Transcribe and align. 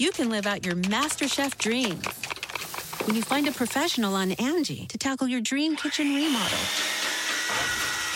You 0.00 0.12
can 0.12 0.30
live 0.30 0.46
out 0.46 0.64
your 0.64 0.76
MasterChef 0.76 1.58
dreams 1.58 2.06
when 3.04 3.14
you 3.14 3.20
find 3.20 3.46
a 3.46 3.52
professional 3.52 4.14
on 4.14 4.32
Angie 4.32 4.86
to 4.86 4.96
tackle 4.96 5.28
your 5.28 5.42
dream 5.42 5.76
kitchen 5.76 6.14
remodel. 6.14 6.58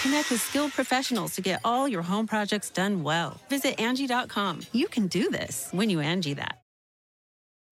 Connect 0.00 0.30
with 0.30 0.40
skilled 0.40 0.72
professionals 0.72 1.34
to 1.34 1.42
get 1.42 1.60
all 1.62 1.86
your 1.86 2.00
home 2.00 2.26
projects 2.26 2.70
done 2.70 3.02
well. 3.02 3.38
Visit 3.50 3.78
Angie.com. 3.78 4.62
You 4.72 4.88
can 4.88 5.08
do 5.08 5.28
this 5.28 5.68
when 5.72 5.90
you 5.90 6.00
Angie 6.00 6.32
that. 6.32 6.62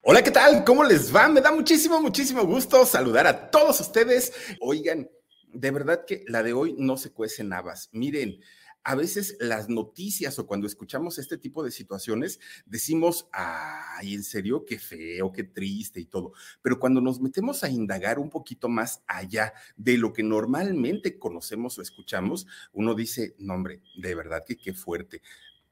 Hola, 0.04 0.20
¿qué 0.20 0.30
tal? 0.30 0.62
¿Cómo 0.62 0.86
les 0.86 1.10
va? 1.10 1.30
Me 1.30 1.40
da 1.40 1.50
muchísimo, 1.50 1.98
muchísimo 2.02 2.44
gusto 2.44 2.84
saludar 2.84 3.26
a 3.26 3.50
todos 3.50 3.80
ustedes. 3.80 4.30
Oigan, 4.60 5.08
de 5.54 5.70
verdad 5.70 6.04
que 6.06 6.26
la 6.28 6.42
de 6.42 6.52
hoy 6.52 6.74
no 6.76 6.98
se 6.98 7.12
cuece 7.12 7.40
en 7.40 7.54
habas. 7.54 7.88
Miren, 7.92 8.38
a 8.84 8.94
veces 8.94 9.36
las 9.40 9.68
noticias 9.68 10.38
o 10.38 10.46
cuando 10.46 10.66
escuchamos 10.66 11.18
este 11.18 11.38
tipo 11.38 11.62
de 11.62 11.70
situaciones 11.70 12.40
decimos, 12.66 13.28
ay, 13.32 14.14
en 14.14 14.24
serio, 14.24 14.64
qué 14.64 14.78
feo, 14.78 15.32
qué 15.32 15.44
triste 15.44 16.00
y 16.00 16.06
todo. 16.06 16.32
Pero 16.62 16.78
cuando 16.78 17.00
nos 17.00 17.20
metemos 17.20 17.64
a 17.64 17.68
indagar 17.68 18.18
un 18.18 18.30
poquito 18.30 18.68
más 18.68 19.02
allá 19.06 19.52
de 19.76 19.98
lo 19.98 20.12
que 20.12 20.22
normalmente 20.22 21.18
conocemos 21.18 21.78
o 21.78 21.82
escuchamos, 21.82 22.46
uno 22.72 22.94
dice, 22.94 23.34
no, 23.38 23.54
hombre, 23.54 23.80
de 23.96 24.14
verdad 24.14 24.44
que 24.46 24.56
qué 24.56 24.72
fuerte 24.72 25.22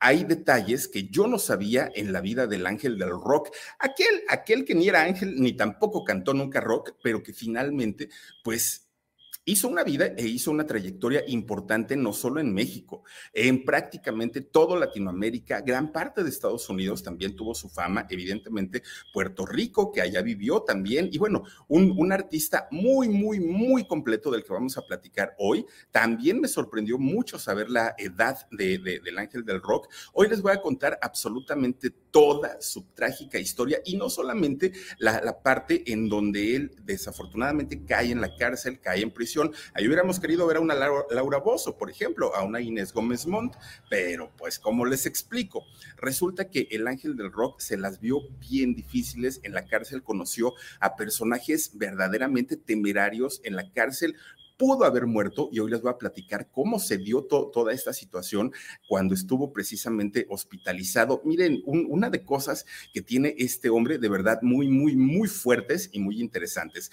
hay 0.01 0.25
detalles 0.25 0.89
que 0.89 1.09
yo 1.09 1.27
no 1.27 1.39
sabía 1.39 1.91
en 1.95 2.13
la 2.13 2.23
vida 2.23 2.47
del 2.47 2.67
ángel 2.67 2.99
del 2.99 3.11
rock, 3.11 3.51
aquel, 3.79 4.23
aquel 4.29 4.65
que 4.65 4.75
ni 4.75 4.89
era 4.89 5.03
ángel 5.03 5.39
ni 5.39 5.53
tampoco 5.53 6.05
cantó 6.05 6.33
nunca 6.33 6.59
rock, 6.61 6.95
pero 7.03 7.23
que 7.23 7.35
finalmente, 7.35 8.09
pues 8.43 8.90
hizo 9.51 9.69
una 9.69 9.85
vida 9.85 10.07
e 10.17 10.27
hizo 10.27 10.51
una 10.51 10.67
trayectoria 10.67 11.25
importante 11.27 11.97
no 11.97 12.13
solo 12.13 12.41
en 12.41 12.53
México, 12.53 13.03
en 13.33 13.65
prácticamente 13.65 14.41
todo 14.41 14.77
Latinoamérica, 14.77 15.61
gran 15.61 15.93
parte 15.93 16.23
de 16.23 16.31
Estados 16.31 16.69
Unidos 16.69 17.03
también 17.03 17.35
tuvo 17.35 17.55
su 17.55 17.69
fama, 17.69 18.07
evidentemente 18.09 18.83
Puerto 19.13 19.47
Rico, 19.47 19.91
que 19.93 20.01
allá 20.01 20.23
vivió 20.23 20.63
también, 20.63 21.09
y 21.13 21.19
bueno, 21.19 21.43
un, 21.69 22.11
artista 22.11 22.67
muy, 22.73 23.09
muy, 23.09 23.39
muy 23.39 23.87
completo 23.87 24.33
del 24.33 24.43
que 24.43 24.53
vamos 24.53 24.77
a 24.77 24.83
platicar 24.83 25.35
hoy. 25.39 25.65
También 25.93 26.41
me 26.41 26.49
sorprendió 26.49 26.99
mucho 26.99 27.39
saber 27.39 27.71
la 27.71 27.95
edad 27.99 28.49
de, 28.51 28.79
del 28.79 29.19
ángel 29.19 29.45
del 29.45 29.63
rock. 29.63 29.89
Hoy 30.13 30.29
les 30.29 30.43
voy 30.43 30.53
a 30.53 30.61
contar 30.61 30.99
absolutamente 31.01 31.91
toda 32.11 32.61
su 32.61 32.83
trágica 32.95 33.39
historia 33.39 33.81
y 33.85 33.97
no 33.97 34.11
solamente 34.11 34.73
la, 34.99 35.21
la 35.21 35.41
parte 35.41 35.85
en 35.93 36.09
donde 36.09 36.57
él 36.57 36.73
desafortunadamente 36.83 37.85
cae 37.85 38.11
en 38.11 38.21
la 38.21 38.35
cárcel, 38.37 38.81
cae 38.81 39.03
en 39.03 39.13
prisión, 39.13 39.40
Ahí 39.75 39.87
hubiéramos 39.87 40.21
querido 40.21 40.47
ver 40.47 40.59
a 40.59 40.61
una 40.61 40.75
Laura, 40.75 41.39
Bozo, 41.39 41.77
por 41.77 41.91
ejemplo, 41.91 42.35
a 42.35 42.43
una 42.43 42.61
Inés 42.61 42.93
Gómez 42.93 43.27
Montt, 43.27 43.55
pero 43.89 44.31
pues 44.37 44.59
como 44.59 44.85
les 44.85 45.07
explico, 45.07 45.65
resulta 45.97 46.49
que 46.51 46.69
el 46.71 46.87
ángel 46.87 47.17
del 47.17 47.33
rock 47.33 47.61
se 47.61 47.77
las 47.77 48.01
vio 48.01 48.21
bien 48.39 48.75
difíciles 48.75 49.41
en 49.43 49.53
la 49.53 49.67
cárcel, 49.67 50.03
conoció 50.03 50.55
a 50.81 50.97
personajes 50.97 51.73
verdaderamente 51.75 52.57
temerarios 52.57 53.41
en 53.45 53.57
la 53.57 53.71
cárcel, 53.73 54.17
pudo 54.61 54.85
haber 54.85 55.07
muerto 55.07 55.49
y 55.51 55.59
hoy 55.59 55.71
les 55.71 55.81
voy 55.81 55.91
a 55.91 55.97
platicar 55.97 56.51
cómo 56.53 56.79
se 56.79 56.99
dio 56.99 57.25
toda 57.25 57.73
esta 57.73 57.95
situación 57.95 58.53
cuando 58.91 59.15
estuvo 59.15 59.55
precisamente 59.55 60.27
hospitalizado. 60.29 61.23
Miren, 61.25 61.63
una 61.65 62.11
de 62.11 62.23
cosas 62.27 62.67
que 62.93 63.01
tiene 63.01 63.35
este 63.39 63.71
hombre 63.71 63.97
de 63.97 64.11
verdad 64.11 64.41
muy, 64.43 64.69
muy, 64.69 64.97
muy 64.97 65.29
fuertes 65.29 65.89
y 65.93 66.01
muy 66.01 66.21
interesantes. 66.21 66.91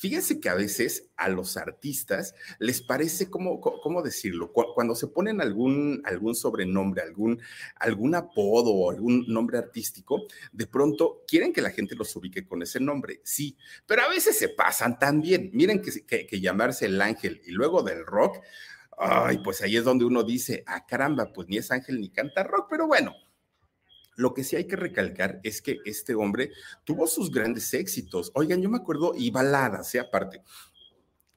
Fíjense 0.00 0.40
que 0.40 0.48
a 0.48 0.54
veces 0.54 1.10
a 1.14 1.28
los 1.28 1.58
artistas 1.58 2.34
les 2.58 2.80
parece, 2.80 3.28
¿cómo, 3.28 3.60
cómo 3.60 4.00
decirlo? 4.00 4.50
Cuando 4.50 4.94
se 4.94 5.08
ponen 5.08 5.42
algún, 5.42 6.00
algún 6.06 6.34
sobrenombre, 6.34 7.02
algún, 7.02 7.38
algún 7.76 8.14
apodo 8.14 8.72
o 8.72 8.90
algún 8.90 9.26
nombre 9.28 9.58
artístico, 9.58 10.22
de 10.52 10.66
pronto 10.66 11.22
quieren 11.28 11.52
que 11.52 11.60
la 11.60 11.68
gente 11.68 11.96
los 11.96 12.16
ubique 12.16 12.48
con 12.48 12.62
ese 12.62 12.80
nombre, 12.80 13.20
sí, 13.24 13.58
pero 13.84 14.00
a 14.00 14.08
veces 14.08 14.38
se 14.38 14.48
pasan 14.48 14.98
también. 14.98 15.50
Miren 15.52 15.82
que, 15.82 16.26
que, 16.26 16.40
llamarse 16.40 16.86
el 16.86 16.98
ángel 17.02 17.42
y 17.44 17.50
luego 17.50 17.82
del 17.82 18.06
rock, 18.06 18.38
ay, 18.96 19.42
pues 19.44 19.60
ahí 19.60 19.76
es 19.76 19.84
donde 19.84 20.06
uno 20.06 20.22
dice, 20.22 20.64
ah, 20.66 20.86
caramba, 20.86 21.30
pues 21.30 21.46
ni 21.48 21.58
es 21.58 21.70
ángel 21.70 22.00
ni 22.00 22.08
canta 22.08 22.42
rock, 22.42 22.68
pero 22.70 22.86
bueno, 22.86 23.14
lo 24.20 24.34
que 24.34 24.44
sí 24.44 24.54
hay 24.54 24.66
que 24.66 24.76
recalcar 24.76 25.40
es 25.42 25.62
que 25.62 25.78
este 25.86 26.14
hombre 26.14 26.50
tuvo 26.84 27.06
sus 27.06 27.30
grandes 27.30 27.72
éxitos. 27.72 28.30
Oigan, 28.34 28.60
yo 28.60 28.68
me 28.68 28.76
acuerdo, 28.76 29.14
y 29.16 29.30
baladas, 29.30 29.94
¿eh? 29.94 30.00
aparte. 30.00 30.42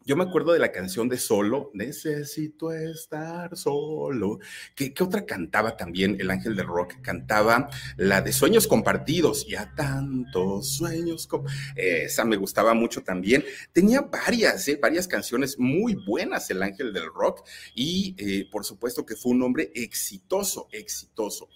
Yo 0.06 0.18
me 0.18 0.26
acuerdo 0.26 0.52
de 0.52 0.60
la 0.60 0.74
canción 0.74 1.08
de 1.08 1.18
Solo, 1.18 1.72
Necesito 1.74 2.74
estar 2.74 3.56
solo. 3.56 4.40
¿Qué, 4.76 4.94
otra 5.00 5.26
cantaba 5.26 5.78
también 5.78 6.18
el 6.20 6.30
ángel 6.30 6.58
del 6.58 6.68
rock? 6.68 6.96
Cantaba 7.02 7.70
la 7.96 8.22
de 8.22 8.34
Sueños 8.34 8.68
Compartidos, 8.68 9.46
y 9.48 9.56
a 9.56 9.74
tantos 9.76 10.76
sueños. 10.76 11.30
Esa 11.78 12.26
me 12.26 12.36
gustaba 12.36 12.74
mucho 12.74 13.02
también. 13.02 13.46
Tenía 13.72 14.02
varias, 14.02 14.68
¿eh? 14.68 14.78
varias 14.82 15.08
canciones 15.08 15.58
muy 15.58 15.96
buenas 16.06 16.50
el 16.50 16.62
ángel 16.62 16.92
del 16.92 17.06
rock, 17.06 17.48
y 17.74 18.14
eh, 18.18 18.50
por 18.52 18.66
supuesto 18.66 19.06
que 19.06 19.16
fue 19.16 19.32
un 19.32 19.44
hombre 19.44 19.72
exitoso, 19.74 20.68
exitoso. 20.74 21.48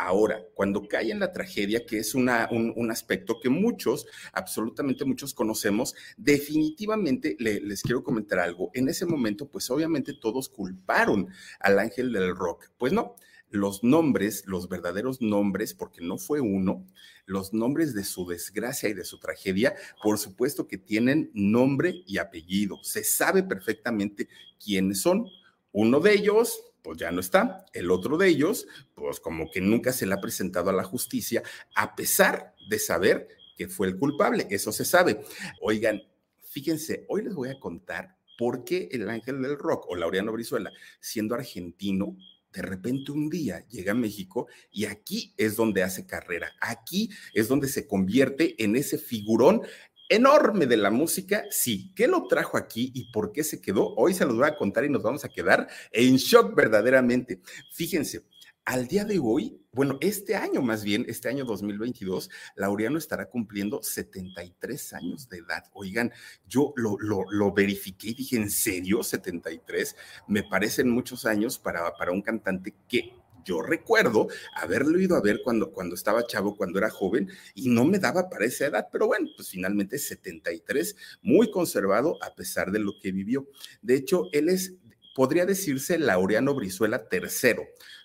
Ahora, 0.00 0.46
cuando 0.54 0.86
cae 0.86 1.10
en 1.10 1.18
la 1.18 1.32
tragedia, 1.32 1.84
que 1.84 1.98
es 1.98 2.14
un, 2.14 2.28
aspecto 2.28 3.40
que 3.40 3.48
muchos, 3.48 4.06
absolutamente 4.32 5.04
muchos 5.04 5.34
conocemos, 5.34 5.96
definitivamente 6.16 7.36
les 7.40 7.82
quiero 7.82 8.04
comentar 8.04 8.38
algo. 8.38 8.70
En 8.74 8.88
ese 8.88 9.06
momento, 9.06 9.48
pues 9.48 9.68
obviamente 9.70 10.14
todos 10.14 10.48
culparon 10.48 11.26
al 11.58 11.80
ángel 11.80 12.12
del 12.12 12.36
rock. 12.36 12.70
Pues 12.78 12.92
no, 12.92 13.16
los 13.50 13.82
nombres, 13.82 14.44
los 14.46 14.68
verdaderos 14.68 15.20
nombres, 15.20 15.74
porque 15.74 16.00
no 16.00 16.16
fue 16.16 16.40
uno, 16.40 16.86
los 17.26 17.52
nombres 17.52 17.92
de 17.92 18.04
su 18.04 18.24
desgracia 18.24 18.88
y 18.88 18.94
de 18.94 19.04
su 19.04 19.18
tragedia, 19.18 19.74
por 20.00 20.18
supuesto 20.18 20.68
que 20.68 20.78
tienen 20.78 21.32
nombre 21.34 22.04
y 22.06 22.18
apellido. 22.18 22.78
Se 22.84 23.02
sabe 23.02 23.42
perfectamente 23.42 24.28
quiénes 24.64 25.00
son. 25.00 25.28
Uno 25.72 25.98
de 25.98 26.14
ellos, 26.14 26.60
pues 26.88 26.96
ya 26.96 27.12
no 27.12 27.20
está. 27.20 27.66
El 27.74 27.90
otro 27.90 28.16
de 28.16 28.28
ellos, 28.28 28.66
pues 28.94 29.20
como 29.20 29.50
que 29.50 29.60
nunca 29.60 29.92
se 29.92 30.06
le 30.06 30.14
ha 30.14 30.22
presentado 30.22 30.70
a 30.70 30.72
la 30.72 30.84
justicia, 30.84 31.42
a 31.74 31.94
pesar 31.94 32.54
de 32.70 32.78
saber 32.78 33.28
que 33.58 33.68
fue 33.68 33.88
el 33.88 33.98
culpable. 33.98 34.46
Eso 34.48 34.72
se 34.72 34.86
sabe. 34.86 35.20
Oigan, 35.60 36.00
fíjense, 36.40 37.04
hoy 37.10 37.24
les 37.24 37.34
voy 37.34 37.50
a 37.50 37.60
contar 37.60 38.16
por 38.38 38.64
qué 38.64 38.88
el 38.90 39.06
ángel 39.10 39.42
del 39.42 39.58
rock 39.58 39.84
o 39.86 39.96
Laureano 39.96 40.32
Brizuela, 40.32 40.72
siendo 40.98 41.34
argentino, 41.34 42.16
de 42.54 42.62
repente 42.62 43.12
un 43.12 43.28
día 43.28 43.66
llega 43.68 43.92
a 43.92 43.94
México 43.94 44.46
y 44.72 44.86
aquí 44.86 45.34
es 45.36 45.56
donde 45.56 45.82
hace 45.82 46.06
carrera, 46.06 46.54
aquí 46.58 47.10
es 47.34 47.48
donde 47.48 47.68
se 47.68 47.86
convierte 47.86 48.64
en 48.64 48.76
ese 48.76 48.96
figurón 48.96 49.60
enorme 50.08 50.66
de 50.66 50.76
la 50.76 50.90
música, 50.90 51.44
sí. 51.50 51.92
¿Qué 51.94 52.06
lo 52.06 52.26
trajo 52.26 52.56
aquí 52.56 52.90
y 52.94 53.10
por 53.12 53.32
qué 53.32 53.44
se 53.44 53.60
quedó? 53.60 53.94
Hoy 53.96 54.14
se 54.14 54.24
los 54.24 54.36
voy 54.36 54.46
a 54.46 54.56
contar 54.56 54.84
y 54.84 54.90
nos 54.90 55.02
vamos 55.02 55.24
a 55.24 55.28
quedar 55.28 55.68
en 55.92 56.16
shock 56.16 56.54
verdaderamente. 56.54 57.40
Fíjense, 57.72 58.24
al 58.68 58.86
día 58.86 59.06
de 59.06 59.18
hoy, 59.18 59.62
bueno, 59.72 59.96
este 60.02 60.36
año 60.36 60.60
más 60.60 60.84
bien, 60.84 61.06
este 61.08 61.30
año 61.30 61.46
2022, 61.46 62.28
Laureano 62.56 62.98
estará 62.98 63.30
cumpliendo 63.30 63.82
73 63.82 64.92
años 64.92 65.28
de 65.30 65.38
edad. 65.38 65.64
Oigan, 65.72 66.12
yo 66.46 66.74
lo, 66.76 66.98
lo, 66.98 67.52
verifiqué 67.54 68.08
y 68.08 68.14
dije, 68.14 68.36
¿en 68.36 68.50
serio 68.50 69.02
73? 69.02 69.96
Me 70.26 70.42
parecen 70.42 70.90
muchos 70.90 71.24
años 71.24 71.58
para, 71.58 71.94
para 71.96 72.12
un 72.12 72.20
cantante 72.20 72.74
que 72.86 73.14
yo 73.44 73.62
recuerdo 73.62 74.28
haberlo 74.54 74.98
ido 75.00 75.16
a 75.16 75.20
ver 75.20 75.40
cuando, 75.42 75.72
cuando 75.72 75.94
estaba 75.94 76.26
chavo, 76.26 76.56
cuando 76.56 76.78
era 76.78 76.90
joven, 76.90 77.30
y 77.54 77.68
no 77.68 77.84
me 77.84 77.98
daba 77.98 78.28
para 78.28 78.46
esa 78.46 78.66
edad, 78.66 78.88
pero 78.90 79.06
bueno, 79.06 79.28
pues 79.36 79.48
finalmente 79.48 79.98
73, 79.98 80.96
muy 81.22 81.50
conservado 81.50 82.22
a 82.22 82.34
pesar 82.34 82.70
de 82.70 82.78
lo 82.78 82.92
que 83.00 83.12
vivió. 83.12 83.48
De 83.82 83.94
hecho, 83.94 84.24
él 84.32 84.48
es, 84.48 84.74
podría 85.14 85.46
decirse, 85.46 85.98
Laureano 85.98 86.54
Brizuela 86.54 87.06
III, 87.10 87.56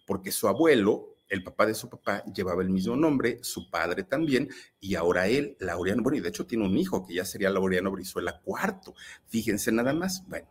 porque 0.05 0.31
su 0.31 0.47
abuelo, 0.47 1.17
el 1.29 1.43
papá 1.43 1.65
de 1.65 1.73
su 1.73 1.89
papá 1.89 2.23
llevaba 2.25 2.61
el 2.61 2.69
mismo 2.69 2.95
nombre, 2.95 3.39
su 3.41 3.69
padre 3.71 4.03
también, 4.03 4.49
y 4.79 4.95
ahora 4.95 5.27
él, 5.27 5.57
Laureano, 5.59 6.03
bueno, 6.03 6.17
y 6.17 6.21
de 6.21 6.29
hecho 6.29 6.45
tiene 6.45 6.65
un 6.65 6.77
hijo 6.77 7.05
que 7.05 7.15
ya 7.15 7.25
sería 7.25 7.49
Laureano 7.49 7.91
Brizuela 7.91 8.41
IV. 8.45 8.93
Fíjense 9.27 9.71
nada 9.71 9.93
más. 9.93 10.27
Bueno, 10.27 10.47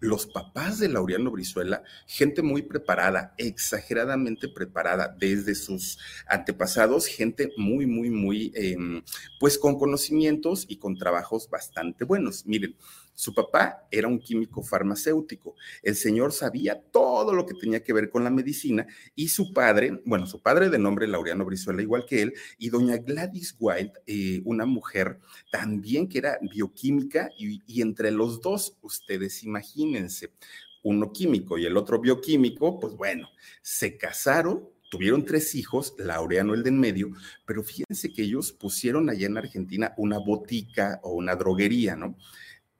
los 0.00 0.26
papás 0.26 0.78
de 0.78 0.88
Laureano 0.88 1.30
Brizuela, 1.30 1.82
gente 2.06 2.42
muy 2.42 2.62
preparada, 2.62 3.34
exageradamente 3.38 4.48
preparada 4.48 5.14
desde 5.18 5.54
sus 5.54 5.98
antepasados, 6.26 7.06
gente 7.06 7.50
muy, 7.56 7.86
muy, 7.86 8.10
muy, 8.10 8.52
em, 8.54 9.02
pues 9.40 9.58
con 9.58 9.78
conocimientos 9.78 10.66
y 10.68 10.76
con 10.76 10.96
trabajos 10.96 11.48
bastante 11.48 12.04
buenos. 12.04 12.46
Miren, 12.46 12.76
su 13.16 13.34
papá 13.34 13.88
era 13.90 14.06
un 14.06 14.20
químico 14.20 14.62
farmacéutico. 14.62 15.56
El 15.82 15.96
señor 15.96 16.32
sabía 16.32 16.80
todo 16.80 17.32
lo 17.32 17.46
que 17.46 17.54
tenía 17.54 17.82
que 17.82 17.92
ver 17.92 18.10
con 18.10 18.22
la 18.22 18.30
medicina 18.30 18.86
y 19.14 19.28
su 19.28 19.52
padre, 19.52 20.00
bueno, 20.04 20.26
su 20.26 20.40
padre 20.40 20.68
de 20.70 20.78
nombre 20.78 21.08
Laureano 21.08 21.44
Brizuela, 21.44 21.82
igual 21.82 22.04
que 22.06 22.22
él, 22.22 22.34
y 22.58 22.68
doña 22.68 22.98
Gladys 22.98 23.56
White, 23.58 24.00
eh, 24.06 24.42
una 24.44 24.66
mujer 24.66 25.18
también 25.50 26.08
que 26.08 26.18
era 26.18 26.38
bioquímica 26.42 27.30
y, 27.38 27.62
y 27.66 27.82
entre 27.82 28.10
los 28.10 28.40
dos, 28.40 28.76
ustedes 28.82 29.42
imagínense, 29.42 30.32
uno 30.82 31.10
químico 31.12 31.58
y 31.58 31.66
el 31.66 31.76
otro 31.76 31.98
bioquímico, 31.98 32.78
pues 32.78 32.94
bueno, 32.94 33.28
se 33.62 33.96
casaron, 33.96 34.68
tuvieron 34.90 35.24
tres 35.24 35.54
hijos, 35.54 35.94
Laureano 35.98 36.54
el 36.54 36.62
de 36.62 36.68
en 36.68 36.78
medio, 36.78 37.10
pero 37.44 37.62
fíjense 37.62 38.12
que 38.12 38.22
ellos 38.22 38.52
pusieron 38.52 39.10
allá 39.10 39.26
en 39.26 39.36
Argentina 39.36 39.94
una 39.96 40.18
botica 40.18 41.00
o 41.02 41.12
una 41.14 41.34
droguería, 41.34 41.96
¿no? 41.96 42.16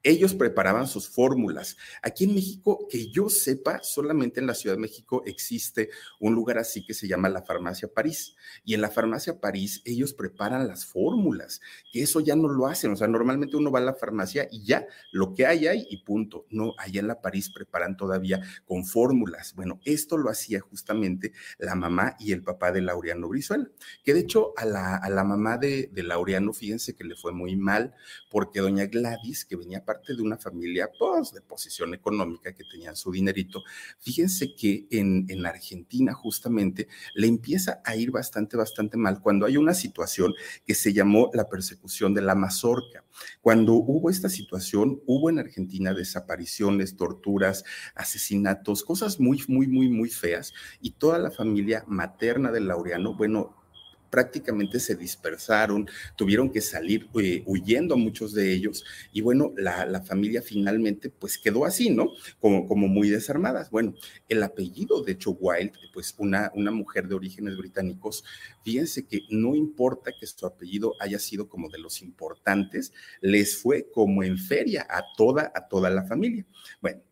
Ellos 0.07 0.35
preparaban 0.35 0.87
sus 0.87 1.09
fórmulas. 1.09 1.77
Aquí 2.01 2.25
en 2.25 2.35
México, 2.35 2.87
que 2.89 3.11
yo 3.11 3.29
sepa, 3.29 3.83
solamente 3.83 4.39
en 4.39 4.47
la 4.47 4.55
Ciudad 4.55 4.77
de 4.77 4.83
México 4.83 5.25
existe 5.27 5.91
un 6.21 6.33
lugar 6.35 6.59
así 6.59 6.87
que 6.87 6.95
se 6.95 7.09
llama 7.09 7.29
la 7.29 7.43
Farmacia 7.43 7.89
París. 7.89 8.37
Y 8.65 8.75
en 8.75 8.83
la 8.83 8.91
Farmacia 8.91 9.41
París 9.41 9.83
ellos 9.85 10.15
preparan 10.15 10.69
las 10.69 10.87
fórmulas, 10.87 11.61
que 11.93 12.03
eso 12.03 12.21
ya 12.21 12.37
no 12.37 12.47
lo 12.49 12.69
hacen. 12.69 12.93
O 12.93 12.97
sea, 12.97 13.09
normalmente 13.09 13.57
uno 13.57 13.73
va 13.73 13.81
a 13.81 13.83
la 13.83 13.95
farmacia 13.95 14.47
y 14.51 14.65
ya 14.65 14.87
lo 15.11 15.35
que 15.35 15.45
hay 15.45 15.67
hay 15.67 15.87
y 15.91 16.05
punto. 16.05 16.47
No, 16.51 16.75
allá 16.79 17.01
en 17.01 17.09
la 17.09 17.21
París 17.21 17.51
preparan 17.53 17.97
todavía 17.97 18.41
con 18.65 18.85
fórmulas. 18.85 19.55
Bueno, 19.55 19.81
esto 19.85 20.17
lo 20.17 20.31
hacía 20.31 20.61
justamente 20.61 21.33
la 21.59 21.75
mamá 21.75 22.17
y 22.21 22.31
el 22.31 22.43
papá 22.43 22.71
de 22.71 22.81
Laureano 22.81 23.29
Brizuela, 23.29 23.69
que 24.05 24.15
de 24.15 24.21
hecho 24.21 24.53
a 24.57 24.65
la, 24.65 24.97
a 24.97 25.11
la 25.11 25.25
mamá 25.25 25.59
de, 25.59 25.91
de 25.93 26.03
Laureano, 26.05 26.53
fíjense 26.53 26.95
que 26.95 27.03
le 27.03 27.17
fue 27.17 27.33
muy 27.33 27.57
mal 27.57 27.95
porque 28.31 28.61
doña 28.61 28.87
Gladys, 28.87 29.45
que 29.45 29.57
venía 29.57 29.85
para 29.85 29.96
de 30.07 30.23
una 30.23 30.37
familia 30.37 30.91
pues, 30.99 31.33
de 31.33 31.41
posición 31.41 31.95
económica 31.95 32.55
que 32.55 32.65
tenían 32.65 32.97
su 32.97 33.11
dinerito. 33.11 33.63
Fíjense 33.99 34.55
que 34.55 34.87
en, 34.91 35.27
en 35.29 35.47
Argentina 35.47 36.13
justamente 36.13 36.89
le 37.15 37.27
empieza 37.27 37.81
a 37.85 37.97
ir 37.97 38.11
bastante, 38.11 38.57
bastante 38.57 38.97
mal 38.97 39.21
cuando 39.21 39.47
hay 39.47 39.57
una 39.57 39.75
situación 39.75 40.35
que 40.65 40.75
se 40.75 40.93
llamó 40.93 41.31
la 41.35 41.49
persecución 41.49 42.15
de 42.15 42.23
la 42.23 42.35
mazorca. 42.35 43.05
Cuando 43.41 43.75
hubo 43.75 44.11
esta 44.11 44.29
situación, 44.29 45.01
hubo 45.07 45.31
en 45.31 45.39
Argentina 45.39 45.95
desapariciones, 45.95 46.97
torturas, 46.97 47.65
asesinatos, 47.95 48.85
cosas 48.85 49.21
muy, 49.21 49.43
muy, 49.49 49.67
muy, 49.67 49.89
muy 49.89 50.11
feas 50.11 50.53
y 50.81 50.93
toda 50.93 51.19
la 51.19 51.31
familia 51.31 51.85
materna 51.87 52.51
del 52.53 52.69
Laureano, 52.69 53.15
bueno, 53.15 53.66
prácticamente 54.11 54.81
se 54.81 54.95
dispersaron, 54.95 55.89
tuvieron 56.17 56.51
que 56.51 56.61
salir 56.61 57.09
eh, 57.21 57.43
huyendo 57.47 57.97
muchos 57.97 58.33
de 58.33 58.53
ellos 58.53 58.85
y 59.13 59.21
bueno, 59.21 59.53
la, 59.57 60.03
familia 60.07 60.43
finalmente 60.43 61.11
pues 61.11 61.39
quedó 61.39 61.65
así, 61.65 61.91
¿no? 61.91 62.11
Como, 62.39 62.69
como 62.69 62.87
muy 62.87 63.09
desarmadas. 63.09 63.71
Bueno, 63.71 63.95
el 64.29 64.43
apellido 64.43 65.03
de 65.03 65.13
hecho 65.13 65.33
Wild, 65.33 65.73
pues 65.93 66.15
una, 66.19 66.53
una 66.55 66.71
mujer 66.71 67.09
de 67.09 67.15
orígenes 67.15 67.57
británicos, 67.57 68.25
fíjense 68.63 69.07
que 69.07 69.23
no 69.31 69.55
importa 69.55 70.13
que 70.19 70.27
su 70.27 70.47
apellido 70.47 70.95
haya 71.01 71.19
sido 71.19 71.49
como 71.49 71.69
de 71.69 71.79
los 71.79 72.03
importantes, 72.03 72.93
les 73.21 73.57
fue 73.57 73.89
como 73.91 74.23
en 74.23 74.39
feria 74.39 74.87
a 74.89 75.03
toda, 75.17 75.51
a 75.55 75.67
toda 75.69 75.91
la 75.91 76.05
familia. 76.05 76.45
Bueno, 76.81 77.03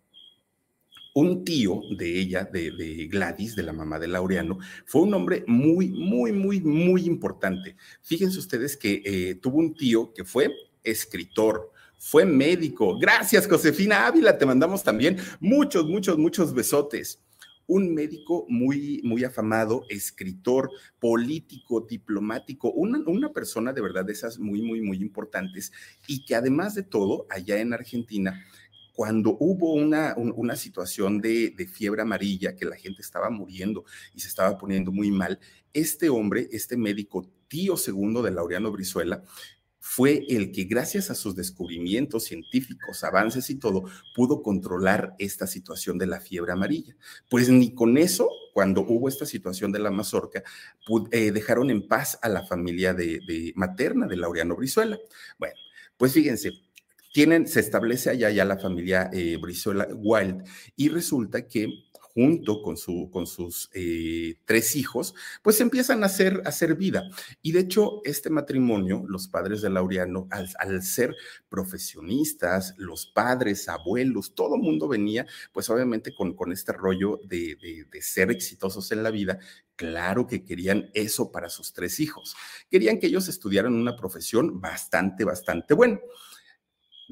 un 1.14 1.44
tío 1.44 1.80
de 1.96 2.18
ella, 2.18 2.44
de, 2.44 3.08
Gladys, 3.10 3.56
de 3.56 3.62
la 3.62 3.72
mamá 3.72 3.98
de 3.98 4.08
Laureano, 4.08 4.58
fue 4.84 5.02
un 5.02 5.14
hombre 5.14 5.44
muy, 5.46 5.88
muy, 5.88 6.32
muy, 6.32 6.60
muy 6.60 7.06
importante. 7.06 7.76
Fíjense 8.02 8.38
ustedes 8.38 8.76
que 8.76 9.02
eh, 9.04 9.34
tuvo 9.36 9.58
un 9.58 9.74
tío 9.74 10.12
que 10.12 10.24
fue 10.24 10.52
escritor, 10.82 11.72
fue 11.98 12.26
médico. 12.26 12.98
Gracias, 12.98 13.46
Josefina 13.46 14.06
Ávila, 14.06 14.36
te 14.36 14.44
mandamos 14.44 14.82
también 14.82 15.16
muchos, 15.40 15.86
muchos, 15.86 16.18
muchos 16.18 16.52
besotes. 16.52 17.20
Un 17.66 17.94
médico 17.94 18.44
muy, 18.48 19.00
muy 19.04 19.24
afamado, 19.24 19.86
escritor, 19.88 20.68
político, 20.98 21.80
diplomático, 21.80 22.70
una, 22.72 22.98
una 23.06 23.32
persona 23.32 23.72
de 23.72 23.80
verdad 23.80 24.04
de 24.04 24.12
esas 24.12 24.38
muy, 24.38 24.60
muy, 24.60 24.82
muy 24.82 24.98
importantes 24.98 25.72
y 26.06 26.26
que 26.26 26.34
además 26.34 26.74
de 26.74 26.82
todo, 26.82 27.26
allá 27.30 27.58
en 27.60 27.72
Argentina, 27.72 28.44
cuando 28.94 29.36
hubo 29.40 29.74
una, 29.74 30.14
una 30.16 30.56
situación 30.56 31.20
de, 31.20 31.50
de, 31.50 31.66
fiebre 31.66 32.02
amarilla, 32.02 32.54
que 32.54 32.64
la 32.64 32.76
gente 32.76 33.02
estaba 33.02 33.28
muriendo 33.28 33.84
y 34.14 34.20
se 34.20 34.28
estaba 34.28 34.56
poniendo 34.56 34.92
muy 34.92 35.10
mal, 35.10 35.40
este 35.72 36.08
hombre, 36.08 36.48
este 36.52 36.76
médico, 36.76 37.28
tío 37.48 37.76
segundo 37.76 38.22
de 38.22 38.30
Laureano 38.30 38.70
Brizuela, 38.70 39.22
fue 39.86 40.24
el 40.30 40.50
que 40.50 40.64
gracias 40.64 41.10
a 41.10 41.14
sus 41.14 41.36
descubrimientos 41.36 42.24
científicos, 42.24 43.04
avances 43.04 43.50
y 43.50 43.56
todo, 43.56 43.84
pudo 44.14 44.42
controlar 44.42 45.14
esta 45.18 45.46
situación 45.46 45.98
de 45.98 46.06
la 46.06 46.20
fiebre 46.20 46.52
amarilla. 46.52 46.96
Pues 47.28 47.50
ni 47.50 47.74
con 47.74 47.98
eso, 47.98 48.30
cuando 48.54 48.80
hubo 48.80 49.10
esta 49.10 49.26
situación 49.26 49.72
de 49.72 49.80
la 49.80 49.90
mazorca, 49.90 50.42
eh, 51.10 51.32
dejaron 51.32 51.68
en 51.68 51.86
paz 51.86 52.18
a 52.22 52.30
la 52.30 52.46
familia 52.46 52.94
de, 52.94 53.20
de 53.26 53.52
materna 53.56 54.06
de 54.06 54.16
Laureano 54.16 54.56
Brizuela. 54.56 54.98
Bueno, 55.38 55.56
pues 55.98 56.14
fíjense, 56.14 56.52
tienen, 57.14 57.46
se 57.46 57.60
establece 57.60 58.10
allá 58.10 58.28
ya 58.30 58.44
la 58.44 58.58
familia 58.58 59.08
eh, 59.12 59.38
Brizuela 59.40 59.86
Wild 59.94 60.42
y 60.74 60.88
resulta 60.88 61.46
que 61.46 61.68
junto 62.00 62.60
con, 62.60 62.76
su, 62.76 63.08
con 63.12 63.26
sus 63.28 63.70
eh, 63.72 64.36
tres 64.44 64.74
hijos, 64.74 65.14
pues 65.42 65.60
empiezan 65.60 66.02
a 66.02 66.06
hacer, 66.06 66.42
a 66.44 66.48
hacer 66.48 66.76
vida. 66.76 67.08
Y 67.40 67.52
de 67.52 67.60
hecho, 67.60 68.00
este 68.04 68.30
matrimonio, 68.30 69.04
los 69.08 69.26
padres 69.28 69.62
de 69.62 69.70
Laureano, 69.70 70.28
al, 70.30 70.82
ser 70.82 71.14
profesionistas, 71.48 72.74
los 72.78 73.06
padres, 73.06 73.68
abuelos, 73.68 74.34
todo 74.34 74.56
mundo 74.56 74.86
venía, 74.86 75.26
pues 75.52 75.70
obviamente 75.70 76.14
con, 76.14 76.34
con 76.34 76.52
este 76.52 76.72
rollo 76.72 77.20
de, 77.24 77.56
de, 77.60 77.84
de 77.90 78.02
ser 78.02 78.30
exitosos 78.30 78.90
en 78.92 79.02
la 79.02 79.10
vida, 79.10 79.38
Claro 79.76 80.28
que 80.28 80.44
querían 80.44 80.88
eso 80.94 81.32
para 81.32 81.48
sus 81.48 81.72
tres 81.72 81.98
hijos. 81.98 82.36
Querían 82.70 83.00
que 83.00 83.08
ellos 83.08 83.26
estudiaran 83.26 83.74
una 83.74 83.96
profesión 83.96 84.60
bastante, 84.60 85.24
bastante 85.24 85.74
buena. 85.74 85.98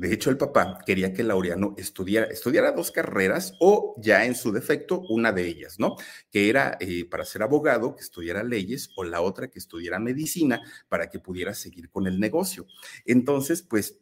De 0.02 0.12
hecho, 0.12 0.31
el 0.31 0.37
papá 0.37 0.81
quería 0.84 1.12
que 1.12 1.22
Laureano 1.22 1.76
estudiara, 1.78 2.26
estudiara 2.26 2.72
dos 2.72 2.90
carreras 2.90 3.54
o 3.60 3.94
ya 3.99 4.25
en 4.25 4.34
su 4.34 4.50
defecto 4.50 5.00
una 5.08 5.31
de 5.31 5.46
ellas, 5.46 5.78
¿no? 5.78 5.94
Que 6.28 6.50
era 6.50 6.76
eh, 6.81 7.04
para 7.08 7.25
ser 7.25 7.44
abogado, 7.44 7.94
que 7.94 8.02
estudiara 8.02 8.43
leyes 8.43 8.90
o 8.96 9.04
la 9.04 9.20
otra 9.20 9.46
que 9.46 9.60
estudiara 9.60 10.00
medicina 10.00 10.60
para 10.88 11.08
que 11.08 11.20
pudiera 11.20 11.54
seguir 11.54 11.88
con 11.88 12.08
el 12.08 12.19
negocio. 12.19 12.66
Entonces, 13.04 13.62
pues 13.62 14.00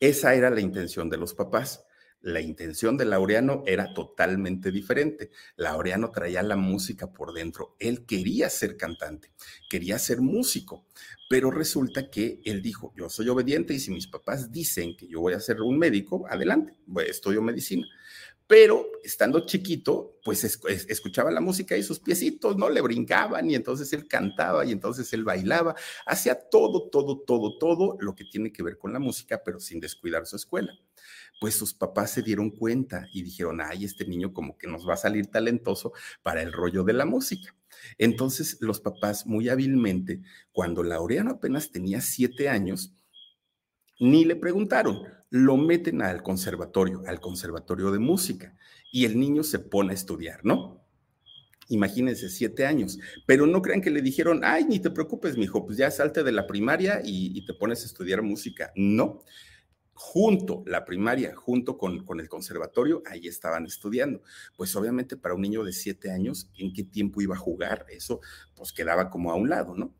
esa 0.00 0.34
era 0.34 0.48
la 0.48 0.62
intención 0.62 1.10
de 1.10 1.18
los 1.18 1.34
papás. 1.34 1.84
La 2.22 2.40
intención 2.40 2.96
de 2.96 3.04
Laureano 3.04 3.64
era 3.66 3.92
totalmente 3.94 4.70
diferente. 4.70 5.32
Laureano 5.56 6.12
traía 6.12 6.40
la 6.44 6.54
música 6.54 7.12
por 7.12 7.32
dentro. 7.32 7.74
Él 7.80 8.06
quería 8.06 8.48
ser 8.48 8.76
cantante, 8.76 9.32
quería 9.68 9.98
ser 9.98 10.20
músico, 10.20 10.86
pero 11.28 11.50
resulta 11.50 12.10
que 12.10 12.40
él 12.44 12.62
dijo, 12.62 12.92
yo 12.96 13.08
soy 13.08 13.28
obediente 13.28 13.74
y 13.74 13.80
si 13.80 13.90
mis 13.90 14.06
papás 14.06 14.52
dicen 14.52 14.96
que 14.96 15.08
yo 15.08 15.20
voy 15.20 15.32
a 15.32 15.40
ser 15.40 15.60
un 15.62 15.76
médico, 15.76 16.24
adelante, 16.28 16.78
estudio 17.08 17.42
medicina. 17.42 17.88
Pero 18.46 18.86
estando 19.02 19.44
chiquito, 19.44 20.20
pues 20.24 20.44
escuchaba 20.44 21.32
la 21.32 21.40
música 21.40 21.76
y 21.76 21.82
sus 21.82 21.98
piecitos, 21.98 22.56
¿no? 22.56 22.70
Le 22.70 22.82
brincaban 22.82 23.50
y 23.50 23.56
entonces 23.56 23.92
él 23.94 24.06
cantaba 24.06 24.64
y 24.64 24.70
entonces 24.70 25.12
él 25.12 25.24
bailaba, 25.24 25.74
hacía 26.06 26.36
todo, 26.36 26.88
todo, 26.88 27.18
todo, 27.18 27.58
todo 27.58 27.96
lo 27.98 28.14
que 28.14 28.24
tiene 28.26 28.52
que 28.52 28.62
ver 28.62 28.78
con 28.78 28.92
la 28.92 29.00
música, 29.00 29.42
pero 29.44 29.58
sin 29.58 29.80
descuidar 29.80 30.24
su 30.26 30.36
escuela 30.36 30.78
pues 31.42 31.56
sus 31.56 31.74
papás 31.74 32.12
se 32.12 32.22
dieron 32.22 32.50
cuenta 32.50 33.08
y 33.12 33.24
dijeron, 33.24 33.60
ay, 33.60 33.84
este 33.84 34.06
niño 34.06 34.32
como 34.32 34.56
que 34.56 34.68
nos 34.68 34.88
va 34.88 34.94
a 34.94 34.96
salir 34.96 35.26
talentoso 35.26 35.92
para 36.22 36.40
el 36.40 36.52
rollo 36.52 36.84
de 36.84 36.92
la 36.92 37.04
música. 37.04 37.52
Entonces 37.98 38.58
los 38.60 38.78
papás 38.78 39.26
muy 39.26 39.48
hábilmente, 39.48 40.22
cuando 40.52 40.84
Laureano 40.84 41.32
apenas 41.32 41.72
tenía 41.72 42.00
siete 42.00 42.48
años, 42.48 42.94
ni 43.98 44.24
le 44.24 44.36
preguntaron, 44.36 45.02
lo 45.30 45.56
meten 45.56 46.02
al 46.02 46.22
conservatorio, 46.22 47.02
al 47.08 47.18
conservatorio 47.18 47.90
de 47.90 47.98
música, 47.98 48.56
y 48.92 49.04
el 49.04 49.18
niño 49.18 49.42
se 49.42 49.58
pone 49.58 49.90
a 49.90 49.94
estudiar, 49.94 50.44
¿no? 50.44 50.86
Imagínense, 51.66 52.28
siete 52.28 52.66
años. 52.66 53.00
Pero 53.26 53.48
no 53.48 53.62
crean 53.62 53.80
que 53.80 53.90
le 53.90 54.00
dijeron, 54.00 54.42
ay, 54.44 54.64
ni 54.64 54.78
te 54.78 54.90
preocupes, 54.90 55.36
mijo, 55.36 55.66
pues 55.66 55.76
ya 55.76 55.90
salte 55.90 56.22
de 56.22 56.30
la 56.30 56.46
primaria 56.46 57.00
y, 57.04 57.36
y 57.36 57.44
te 57.44 57.54
pones 57.54 57.82
a 57.82 57.86
estudiar 57.86 58.22
música. 58.22 58.72
No, 58.76 59.24
junto, 60.02 60.64
la 60.66 60.84
primaria, 60.84 61.32
junto 61.36 61.78
con, 61.78 62.04
con, 62.04 62.18
el 62.18 62.28
conservatorio, 62.28 63.04
ahí 63.06 63.28
estaban 63.28 63.66
estudiando. 63.66 64.20
Pues 64.56 64.74
obviamente 64.74 65.16
para 65.16 65.34
un 65.34 65.42
niño 65.42 65.62
de 65.62 65.72
siete 65.72 66.10
años, 66.10 66.50
¿en 66.58 66.72
qué 66.72 66.82
tiempo 66.82 67.22
iba 67.22 67.36
a 67.36 67.38
jugar? 67.38 67.86
Eso 67.88 68.20
pues 68.56 68.72
quedaba 68.72 69.10
como 69.10 69.30
a 69.30 69.36
un 69.36 69.48
lado, 69.48 69.76
¿no? 69.76 69.94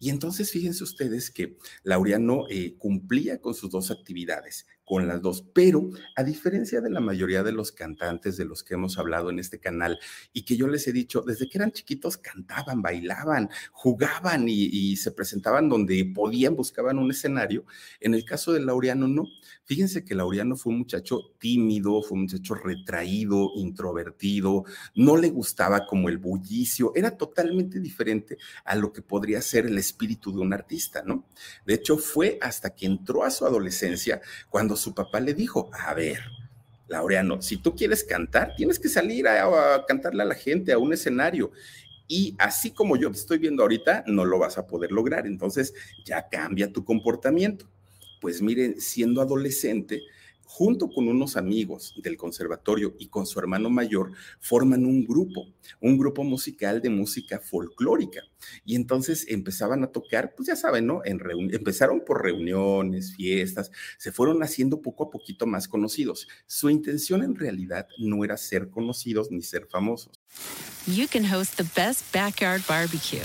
Y 0.00 0.10
entonces 0.10 0.50
fíjense 0.50 0.82
ustedes 0.82 1.30
que 1.30 1.56
Laureano 1.84 2.46
eh, 2.50 2.74
cumplía 2.76 3.40
con 3.40 3.54
sus 3.54 3.70
dos 3.70 3.92
actividades, 3.92 4.66
con 4.84 5.08
las 5.08 5.22
dos. 5.22 5.44
Pero 5.54 5.90
a 6.16 6.22
diferencia 6.22 6.80
de 6.80 6.90
la 6.90 7.00
mayoría 7.00 7.42
de 7.42 7.52
los 7.52 7.72
cantantes 7.72 8.36
de 8.36 8.44
los 8.44 8.62
que 8.62 8.74
hemos 8.74 8.98
hablado 8.98 9.30
en 9.30 9.38
este 9.38 9.58
canal 9.58 9.98
y 10.32 10.44
que 10.44 10.56
yo 10.56 10.68
les 10.68 10.86
he 10.86 10.92
dicho, 10.92 11.22
desde 11.22 11.48
que 11.48 11.58
eran 11.58 11.72
chiquitos 11.72 12.16
cantaban, 12.16 12.82
bailaban, 12.82 13.48
jugaban 13.72 14.48
y, 14.48 14.96
se 14.96 15.10
presentaban 15.10 15.68
donde 15.68 16.04
podían, 16.14 16.56
buscaban 16.56 16.98
un 16.98 17.10
escenario, 17.10 17.64
en 18.00 18.14
el 18.14 18.24
caso 18.24 18.52
de 18.52 18.60
Laureano 18.60 19.08
no. 19.08 19.26
Fíjense 19.64 20.04
que 20.04 20.14
Laureano 20.14 20.56
fue 20.56 20.72
un 20.72 20.80
muchacho 20.80 21.20
tímido, 21.38 22.02
fue 22.02 22.16
un 22.16 22.22
muchacho 22.22 22.54
retraído, 22.54 23.50
introvertido, 23.56 24.64
no 24.94 25.16
le 25.16 25.30
gustaba 25.30 25.86
como 25.86 26.08
el 26.08 26.18
bullicio, 26.18 26.92
era 26.94 27.16
totalmente 27.16 27.80
diferente 27.80 28.36
a 28.64 28.76
lo 28.76 28.92
que 28.92 29.02
podría 29.02 29.40
ser 29.40 29.66
el 29.66 29.78
espíritu 29.78 30.32
de 30.32 30.40
un 30.40 30.52
artista, 30.52 31.02
¿no? 31.04 31.26
De 31.66 31.74
hecho, 31.74 31.96
fue 31.96 32.38
hasta 32.40 32.74
que 32.74 32.86
entró 32.86 33.24
a 33.24 33.30
su 33.30 33.46
adolescencia 33.46 34.20
cuando 34.50 34.73
su 34.76 34.94
papá 34.94 35.20
le 35.20 35.34
dijo, 35.34 35.70
a 35.72 35.94
ver, 35.94 36.20
Laureano, 36.88 37.40
si 37.40 37.56
tú 37.56 37.74
quieres 37.74 38.04
cantar, 38.04 38.54
tienes 38.56 38.78
que 38.78 38.88
salir 38.88 39.26
a, 39.26 39.84
cantarle 39.86 40.22
a 40.22 40.26
la 40.26 40.34
gente 40.34 40.72
a 40.72 40.78
un 40.78 40.92
escenario. 40.92 41.50
Y 42.06 42.34
así 42.38 42.70
como 42.70 42.96
yo 42.96 43.10
te 43.10 43.16
estoy 43.16 43.38
viendo 43.38 43.62
ahorita, 43.62 44.04
no 44.06 44.24
lo 44.24 44.38
vas 44.38 44.58
a 44.58 44.66
poder 44.66 44.92
lograr. 44.92 45.26
Entonces 45.26 45.74
ya 46.04 46.28
cambia 46.28 46.72
tu 46.72 46.84
comportamiento. 46.84 47.70
Pues 48.20 48.42
miren, 48.42 48.80
siendo 48.80 49.22
adolescente, 49.22 50.02
junto 50.44 50.88
con 50.88 51.08
unos 51.08 51.36
amigos 51.36 51.94
del 52.02 52.16
conservatorio 52.16 52.94
y 52.98 53.08
con 53.08 53.26
su 53.26 53.38
hermano 53.38 53.70
mayor, 53.70 54.12
forman 54.40 54.84
un 54.84 55.04
grupo, 55.04 55.46
un 55.80 55.98
grupo 55.98 56.24
musical 56.24 56.80
de 56.80 56.90
música 56.90 57.40
folclórica. 57.40 58.22
Y 58.64 58.76
entonces 58.76 59.26
empezaban 59.28 59.82
a 59.82 59.88
tocar, 59.88 60.34
pues 60.36 60.48
ya 60.48 60.56
saben, 60.56 60.86
¿no? 60.86 61.02
En 61.04 61.20
empezaron 61.52 62.04
por 62.04 62.22
reuniones, 62.22 63.14
fiestas, 63.16 63.70
se 63.98 64.12
fueron 64.12 64.42
haciendo 64.42 64.82
poco 64.82 65.04
a 65.04 65.10
poquito 65.10 65.46
más 65.46 65.68
conocidos. 65.68 66.28
Su 66.46 66.70
intención 66.70 67.22
en 67.22 67.34
realidad 67.34 67.88
no 67.98 68.24
era 68.24 68.36
ser 68.36 68.70
conocidos 68.70 69.30
ni 69.30 69.42
ser 69.42 69.66
famosos. 69.66 70.20
You 70.86 71.06
can 71.08 71.24
host 71.24 71.56
the 71.56 71.64
best 71.74 72.12
backyard 72.12 72.62
barbecue. 72.68 73.24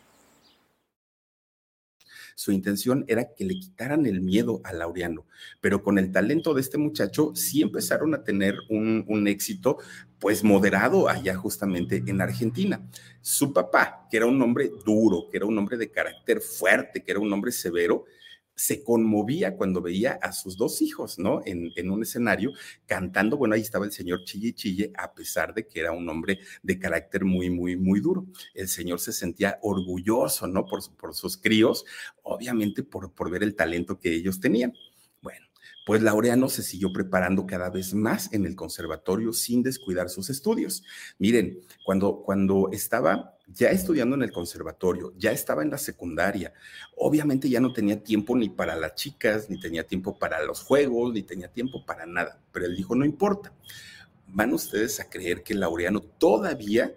Su 2.41 2.51
intención 2.51 3.05
era 3.07 3.35
que 3.35 3.45
le 3.45 3.59
quitaran 3.59 4.07
el 4.07 4.19
miedo 4.19 4.61
a 4.63 4.73
Laureano, 4.73 5.27
pero 5.59 5.83
con 5.83 5.99
el 5.99 6.11
talento 6.11 6.55
de 6.55 6.61
este 6.61 6.79
muchacho 6.79 7.33
sí 7.35 7.61
empezaron 7.61 8.15
a 8.15 8.23
tener 8.23 8.55
un, 8.67 9.05
un 9.07 9.27
éxito 9.27 9.77
pues 10.17 10.43
moderado 10.43 11.07
allá 11.07 11.35
justamente 11.35 12.01
en 12.07 12.19
Argentina. 12.19 12.81
Su 13.21 13.53
papá, 13.53 14.07
que 14.09 14.17
era 14.17 14.25
un 14.25 14.41
hombre 14.41 14.71
duro, 14.83 15.27
que 15.29 15.37
era 15.37 15.45
un 15.45 15.55
hombre 15.55 15.77
de 15.77 15.91
carácter 15.91 16.41
fuerte, 16.41 17.03
que 17.03 17.11
era 17.11 17.19
un 17.19 17.31
hombre 17.31 17.51
severo, 17.51 18.05
se 18.55 18.83
conmovía 18.83 19.55
cuando 19.55 19.81
veía 19.81 20.19
a 20.21 20.31
sus 20.31 20.57
dos 20.57 20.81
hijos, 20.81 21.17
¿no? 21.19 21.41
En, 21.45 21.89
un 21.89 22.03
escenario 22.03 22.51
cantando, 22.85 23.37
bueno, 23.37 23.55
ahí 23.55 23.61
estaba 23.61 23.85
el 23.85 23.91
señor 23.91 24.23
Chille 24.23 24.53
Chille, 24.53 24.91
a 24.97 25.13
pesar 25.13 25.53
de 25.53 25.67
que 25.67 25.79
era 25.79 25.91
un 25.91 26.07
hombre 26.07 26.39
de 26.61 26.79
carácter 26.79 27.25
muy, 27.25 27.49
muy, 27.49 27.75
muy 27.75 27.99
duro. 27.99 28.27
El 28.53 28.67
señor 28.67 28.99
se 28.99 29.13
sentía 29.13 29.57
orgulloso, 29.61 30.47
¿no? 30.47 30.65
Por, 30.65 30.79
por 30.95 31.15
sus 31.15 31.37
críos, 31.37 31.85
obviamente 32.23 32.83
por, 32.83 33.11
por 33.13 33.29
ver 33.29 33.43
el 33.43 33.55
talento 33.55 33.99
que 33.99 34.13
ellos 34.13 34.39
tenían. 34.39 34.73
Pues 35.85 36.01
Laureano 36.01 36.47
se 36.47 36.61
siguió 36.61 36.93
preparando 36.93 37.47
cada 37.47 37.69
vez 37.69 37.93
más 37.93 38.31
en 38.33 38.45
el 38.45 38.55
conservatorio 38.55 39.33
sin 39.33 39.63
descuidar 39.63 40.09
sus 40.09 40.29
estudios. 40.29 40.83
Miren, 41.17 41.59
cuando, 41.83 42.21
cuando 42.21 42.69
estaba 42.71 43.37
ya 43.47 43.69
estudiando 43.69 44.15
en 44.15 44.21
el 44.23 44.31
conservatorio, 44.31 45.13
ya 45.17 45.31
estaba 45.31 45.63
en 45.63 45.71
la 45.71 45.77
secundaria, 45.77 46.53
obviamente 46.95 47.49
ya 47.49 47.59
no 47.59 47.73
tenía 47.73 48.01
tiempo 48.03 48.35
ni 48.35 48.49
para 48.49 48.75
las 48.75 48.95
chicas, 48.95 49.49
ni 49.49 49.59
tenía 49.59 49.85
tiempo 49.85 50.17
para 50.17 50.43
los 50.43 50.61
juegos, 50.61 51.13
ni 51.13 51.23
tenía 51.23 51.51
tiempo 51.51 51.85
para 51.85 52.05
nada, 52.05 52.39
pero 52.51 52.65
él 52.65 52.75
dijo, 52.75 52.95
no 52.95 53.05
importa. 53.05 53.53
Van 54.33 54.53
ustedes 54.53 54.99
a 55.01 55.09
creer 55.09 55.43
que 55.43 55.53
Laureano 55.53 55.99
todavía 55.99 56.93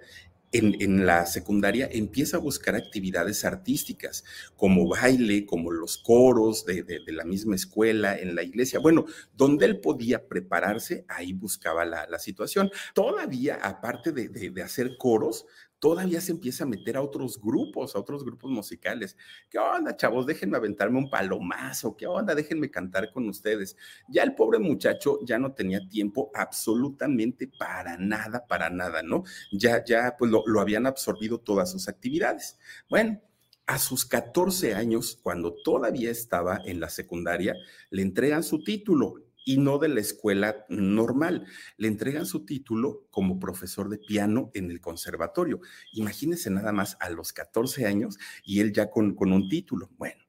en, 0.55 1.05
la 1.07 1.27
secundaria 1.27 1.89
empieza 1.91 2.37
a 2.37 2.41
buscar 2.41 2.77
actividades 2.77 3.45
artísticas, 3.45 4.25
como 4.57 4.89
baile, 4.89 5.47
como 5.47 5.71
los 5.71 5.99
coros 5.99 6.65
de, 6.65 6.85
la 7.07 7.25
misma 7.25 7.57
escuela, 7.57 8.17
en 8.17 8.35
la 8.35 8.43
iglesia. 8.43 8.79
Bueno, 8.79 9.05
donde 9.37 9.67
él 9.67 9.81
podía 9.81 10.27
prepararse, 10.27 11.05
ahí 11.09 11.33
buscaba 11.33 11.85
la, 11.85 12.07
la 12.09 12.19
situación. 12.19 12.71
Todavía, 12.95 13.57
aparte 13.57 14.13
de 14.13 14.63
hacer 14.63 14.97
coros, 14.97 15.47
todavía 15.85 16.23
se 16.23 16.33
empieza 16.33 16.64
a 16.64 16.67
meter 16.67 16.97
a 16.97 17.03
otros 17.03 17.38
grupos, 17.38 17.95
a 17.95 17.99
otros 17.99 18.25
grupos 18.25 18.50
musicales. 18.50 19.19
¿Qué 19.50 19.59
onda, 19.59 19.95
chavos? 19.95 20.25
Déjenme 20.25 20.57
aventarme 20.57 20.97
un 20.97 21.11
palomazo. 21.11 21.95
¿Qué 21.95 22.07
onda? 22.07 22.35
Déjenme 22.35 22.71
cantar 22.71 23.12
con 23.12 23.29
ustedes. 23.29 23.76
Ya 24.09 24.23
el 24.23 24.35
pobre 24.35 24.59
muchacho 24.59 25.19
ya 25.26 25.38
no 25.38 25.53
tenía 25.53 25.87
tiempo 25.87 26.31
absolutamente 26.33 27.49
para 27.59 27.99
nada, 27.99 28.47
para 28.47 28.71
nada, 28.71 29.03
¿no? 29.03 29.25
Ya, 29.53 29.85
ya, 29.85 30.17
pues 30.19 30.31
lo, 30.31 30.43
lo 30.47 30.62
habían 30.62 30.87
absorbido 30.87 31.38
todas 31.38 31.71
sus 31.71 31.87
actividades. 31.87 32.59
Bueno. 32.88 33.21
A 33.67 33.79
sus 33.79 34.05
14 34.05 34.75
años, 34.75 35.19
cuando 35.23 35.55
todavía 35.64 36.11
estaba 36.11 36.61
en 36.67 36.81
la 36.81 36.91
secundaria, 36.91 37.55
le 37.88 38.03
entregan 38.03 38.43
su 38.43 38.62
título 38.62 39.24
y 39.45 39.59
no 39.59 39.79
de 39.79 39.89
la 39.89 40.01
escuela 40.01 40.65
normal. 40.69 41.47
Le 41.77 41.89
entregan 41.89 42.27
su 42.27 42.45
título 42.45 43.07
como 43.11 43.39
profesor 43.39 43.89
de 43.89 43.99
piano 43.99 44.51
en 44.55 44.71
el 44.71 44.81
conservatorio. 44.81 45.61
Imagínense 45.93 46.51
nada 46.51 46.73
más 46.73 46.97
a 47.01 47.11
los 47.11 47.33
14 47.33 47.87
años 47.87 48.19
y 48.45 48.61
él 48.61 48.73
ya 48.73 48.91
con, 48.91 49.15
con 49.15 49.33
un 49.33 49.49
título. 49.49 49.91
Bueno, 49.97 50.23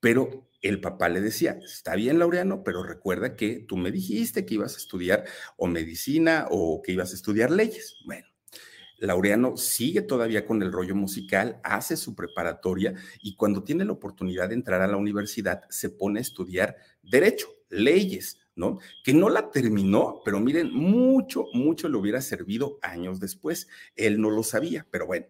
pero 0.00 0.48
el 0.62 0.80
papá 0.80 1.08
le 1.08 1.20
decía, 1.20 1.58
está 1.64 1.94
bien, 1.94 2.18
Laureano, 2.18 2.64
pero 2.64 2.82
recuerda 2.82 3.36
que 3.36 3.64
tú 3.66 3.76
me 3.76 3.92
dijiste 3.92 4.46
que 4.46 4.54
ibas 4.54 4.74
a 4.74 4.78
estudiar 4.78 5.24
o 5.56 5.66
medicina 5.66 6.46
o 6.50 6.82
que 6.82 6.92
ibas 6.92 7.12
a 7.12 7.16
estudiar 7.16 7.50
leyes. 7.50 7.96
Bueno. 8.04 8.26
Laureano 8.98 9.56
sigue 9.56 10.00
todavía 10.02 10.46
con 10.46 10.62
el 10.62 10.72
rollo 10.72 10.94
musical, 10.94 11.60
hace 11.62 11.96
su 11.96 12.14
preparatoria 12.14 12.94
y 13.20 13.36
cuando 13.36 13.62
tiene 13.62 13.84
la 13.84 13.92
oportunidad 13.92 14.48
de 14.48 14.54
entrar 14.54 14.80
a 14.80 14.86
la 14.86 14.96
universidad 14.96 15.64
se 15.68 15.90
pone 15.90 16.18
a 16.18 16.22
estudiar 16.22 16.76
derecho, 17.02 17.48
leyes, 17.68 18.38
¿no? 18.56 18.78
Que 19.04 19.14
no 19.14 19.28
la 19.28 19.50
terminó, 19.50 20.20
pero 20.24 20.40
miren, 20.40 20.72
mucho, 20.72 21.44
mucho 21.52 21.88
le 21.88 21.96
hubiera 21.96 22.20
servido 22.20 22.78
años 22.82 23.20
después. 23.20 23.68
Él 23.94 24.20
no 24.20 24.30
lo 24.30 24.42
sabía, 24.42 24.86
pero 24.90 25.06
bueno. 25.06 25.26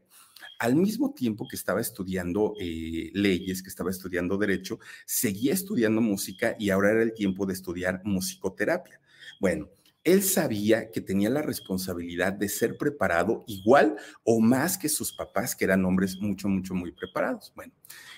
Al 0.59 0.75
mismo 0.75 1.13
tiempo 1.13 1.47
que 1.47 1.57
estaba 1.57 1.83
estudiando 1.83 2.55
eh, 2.59 3.11
leyes, 3.13 3.63
que 3.63 3.69
estaba 3.69 3.91
estudiando 3.91 4.39
derecho, 4.39 4.79
seguía 5.05 5.53
estudiando 5.53 6.01
música 6.01 6.57
y 6.59 6.71
ahora 6.71 6.93
era 6.93 7.03
el 7.03 7.13
tiempo 7.13 7.45
de 7.45 7.53
estudiar 7.53 8.01
musicoterapia. 8.05 8.99
Bueno, 9.39 9.69
él 10.07 10.23
sabía 10.23 10.91
que 10.93 11.01
tenía 11.01 11.29
la 11.29 11.43
responsabilidad 11.43 12.33
de 12.33 12.49
ser 12.49 12.79
preparado 12.79 13.45
igual 13.49 13.97
o 14.23 14.41
más 14.41 14.79
que 14.79 14.89
sus 14.89 15.13
papás, 15.13 15.57
que 15.57 15.65
eran 15.65 15.85
hombres 15.85 16.17
mucho, 16.21 16.49
mucho, 16.49 16.75
muy 16.75 16.93
preparados. 16.93 17.53
Bueno, 17.57 17.73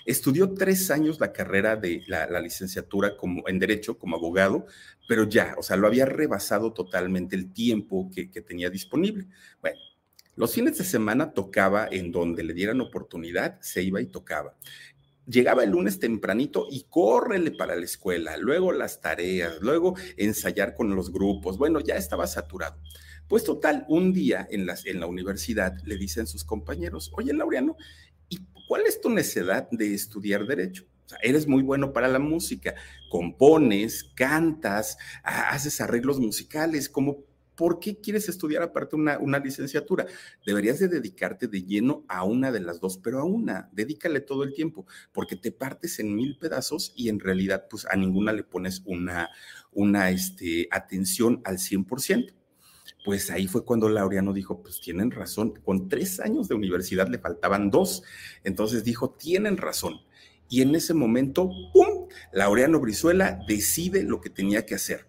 Estudió 0.05 0.55
tres 0.55 0.91
años 0.91 1.21
la 1.21 1.35
carrera 1.35 1.77
de 1.77 2.03
la, 2.07 2.41
licenciatura 2.41 3.15
como, 3.17 3.47
en 3.47 3.59
Derecho 3.59 3.99
como 3.99 4.17
abogado, 4.17 4.65
pero 5.07 5.29
ya, 5.29 5.55
o 5.59 5.63
sea, 5.63 5.77
lo 5.77 5.87
había 5.87 6.07
rebasado 6.07 6.73
totalmente 6.73 7.37
el 7.37 7.53
tiempo 7.53 8.11
que, 8.15 8.31
que 8.31 8.41
tenía 8.41 8.71
disponible. 8.71 9.27
Bueno, 9.61 9.79
los 10.35 10.55
fines 10.55 10.79
de 10.79 10.85
semana 10.85 11.35
tocaba 11.35 11.89
en 11.91 12.11
donde 12.11 12.43
le 12.43 12.55
dieran 12.55 12.81
oportunidad, 12.81 13.61
se 13.61 13.83
iba 13.83 14.01
y 14.01 14.07
tocaba 14.07 14.57
llegaba 15.29 15.65
el 15.65 15.71
lunes 15.71 15.99
tempranito 15.99 16.67
y 16.71 16.85
córrele 16.89 17.53
para 17.53 17.77
la 17.77 17.85
escuela, 17.85 18.37
luego 18.37 18.73
las 18.73 19.01
tareas, 19.01 19.61
luego 19.61 19.95
ensayar 20.17 20.75
con 20.75 20.95
los 20.97 21.13
grupos. 21.13 21.59
Bueno, 21.59 21.81
ya 21.81 21.97
estaba 21.97 22.27
saturado. 22.27 22.81
Pues 23.29 23.45
total, 23.45 23.85
un 23.89 24.13
día 24.15 24.49
en, 24.51 24.67
la 24.67 25.07
universidad 25.07 25.77
le 25.85 25.99
dicen 25.99 26.27
sus 26.27 26.45
compañeros, 26.45 27.13
oye, 27.15 27.35
Laureano, 27.35 27.77
¿Cuál 28.69 28.83
es 28.87 29.01
tu 29.01 29.09
necesidad 29.09 29.67
de 29.71 29.95
estudiar 29.95 30.47
derecho? 30.47 30.85
Eres 31.23 31.49
muy 31.49 31.63
bueno 31.63 31.95
para 31.95 32.07
la 32.07 32.19
música, 32.19 32.75
compones, 33.09 34.13
cantas, 34.15 34.99
haces 35.23 35.81
arreglos 35.81 36.21
musicales, 36.21 36.91
¿cómo, 36.91 37.25
¿por 37.59 37.81
qué 37.81 37.97
quieres 38.01 38.29
estudiar 38.29 38.63
aparte 38.63 38.95
una, 38.95 39.19
una, 39.19 39.41
licenciatura? 39.41 40.07
Deberías 40.47 40.79
de 40.79 40.87
dedicarte 40.87 41.49
de 41.49 41.65
lleno 41.65 42.05
a 42.07 42.23
una 42.23 42.53
de 42.53 42.61
las 42.61 42.79
dos, 42.79 42.99
pero 42.99 43.19
a 43.19 43.25
una, 43.25 43.69
dedícale 43.73 44.21
todo 44.21 44.45
el 44.45 44.55
tiempo, 44.55 44.87
porque 45.13 45.35
te 45.35 45.51
partes 45.51 45.99
en 45.99 46.15
mil 46.15 46.39
pedazos 46.39 46.93
y 46.95 47.09
en 47.09 47.19
realidad 47.19 47.67
pues 47.69 47.85
a 47.87 47.97
ninguna 47.97 48.33
le 48.33 48.45
pones 48.45 48.83
una, 48.85 49.29
una 49.73 50.11
este, 50.11 50.69
atención 50.71 51.43
al 51.45 51.59
100%. 51.59 52.33
pues 53.05 53.29
ahí 53.31 53.49
fue 53.49 53.65
cuando 53.65 53.89
Laureano 53.89 54.33
dijo, 54.33 54.63
pues 54.63 54.81
tienen 54.81 55.11
razón, 55.11 55.55
con 55.65 55.89
tres 55.89 56.21
años 56.21 56.47
de 56.47 56.55
universidad 56.55 57.09
le 57.09 57.19
faltaban 57.19 57.71
dos, 57.71 58.05
entonces 58.45 58.85
dijo, 58.85 59.11
tienen 59.11 59.57
razón. 59.57 59.95
Y 60.49 60.63
en 60.63 60.77
ese 60.77 60.95
momento, 60.95 61.51
¡pum!, 61.73 62.09
Laureano 62.33 62.79
Brizuela 62.79 63.41
decide 63.49 64.05
lo 64.05 64.21
que 64.21 64.31
tenía 64.31 64.65
que 64.65 64.77
hacer. 64.77 65.08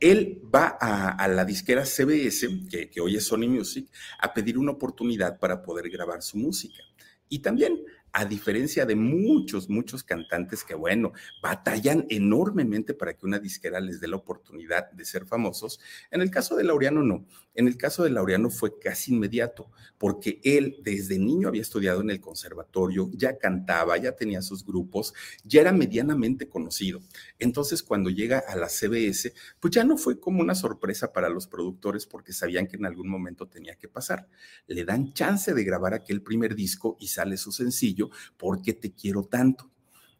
Él 0.00 0.40
va 0.54 0.76
a, 0.80 1.28
la 1.28 1.44
disquera 1.44 1.84
CBS, 1.84 2.68
que, 2.70 2.90
que 2.90 3.00
hoy 3.00 3.16
es 3.16 3.26
Sony 3.26 3.48
Music, 3.48 3.88
a 4.18 4.32
pedir 4.32 4.58
una 4.58 4.72
oportunidad 4.72 5.38
para 5.38 5.62
poder 5.62 5.90
grabar 5.90 6.22
su 6.22 6.38
música. 6.38 6.82
Y 7.28 7.40
también 7.40 7.78
a 8.12 8.24
diferencia 8.24 8.86
de 8.86 8.96
muchos, 8.96 9.68
muchos 9.68 10.02
cantantes 10.02 10.64
que, 10.64 10.74
bueno, 10.74 11.12
batallan 11.42 12.06
enormemente 12.08 12.94
para 12.94 13.14
que 13.14 13.26
una 13.26 13.38
disquera 13.38 13.80
les 13.80 14.00
dé 14.00 14.08
la 14.08 14.16
oportunidad 14.16 14.90
de 14.92 15.04
ser 15.04 15.26
famosos, 15.26 15.80
en 16.10 16.20
el 16.20 16.30
caso 16.30 16.56
de 16.56 16.64
Laureano 16.64 17.02
no. 17.02 17.26
En 17.54 17.66
el 17.66 17.76
caso 17.76 18.04
de 18.04 18.10
Laureano 18.10 18.50
fue 18.50 18.78
casi 18.78 19.12
inmediato, 19.12 19.72
porque 19.98 20.40
él 20.44 20.76
desde 20.84 21.18
niño 21.18 21.48
había 21.48 21.62
estudiado 21.62 22.00
en 22.02 22.10
el 22.10 22.20
conservatorio, 22.20 23.10
ya 23.12 23.36
cantaba, 23.36 23.96
ya 23.96 24.12
tenía 24.12 24.42
sus 24.42 24.64
grupos, 24.64 25.12
ya 25.42 25.62
era 25.62 25.72
medianamente 25.72 26.48
conocido. 26.48 27.00
Entonces, 27.40 27.82
cuando 27.82 28.10
llega 28.10 28.38
a 28.38 28.54
la 28.54 28.68
CBS, 28.68 29.34
pues 29.58 29.74
ya 29.74 29.82
no 29.82 29.98
fue 29.98 30.20
como 30.20 30.40
una 30.40 30.54
sorpresa 30.54 31.12
para 31.12 31.28
los 31.28 31.48
productores 31.48 32.06
porque 32.06 32.32
sabían 32.32 32.68
que 32.68 32.76
en 32.76 32.86
algún 32.86 33.08
momento 33.08 33.48
tenía 33.48 33.74
que 33.74 33.88
pasar. 33.88 34.28
Le 34.68 34.84
dan 34.84 35.12
chance 35.12 35.52
de 35.52 35.64
grabar 35.64 35.94
aquel 35.94 36.22
primer 36.22 36.54
disco 36.54 36.96
y 37.00 37.08
sale 37.08 37.36
su 37.36 37.50
sencillo, 37.50 37.97
¿Por 38.36 38.62
qué 38.62 38.72
te 38.72 38.92
quiero 38.92 39.24
tanto? 39.24 39.70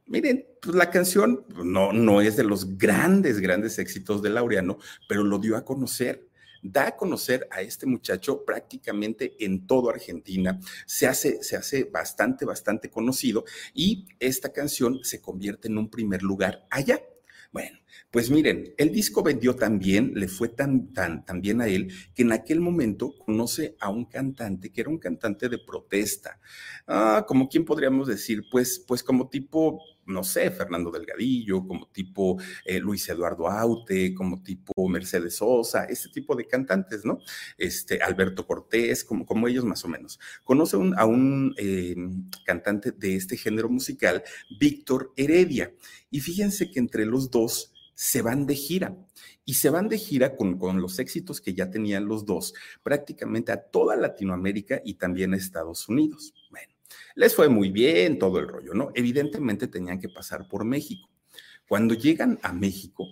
Miren, 0.06 0.46
pues 0.60 0.74
la 0.74 0.90
canción 0.90 1.44
no, 1.64 1.92
no 1.92 2.20
es 2.20 2.36
de 2.36 2.44
los 2.44 2.78
grandes, 2.78 3.40
grandes 3.40 3.78
éxitos 3.78 4.22
de 4.22 4.30
Laureano, 4.30 4.78
pero 5.08 5.22
lo 5.22 5.38
dio 5.38 5.56
a 5.56 5.64
conocer 5.64 6.28
da 6.62 6.88
a 6.88 6.96
conocer 6.96 7.46
a 7.50 7.60
este 7.60 7.86
muchacho 7.86 8.44
prácticamente 8.44 9.36
en 9.44 9.66
toda 9.66 9.92
Argentina, 9.92 10.58
se 10.86 11.06
hace, 11.06 11.42
se 11.42 11.56
hace 11.56 11.84
bastante, 11.84 12.44
bastante 12.44 12.90
conocido 12.90 13.44
y 13.74 14.08
esta 14.18 14.52
canción 14.52 15.00
se 15.02 15.20
convierte 15.20 15.68
en 15.68 15.78
un 15.78 15.88
primer 15.88 16.22
lugar 16.22 16.66
allá. 16.70 17.00
Bueno, 17.50 17.78
pues 18.10 18.30
miren, 18.30 18.74
el 18.76 18.92
disco 18.92 19.22
vendió 19.22 19.56
tan 19.56 19.78
bien, 19.78 20.12
le 20.14 20.28
fue 20.28 20.48
tan, 20.48 20.92
tan, 20.92 21.24
tan 21.24 21.40
bien 21.40 21.62
a 21.62 21.66
él, 21.66 21.90
que 22.14 22.22
en 22.22 22.32
aquel 22.32 22.60
momento 22.60 23.14
conoce 23.18 23.74
a 23.80 23.88
un 23.88 24.04
cantante 24.04 24.70
que 24.70 24.82
era 24.82 24.90
un 24.90 24.98
cantante 24.98 25.48
de 25.48 25.58
protesta. 25.58 26.38
Ah, 26.86 27.24
como 27.26 27.48
quién 27.48 27.64
podríamos 27.64 28.06
decir, 28.06 28.42
pues, 28.50 28.84
pues 28.86 29.02
como 29.02 29.28
tipo 29.30 29.80
no 30.08 30.24
sé, 30.24 30.50
Fernando 30.50 30.90
Delgadillo, 30.90 31.66
como 31.66 31.88
tipo 31.88 32.38
eh, 32.64 32.80
Luis 32.80 33.08
Eduardo 33.08 33.48
Aute, 33.48 34.14
como 34.14 34.42
tipo 34.42 34.88
Mercedes 34.88 35.36
Sosa, 35.36 35.84
este 35.84 36.08
tipo 36.08 36.34
de 36.34 36.46
cantantes, 36.46 37.04
¿no? 37.04 37.20
Este, 37.56 38.02
Alberto 38.02 38.46
Cortés, 38.46 39.04
como, 39.04 39.24
como 39.26 39.46
ellos 39.48 39.64
más 39.64 39.84
o 39.84 39.88
menos. 39.88 40.18
Conoce 40.44 40.76
a 40.96 41.06
un 41.06 41.54
eh, 41.58 41.94
cantante 42.44 42.92
de 42.92 43.16
este 43.16 43.36
género 43.36 43.68
musical, 43.68 44.22
Víctor 44.58 45.12
Heredia, 45.16 45.72
y 46.10 46.20
fíjense 46.20 46.70
que 46.70 46.78
entre 46.78 47.06
los 47.06 47.30
dos 47.30 47.72
se 47.94 48.22
van 48.22 48.46
de 48.46 48.54
gira. 48.54 48.96
Y 49.44 49.54
se 49.54 49.70
van 49.70 49.88
de 49.88 49.98
gira 49.98 50.36
con, 50.36 50.58
con, 50.58 50.80
los 50.80 50.98
éxitos 50.98 51.40
que 51.40 51.54
ya 51.54 51.70
tenían 51.70 52.06
los 52.06 52.26
dos, 52.26 52.54
prácticamente 52.82 53.50
a 53.50 53.62
toda 53.62 53.96
Latinoamérica 53.96 54.80
y 54.84 54.94
también 54.94 55.32
a 55.32 55.36
Estados 55.36 55.88
Unidos. 55.88 56.34
Bueno, 56.50 56.77
les 57.14 57.34
fue 57.34 57.48
muy 57.48 57.70
bien 57.70 58.18
todo 58.18 58.38
el 58.38 58.48
rollo, 58.48 58.74
¿no? 58.74 58.90
Evidentemente 58.94 59.66
tenían 59.66 60.00
que 60.00 60.08
pasar 60.08 60.48
por 60.48 60.64
México. 60.64 61.08
Cuando 61.68 61.94
llegan 61.94 62.38
a 62.42 62.52
México, 62.52 63.06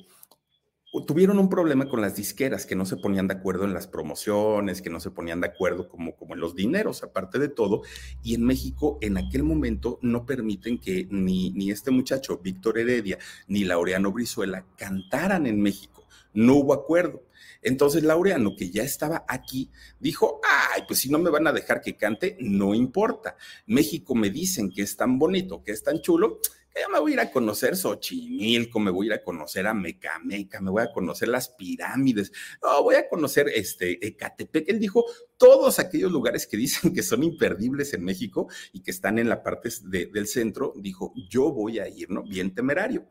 tuvieron 1.05 1.39
un 1.39 1.51
problema 1.51 1.89
con 1.89 2.01
las 2.01 2.15
disqueras 2.17 2.65
que 2.65 2.77
no 2.77 2.87
se 2.87 2.97
ponían 2.97 3.29
de 3.29 3.35
acuerdo 3.35 3.65
en 3.65 3.75
las 3.75 3.87
promociones, 3.87 4.81
que 4.81 4.89
no 4.89 5.01
se 5.01 5.11
ponían 5.11 5.41
de 5.41 5.49
acuerdo 5.49 5.89
como, 5.89 6.17
como 6.17 6.35
en 6.35 6.41
los 6.41 6.55
dineros, 6.55 7.03
aparte 7.03 7.39
de 7.39 7.49
todo. 7.49 7.83
Y 8.23 8.35
en 8.35 8.45
México, 8.45 8.99
en 9.03 9.19
aquel 9.19 9.43
momento, 9.43 9.99
no 10.01 10.25
permiten 10.25 10.79
que 10.79 11.07
ni, 11.11 11.51
ni 11.51 11.71
este 11.71 11.91
muchacho, 11.91 12.39
Víctor 12.39 12.79
Heredia, 12.79 13.19
ni 13.49 13.65
Laureano 13.65 14.13
Brizuela 14.13 14.65
cantaran 14.77 15.47
en 15.47 15.61
México. 15.61 16.07
No 16.33 16.55
hubo 16.55 16.73
acuerdo. 16.73 17.26
Entonces 17.67 18.05
Laureano, 18.05 18.55
que 18.55 18.71
ya 18.71 18.85
estaba 18.85 19.25
aquí, 19.27 19.73
dijo, 19.99 20.41
ay, 20.73 20.85
pues 20.87 21.01
si 21.01 21.11
no 21.11 21.19
me 21.19 21.31
van 21.31 21.49
a 21.49 21.53
dejar 21.53 21.81
que 21.81 21.97
cante, 21.97 22.37
no 22.39 22.75
importa. 22.75 23.37
México 23.67 24.15
me 24.15 24.31
dicen 24.31 24.71
que 24.71 24.83
es 24.83 24.97
tan 24.97 25.19
bonito, 25.19 25.65
que 25.65 25.73
es 25.73 25.83
tan 25.83 26.01
chulo, 26.01 26.39
que 26.73 26.81
ya 26.81 26.89
me 26.89 27.01
voy 27.01 27.11
a 27.11 27.15
ir 27.15 27.21
a 27.23 27.33
conocer 27.33 27.77
Xochimilco, 27.77 28.79
me 28.79 28.93
voy 28.93 29.07
a 29.07 29.09
ir 29.09 29.13
a 29.15 29.25
conocer 29.25 29.67
a 29.67 29.75
Mecameca, 29.75 30.61
me 30.61 30.71
voy 30.71 30.85
a 30.85 30.93
conocer 30.93 31.27
las 31.27 31.49
pirámides, 31.49 32.31
no, 32.63 32.85
voy 32.85 32.95
a 32.95 33.09
conocer 33.09 33.49
este 33.53 34.07
Ecatepec. 34.07 34.69
Él 34.69 34.79
dijo 34.79 35.05
todos 35.37 35.81
aquellos 35.81 36.13
lugares 36.13 36.47
que 36.47 36.57
dicen 36.57 36.95
que 36.95 37.03
son 37.03 37.25
imperdibles 37.25 37.95
en 37.95 38.05
México 38.05 38.47
y 38.73 38.85
que 38.85 38.93
están 38.93 39.19
en 39.19 39.29
la 39.29 39.43
parte 39.43 39.71
del 39.83 40.29
centro, 40.29 40.73
dijo, 40.77 41.13
yo 41.29 41.51
voy 41.51 41.81
a 41.81 41.89
ir, 41.89 42.11
¿no? 42.11 42.23
Bien 42.23 42.55
temerario. 42.55 43.09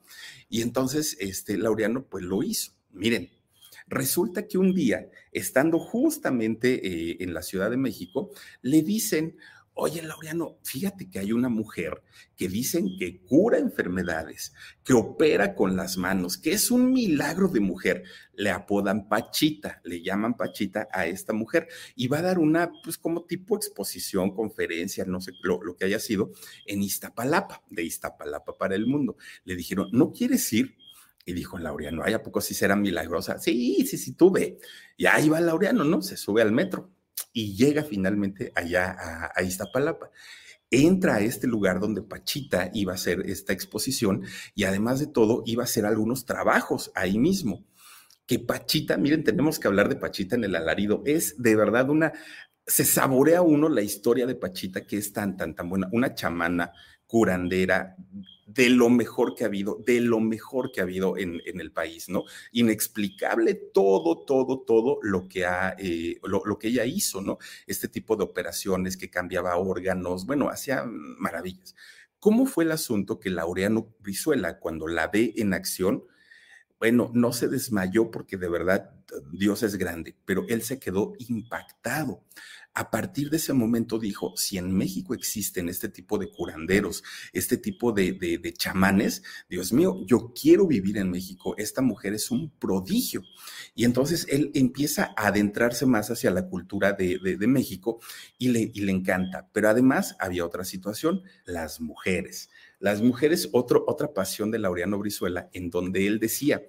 Y 0.47 0.61
entonces, 0.61 1.17
este, 1.19 1.57
Laureano, 1.57 2.05
pues 2.05 2.23
lo 2.23 2.41
hizo. 2.41 2.71
Miren, 2.91 3.29
Resulta 3.87 4.47
que 4.47 4.57
un 4.57 4.73
día, 4.73 5.09
estando 5.31 5.79
justamente 5.79 6.87
eh, 6.87 7.17
en 7.19 7.33
la 7.33 7.43
Ciudad 7.43 7.69
de 7.69 7.77
México, 7.77 8.31
le 8.61 8.81
dicen, 8.81 9.37
oye, 9.75 10.01
Laureano, 10.01 10.57
fíjate 10.63 11.09
que 11.09 11.19
hay 11.19 11.33
una 11.33 11.49
mujer 11.49 12.01
que 12.35 12.47
dicen 12.47 12.97
que 12.97 13.21
cura 13.21 13.59
enfermedades, 13.59 14.53
que 14.83 14.93
opera 14.93 15.53
con 15.53 15.75
las 15.75 15.97
manos, 15.97 16.37
que 16.37 16.53
es 16.53 16.71
un 16.71 16.91
milagro 16.91 17.49
de 17.49 17.59
mujer. 17.59 18.03
Le 18.33 18.49
apodan 18.49 19.07
Pachita, 19.07 19.81
le 19.83 20.01
llaman 20.01 20.35
Pachita 20.35 20.87
a 20.91 21.05
esta 21.05 21.33
mujer 21.33 21.67
y 21.95 22.07
va 22.07 22.19
a 22.19 22.23
dar 22.23 22.39
una, 22.39 22.71
pues 22.83 22.97
como 22.97 23.25
tipo 23.25 23.55
exposición, 23.55 24.33
conferencia, 24.33 25.05
no 25.05 25.21
sé, 25.21 25.33
lo, 25.43 25.61
lo 25.61 25.75
que 25.75 25.85
haya 25.85 25.99
sido, 25.99 26.31
en 26.65 26.81
Iztapalapa, 26.81 27.61
de 27.69 27.83
Iztapalapa 27.83 28.57
para 28.57 28.75
el 28.75 28.87
mundo. 28.87 29.17
Le 29.43 29.55
dijeron, 29.55 29.89
¿no 29.91 30.11
quieres 30.11 30.51
ir? 30.53 30.84
Y 31.25 31.33
dijo 31.33 31.57
Laureano, 31.57 32.03
¿hay 32.03 32.13
a 32.13 32.21
poco 32.21 32.39
sí 32.39 32.53
será 32.53 32.75
milagrosa? 32.75 33.39
Sí, 33.39 33.85
sí, 33.87 33.97
sí, 33.97 34.13
tú 34.13 34.31
ve. 34.31 34.59
Y 34.95 35.07
ahí 35.07 35.27
va 35.27 35.41
Laureano, 35.41 35.83
¿no? 35.83 36.01
Se 36.01 36.17
sube 36.17 36.41
al 36.41 36.51
metro 36.51 36.91
y 37.33 37.55
llega 37.55 37.83
finalmente 37.83 38.51
allá 38.55 39.31
a, 39.35 39.43
Iztapalapa 39.43 40.11
entra 40.71 41.15
a 41.15 41.19
este 41.21 41.47
lugar 41.47 41.79
donde 41.79 42.01
Pachita 42.01 42.69
iba 42.73 42.91
a 42.91 42.95
hacer 42.95 43.21
esta 43.29 43.53
exposición 43.53 44.23
y 44.55 44.63
además 44.63 44.99
de 44.99 45.07
todo 45.07 45.43
iba 45.45 45.63
a 45.63 45.65
hacer 45.65 45.85
algunos 45.85 46.25
trabajos 46.25 46.91
ahí 46.95 47.19
mismo. 47.19 47.65
Que 48.25 48.39
Pachita, 48.39 48.97
miren, 48.97 49.23
tenemos 49.23 49.59
que 49.59 49.67
hablar 49.67 49.89
de 49.89 49.95
Pachita 49.95 50.35
en 50.35 50.43
el 50.43 50.55
alarido, 50.55 51.03
es 51.05 51.41
de 51.41 51.55
verdad 51.55 51.89
una, 51.89 52.13
se 52.65 52.83
saborea 52.83 53.41
uno 53.41 53.69
la 53.69 53.83
historia 53.83 54.25
de 54.25 54.35
Pachita 54.35 54.85
que 54.87 54.97
es 54.97 55.13
tan, 55.13 55.37
tan, 55.37 55.53
tan 55.53 55.69
buena, 55.69 55.87
una 55.91 56.15
chamana 56.15 56.71
curandera, 57.05 57.95
de 58.45 58.69
lo 58.69 58.89
mejor 58.89 59.33
que 59.33 59.43
ha 59.43 59.47
habido, 59.47 59.81
de 59.85 59.99
lo 59.99 60.19
mejor 60.19 60.71
que 60.71 60.79
ha 60.79 60.83
habido 60.83 61.17
en, 61.17 61.41
el 61.45 61.71
país, 61.71 62.09
¿no? 62.09 62.25
Inexplicable 62.51 63.55
todo, 63.55 64.23
todo, 64.23 64.59
todo 64.59 64.99
lo 65.01 65.27
que, 65.27 65.45
ha, 65.45 65.75
eh, 65.79 66.19
lo, 66.23 66.59
que 66.59 66.67
ella 66.67 66.85
hizo, 66.85 67.21
¿no? 67.21 67.39
Este 67.65 67.87
tipo 67.87 68.15
de 68.15 68.23
operaciones 68.23 68.97
que 68.97 69.09
cambiaba 69.09 69.57
órganos, 69.57 70.25
bueno, 70.25 70.49
hacía 70.49 70.83
maravillas. 70.85 71.75
¿Cómo 72.19 72.45
fue 72.45 72.65
el 72.65 72.71
asunto 72.71 73.19
que 73.19 73.29
Laureano 73.31 73.95
Brizuela, 73.99 74.59
cuando 74.59 74.87
la 74.87 75.07
ve 75.07 75.33
en 75.37 75.53
acción, 75.53 76.05
bueno, 76.79 77.09
no 77.13 77.33
se 77.33 77.47
desmayó 77.47 78.11
porque 78.11 78.37
de 78.37 78.49
verdad 78.49 78.91
Dios 79.31 79.63
es 79.63 79.75
grande, 79.77 80.15
pero 80.25 80.45
él 80.49 80.61
se 80.61 80.79
quedó 80.79 81.13
impactado 81.17 82.23
a 82.75 82.91
partir 82.91 83.29
de 83.29 83.37
ese 83.37 83.53
momento 83.53 83.97
dijo, 83.97 84.33
si 84.35 84.57
en 84.57 84.69
México 84.71 85.13
existen 85.13 85.69
este 85.69 85.87
tipo 85.87 86.17
de 86.17 86.29
curanderos, 86.29 87.03
este 87.31 87.57
tipo 87.57 87.93
de, 87.93 88.53
chamanes, 88.57 89.23
Dios 89.49 89.71
mío, 89.71 90.03
yo 90.05 90.33
quiero 90.39 90.67
vivir 90.67 90.97
en 90.97 91.09
México, 91.09 91.55
esta 91.57 91.81
mujer 91.81 92.13
es 92.13 92.31
un 92.31 92.51
prodigio. 92.51 93.23
Y 93.75 93.85
entonces 93.85 94.27
él 94.29 94.51
empieza 94.53 95.13
a 95.15 95.27
adentrarse 95.27 95.85
más 95.85 96.11
hacia 96.11 96.31
la 96.31 96.49
cultura 96.49 96.91
de, 96.91 97.37
México 97.47 97.99
y 98.37 98.49
le, 98.49 98.71
y 98.73 98.81
le 98.81 98.91
encanta. 98.91 99.49
Pero 99.53 99.69
además 99.69 100.17
había 100.19 100.45
otra 100.45 100.65
situación, 100.65 101.23
las 101.45 101.79
mujeres. 101.79 102.49
Las 102.79 103.01
mujeres, 103.01 103.49
otro, 103.53 103.85
otra 103.87 104.13
pasión 104.13 104.51
de 104.51 104.59
Laureano 104.59 104.99
Brizuela, 104.99 105.49
en 105.53 105.69
donde 105.69 106.07
él 106.07 106.19
decía, 106.19 106.61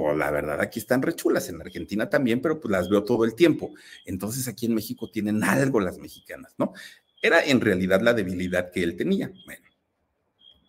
pues 0.00 0.16
la 0.16 0.30
verdad 0.30 0.58
aquí 0.62 0.78
están 0.78 1.02
rechulas, 1.02 1.50
en 1.50 1.60
Argentina 1.60 2.08
también, 2.08 2.40
pero 2.40 2.58
pues 2.58 2.72
las 2.72 2.88
veo 2.88 3.04
todo 3.04 3.26
el 3.26 3.34
tiempo. 3.34 3.74
Entonces 4.06 4.48
aquí 4.48 4.64
en 4.64 4.74
México 4.74 5.10
tienen 5.10 5.44
algo 5.44 5.78
las 5.78 5.98
mexicanas, 5.98 6.54
¿no? 6.56 6.72
Era 7.20 7.44
en 7.44 7.60
realidad 7.60 8.00
la 8.00 8.14
debilidad 8.14 8.70
que 8.70 8.82
él 8.82 8.96
tenía. 8.96 9.30
Bueno, 9.44 9.66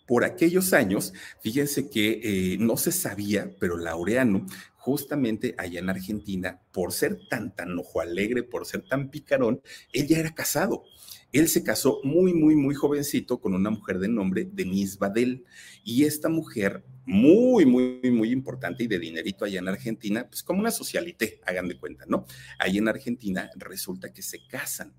por 0.05 0.25
aquellos 0.25 0.73
años, 0.73 1.13
fíjense 1.39 1.89
que 1.89 2.19
eh, 2.21 2.57
no 2.59 2.75
se 2.75 2.91
sabía, 2.91 3.49
pero 3.57 3.77
Laureano, 3.77 4.45
justamente 4.75 5.55
allá 5.57 5.79
en 5.79 5.89
Argentina, 5.89 6.59
por 6.73 6.91
ser 6.91 7.17
tan, 7.29 7.55
tan 7.55 7.79
ojo 7.79 8.01
alegre, 8.01 8.43
por 8.43 8.65
ser 8.65 8.81
tan 8.81 9.09
picarón, 9.09 9.61
él 9.93 10.07
ya 10.07 10.17
era 10.17 10.35
casado 10.35 10.83
Él 11.31 11.47
se 11.47 11.63
casó 11.63 11.99
muy, 12.03 12.33
muy, 12.33 12.55
muy 12.55 12.75
jovencito 12.75 13.39
con 13.39 13.53
una 13.53 13.69
mujer 13.69 13.99
de 13.99 14.07
nombre 14.07 14.47
Denise 14.51 14.97
Badel. 14.99 15.45
Y 15.83 16.03
esta 16.03 16.29
mujer, 16.29 16.83
muy, 17.05 17.65
muy, 17.65 18.11
muy 18.11 18.31
importante 18.31 18.83
y 18.83 18.87
de 18.87 18.99
dinerito 18.99 19.45
allá 19.45 19.59
en 19.59 19.67
Argentina, 19.67 20.27
pues 20.27 20.43
como 20.43 20.59
una 20.59 20.71
socialité, 20.71 21.39
hagan 21.45 21.67
de 21.67 21.77
cuenta, 21.77 22.05
¿no? 22.07 22.25
Ahí 22.59 22.77
en 22.77 22.87
Argentina 22.87 23.49
resulta 23.55 24.13
que 24.13 24.21
se 24.21 24.45
casan. 24.47 24.93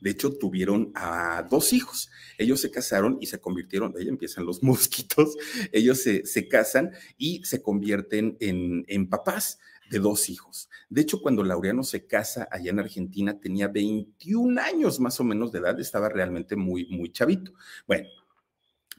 De 0.00 0.10
hecho, 0.10 0.36
tuvieron 0.36 0.90
a 0.94 1.46
dos 1.48 1.72
hijos. 1.72 2.10
Ellos 2.36 2.60
se 2.60 2.70
casaron 2.70 3.18
y 3.20 3.26
se 3.26 3.40
convirtieron, 3.40 3.94
ahí 3.96 4.08
empiezan 4.08 4.44
los 4.44 4.62
mosquitos, 4.62 5.36
ellos 5.72 6.02
se, 6.02 6.26
se 6.26 6.48
casan 6.48 6.92
y 7.16 7.44
se 7.44 7.62
convierten 7.62 8.36
en, 8.40 8.84
en 8.88 9.08
papás 9.08 9.58
de 9.90 9.98
dos 9.98 10.28
hijos. 10.28 10.68
De 10.88 11.00
hecho, 11.02 11.20
cuando 11.20 11.42
Laureano 11.42 11.82
se 11.82 12.06
casa 12.06 12.48
allá 12.50 12.70
en 12.70 12.80
Argentina, 12.80 13.38
tenía 13.38 13.68
21 13.68 14.60
años 14.60 15.00
más 15.00 15.20
o 15.20 15.24
menos 15.24 15.52
de 15.52 15.60
edad, 15.60 15.78
estaba 15.80 16.08
realmente 16.08 16.56
muy, 16.56 16.86
muy 16.86 17.10
chavito. 17.10 17.52
Bueno, 17.86 18.08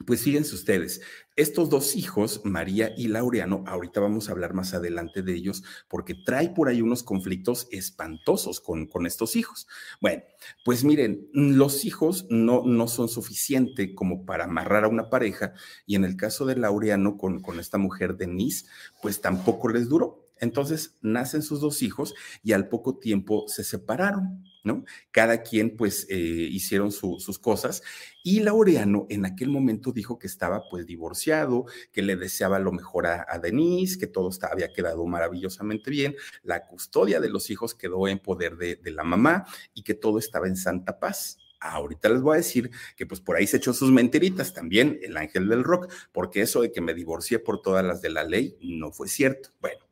pues 0.06 0.22
fíjense 0.22 0.54
ustedes, 0.54 1.02
estos 1.36 1.68
dos 1.68 1.94
hijos, 1.94 2.40
María 2.44 2.94
y 2.96 3.08
Laureano, 3.08 3.64
ahorita 3.66 4.00
vamos 4.00 4.28
a 4.28 4.32
hablar 4.32 4.54
más 4.54 4.72
adelante 4.72 5.20
de 5.20 5.34
ellos 5.34 5.62
porque 5.88 6.14
trae 6.14 6.48
por 6.50 6.68
ahí 6.68 6.80
unos 6.80 7.02
conflictos 7.02 7.68
espantosos 7.70 8.60
con, 8.60 8.86
con 8.86 9.04
estos 9.04 9.36
hijos. 9.36 9.68
Bueno, 10.00 10.22
pues 10.64 10.84
miren, 10.84 11.28
los 11.32 11.84
hijos 11.84 12.26
no, 12.30 12.62
no 12.64 12.88
son 12.88 13.10
suficiente 13.10 13.94
como 13.94 14.24
para 14.24 14.44
amarrar 14.44 14.84
a 14.84 14.88
una 14.88 15.10
pareja 15.10 15.52
y 15.84 15.96
en 15.96 16.04
el 16.04 16.16
caso 16.16 16.46
de 16.46 16.56
Laureano 16.56 17.18
con, 17.18 17.42
con 17.42 17.60
esta 17.60 17.76
mujer 17.76 18.16
Denise, 18.16 18.66
pues 19.02 19.20
tampoco 19.20 19.68
les 19.68 19.88
duró. 19.88 20.19
Entonces 20.40 20.96
nacen 21.02 21.42
sus 21.42 21.60
dos 21.60 21.82
hijos 21.82 22.14
y 22.42 22.52
al 22.52 22.68
poco 22.68 22.98
tiempo 22.98 23.44
se 23.46 23.62
separaron, 23.62 24.44
¿no? 24.64 24.84
Cada 25.10 25.42
quien 25.42 25.76
pues 25.76 26.06
eh, 26.08 26.16
hicieron 26.16 26.90
sus 26.90 27.38
cosas 27.38 27.82
y 28.22 28.40
Laureano 28.40 29.06
en 29.08 29.24
aquel 29.26 29.48
momento 29.48 29.92
dijo 29.92 30.18
que 30.18 30.26
estaba 30.26 30.62
pues 30.70 30.86
divorciado, 30.86 31.66
que 31.92 32.02
le 32.02 32.16
deseaba 32.16 32.58
lo 32.58 32.72
mejor 32.72 33.06
a, 33.06 33.38
Denise, 33.38 33.98
que 33.98 34.06
todo 34.06 34.30
había 34.50 34.72
quedado 34.72 35.06
maravillosamente 35.06 35.90
bien, 35.90 36.16
la 36.42 36.66
custodia 36.66 37.20
de 37.20 37.30
los 37.30 37.50
hijos 37.50 37.74
quedó 37.74 38.08
en 38.08 38.18
poder 38.18 38.56
de, 38.56 38.76
de 38.76 38.90
la 38.90 39.04
mamá 39.04 39.46
y 39.74 39.82
que 39.82 39.94
todo 39.94 40.18
estaba 40.18 40.48
en 40.48 40.56
santa 40.56 40.98
paz. 40.98 41.38
Ahorita 41.60 42.08
les 42.08 42.22
voy 42.22 42.34
a 42.34 42.36
decir 42.38 42.70
que 42.96 43.04
pues 43.04 43.20
por 43.20 43.36
ahí 43.36 43.46
se 43.46 43.58
echó 43.58 43.74
sus 43.74 43.92
mentiritas 43.92 44.54
también 44.54 44.98
el 45.02 45.16
ángel 45.18 45.46
del 45.48 45.62
rock, 45.62 45.92
porque 46.10 46.40
eso 46.40 46.62
de 46.62 46.72
que 46.72 46.80
me 46.80 46.94
divorcié 46.94 47.38
por 47.38 47.60
todas 47.60 47.84
las 47.84 48.00
de 48.00 48.08
la 48.08 48.24
ley 48.24 48.56
no 48.62 48.92
fue 48.92 49.08
cierto. 49.08 49.50
Bueno, 49.60 49.84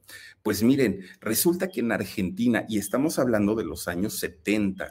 pues 0.48 0.62
miren, 0.62 1.04
resulta 1.20 1.68
que 1.68 1.80
en 1.80 1.92
Argentina, 1.92 2.64
y 2.70 2.78
estamos 2.78 3.18
hablando 3.18 3.54
de 3.54 3.64
los 3.64 3.86
años 3.86 4.18
70, 4.18 4.88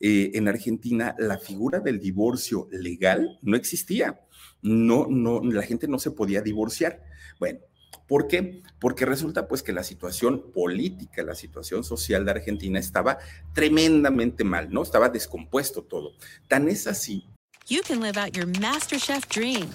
eh, 0.00 0.32
en 0.34 0.48
Argentina 0.48 1.14
la 1.18 1.38
figura 1.38 1.80
del 1.80 1.98
divorcio 1.98 2.68
legal 2.70 3.38
no 3.40 3.56
existía. 3.56 4.20
No, 4.60 5.06
no, 5.08 5.40
la 5.42 5.62
gente 5.62 5.88
no 5.88 5.98
se 5.98 6.10
podía 6.10 6.42
divorciar. 6.42 7.02
Bueno, 7.40 7.60
¿Por 8.06 8.28
qué? 8.28 8.60
Porque 8.78 9.06
resulta 9.06 9.48
pues 9.48 9.62
que 9.62 9.72
la 9.72 9.82
situación 9.82 10.52
política, 10.52 11.22
la 11.22 11.34
situación 11.34 11.84
social 11.84 12.26
de 12.26 12.32
Argentina 12.32 12.78
estaba 12.78 13.16
tremendamente 13.54 14.44
mal, 14.44 14.70
¿no? 14.70 14.82
Estaba 14.82 15.08
descompuesto 15.08 15.84
todo. 15.84 16.12
Tan 16.48 16.68
es 16.68 16.86
así. 16.86 17.24
You 17.66 17.80
can 17.80 18.02
live 18.02 18.18
out 18.18 18.36
your 18.36 18.46
MasterChef 18.46 19.26
dreams 19.30 19.74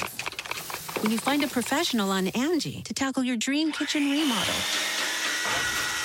when 1.01 1.11
you 1.11 1.17
find 1.17 1.43
a 1.43 1.47
professional 1.47 2.11
on 2.11 2.27
Angie 2.35 2.83
to 2.83 2.93
tackle 2.93 3.23
your 3.23 3.37
dream 3.37 3.71
kitchen 3.71 4.11
remodel. 4.11 5.02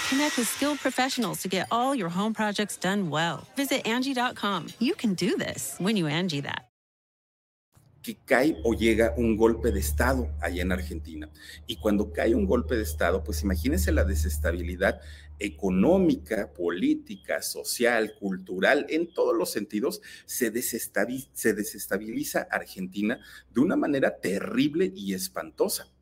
Connect 0.09 0.39
with 0.39 0.49
skilled 0.49 0.79
professionals 0.79 1.43
to 1.43 1.49
get 1.49 1.67
all 1.71 1.95
your 1.95 2.09
home 2.09 2.33
projects 2.33 2.79
done 2.79 3.11
well. 3.11 3.47
Visit 3.57 3.87
Angie.com. 3.87 4.69
You 4.79 4.95
can 4.95 5.13
do 5.13 5.37
this 5.37 5.77
when 5.79 5.97
you 5.99 6.07
Angie 6.07 6.41
that. 6.41 6.65
Que 8.03 8.17
cae 8.25 8.57
o 8.65 8.73
llega 8.73 9.13
un 9.19 9.37
golpe 9.37 9.71
de 9.71 9.81
Estado 9.81 10.31
allá 10.41 10.63
en 10.63 10.73
Argentina. 10.73 11.29
Y 11.67 11.77
cuando 11.77 12.11
cae 12.11 12.35
un 12.35 12.47
golpe 12.47 12.75
de 12.75 12.85
Estado, 12.85 13.23
pues 13.23 13.43
imagínense 13.43 13.93
la 13.93 14.05
desestabilidad 14.05 14.99
económica, 15.39 16.55
política, 16.55 17.43
social, 17.43 18.15
cultural, 18.19 18.87
en 18.89 19.13
todos 19.13 19.37
los 19.37 19.51
sentidos, 19.51 20.01
se 20.25 20.51
desestabiliza, 20.51 21.29
se 21.35 21.53
desestabiliza 21.53 22.49
Argentina 22.51 23.21
de 23.51 23.61
una 23.61 23.77
manera 23.77 24.19
terrible 24.19 24.91
y 24.95 25.13
espantosa. 25.13 25.93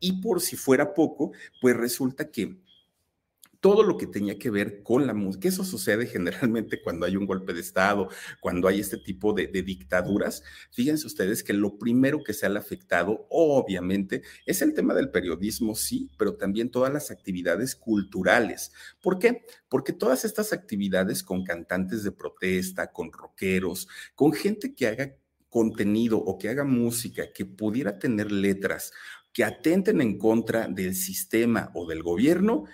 Y 0.00 0.20
por 0.20 0.40
si 0.40 0.56
fuera 0.56 0.94
poco, 0.94 1.30
pues 1.60 1.76
resulta 1.76 2.28
que 2.30 2.56
todo 3.62 3.84
lo 3.84 3.96
que 3.96 4.08
tenía 4.08 4.40
que 4.40 4.50
ver 4.50 4.82
con 4.82 5.06
la 5.06 5.14
música. 5.14 5.48
Eso 5.48 5.64
sucede 5.64 6.06
generalmente 6.06 6.82
cuando 6.82 7.06
hay 7.06 7.16
un 7.16 7.26
golpe 7.26 7.54
de 7.54 7.60
Estado, 7.60 8.08
cuando 8.40 8.66
hay 8.66 8.80
este 8.80 8.98
tipo 8.98 9.32
de, 9.32 9.46
dictaduras. 9.46 10.42
Fíjense 10.72 11.06
ustedes 11.06 11.44
que 11.44 11.52
lo 11.52 11.78
primero 11.78 12.24
que 12.24 12.34
se 12.34 12.44
ha 12.44 12.50
afectado, 12.50 13.24
obviamente, 13.30 14.22
es 14.46 14.62
el 14.62 14.74
tema 14.74 14.94
del 14.94 15.10
periodismo, 15.10 15.76
sí, 15.76 16.10
pero 16.18 16.34
también 16.34 16.72
todas 16.72 16.92
las 16.92 17.12
actividades 17.12 17.76
culturales. 17.76 18.72
¿Por 19.00 19.20
qué? 19.20 19.46
Porque 19.68 19.92
todas 19.92 20.24
estas 20.24 20.52
actividades 20.52 21.22
con 21.22 21.44
cantantes 21.44 22.02
de 22.02 22.10
protesta, 22.10 22.90
con 22.90 23.12
rockeros, 23.12 23.86
con 24.16 24.32
gente 24.32 24.74
que 24.74 24.88
haga 24.88 25.14
contenido 25.48 26.18
o 26.18 26.36
que 26.36 26.48
haga 26.48 26.64
música 26.64 27.32
que 27.32 27.44
pudiera 27.44 28.00
tener 28.00 28.32
letras 28.32 28.92
que 29.32 29.44
atenten 29.44 30.00
en 30.00 30.18
contra 30.18 30.68
del 30.68 30.94
sistema 30.94 31.70
o 31.74 31.86
del 31.86 32.02
gobierno, 32.02 32.64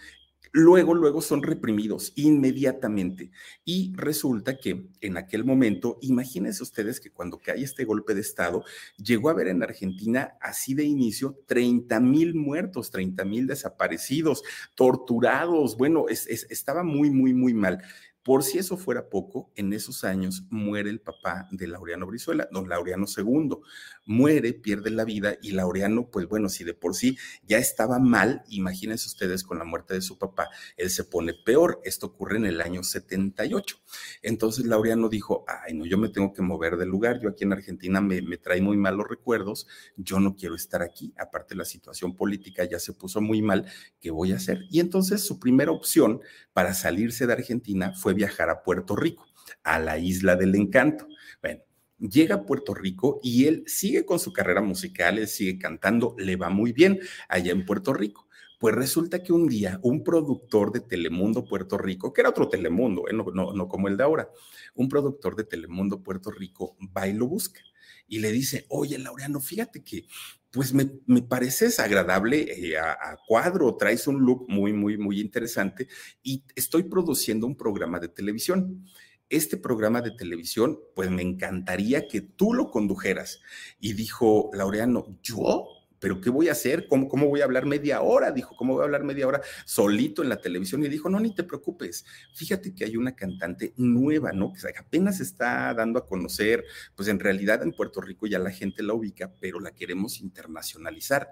luego, 0.59 0.92
luego 0.92 1.23
son 1.23 1.42
reprimidos 1.42 2.12
inmediatamente. 2.16 3.31
Y 3.64 3.92
resulta 3.94 4.59
que 4.59 4.88
en 5.01 5.16
aquel 5.16 5.44
momento, 5.44 5.99
imagínense 6.03 6.62
ustedes 6.62 7.01
que 7.01 7.11
cuando 7.11 7.38
cae 7.38 7.62
este 7.62 7.85
golpe 7.85 8.14
de 8.14 8.21
Estado, 8.21 8.64
llegó 8.97 9.29
a 9.29 9.33
haber 9.33 9.49
en 9.49 9.62
Argentina, 9.62 10.37
así 10.40 10.75
de 10.75 10.85
inicio, 10.85 11.38
30 11.47 12.01
mil 12.01 12.35
muertos, 12.35 12.90
30 12.90 13.25
mil 13.25 13.47
desaparecidos, 13.47 14.42
torturados. 14.75 15.77
Bueno, 15.77 16.07
estaba 16.09 16.83
muy, 16.83 17.11
muy, 17.11 17.33
muy 17.33 17.55
mal. 17.55 17.81
Por 18.29 18.45
si 18.45 18.59
eso 18.59 18.77
fuera 18.77 19.09
poco, 19.09 19.51
en 19.57 19.73
esos 19.73 20.05
años 20.05 20.43
muere 20.51 20.91
el 20.91 21.01
papá 21.01 21.49
de 21.51 21.67
Laureano 21.67 22.07
Brizuela, 22.07 22.47
don 22.53 22.69
Laureano 22.69 23.07
II. 23.07 23.57
Muere, 24.05 24.53
pierde 24.53 24.91
la 24.91 25.07
vida 25.07 25.38
y 25.41 25.53
Laureano, 25.53 26.11
pues 26.11 26.29
bueno, 26.29 26.51
si 26.51 26.62
de 26.62 26.75
por 26.75 26.95
sí 26.95 27.17
ya 27.47 27.57
estaba 27.57 27.99
mal, 27.99 28.43
imagínense 28.51 29.07
ustedes 29.07 29.45
con 29.45 29.59
la 29.59 29.64
muerte 29.64 29.95
de 29.95 30.03
su 30.03 30.19
papá, 30.19 30.51
él 30.77 30.91
se 30.91 31.05
pone 31.05 31.33
peor. 31.33 31.81
Esto 31.85 32.09
ocurre 32.09 32.37
en 32.37 32.45
el 32.45 32.61
año 32.61 32.83
78. 32.83 33.79
Entonces 34.21 34.67
Laureano 34.67 35.09
dijo, 35.09 35.47
ay, 35.49 35.73
no, 35.73 35.87
yo 35.87 35.97
me 35.97 36.11
tengo 36.11 36.35
que 36.35 36.43
mover 36.43 36.77
del 36.77 36.91
lugar, 36.91 37.21
yo 37.23 37.31
aquí 37.31 37.45
en 37.45 37.55
Argentina 37.55 38.03
me, 38.03 38.21
trae 38.37 38.61
muy 38.61 38.77
malos 38.77 39.09
recuerdos, 39.09 39.67
yo 39.97 40.21
no 40.21 40.37
quiero 40.37 40.55
estar 40.55 40.83
aquí, 40.83 41.14
aparte 41.17 41.55
la 41.55 41.64
situación 41.64 42.14
política 42.14 42.62
ya 42.64 42.79
se 42.79 42.93
puso 42.93 43.23
muy 43.23 43.41
mal, 43.41 43.64
¿qué 44.01 44.11
voy 44.11 44.33
a 44.33 44.37
hacer? 44.37 44.67
Y 44.71 44.81
entonces 44.81 45.23
su 45.23 45.41
primera 45.41 45.73
opción 45.73 46.21
para 46.53 46.75
salirse 46.75 47.27
de 47.27 47.33
Argentina 47.33 47.95
fue 47.95 48.17
viajar 48.18 48.50
a 48.50 48.62
Puerto 48.62 48.96
Rico, 48.96 49.26
a 49.62 49.78
la 49.78 49.98
isla 49.98 50.37
del 50.37 50.54
encanto. 50.54 51.09
Bueno, 51.40 51.62
llega 51.98 52.35
a 52.35 52.44
Puerto 52.44 52.74
Rico 52.74 53.20
y 53.22 53.46
él 53.46 53.64
sigue 53.66 54.04
con 54.04 54.18
su 54.18 54.33
carrera 54.33 54.61
musical, 54.61 55.18
él 55.18 55.28
sigue 55.28 55.59
cantando, 55.59 56.14
le 56.18 56.37
va 56.37 56.50
muy 56.50 56.72
bien 56.72 56.98
allá 57.28 57.52
en 57.52 57.64
Puerto 57.64 57.92
Rico. 57.94 58.28
Pues 58.59 58.74
resulta 58.74 59.22
que 59.22 59.33
un 59.33 59.46
día 59.48 59.78
un 59.83 60.02
productor 60.02 60.72
de 60.72 60.81
Telemundo 60.81 61.44
Puerto 61.44 61.78
Rico, 61.78 62.12
que 62.12 62.22
era 62.22 62.31
otro 62.31 62.48
Telemundo, 62.48 63.09
¿eh? 63.09 63.12
no, 63.12 63.24
no, 63.33 63.68
como 63.68 63.87
el 63.87 63.96
de 63.96 64.02
ahora, 64.02 64.28
un 64.74 64.88
productor 64.88 65.37
de 65.37 65.44
Telemundo 65.44 66.02
Puerto 66.02 66.33
Rico 66.33 66.76
va 66.96 67.07
y 67.07 67.12
lo 67.12 67.28
busca 67.28 67.61
y 68.09 68.18
le 68.18 68.33
dice, 68.33 68.64
oye, 68.68 68.98
Laureano, 68.98 69.38
fíjate 69.38 69.85
que 69.85 70.07
pues 70.51 70.73
me, 70.73 70.91
me 71.07 71.23
pareces 71.23 71.79
agradable 71.79 72.71
eh, 72.71 72.79
a, 72.79 73.17
cuadro, 73.27 73.77
traes 73.77 74.07
un 74.07 74.21
look 74.21 74.47
muy, 74.49 74.73
muy, 74.73 74.97
muy 74.97 75.21
interesante 75.21 75.89
y 76.23 76.45
estoy 76.57 76.85
produciendo 76.85 77.47
un 77.47 77.57
programa 77.57 78.01
de 78.01 78.09
televisión. 78.09 78.85
Este 79.31 79.59
programa 79.59 80.01
de 80.01 80.13
televisión, 80.13 80.79
pues 80.95 81.11
me 81.11 81.21
encantaría 81.21 82.09
que 82.09 82.23
tú 82.23 82.55
lo 82.55 82.71
condujeras. 82.71 83.41
Y 83.79 83.93
dijo 83.93 84.49
Laureano, 84.55 85.19
¿yo? 85.23 85.67
¿Pero 86.01 86.21
qué 86.21 86.31
voy 86.31 86.49
a 86.49 86.53
hacer? 86.53 86.87
¿Cómo, 86.89 87.09
¿Cómo 87.09 87.27
voy 87.27 87.41
a 87.41 87.45
hablar 87.45 87.67
media 87.67 88.01
hora? 88.03 88.31
Dijo, 88.31 88.55
¿cómo 88.57 88.75
voy 88.75 88.83
a 88.83 88.85
hablar 88.85 89.05
media 89.05 89.27
hora 89.27 89.41
solito 89.65 90.23
en 90.23 90.29
la 90.29 90.41
televisión? 90.41 90.85
Y 90.85 90.89
dijo, 90.89 91.09
no, 91.09 91.21
ni 91.21 91.35
te 91.35 91.45
preocupes. 91.45 92.05
Fíjate 92.35 92.75
que 92.75 92.85
hay 92.85 92.97
una 92.97 93.15
cantante 93.15 93.73
nueva, 93.77 94.33
¿no? 94.33 94.53
Que 94.53 94.61
apenas 94.79 95.21
está 95.21 95.73
dando 95.75 95.99
a 95.99 96.07
conocer, 96.07 96.65
pues 96.95 97.09
en 97.09 97.21
realidad 97.21 97.63
en 97.63 97.73
Puerto 97.73 98.01
Rico 98.01 98.27
ya 98.27 98.39
la 98.39 98.51
gente 98.51 98.83
la 98.83 98.95
ubica, 98.95 99.33
pero 99.41 99.61
la 99.61 99.73
queremos 99.73 100.21
internacionalizar 100.21 101.31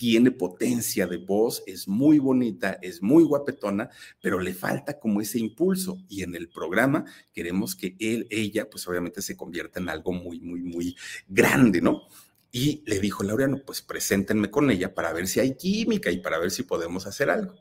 tiene 0.00 0.30
potencia 0.30 1.06
de 1.06 1.18
voz, 1.18 1.62
es 1.66 1.86
muy 1.86 2.18
bonita, 2.18 2.78
es 2.80 3.02
muy 3.02 3.22
guapetona, 3.22 3.90
pero 4.22 4.40
le 4.40 4.54
falta 4.54 4.98
como 4.98 5.20
ese 5.20 5.38
impulso. 5.38 5.98
Y 6.08 6.22
en 6.22 6.34
el 6.34 6.48
programa 6.48 7.04
queremos 7.34 7.76
que 7.76 7.96
él, 8.00 8.26
ella, 8.30 8.70
pues 8.70 8.88
obviamente 8.88 9.20
se 9.20 9.36
convierta 9.36 9.78
en 9.78 9.90
algo 9.90 10.14
muy, 10.14 10.40
muy, 10.40 10.62
muy 10.62 10.96
grande, 11.28 11.82
¿no? 11.82 12.08
Y 12.52 12.82
le 12.86 12.98
dijo 12.98 13.22
Laureano, 13.22 13.62
pues 13.64 13.80
preséntenme 13.80 14.50
con 14.50 14.70
ella 14.70 14.92
para 14.92 15.12
ver 15.12 15.28
si 15.28 15.38
hay 15.38 15.56
química 15.56 16.10
y 16.10 16.18
para 16.18 16.38
ver 16.38 16.50
si 16.50 16.64
podemos 16.64 17.06
hacer 17.06 17.30
algo. 17.30 17.54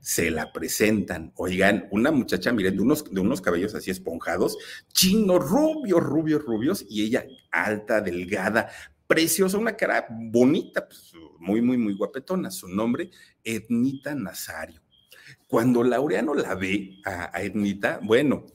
Se 0.00 0.30
la 0.30 0.50
presentan, 0.50 1.32
oigan, 1.36 1.88
una 1.90 2.10
muchacha, 2.10 2.50
miren, 2.52 2.76
de 2.76 2.82
unos, 2.82 3.04
de 3.12 3.20
unos 3.20 3.42
cabellos 3.42 3.74
así 3.74 3.90
esponjados, 3.90 4.56
chinos, 4.94 5.46
rubios, 5.46 6.02
rubios, 6.02 6.42
rubios, 6.42 6.86
y 6.88 7.02
ella 7.04 7.26
alta, 7.50 8.00
delgada, 8.00 8.70
preciosa, 9.06 9.58
una 9.58 9.76
cara 9.76 10.06
bonita, 10.08 10.86
pues, 10.86 11.12
muy, 11.38 11.60
muy, 11.60 11.76
muy 11.76 11.94
guapetona. 11.94 12.50
Su 12.50 12.68
nombre, 12.68 13.10
Ednita 13.44 14.14
Nazario. 14.14 14.80
Cuando 15.46 15.82
Laureano 15.82 16.32
la 16.32 16.54
ve 16.54 17.00
a, 17.04 17.36
a 17.36 17.42
Ednita, 17.42 18.00
bueno, 18.02 18.46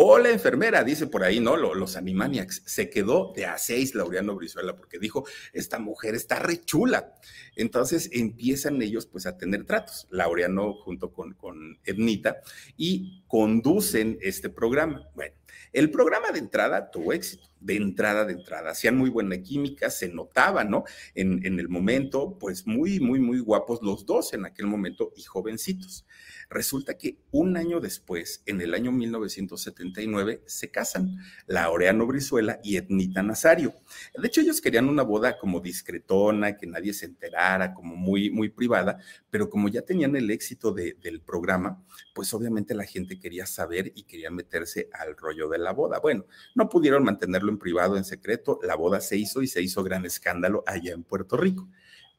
Hola, 0.00 0.30
enfermera, 0.30 0.84
dice 0.84 1.08
por 1.08 1.24
ahí, 1.24 1.40
¿no? 1.40 1.56
Los, 1.56 1.96
Animaniacs. 1.96 2.62
Se 2.66 2.88
quedó 2.88 3.32
de 3.34 3.46
a 3.46 3.58
seis 3.58 3.96
Laureano 3.96 4.36
Brizuela 4.36 4.76
porque 4.76 5.00
dijo, 5.00 5.26
esta 5.52 5.80
mujer 5.80 6.14
está 6.14 6.38
re 6.38 6.60
chula. 6.60 7.16
Entonces 7.56 8.08
empiezan 8.12 8.80
ellos 8.80 9.06
pues 9.06 9.26
a 9.26 9.36
tener 9.36 9.64
tratos, 9.64 10.06
Laureano 10.10 10.74
junto 10.74 11.12
con, 11.12 11.34
con 11.34 11.80
Ednita, 11.82 12.36
y 12.76 13.24
conducen 13.26 14.18
este 14.20 14.50
programa. 14.50 15.08
Bueno, 15.16 15.34
el 15.72 15.90
programa 15.90 16.30
de 16.32 16.38
entrada 16.38 16.90
tuvo 16.90 17.12
éxito, 17.12 17.48
de 17.60 17.76
entrada, 17.76 18.24
de 18.24 18.32
entrada. 18.32 18.70
Hacían 18.70 18.96
muy 18.96 19.10
buena 19.10 19.38
química, 19.42 19.90
se 19.90 20.08
notaba, 20.08 20.64
¿no? 20.64 20.84
En, 21.14 21.44
el 21.44 21.68
momento, 21.68 22.38
pues 22.38 22.66
muy, 22.66 23.00
muy, 23.00 23.20
muy 23.20 23.40
guapos 23.40 23.80
los 23.82 24.06
dos 24.06 24.32
en 24.32 24.44
aquel 24.46 24.66
momento 24.66 25.12
y 25.16 25.22
jovencitos. 25.22 26.06
Resulta 26.50 26.96
que 26.96 27.18
un 27.30 27.56
año 27.56 27.80
después, 27.80 28.42
en 28.46 28.60
el 28.60 28.74
año 28.74 28.92
1979, 28.92 30.42
se 30.46 30.70
casan 30.70 31.18
Laureano 31.46 32.06
Brizuela 32.06 32.60
y 32.62 32.76
Etnita 32.76 33.22
Nazario. 33.22 33.74
De 34.16 34.26
hecho, 34.28 34.40
ellos 34.40 34.60
querían 34.60 34.88
una 34.88 35.02
boda 35.02 35.38
como 35.38 35.60
discretona, 35.60 36.56
que 36.56 36.66
nadie 36.66 36.94
se 36.94 37.06
enterara, 37.06 37.74
como 37.74 37.96
muy, 37.96 38.30
muy 38.30 38.48
privada, 38.48 38.98
pero 39.30 39.50
como 39.50 39.68
ya 39.68 39.82
tenían 39.82 40.16
el 40.16 40.30
éxito 40.30 40.72
del 40.72 41.20
programa, 41.20 41.84
pues 42.14 42.32
obviamente 42.32 42.74
la 42.74 42.84
gente 42.84 43.18
quería 43.18 43.46
saber 43.46 43.92
y 43.94 44.04
quería 44.04 44.30
meterse 44.30 44.88
al 44.92 45.16
rollo 45.16 45.37
de 45.46 45.58
la 45.58 45.72
boda. 45.72 46.00
Bueno, 46.00 46.24
no 46.54 46.70
pudieron 46.70 47.04
mantenerlo 47.04 47.52
en 47.52 47.58
privado, 47.58 47.98
en 47.98 48.04
secreto, 48.04 48.58
la 48.62 48.74
boda 48.74 49.02
se 49.02 49.18
hizo 49.18 49.42
y 49.42 49.46
se 49.46 49.60
hizo 49.60 49.84
gran 49.84 50.06
escándalo 50.06 50.64
allá 50.66 50.94
en 50.94 51.04
Puerto 51.04 51.36
Rico. 51.36 51.68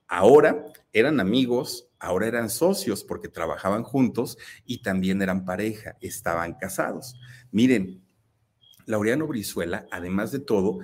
Ahora 0.07 0.65
eran 0.93 1.19
amigos, 1.19 1.87
ahora 1.99 2.27
eran 2.27 2.49
socios 2.49 3.03
porque 3.03 3.27
trabajaban 3.27 3.83
juntos 3.83 4.37
y 4.65 4.81
también 4.81 5.21
eran 5.21 5.45
pareja, 5.45 5.97
estaban 6.01 6.53
casados. 6.53 7.15
Miren, 7.51 8.03
Laureano 8.85 9.27
Brizuela, 9.27 9.87
además 9.91 10.31
de 10.31 10.39
todo, 10.39 10.79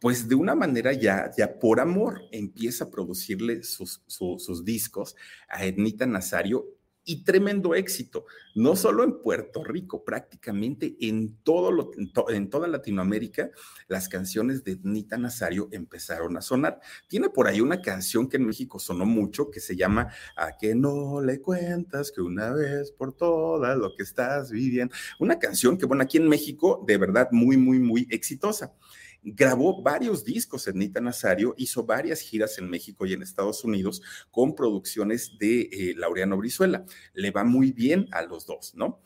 pues 0.00 0.28
de 0.28 0.34
una 0.34 0.54
manera 0.54 0.92
ya, 0.92 1.30
ya 1.36 1.58
por 1.58 1.80
amor, 1.80 2.22
empieza 2.32 2.84
a 2.84 2.90
producirle 2.90 3.62
sus, 3.62 4.02
sus 4.06 4.64
discos 4.64 5.16
a 5.48 5.64
Ednita 5.64 6.04
Nazario 6.04 6.66
y 7.06 7.22
tremendo 7.22 7.74
éxito, 7.74 8.26
no 8.56 8.74
solo 8.74 9.04
en 9.04 9.22
Puerto 9.22 9.62
Rico, 9.62 10.04
prácticamente 10.04 10.96
en, 11.00 11.36
todo 11.44 11.92
en, 12.28 12.50
toda 12.50 12.66
Latinoamérica, 12.66 13.50
las 13.86 14.08
canciones 14.08 14.64
de 14.64 14.78
Nita 14.82 15.16
Nazario 15.16 15.68
empezaron 15.70 16.36
a 16.36 16.42
sonar. 16.42 16.80
Tiene 17.06 17.30
por 17.30 17.46
ahí 17.46 17.60
una 17.60 17.80
canción 17.80 18.28
que 18.28 18.38
en 18.38 18.46
México 18.46 18.80
sonó 18.80 19.06
mucho, 19.06 19.50
que 19.50 19.60
se 19.60 19.76
llama 19.76 20.12
A 20.36 20.56
que 20.58 20.74
no 20.74 21.22
le 21.22 21.40
cuentas 21.40 22.10
que 22.10 22.20
una 22.20 22.52
vez 22.52 22.90
por 22.90 23.12
todas 23.12 23.78
lo 23.78 23.94
que 23.94 24.02
estás 24.02 24.50
viviendo. 24.50 24.92
Una 25.20 25.38
canción 25.38 25.78
que, 25.78 25.86
bueno, 25.86 26.02
aquí 26.02 26.16
en 26.16 26.28
México, 26.28 26.84
de 26.88 26.98
verdad, 26.98 27.28
muy, 27.30 27.56
muy, 27.56 27.78
muy 27.78 28.08
exitosa 28.10 28.74
grabó 29.22 29.82
varios 29.82 30.24
discos 30.24 30.66
Nita 30.74 31.00
Nazario, 31.00 31.54
hizo 31.56 31.84
varias 31.84 32.20
giras 32.20 32.58
en 32.58 32.68
México 32.68 33.06
y 33.06 33.12
en 33.12 33.22
Estados 33.22 33.64
Unidos 33.64 34.02
con 34.30 34.54
producciones 34.54 35.38
de 35.38 35.62
eh, 35.62 35.94
Laureano 35.96 36.36
Brizuela. 36.36 36.84
Le 37.14 37.30
va 37.30 37.44
muy 37.44 37.72
bien 37.72 38.08
a 38.12 38.22
los 38.22 38.46
dos, 38.46 38.74
¿no? 38.74 39.00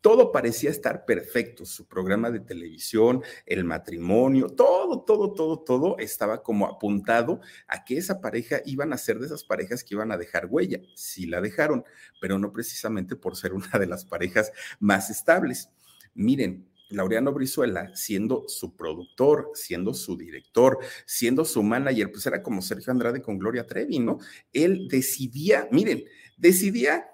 Todo 0.00 0.32
parecía 0.32 0.68
estar 0.68 1.06
perfecto, 1.06 1.64
su 1.64 1.88
programa 1.88 2.30
de 2.30 2.40
televisión, 2.40 3.22
el 3.46 3.64
matrimonio, 3.64 4.48
todo, 4.48 5.02
todo, 5.02 5.32
todo, 5.32 5.60
todo 5.60 5.96
estaba 5.98 6.42
como 6.42 6.66
apuntado 6.66 7.40
a 7.66 7.86
que 7.86 7.96
esa 7.96 8.20
pareja 8.20 8.60
iban 8.66 8.92
a 8.92 8.98
ser 8.98 9.18
de 9.18 9.24
esas 9.24 9.44
parejas 9.44 9.82
que 9.82 9.94
iban 9.94 10.12
a 10.12 10.18
dejar 10.18 10.44
huella. 10.44 10.78
Sí 10.94 11.24
la 11.24 11.40
dejaron, 11.40 11.84
pero 12.20 12.38
no 12.38 12.52
precisamente 12.52 13.16
por 13.16 13.34
ser 13.34 13.54
una 13.54 13.78
de 13.78 13.86
las 13.86 14.04
parejas 14.04 14.52
más 14.78 15.08
estables. 15.08 15.70
Miren, 16.12 16.68
Laureano 16.94 17.32
Brizuela, 17.32 17.94
siendo 17.94 18.48
su 18.48 18.76
productor, 18.76 19.50
siendo 19.54 19.94
su 19.94 20.16
director, 20.16 20.78
siendo 21.06 21.44
su 21.44 21.62
manager, 21.62 22.10
pues 22.10 22.26
era 22.26 22.42
como 22.42 22.62
Sergio 22.62 22.90
Andrade 22.90 23.22
con 23.22 23.38
Gloria 23.38 23.66
Trevi, 23.66 23.98
¿no? 23.98 24.18
Él 24.52 24.88
decidía, 24.88 25.68
miren, 25.70 26.04
decidía 26.36 27.06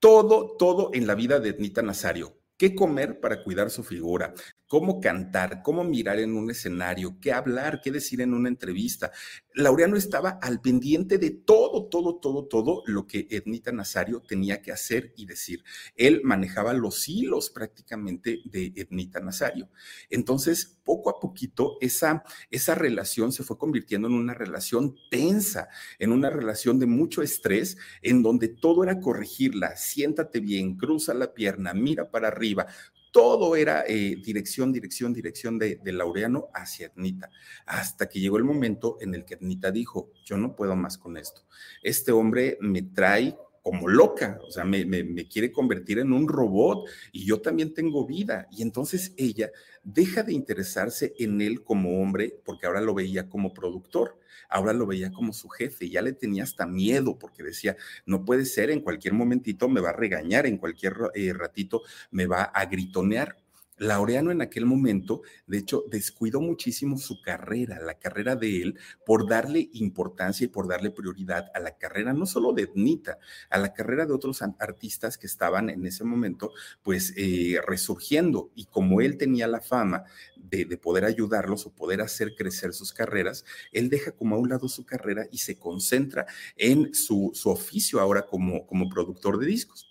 todo, 0.00 0.56
todo 0.56 0.90
en 0.92 1.06
la 1.06 1.14
vida 1.14 1.40
de 1.40 1.54
Nita 1.54 1.82
Nazario 1.82 2.38
qué 2.58 2.74
comer 2.74 3.20
para 3.20 3.42
cuidar 3.42 3.70
su 3.70 3.84
figura, 3.84 4.34
cómo 4.68 5.00
cantar, 5.00 5.62
cómo 5.62 5.82
mirar 5.82 6.20
en 6.20 6.36
un 6.36 6.50
escenario, 6.50 7.18
qué 7.20 7.32
hablar, 7.32 7.80
qué 7.82 7.90
decir 7.90 8.20
en 8.20 8.34
una 8.34 8.48
entrevista. 8.48 9.10
Laureano 9.54 9.96
estaba 9.96 10.38
al 10.40 10.60
pendiente 10.60 11.18
de 11.18 11.30
todo, 11.30 11.86
todo, 11.86 12.16
todo, 12.16 12.44
todo 12.44 12.82
lo 12.86 13.06
que 13.06 13.26
Ednita 13.30 13.72
Nazario 13.72 14.20
tenía 14.20 14.62
que 14.62 14.70
hacer 14.70 15.12
y 15.16 15.26
decir. 15.26 15.64
Él 15.96 16.20
manejaba 16.22 16.74
los 16.74 17.08
hilos 17.08 17.50
prácticamente 17.50 18.40
de 18.44 18.72
Ednita 18.76 19.20
Nazario. 19.20 19.68
Entonces, 20.10 20.78
poco 20.84 21.10
a 21.10 21.18
poquito, 21.18 21.78
esa, 21.80 22.22
esa 22.50 22.74
relación 22.74 23.32
se 23.32 23.42
fue 23.42 23.58
convirtiendo 23.58 24.06
en 24.06 24.14
una 24.14 24.34
relación 24.34 24.94
tensa, 25.10 25.68
en 25.98 26.12
una 26.12 26.30
relación 26.30 26.78
de 26.78 26.86
mucho 26.86 27.22
estrés, 27.22 27.78
en 28.02 28.22
donde 28.22 28.48
todo 28.48 28.84
era 28.84 29.00
corregirla, 29.00 29.76
siéntate 29.76 30.40
bien, 30.40 30.76
cruza 30.76 31.14
la 31.14 31.32
pierna, 31.34 31.72
mira 31.74 32.10
para 32.10 32.28
arriba 32.28 32.66
todo 33.10 33.56
era 33.56 33.84
eh, 33.86 34.16
dirección, 34.22 34.72
dirección, 34.72 35.12
dirección 35.12 35.58
de, 35.58 35.80
Laureano 35.84 36.48
hacia 36.54 36.86
Etnita, 36.86 37.30
hasta 37.66 38.08
que 38.08 38.20
llegó 38.20 38.36
el 38.36 38.44
momento 38.44 38.98
en 39.00 39.14
el 39.14 39.24
que 39.24 39.34
Etnita 39.34 39.70
dijo, 39.70 40.12
yo 40.24 40.36
no 40.36 40.54
puedo 40.54 40.76
más 40.76 40.98
con 40.98 41.16
esto. 41.16 41.42
Este 41.82 42.12
hombre 42.12 42.58
me 42.60 42.82
trae 42.82 43.36
como 43.62 43.88
loca, 43.88 44.38
o 44.46 44.50
sea, 44.50 44.64
me, 44.64 44.84
me, 44.86 45.28
quiere 45.28 45.52
convertir 45.52 45.98
en 45.98 46.12
un 46.12 46.26
robot 46.26 46.88
y 47.12 47.26
yo 47.26 47.40
también 47.40 47.74
tengo 47.74 48.06
vida. 48.06 48.48
Y 48.50 48.62
entonces 48.62 49.12
ella 49.16 49.50
deja 49.82 50.22
de 50.22 50.32
interesarse 50.32 51.14
en 51.18 51.40
él 51.40 51.62
como 51.62 52.00
hombre 52.00 52.34
porque 52.44 52.66
ahora 52.66 52.80
lo 52.80 52.94
veía 52.94 53.28
como 53.28 53.52
productor, 53.52 54.18
ahora 54.48 54.72
lo 54.72 54.86
veía 54.86 55.10
como 55.12 55.32
su 55.32 55.48
jefe, 55.48 55.88
ya 55.88 56.02
le 56.02 56.12
tenía 56.12 56.42
hasta 56.42 56.66
miedo 56.66 57.18
porque 57.18 57.42
decía, 57.42 57.76
no 58.06 58.24
puede 58.24 58.44
ser, 58.44 58.70
en 58.70 58.80
cualquier 58.80 59.14
momentito 59.14 59.68
me 59.68 59.80
va 59.80 59.90
a 59.90 59.92
regañar, 59.96 60.46
en 60.46 60.58
cualquier 60.58 60.94
eh, 61.14 61.32
ratito 61.32 61.82
me 62.10 62.26
va 62.26 62.42
a 62.42 62.64
gritonear. 62.66 63.36
Laureano 63.78 64.30
en 64.30 64.42
aquel 64.42 64.66
momento, 64.66 65.22
de 65.46 65.58
hecho, 65.58 65.84
descuidó 65.90 66.40
muchísimo 66.40 66.98
su 66.98 67.20
carrera, 67.20 67.80
la 67.80 67.94
carrera 67.94 68.36
de 68.36 68.62
él, 68.62 68.78
por 69.06 69.28
darle 69.28 69.68
importancia 69.72 70.44
y 70.44 70.48
por 70.48 70.68
darle 70.68 70.90
prioridad 70.90 71.50
a 71.54 71.60
la 71.60 71.76
carrera, 71.76 72.12
no 72.12 72.26
solo 72.26 72.52
de 72.52 72.62
Etnita, 72.62 73.18
a 73.50 73.58
la 73.58 73.72
carrera 73.72 74.06
de 74.06 74.12
otros 74.12 74.42
artistas 74.42 75.18
que 75.18 75.26
estaban 75.26 75.70
en 75.70 75.86
ese 75.86 76.04
momento, 76.04 76.52
pues, 76.82 77.14
eh, 77.16 77.60
resurgiendo. 77.66 78.50
Y 78.54 78.66
como 78.66 79.00
él 79.00 79.16
tenía 79.16 79.46
la 79.46 79.60
fama 79.60 80.04
de, 80.36 80.66
poder 80.78 81.04
ayudarlos 81.04 81.66
o 81.66 81.74
poder 81.74 82.00
hacer 82.00 82.34
crecer 82.36 82.72
sus 82.72 82.92
carreras, 82.92 83.44
él 83.72 83.88
deja 83.88 84.12
como 84.12 84.36
a 84.36 84.38
un 84.38 84.48
lado 84.48 84.68
su 84.68 84.84
carrera 84.86 85.26
y 85.30 85.38
se 85.38 85.58
concentra 85.58 86.26
en 86.56 86.94
su, 86.94 87.32
oficio 87.44 88.00
ahora 88.00 88.26
como 88.26 88.88
productor 88.90 89.38
de 89.38 89.46
discos 89.46 89.87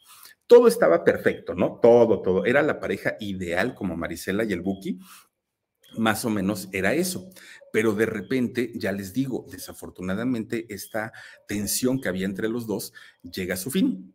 todo 0.48 0.68
estaba 0.70 1.04
perfecto, 1.04 1.54
¿no? 1.54 1.80
Todo, 1.82 2.22
todo. 2.22 2.46
Era 2.46 2.64
la 2.64 2.80
pareja 2.80 3.18
ideal 3.20 3.76
como 3.76 3.98
Marisela 3.98 4.46
y 4.46 4.54
el 4.54 4.62
Buki. 4.62 4.98
Más 5.98 6.26
o 6.26 6.30
menos 6.30 6.70
era 6.72 6.94
eso. 6.94 7.30
Pero 7.72 7.94
de 7.94 8.06
repente, 8.06 8.72
ya 8.76 8.92
les 8.94 9.14
digo, 9.14 9.46
desafortunadamente 9.52 10.74
esta 10.74 11.12
tensión 11.48 12.00
que 12.00 12.10
había 12.10 12.26
entre 12.26 12.50
los 12.50 12.66
dos 12.66 12.94
llega 13.22 13.56
a 13.56 13.58
su 13.58 13.72
fin. 13.72 14.14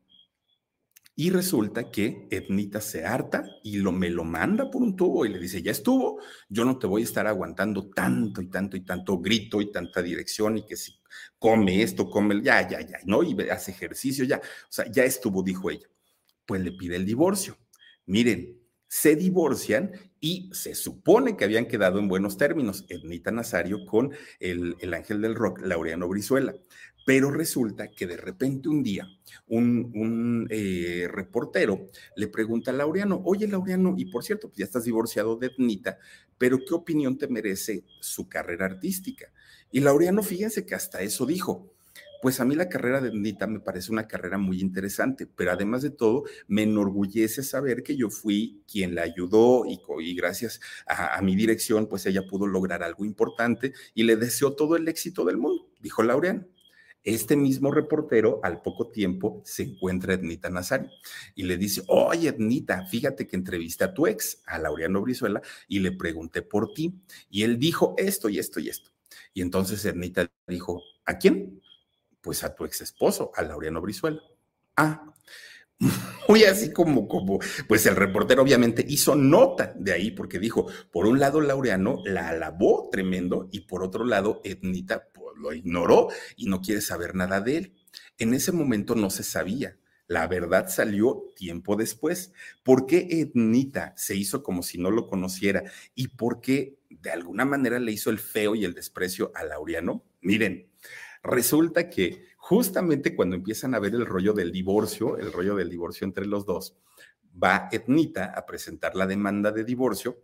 Y 1.14 1.28
resulta 1.28 1.90
que 1.90 2.26
Etnita 2.30 2.80
se 2.80 3.04
harta 3.04 3.44
y 3.62 3.76
lo, 3.76 3.92
me 3.92 4.08
lo 4.08 4.24
manda 4.24 4.70
por 4.70 4.80
un 4.80 4.96
tubo 4.96 5.26
y 5.26 5.28
le 5.28 5.38
dice, 5.38 5.60
ya 5.60 5.70
estuvo, 5.70 6.18
yo 6.48 6.64
no 6.64 6.78
te 6.78 6.86
voy 6.86 7.02
a 7.02 7.04
estar 7.04 7.26
aguantando 7.26 7.90
tanto 7.90 8.40
y 8.40 8.48
tanto 8.48 8.78
y 8.78 8.80
tanto 8.80 9.18
grito 9.18 9.60
y 9.60 9.70
tanta 9.70 10.00
dirección 10.00 10.56
y 10.56 10.64
que 10.64 10.76
si 10.76 10.94
come 11.38 11.82
esto, 11.82 12.08
come, 12.08 12.40
ya, 12.42 12.66
ya, 12.66 12.80
ya, 12.80 12.98
¿no? 13.04 13.22
Y 13.22 13.36
hace 13.50 13.72
ejercicio, 13.72 14.24
ya, 14.24 14.38
o 14.38 14.72
sea, 14.72 14.90
ya 14.90 15.04
estuvo, 15.04 15.42
dijo 15.42 15.70
ella 15.70 15.91
pues 16.46 16.62
le 16.62 16.72
pide 16.72 16.96
el 16.96 17.06
divorcio. 17.06 17.56
Miren, 18.06 18.62
se 18.88 19.16
divorcian 19.16 19.92
y 20.20 20.50
se 20.52 20.74
supone 20.74 21.34
que 21.34 21.44
habían 21.44 21.66
quedado 21.66 21.98
en 21.98 22.08
buenos 22.08 22.36
términos, 22.36 22.84
Ednita 22.90 23.30
Nazario 23.30 23.86
con 23.86 24.12
el, 24.38 24.76
ángel 24.92 25.22
del 25.22 25.34
rock, 25.34 25.62
Laureano 25.62 26.08
Brizuela. 26.08 26.54
Pero 27.06 27.30
resulta 27.30 27.90
que 27.90 28.06
de 28.06 28.18
repente 28.18 28.68
un 28.68 28.82
día 28.82 29.08
un, 29.46 30.46
eh, 30.50 31.08
reportero 31.10 31.86
le 32.16 32.28
pregunta 32.28 32.70
a 32.70 32.74
Laureano, 32.74 33.22
oye 33.24 33.48
Laureano, 33.48 33.94
y 33.96 34.10
por 34.10 34.24
cierto, 34.24 34.48
pues 34.48 34.58
ya 34.58 34.66
estás 34.66 34.84
divorciado 34.84 35.36
de 35.36 35.46
Ednita, 35.46 35.98
pero 36.36 36.58
¿qué 36.58 36.74
opinión 36.74 37.16
te 37.16 37.28
merece 37.28 37.84
su 38.00 38.28
carrera 38.28 38.66
artística? 38.66 39.32
Y 39.70 39.80
Laureano, 39.80 40.22
fíjense 40.22 40.66
que 40.66 40.74
hasta 40.74 41.00
eso 41.00 41.24
dijo. 41.24 41.71
Pues 42.22 42.38
a 42.38 42.44
mí 42.44 42.54
la 42.54 42.68
carrera 42.68 43.00
de 43.00 43.08
Ednita 43.08 43.48
me 43.48 43.58
parece 43.58 43.90
una 43.90 44.06
carrera 44.06 44.38
muy 44.38 44.60
interesante, 44.60 45.26
pero 45.26 45.50
además 45.50 45.82
de 45.82 45.90
todo, 45.90 46.22
me 46.46 46.62
enorgullece 46.62 47.42
saber 47.42 47.82
que 47.82 47.96
yo 47.96 48.10
fui 48.10 48.62
quien 48.70 48.94
la 48.94 49.02
ayudó 49.02 49.64
y, 49.66 49.80
y 50.00 50.14
gracias 50.14 50.60
a, 50.86 51.20
mi 51.20 51.34
dirección, 51.34 51.88
pues 51.88 52.06
ella 52.06 52.24
pudo 52.24 52.46
lograr 52.46 52.84
algo 52.84 53.04
importante 53.04 53.72
y 53.92 54.04
le 54.04 54.14
deseo 54.14 54.54
todo 54.54 54.76
el 54.76 54.86
éxito 54.86 55.24
del 55.24 55.36
mundo, 55.36 55.68
dijo 55.80 56.04
Laureano. 56.04 56.46
Este 57.02 57.34
mismo 57.34 57.72
reportero 57.72 58.38
al 58.44 58.62
poco 58.62 58.92
tiempo 58.92 59.42
se 59.44 59.64
encuentra 59.64 60.14
Ednita 60.14 60.48
Nazario 60.48 60.90
y 61.34 61.42
le 61.42 61.56
dice, 61.56 61.82
oye 61.88 62.28
Ednita, 62.28 62.86
fíjate 62.86 63.26
que 63.26 63.34
entrevisté 63.34 63.82
a 63.82 63.94
tu 63.94 64.06
ex, 64.06 64.42
a 64.46 64.60
Laureano 64.60 65.02
Brizuela, 65.02 65.42
y 65.66 65.80
le 65.80 65.90
pregunté 65.90 66.42
por 66.42 66.72
ti. 66.72 66.94
Y 67.28 67.42
él 67.42 67.58
dijo 67.58 67.96
esto 67.98 68.28
y 68.28 68.38
esto 68.38 68.60
y 68.60 68.68
esto. 68.68 68.92
Y 69.34 69.42
entonces 69.42 69.84
Ednita 69.84 70.30
dijo, 70.46 70.84
¿a 71.04 71.18
quién? 71.18 71.60
Pues 72.22 72.42
a 72.44 72.54
tu 72.54 72.64
ex 72.64 72.80
esposo, 72.80 73.30
a 73.34 73.42
Laureano 73.42 73.82
Brizuela. 73.82 74.22
Ah, 74.76 75.12
muy 76.28 76.44
así 76.44 76.72
como, 76.72 77.08
como, 77.08 77.40
pues 77.68 77.86
el 77.86 77.96
reportero 77.96 78.42
obviamente 78.42 78.84
hizo 78.88 79.14
nota 79.14 79.74
de 79.76 79.92
ahí 79.92 80.10
porque 80.12 80.38
dijo, 80.38 80.66
por 80.90 81.06
un 81.06 81.18
lado 81.18 81.40
Laureano 81.40 82.02
la 82.04 82.28
alabó 82.28 82.88
tremendo 82.90 83.48
y 83.52 83.60
por 83.60 83.82
otro 83.82 84.04
lado 84.04 84.40
Ednita 84.44 85.08
pues, 85.12 85.36
lo 85.36 85.52
ignoró 85.52 86.08
y 86.36 86.46
no 86.46 86.60
quiere 86.60 86.80
saber 86.80 87.14
nada 87.14 87.40
de 87.40 87.56
él. 87.58 87.74
En 88.18 88.34
ese 88.34 88.52
momento 88.52 88.94
no 88.94 89.10
se 89.10 89.22
sabía. 89.22 89.76
La 90.06 90.26
verdad 90.26 90.68
salió 90.68 91.30
tiempo 91.34 91.74
después. 91.74 92.32
¿Por 92.62 92.86
qué 92.86 93.08
Ednita 93.10 93.94
se 93.96 94.14
hizo 94.14 94.42
como 94.42 94.62
si 94.62 94.78
no 94.78 94.90
lo 94.90 95.08
conociera? 95.08 95.64
¿Y 95.94 96.08
por 96.08 96.40
qué 96.40 96.78
de 96.90 97.10
alguna 97.10 97.44
manera 97.44 97.78
le 97.78 97.92
hizo 97.92 98.10
el 98.10 98.18
feo 98.18 98.54
y 98.54 98.64
el 98.64 98.74
desprecio 98.74 99.32
a 99.34 99.44
Laureano? 99.44 100.04
Miren, 100.20 100.68
resulta 101.22 101.88
que 101.88 102.24
justamente 102.36 103.14
cuando 103.14 103.36
empiezan 103.36 103.74
a 103.74 103.78
ver 103.78 103.94
el 103.94 104.06
rollo 104.06 104.32
del 104.32 104.52
divorcio, 104.52 105.16
el 105.16 105.32
rollo 105.32 105.54
del 105.54 105.70
divorcio 105.70 106.04
entre 106.04 106.26
los 106.26 106.44
dos, 106.44 106.76
va 107.42 107.68
Etnita 107.70 108.32
a 108.36 108.44
presentar 108.44 108.94
la 108.94 109.06
demanda 109.06 109.52
de 109.52 109.64
divorcio 109.64 110.22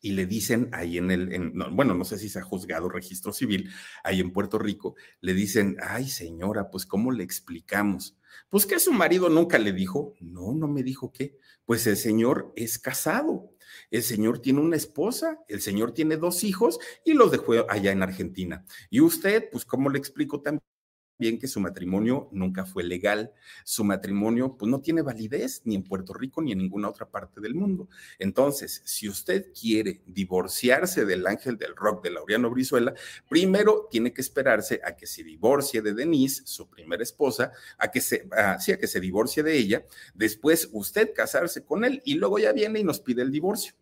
y 0.00 0.12
le 0.12 0.26
dicen 0.26 0.68
ahí 0.72 0.98
en 0.98 1.10
el, 1.10 1.52
bueno, 1.72 1.94
no 1.94 2.04
sé 2.04 2.18
si 2.18 2.28
se 2.28 2.38
ha 2.38 2.42
juzgado 2.42 2.88
registro 2.88 3.32
civil, 3.32 3.70
ahí 4.04 4.20
en 4.20 4.32
Puerto 4.32 4.58
Rico, 4.58 4.94
le 5.20 5.34
dicen, 5.34 5.76
ay 5.82 6.08
señora, 6.08 6.70
pues 6.70 6.86
¿cómo 6.86 7.12
le 7.12 7.24
explicamos? 7.24 8.16
Pues 8.48 8.66
que 8.66 8.78
su 8.78 8.92
marido 8.92 9.28
nunca 9.28 9.58
le 9.58 9.72
dijo, 9.72 10.14
no, 10.20 10.52
no 10.54 10.68
me 10.68 10.82
dijo 10.82 11.12
qué, 11.12 11.36
pues 11.64 11.86
el 11.86 11.96
señor 11.96 12.52
es 12.56 12.78
casado, 12.78 13.52
el 13.90 14.02
señor 14.02 14.40
tiene 14.40 14.60
una 14.60 14.76
esposa, 14.76 15.38
el 15.48 15.60
señor 15.60 15.92
tiene 15.92 16.16
dos 16.16 16.44
hijos 16.44 16.78
y 17.04 17.14
los 17.14 17.30
dejó 17.30 17.52
allá 17.68 17.92
en 17.92 18.02
Argentina. 18.02 18.64
Y 18.88 19.00
usted, 19.00 19.48
pues 19.50 19.64
¿cómo 19.64 19.90
le 19.90 19.98
explico 19.98 20.40
también? 20.40 20.69
Bien 21.20 21.38
que 21.38 21.46
su 21.46 21.60
matrimonio 21.60 22.28
nunca 22.32 22.64
fue 22.64 22.82
legal. 22.82 23.32
Su 23.62 23.84
matrimonio 23.84 24.56
pues 24.56 24.68
no 24.68 24.80
tiene 24.80 25.02
validez 25.02 25.62
ni 25.64 25.76
en 25.76 25.84
Puerto 25.84 26.12
Rico 26.12 26.42
ni 26.42 26.50
en 26.50 26.58
ninguna 26.58 26.88
otra 26.88 27.08
parte 27.08 27.40
del 27.40 27.54
mundo. 27.54 27.88
Entonces, 28.18 28.82
si 28.84 29.08
usted 29.08 29.52
quiere 29.52 30.02
divorciarse 30.06 31.04
del 31.04 31.26
ángel 31.26 31.56
del 31.56 31.76
rock 31.76 32.02
de 32.02 32.10
Laureano 32.10 32.50
Brizuela, 32.50 32.94
primero 33.28 33.86
tiene 33.90 34.12
que 34.12 34.22
esperarse 34.22 34.80
a 34.84 34.96
que 34.96 35.06
se 35.06 35.22
divorcie 35.22 35.82
de 35.82 35.94
Denise, 35.94 36.42
su 36.46 36.68
primera 36.68 37.02
esposa, 37.02 37.52
a 37.78 37.90
que 37.90 38.00
se, 38.00 38.26
a, 38.32 38.58
sí, 38.58 38.72
a 38.72 38.78
que 38.78 38.88
se 38.88 38.98
divorcie 38.98 39.42
de 39.42 39.56
ella, 39.56 39.84
después 40.14 40.68
usted 40.72 41.12
casarse 41.14 41.64
con 41.64 41.84
él 41.84 42.02
y 42.04 42.14
luego 42.14 42.38
ya 42.38 42.52
viene 42.52 42.80
y 42.80 42.84
nos 42.84 43.00
pide 43.00 43.22
el 43.22 43.30
divorcio. 43.30 43.74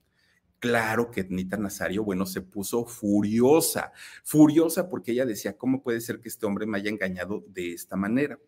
Claro 0.60 1.10
que 1.10 1.24
Nita 1.24 1.56
Nazario, 1.56 2.02
bueno, 2.02 2.26
se 2.26 2.42
puso 2.42 2.84
furiosa, 2.84 3.92
furiosa 4.24 4.88
porque 4.88 5.12
ella 5.12 5.24
decía, 5.24 5.56
¿cómo 5.56 5.82
puede 5.82 6.00
ser 6.00 6.20
que 6.20 6.28
este 6.28 6.46
hombre 6.46 6.66
me 6.66 6.78
haya 6.78 6.90
engañado 6.90 7.44
de 7.48 7.72
esta 7.72 7.96
manera? 7.96 8.38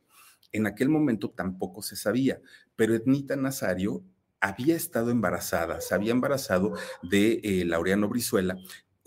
En 0.53 0.67
aquel 0.67 0.89
momento 0.89 1.31
tampoco 1.31 1.83
se 1.83 1.95
sabía, 1.95 2.41
pero 2.75 2.95
Ednita 2.95 3.37
Nazario 3.37 4.03
había 4.41 4.75
estado 4.75 5.11
embarazada, 5.11 5.81
se 5.81 5.95
había 5.95 6.11
embarazado 6.11 6.73
de 7.03 7.41
eh, 7.45 7.65
Laureano 7.65 8.09
Brizuela 8.09 8.59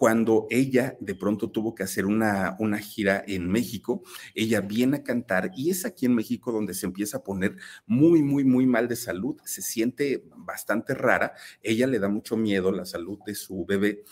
cuando 0.03 0.47
ella 0.49 0.97
de 0.99 1.15
pronto 1.15 1.49
tuvo 1.49 1.73
que 1.73 1.83
hacer 1.83 2.05
una, 2.05 2.57
una 2.59 2.77
gira 2.77 3.23
en 3.25 3.49
México, 3.49 4.03
ella 4.35 4.59
viene 4.59 4.97
a 4.97 5.03
cantar 5.03 5.51
y 5.55 5.69
es 5.69 5.85
aquí 5.85 6.05
en 6.05 6.13
México 6.13 6.51
donde 6.51 6.73
se 6.73 6.87
empieza 6.87 7.19
a 7.19 7.23
poner 7.23 7.55
muy, 7.85 8.21
muy, 8.21 8.43
muy 8.43 8.65
mal 8.65 8.89
de 8.89 8.97
salud, 8.97 9.37
se 9.45 9.61
siente 9.61 10.25
bastante 10.35 10.93
rara, 10.93 11.35
ella 11.61 11.87
le 11.87 11.99
da 11.99 12.09
mucho 12.09 12.35
miedo 12.35 12.73
la 12.73 12.85
salud 12.85 13.17
de 13.25 13.33
su 13.33 13.65
bebé 13.65 14.03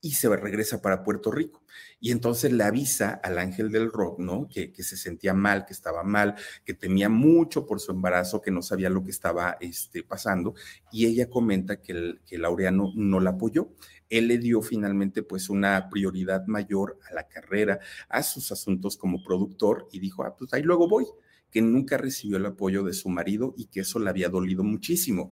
y 0.00 0.12
se 0.12 0.28
regresa 0.28 0.80
para 0.80 1.02
Puerto 1.02 1.30
Rico. 1.30 1.64
Y 1.98 2.12
entonces 2.12 2.52
le 2.52 2.62
avisa 2.62 3.10
al 3.10 3.38
ángel 3.38 3.70
del 3.70 3.90
rock, 3.90 4.20
¿no? 4.20 4.48
Que, 4.48 4.72
se 4.76 4.96
sentía 4.96 5.34
mal, 5.34 5.66
que 5.66 5.72
estaba 5.72 6.04
mal, 6.04 6.36
que 6.64 6.74
temía 6.74 7.08
mucho 7.08 7.66
por 7.66 7.80
su 7.80 7.92
embarazo, 7.92 8.40
que 8.40 8.50
no 8.50 8.62
sabía 8.62 8.90
lo 8.90 9.02
que 9.02 9.10
estaba 9.10 9.56
este, 9.60 10.04
pasando. 10.04 10.54
Y 10.92 11.06
ella 11.06 11.28
comenta 11.28 11.80
que, 11.80 11.92
el, 11.92 12.20
que 12.26 12.38
Laureano 12.38 12.92
no 12.94 13.18
la 13.18 13.30
apoyó 13.30 13.70
él 14.10 14.28
le 14.28 14.38
dio 14.38 14.62
finalmente 14.62 15.22
pues 15.22 15.48
una 15.48 15.88
prioridad 15.90 16.46
mayor 16.46 16.98
a 17.10 17.14
la 17.14 17.28
carrera, 17.28 17.78
a 18.08 18.22
sus 18.22 18.50
asuntos 18.52 18.96
como 18.96 19.22
productor 19.22 19.88
y 19.92 19.98
dijo, 19.98 20.24
ah, 20.24 20.34
pues 20.36 20.52
ahí 20.52 20.62
luego 20.62 20.88
voy, 20.88 21.06
que 21.50 21.62
nunca 21.62 21.96
recibió 21.96 22.36
el 22.36 22.46
apoyo 22.46 22.82
de 22.82 22.92
su 22.92 23.08
marido 23.08 23.54
y 23.56 23.66
que 23.66 23.80
eso 23.80 23.98
le 23.98 24.10
había 24.10 24.28
dolido 24.28 24.62
muchísimo. 24.62 25.32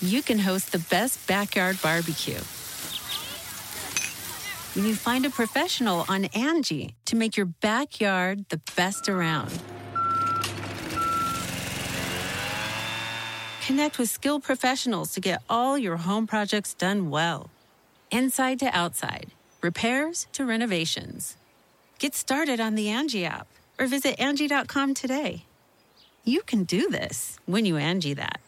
You 0.00 0.22
can 0.22 0.38
host 0.38 0.70
the 0.70 0.78
best 0.90 1.26
backyard 1.26 1.76
barbecue. 1.82 2.40
When 4.74 4.86
you 4.86 4.94
find 4.94 5.26
a 5.26 5.30
professional 5.30 6.04
on 6.08 6.26
Angie 6.26 6.94
to 7.06 7.16
make 7.16 7.36
your 7.36 7.46
backyard 7.60 8.48
the 8.50 8.60
best 8.76 9.08
around. 9.08 9.50
Connect 13.66 13.98
with 13.98 14.08
skilled 14.08 14.44
professionals 14.44 15.12
to 15.12 15.20
get 15.20 15.42
all 15.50 15.76
your 15.76 15.96
home 15.96 16.26
projects 16.26 16.74
done 16.74 17.10
well. 17.10 17.50
Inside 18.10 18.58
to 18.60 18.70
outside, 18.72 19.32
repairs 19.60 20.28
to 20.32 20.46
renovations. 20.46 21.36
Get 21.98 22.14
started 22.14 22.58
on 22.58 22.74
the 22.74 22.88
Angie 22.88 23.26
app 23.26 23.48
or 23.78 23.86
visit 23.86 24.18
Angie.com 24.18 24.94
today. 24.94 25.44
You 26.24 26.40
can 26.42 26.64
do 26.64 26.88
this 26.88 27.38
when 27.44 27.66
you 27.66 27.76
Angie 27.76 28.14
that. 28.14 28.40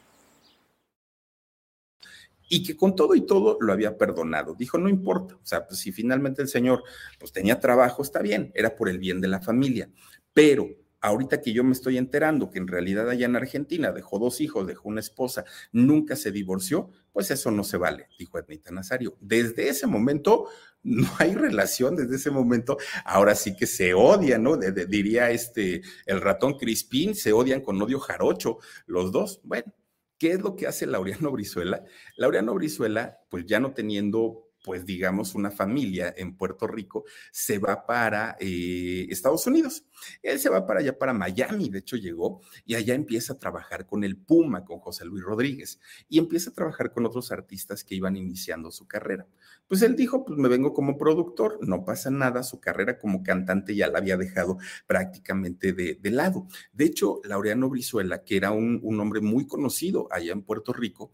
Y 2.48 2.62
que 2.64 2.74
con 2.74 2.96
todo 2.96 3.14
y 3.14 3.26
todo 3.26 3.58
lo 3.60 3.72
había 3.72 3.98
perdonado. 3.98 4.54
Dijo, 4.54 4.78
no 4.78 4.88
importa. 4.88 5.34
O 5.34 5.46
sea, 5.46 5.66
pues 5.66 5.80
si 5.80 5.92
finalmente 5.92 6.40
el 6.40 6.48
señor 6.48 6.82
pues 7.18 7.30
tenía 7.30 7.60
trabajo, 7.60 8.02
está 8.02 8.22
bien, 8.22 8.50
era 8.54 8.74
por 8.74 8.88
el 8.88 8.98
bien 8.98 9.20
de 9.20 9.28
la 9.28 9.40
familia. 9.40 9.90
Pero 10.32 10.68
ahorita 11.00 11.40
que 11.40 11.52
yo 11.52 11.64
me 11.64 11.72
estoy 11.72 11.98
enterando 11.98 12.50
que 12.50 12.58
en 12.58 12.68
realidad 12.68 13.08
allá 13.08 13.26
en 13.26 13.36
Argentina 13.36 13.92
dejó 13.92 14.18
dos 14.18 14.40
hijos, 14.40 14.66
dejó 14.66 14.88
una 14.88 15.00
esposa, 15.00 15.44
nunca 15.72 16.16
se 16.16 16.30
divorció, 16.30 16.90
pues 17.12 17.30
eso 17.30 17.50
no 17.50 17.64
se 17.64 17.76
vale, 17.76 18.08
dijo 18.18 18.38
Ednita 18.38 18.70
Nazario. 18.70 19.16
Desde 19.20 19.68
ese 19.68 19.86
momento 19.86 20.48
no 20.82 21.08
hay 21.18 21.34
relación, 21.34 21.96
desde 21.96 22.16
ese 22.16 22.30
momento 22.30 22.78
ahora 23.04 23.34
sí 23.34 23.56
que 23.56 23.66
se 23.66 23.94
odian, 23.94 24.42
¿no? 24.42 24.56
diría 24.56 25.30
este, 25.30 25.82
el 26.06 26.20
ratón 26.20 26.58
Crispín, 26.58 27.14
se 27.14 27.32
odian 27.32 27.60
con 27.60 27.80
odio 27.80 27.98
jarocho 27.98 28.58
los 28.86 29.12
dos. 29.12 29.40
Bueno, 29.44 29.72
¿qué 30.18 30.32
es 30.32 30.40
lo 30.40 30.56
que 30.56 30.66
hace 30.66 30.86
Laureano 30.86 31.30
Brizuela? 31.30 31.84
Laureano 32.16 32.54
Brizuela, 32.54 33.20
pues 33.30 33.46
ya 33.46 33.60
no 33.60 33.72
teniendo 33.72 34.49
pues 34.64 34.84
digamos, 34.84 35.34
una 35.34 35.50
familia 35.50 36.14
en 36.16 36.36
Puerto 36.36 36.66
Rico, 36.66 37.04
se 37.32 37.58
va 37.58 37.86
para 37.86 38.36
eh, 38.40 39.06
Estados 39.10 39.46
Unidos. 39.46 39.84
Él 40.22 40.38
se 40.38 40.48
va 40.48 40.66
para 40.66 40.80
allá, 40.80 40.98
para 40.98 41.12
Miami, 41.12 41.68
de 41.68 41.78
hecho 41.78 41.96
llegó, 41.96 42.40
y 42.64 42.74
allá 42.74 42.94
empieza 42.94 43.34
a 43.34 43.38
trabajar 43.38 43.86
con 43.86 44.04
el 44.04 44.16
Puma, 44.16 44.64
con 44.64 44.78
José 44.78 45.04
Luis 45.04 45.24
Rodríguez, 45.24 45.80
y 46.08 46.18
empieza 46.18 46.50
a 46.50 46.54
trabajar 46.54 46.92
con 46.92 47.06
otros 47.06 47.32
artistas 47.32 47.84
que 47.84 47.94
iban 47.94 48.16
iniciando 48.16 48.70
su 48.70 48.86
carrera. 48.86 49.26
Pues 49.66 49.82
él 49.82 49.96
dijo, 49.96 50.24
pues 50.24 50.38
me 50.38 50.48
vengo 50.48 50.72
como 50.74 50.98
productor, 50.98 51.58
no 51.66 51.84
pasa 51.84 52.10
nada, 52.10 52.42
su 52.42 52.60
carrera 52.60 52.98
como 52.98 53.22
cantante 53.22 53.74
ya 53.74 53.88
la 53.88 53.98
había 53.98 54.16
dejado 54.16 54.58
prácticamente 54.86 55.72
de, 55.72 55.98
lado. 56.10 56.48
De 56.72 56.86
hecho, 56.86 57.20
Laureano 57.22 57.68
Brizuela, 57.68 58.24
que 58.24 58.36
era 58.36 58.50
un 58.50 59.00
hombre 59.00 59.20
muy 59.20 59.46
conocido 59.46 60.08
allá 60.10 60.32
en 60.32 60.42
Puerto 60.42 60.72
Rico, 60.72 61.12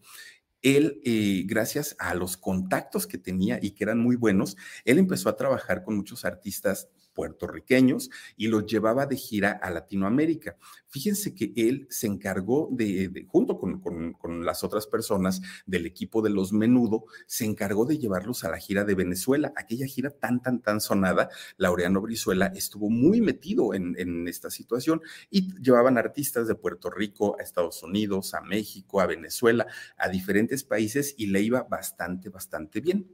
él, 0.61 1.01
eh, 1.05 1.43
gracias 1.45 1.95
a 1.99 2.15
los 2.15 2.37
contactos 2.37 3.07
que 3.07 3.17
tenía 3.17 3.59
y 3.61 3.71
que 3.71 3.83
eran 3.83 3.99
muy 3.99 4.15
buenos, 4.15 4.57
él 4.85 4.97
empezó 4.97 5.29
a 5.29 5.35
trabajar 5.35 5.83
con 5.83 5.95
muchos 5.95 6.25
artistas 6.25 6.89
puertorriqueños 7.17 8.11
y 8.35 8.47
los 8.47 8.67
llevaba 8.67 9.07
de 9.07 9.15
gira 9.15 9.53
a 9.53 9.71
Latinoamérica. 9.71 10.55
Fíjense 10.87 11.33
que 11.33 11.51
él 11.55 11.87
se 11.89 12.05
encargó 12.05 12.69
de, 12.71 13.25
junto 13.27 13.57
con, 13.57 13.81
con, 13.81 14.45
las 14.45 14.63
otras 14.63 14.85
personas 14.85 15.41
del 15.65 15.87
equipo 15.87 16.21
de 16.21 16.29
los 16.29 16.53
Menudo, 16.53 17.05
se 17.25 17.43
encargó 17.43 17.85
de 17.85 17.97
llevarlos 17.97 18.43
a 18.43 18.49
la 18.49 18.59
gira 18.59 18.83
de 18.83 18.93
Venezuela, 18.93 19.51
aquella 19.55 19.87
gira 19.87 20.11
tan, 20.11 20.43
tan, 20.43 20.61
tan 20.61 20.79
sonada. 20.79 21.29
Laureano 21.57 22.01
Brizuela 22.01 22.47
estuvo 22.55 22.91
muy 22.91 23.19
metido 23.19 23.73
en, 23.73 23.95
en 23.97 24.27
esta 24.27 24.51
situación 24.51 25.01
y 25.31 25.59
llevaban 25.59 25.97
artistas 25.97 26.47
de 26.47 26.53
Puerto 26.53 26.91
Rico 26.91 27.35
a 27.39 27.43
Estados 27.43 27.81
Unidos, 27.81 28.35
a 28.35 28.41
México, 28.41 29.01
a 29.01 29.07
Venezuela, 29.07 29.65
a 29.97 30.07
diferentes 30.07 30.63
países 30.63 31.15
y 31.17 31.27
le 31.27 31.41
iba 31.41 31.63
bastante, 31.63 32.29
bastante 32.29 32.79
bien. 32.79 33.07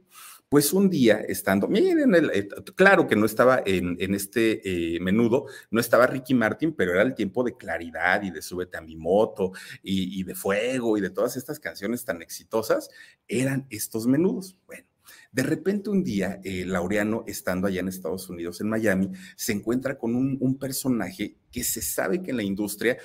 Pues 0.48 0.72
un 0.72 0.88
día, 0.88 1.16
estando, 1.26 1.66
miren, 1.66 2.14
el, 2.14 2.30
eh, 2.32 2.48
claro 2.76 3.08
que 3.08 3.16
no 3.16 3.26
estaba 3.26 3.62
en, 3.64 3.96
este 4.14 4.94
eh, 4.94 5.00
menudo, 5.00 5.46
no 5.70 5.80
estaba 5.80 6.06
Ricky 6.06 6.34
Martin, 6.34 6.74
pero 6.74 6.92
era 6.92 7.02
el 7.02 7.14
tiempo 7.14 7.42
de 7.42 7.56
claridad 7.56 8.22
y 8.22 8.30
de 8.30 8.42
Súbete 8.42 8.76
a 8.76 8.80
mi 8.80 8.94
moto 8.94 9.52
y, 9.82 10.22
de 10.22 10.34
fuego 10.34 10.96
y 10.96 11.00
de 11.00 11.10
todas 11.10 11.36
estas 11.36 11.58
canciones 11.58 12.04
tan 12.04 12.22
exitosas, 12.22 12.88
eran 13.26 13.66
estos 13.70 14.06
menudos. 14.06 14.56
Bueno. 14.66 14.86
De 15.32 15.42
repente 15.42 15.90
un 15.90 16.04
día, 16.04 16.40
eh, 16.44 16.64
Laureano, 16.64 17.24
estando 17.26 17.66
allá 17.66 17.80
en 17.80 17.88
Estados 17.88 18.28
Unidos, 18.30 18.60
en 18.60 18.68
Miami, 18.68 19.10
se 19.36 19.52
encuentra 19.52 19.98
con 19.98 20.14
un, 20.14 20.38
un, 20.40 20.58
personaje 20.58 21.36
que 21.50 21.64
se 21.64 21.82
sabe 21.82 22.22
que 22.22 22.30
en 22.30 22.36
la 22.36 22.42
industria, 22.42 22.96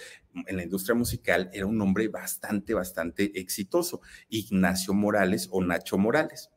en 0.45 0.55
la 0.55 0.63
industria 0.63 0.95
musical, 0.95 1.49
era 1.51 1.65
un 1.65 1.81
hombre 1.81 2.07
bastante, 2.07 2.73
bastante 2.73 3.39
exitoso, 3.39 4.01
Ignacio 4.29 4.93
Morales 4.93 5.49
o 5.51 5.63
Nacho 5.63 5.97
Morales. 5.97 6.51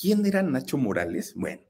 ¿Quién 0.00 0.26
era 0.26 0.42
Nacho 0.42 0.76
Morales? 0.76 1.34
Bueno, 1.34 1.62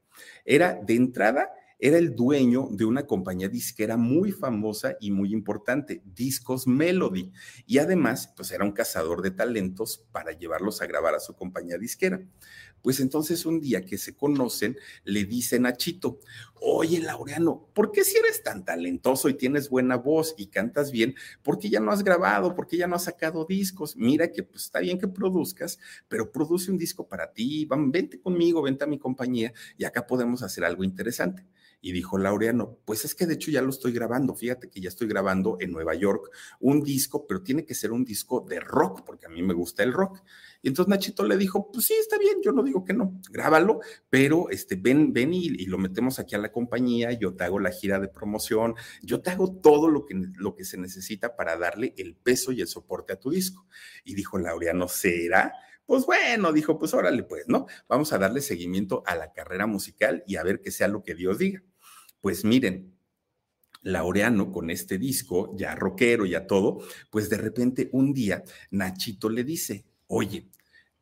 era 0.45 0.73
de 0.73 0.95
entrada, 0.95 1.51
era 1.77 1.97
el 1.97 2.15
dueño 2.15 2.69
de 2.71 2.85
una 2.85 3.05
compañía 3.05 3.49
disquera 3.49 3.97
muy 3.97 4.31
famosa 4.31 4.97
y 4.99 5.11
muy 5.11 5.33
importante, 5.33 6.01
Discos 6.05 6.67
Melody. 6.67 7.31
Y 7.65 7.79
además, 7.79 8.33
pues 8.35 8.51
era 8.51 8.63
un 8.63 8.71
cazador 8.71 9.21
de 9.21 9.31
talentos 9.31 10.05
para 10.11 10.31
llevarlos 10.31 10.81
a 10.81 10.87
grabar 10.87 11.15
a 11.15 11.19
su 11.19 11.35
compañía 11.35 11.77
disquera. 11.77 12.21
Pues 12.85 12.99
entonces 12.99 13.47
un 13.47 13.61
día 13.61 13.83
que 13.83 13.97
se 13.97 14.15
conocen, 14.15 14.77
le 15.05 15.25
dicen 15.25 15.65
a 15.65 15.75
Chito, 15.75 16.19
oye 16.61 16.99
Laureano, 16.99 17.67
¿por 17.73 17.91
qué 17.91 18.03
si 18.03 18.15
eres 18.15 18.43
tan 18.43 18.63
talentoso 18.63 19.27
y 19.27 19.33
tienes 19.33 19.69
buena 19.69 19.97
voz 19.97 20.35
y 20.37 20.45
cantas 20.51 20.91
bien, 20.91 21.15
por 21.41 21.57
qué 21.57 21.71
ya 21.71 21.79
no 21.79 21.91
has 21.91 22.03
grabado, 22.03 22.53
por 22.53 22.67
qué 22.67 22.77
ya 22.77 22.85
no 22.85 22.95
has 22.95 23.05
sacado 23.05 23.45
discos? 23.45 23.95
Mira 23.97 24.31
que 24.31 24.43
pues 24.43 24.65
está 24.65 24.81
bien 24.81 24.99
que 24.99 25.07
produzcas, 25.07 25.79
pero 26.07 26.31
produce 26.31 26.69
un 26.69 26.77
disco 26.77 27.07
para 27.07 27.33
ti, 27.33 27.67
vente 27.87 28.19
conmigo, 28.19 28.61
vente 28.61 28.83
a 28.83 28.87
mi 28.87 28.99
compañía 28.99 29.51
y 29.79 29.85
acá 29.85 30.05
podemos 30.05 30.43
hacer 30.43 30.63
algo 30.63 30.83
interesante. 30.83 31.43
Y 31.81 31.91
dijo 31.91 32.17
Laureano, 32.17 32.79
pues 32.85 33.05
es 33.05 33.13
que 33.13 33.27
de 33.27 33.35
hecho 33.35 33.51
ya 33.51 33.61
lo 33.61 33.69
estoy 33.69 33.91
grabando, 33.91 34.33
fíjate 34.33 34.69
que 34.69 34.81
ya 34.81 34.89
estoy 34.89 35.07
grabando 35.07 35.57
en 35.59 35.71
Nueva 35.71 35.93
York 35.93 36.31
un 36.59 36.81
disco, 36.81 37.27
pero 37.27 37.43
tiene 37.43 37.63
que 37.63 37.75
ser 37.75 37.91
un 37.91 38.03
disco 38.03 38.45
de 38.47 38.59
rock, 38.59 39.03
porque 39.05 39.27
a 39.27 39.29
mí 39.29 39.43
me 39.43 39.53
gusta 39.53 39.83
el 39.83 39.93
rock. 39.93 40.23
Y 40.65 40.69
entonces 40.69 40.89
Nachito 40.89 41.23
le 41.23 41.37
dijo, 41.37 41.71
pues 41.71 41.85
sí, 41.85 41.93
está 41.93 42.17
bien, 42.17 42.37
yo 42.43 42.51
no 42.51 42.63
digo 42.63 42.83
que 42.83 42.91
no, 42.91 43.21
grábalo, 43.29 43.81
pero 44.09 44.49
este, 44.49 44.75
ven, 44.75 45.13
ven 45.13 45.31
y, 45.31 45.45
y, 45.45 45.67
lo 45.67 45.77
metemos 45.77 46.17
aquí 46.17 46.33
a 46.33 46.39
la 46.39 46.51
compañía, 46.51 47.11
yo 47.11 47.35
te 47.35 47.43
hago 47.43 47.59
la 47.59 47.69
gira 47.69 47.99
de 47.99 48.07
promoción, 48.07 48.73
yo 49.03 49.21
te 49.21 49.29
hago 49.29 49.53
todo 49.57 49.89
lo 49.89 50.07
que, 50.07 50.15
lo 50.15 50.55
que 50.55 50.65
se 50.65 50.79
necesita 50.79 51.35
para 51.35 51.55
darle 51.55 51.93
el 51.99 52.15
peso 52.15 52.51
y 52.51 52.61
el 52.61 52.67
soporte 52.67 53.13
a 53.13 53.19
tu 53.19 53.29
disco. 53.29 53.67
Y 54.03 54.15
dijo 54.15 54.39
Laureano, 54.39 54.87
¿será? 54.87 55.53
Pues 55.85 56.07
bueno, 56.07 56.51
dijo, 56.51 56.79
pues 56.79 56.95
órale, 56.95 57.21
pues, 57.21 57.47
¿no? 57.47 57.67
Vamos 57.87 58.11
a 58.11 58.17
darle 58.17 58.41
seguimiento 58.41 59.03
a 59.05 59.13
la 59.13 59.33
carrera 59.33 59.67
musical 59.67 60.23
y 60.25 60.37
a 60.37 60.43
ver 60.43 60.61
que 60.61 60.71
sea 60.71 60.87
lo 60.87 61.03
que 61.03 61.13
Dios 61.13 61.37
diga. 61.37 61.61
Pues 62.21 62.43
miren, 62.43 62.91
Laureano 63.83 64.51
con 64.51 64.71
este 64.71 64.97
disco, 64.97 65.55
ya 65.55 65.75
rockero, 65.75 66.25
ya 66.25 66.47
todo, 66.47 66.79
pues 67.11 67.29
de 67.29 67.37
repente 67.37 67.87
un 67.91 68.13
día 68.13 68.43
Nachito 68.71 69.29
le 69.29 69.43
dice, 69.43 69.85
oye, 70.07 70.49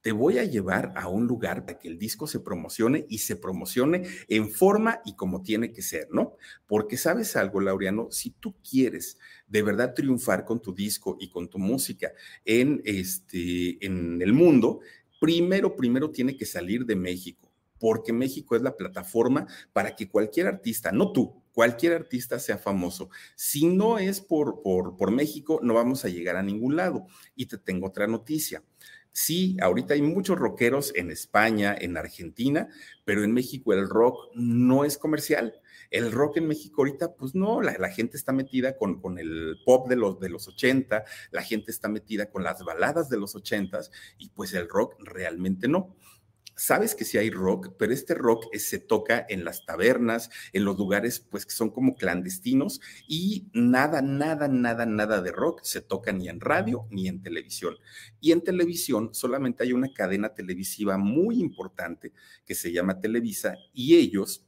te 0.03 0.11
voy 0.11 0.37
a 0.37 0.43
llevar 0.43 0.91
a 0.97 1.07
un 1.07 1.27
lugar 1.27 1.65
para 1.65 1.79
que 1.79 1.87
el 1.87 1.97
disco 1.97 2.27
se 2.27 2.41
promocione 2.41 3.05
y 3.07 3.19
se 3.19 3.37
promocione 3.37 4.03
en 4.27 4.51
forma 4.51 5.01
y 5.05 5.15
como 5.15 5.41
tiene 5.41 5.71
que 5.71 5.81
ser, 5.81 6.09
¿no? 6.11 6.35
Porque 6.67 6.97
sabes 6.97 7.37
algo, 7.37 7.61
Laureano, 7.61 8.09
si 8.11 8.31
tú 8.31 8.53
quieres 8.69 9.17
de 9.47 9.63
verdad 9.63 9.93
triunfar 9.93 10.43
con 10.43 10.61
tu 10.61 10.73
disco 10.73 11.15
y 11.21 11.29
con 11.29 11.47
tu 11.47 11.57
música 11.57 12.11
en, 12.43 12.81
este, 12.83 13.83
en 13.83 14.21
el 14.21 14.33
mundo, 14.33 14.81
primero, 15.21 15.73
primero 15.77 16.11
tiene 16.11 16.35
que 16.35 16.45
salir 16.45 16.85
de 16.85 16.97
México 16.97 17.49
porque 17.79 18.13
México 18.13 18.55
es 18.55 18.61
la 18.61 18.77
plataforma 18.77 19.45
para 19.73 19.93
que 19.93 20.07
cualquier 20.07 20.47
artista, 20.47 20.93
no 20.93 21.11
tú, 21.11 21.43
cualquier 21.51 21.91
artista 21.91 22.39
sea 22.39 22.57
famoso. 22.57 23.09
Si 23.35 23.65
no 23.65 23.97
es 23.97 24.21
por, 24.21 24.61
por, 24.61 24.95
por 24.95 25.11
México, 25.11 25.59
no 25.61 25.73
vamos 25.73 26.05
a 26.05 26.07
llegar 26.07 26.37
a 26.37 26.43
ningún 26.43 26.77
lado. 26.77 27.07
Y 27.35 27.47
te 27.47 27.57
tengo 27.57 27.87
otra 27.87 28.07
noticia. 28.07 28.63
Sí, 29.15 29.57
ahorita 29.61 29.93
hay 29.93 30.01
muchos 30.01 30.39
rockeros 30.39 30.91
en 30.95 31.11
España, 31.11 31.75
en 31.79 31.97
Argentina, 31.97 32.67
pero 33.05 33.23
en 33.23 33.31
México 33.31 33.71
el 33.71 33.87
rock 33.87 34.17
no 34.33 34.85
es 34.85 34.97
comercial. 34.97 35.53
El 35.91 36.11
rock 36.11 36.37
en 36.37 36.47
México 36.47 36.81
ahorita, 36.81 37.13
pues 37.13 37.35
no, 37.35 37.61
la, 37.61 37.89
gente 37.89 38.17
está 38.17 38.31
metida 38.31 38.75
con, 38.75 38.99
con, 38.99 39.19
el 39.19 39.57
pop 39.65 39.87
de 39.87 39.97
los, 39.97 40.19
de 40.19 40.29
los 40.29 40.47
80, 40.47 41.05
la 41.29 41.43
gente 41.43 41.69
está 41.69 41.89
metida 41.89 42.31
con 42.31 42.43
las 42.43 42.63
baladas 42.63 43.07
de 43.09 43.17
los 43.17 43.35
80 43.35 43.81
y 44.17 44.29
pues 44.29 44.51
el 44.55 44.67
rock 44.67 44.95
realmente 44.99 45.67
no 45.67 45.95
sabes 46.55 46.95
que 46.95 47.05
sí 47.05 47.17
hay 47.17 47.29
rock, 47.29 47.73
pero 47.77 47.93
este 47.93 48.13
rock 48.13 48.53
se 48.55 48.79
toca 48.79 49.25
en 49.29 49.43
las 49.43 49.65
tabernas, 49.65 50.29
en 50.53 50.65
los 50.65 50.77
lugares 50.77 51.19
pues 51.19 51.45
que 51.45 51.53
son 51.53 51.69
como 51.69 51.95
clandestinos 51.95 52.81
y 53.07 53.47
nada, 53.53 54.01
nada, 54.01 54.47
nada, 54.47 54.85
nada 54.85 55.21
de 55.21 55.31
rock 55.31 55.61
se 55.63 55.81
toca 55.81 56.11
ni 56.11 56.29
en 56.29 56.39
radio 56.39 56.87
ni 56.89 57.07
en 57.07 57.21
televisión. 57.21 57.75
Y 58.19 58.31
en 58.31 58.41
televisión 58.41 59.13
solamente 59.13 59.63
hay 59.63 59.73
una 59.73 59.93
cadena 59.93 60.33
televisiva 60.33 60.97
muy 60.97 61.39
importante 61.39 62.13
que 62.45 62.55
se 62.55 62.71
llama 62.71 62.99
Televisa 62.99 63.55
y 63.73 63.95
ellos 63.95 64.45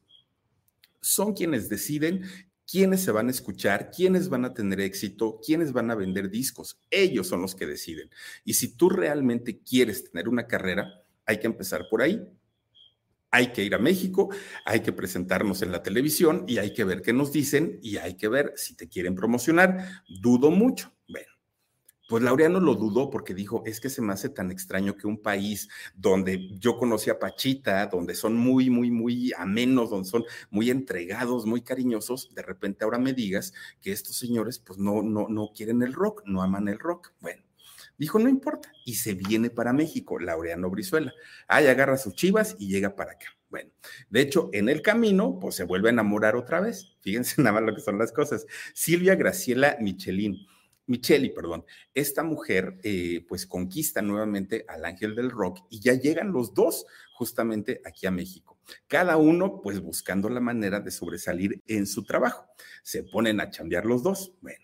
son 1.01 1.33
quienes 1.33 1.69
deciden 1.69 2.23
quiénes 2.67 3.01
se 3.01 3.11
van 3.11 3.27
a 3.27 3.31
escuchar, 3.31 3.91
quiénes 3.91 4.29
van 4.29 4.45
a 4.45 4.53
tener 4.53 4.81
éxito, 4.81 5.39
quiénes 5.45 5.71
van 5.71 5.91
a 5.91 5.95
vender 5.95 6.29
discos. 6.29 6.79
Ellos 6.89 7.27
son 7.27 7.41
los 7.41 7.55
que 7.55 7.67
deciden. 7.67 8.09
Y 8.43 8.55
si 8.55 8.75
tú 8.75 8.89
realmente 8.89 9.59
quieres 9.59 10.09
tener 10.09 10.27
una 10.27 10.47
carrera, 10.47 11.04
hay 11.25 11.39
que 11.39 11.47
empezar 11.47 11.87
por 11.89 12.01
ahí. 12.01 12.21
Hay 13.31 13.51
que 13.51 13.63
ir 13.63 13.75
a 13.75 13.79
México, 13.79 14.29
hay 14.63 14.79
que 14.79 14.93
presentarnos 14.93 15.61
en 15.61 15.71
la 15.71 15.83
televisión 15.83 16.45
y 16.47 16.57
hay 16.57 16.73
que 16.73 16.85
ver 16.85 17.01
qué 17.01 17.11
nos 17.11 17.33
dicen 17.33 17.79
y 17.81 17.97
hay 17.97 18.15
que 18.15 18.29
ver 18.29 18.53
si 18.55 18.77
te 18.77 18.87
quieren 18.87 19.13
promocionar. 19.13 20.03
Dudo 20.07 20.51
mucho. 20.51 20.93
Bueno, 21.09 21.27
pues 22.07 22.23
Laureano 22.23 22.59
lo 22.59 22.75
dudó 22.75 23.09
porque 23.09 23.33
dijo, 23.33 23.63
es 23.65 23.79
que 23.79 23.89
se 23.89 24.01
me 24.01 24.13
hace 24.13 24.29
tan 24.29 24.51
extraño 24.51 24.95
que 24.95 25.07
un 25.07 25.21
país 25.21 25.67
donde 25.95 26.49
yo 26.59 26.77
conocí 26.77 27.09
a 27.09 27.17
Pachita, 27.17 27.87
donde 27.87 28.13
son 28.13 28.35
muy, 28.37 28.69
muy, 28.69 28.91
muy 28.91 29.33
amenos, 29.35 29.89
donde 29.89 30.07
son 30.07 30.23
muy 30.51 30.69
entregados, 30.69 31.45
muy 31.45 31.61
cariñosos, 31.61 32.33
de 32.33 32.43
repente 32.43 32.83
ahora 32.83 32.99
me 32.99 33.13
digas 33.13 33.53
que 33.81 33.91
estos 33.91 34.15
señores 34.17 34.59
pues 34.59 34.77
no, 34.77 35.01
no, 35.01 35.27
no 35.29 35.51
quieren 35.53 35.81
el 35.81 35.93
rock, 35.93 36.21
no 36.25 36.43
aman 36.43 36.67
el 36.67 36.79
rock. 36.79 37.11
Bueno, 37.19 37.41
Dijo, 37.97 38.19
no 38.19 38.29
importa, 38.29 38.71
y 38.85 38.95
se 38.95 39.13
viene 39.13 39.49
para 39.49 39.73
México, 39.73 40.19
Laureano 40.19 40.69
Brizuela. 40.69 41.13
Ahí 41.47 41.67
agarra 41.67 41.97
sus 41.97 42.15
chivas 42.15 42.55
y 42.59 42.67
llega 42.67 42.95
para 42.95 43.13
acá. 43.13 43.27
Bueno, 43.49 43.71
de 44.09 44.21
hecho, 44.21 44.49
en 44.53 44.69
el 44.69 44.81
camino, 44.81 45.39
pues 45.39 45.55
se 45.55 45.63
vuelve 45.63 45.89
a 45.89 45.93
enamorar 45.93 46.35
otra 46.35 46.59
vez. 46.59 46.95
Fíjense 46.99 47.41
nada 47.41 47.53
más 47.53 47.63
lo 47.63 47.75
que 47.75 47.81
son 47.81 47.97
las 47.97 48.11
cosas. 48.11 48.45
Silvia 48.73 49.15
Graciela 49.15 49.77
Michelin. 49.79 50.45
Micheli, 50.87 51.29
perdón, 51.31 51.65
esta 51.93 52.21
mujer 52.21 52.77
eh, 52.83 53.25
pues 53.27 53.47
conquista 53.47 54.01
nuevamente 54.03 54.65
al 54.67 54.85
ángel 54.85 55.15
del 55.15 55.31
rock 55.31 55.65
y 55.69 55.79
ya 55.79 55.93
llegan 55.93 56.31
los 56.31 56.53
dos 56.53 56.85
justamente 57.15 57.81
aquí 57.85 58.05
a 58.05 58.11
México. 58.11 58.59
Cada 58.87 59.17
uno 59.17 59.61
pues 59.61 59.79
buscando 59.79 60.29
la 60.29 60.39
manera 60.39 60.79
de 60.79 60.91
sobresalir 60.91 61.61
en 61.67 61.87
su 61.87 62.03
trabajo. 62.03 62.45
Se 62.83 63.03
ponen 63.03 63.39
a 63.39 63.49
chambear 63.49 63.85
los 63.85 64.03
dos. 64.03 64.33
Bueno, 64.41 64.63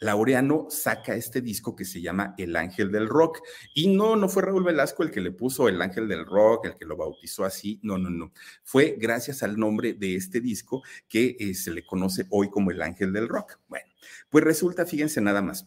Laureano 0.00 0.66
saca 0.68 1.14
este 1.14 1.40
disco 1.40 1.74
que 1.74 1.86
se 1.86 2.02
llama 2.02 2.34
El 2.36 2.54
Ángel 2.56 2.92
del 2.92 3.08
Rock. 3.08 3.40
Y 3.74 3.88
no, 3.88 4.16
no 4.16 4.28
fue 4.28 4.42
Raúl 4.42 4.64
Velasco 4.64 5.02
el 5.02 5.10
que 5.10 5.20
le 5.20 5.32
puso 5.32 5.68
El 5.68 5.80
Ángel 5.80 6.06
del 6.08 6.26
Rock, 6.26 6.66
el 6.66 6.74
que 6.76 6.84
lo 6.84 6.96
bautizó 6.96 7.44
así. 7.44 7.80
No, 7.82 7.96
no, 7.96 8.10
no. 8.10 8.32
Fue 8.62 8.96
gracias 8.98 9.42
al 9.42 9.58
nombre 9.58 9.94
de 9.94 10.16
este 10.16 10.40
disco 10.40 10.82
que 11.08 11.36
eh, 11.38 11.54
se 11.54 11.70
le 11.70 11.86
conoce 11.86 12.26
hoy 12.30 12.50
como 12.50 12.70
El 12.70 12.82
Ángel 12.82 13.12
del 13.12 13.28
Rock. 13.28 13.58
Bueno, 13.68 13.86
pues 14.28 14.44
resulta, 14.44 14.84
fíjense 14.84 15.20
nada 15.20 15.40
más. 15.40 15.66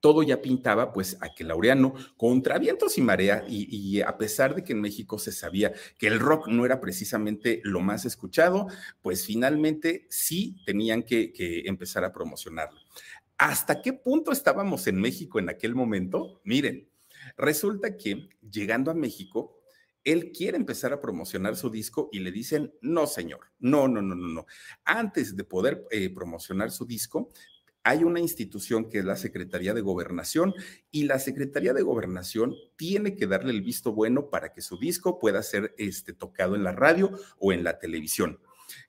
Todo 0.00 0.22
ya 0.22 0.42
pintaba 0.42 0.92
pues 0.92 1.16
a 1.20 1.34
que 1.34 1.44
Laureano, 1.44 1.94
contra 2.18 2.58
vientos 2.58 2.98
y 2.98 3.00
marea, 3.00 3.42
y, 3.48 4.02
a 4.02 4.18
pesar 4.18 4.54
de 4.54 4.62
que 4.62 4.74
en 4.74 4.82
México 4.82 5.18
se 5.18 5.32
sabía 5.32 5.72
que 5.98 6.06
el 6.08 6.20
rock 6.20 6.48
no 6.48 6.66
era 6.66 6.78
precisamente 6.78 7.62
lo 7.64 7.80
más 7.80 8.04
escuchado, 8.04 8.66
pues 9.00 9.24
finalmente 9.24 10.06
sí 10.10 10.56
tenían 10.66 11.04
que 11.04 11.32
empezar 11.64 12.04
a 12.04 12.12
promocionarlo. 12.12 12.83
¿Hasta 13.44 13.82
qué 13.82 13.92
punto 13.92 14.32
estábamos 14.32 14.86
en 14.86 14.98
México 14.98 15.38
en 15.38 15.50
aquel 15.50 15.74
momento? 15.74 16.40
Miren, 16.44 16.88
resulta 17.36 17.94
que 17.94 18.30
llegando 18.40 18.90
a 18.90 18.94
México, 18.94 19.60
él 20.02 20.32
quiere 20.32 20.56
empezar 20.56 20.94
a 20.94 21.00
promocionar 21.02 21.54
su 21.54 21.68
disco 21.68 22.08
y 22.10 22.20
le 22.20 22.32
dicen, 22.32 22.72
no, 22.80 23.06
señor, 23.06 23.40
no, 23.58 23.86
no, 23.86 24.00
no, 24.00 24.14
no, 24.14 24.28
no. 24.28 24.46
Antes 24.86 25.36
de 25.36 25.44
poder 25.44 25.84
eh, 25.90 26.08
promocionar 26.08 26.70
su 26.70 26.86
disco, 26.86 27.32
hay 27.82 28.02
una 28.02 28.18
institución 28.18 28.88
que 28.88 29.00
es 29.00 29.04
la 29.04 29.16
Secretaría 29.16 29.74
de 29.74 29.82
Gobernación 29.82 30.54
y 30.90 31.04
la 31.04 31.18
Secretaría 31.18 31.74
de 31.74 31.82
Gobernación 31.82 32.54
tiene 32.76 33.14
que 33.14 33.26
darle 33.26 33.50
el 33.50 33.60
visto 33.60 33.92
bueno 33.92 34.30
para 34.30 34.54
que 34.54 34.62
su 34.62 34.78
disco 34.78 35.18
pueda 35.18 35.42
ser 35.42 35.74
este, 35.76 36.14
tocado 36.14 36.56
en 36.56 36.64
la 36.64 36.72
radio 36.72 37.10
o 37.38 37.52
en 37.52 37.62
la 37.62 37.78
televisión. 37.78 38.38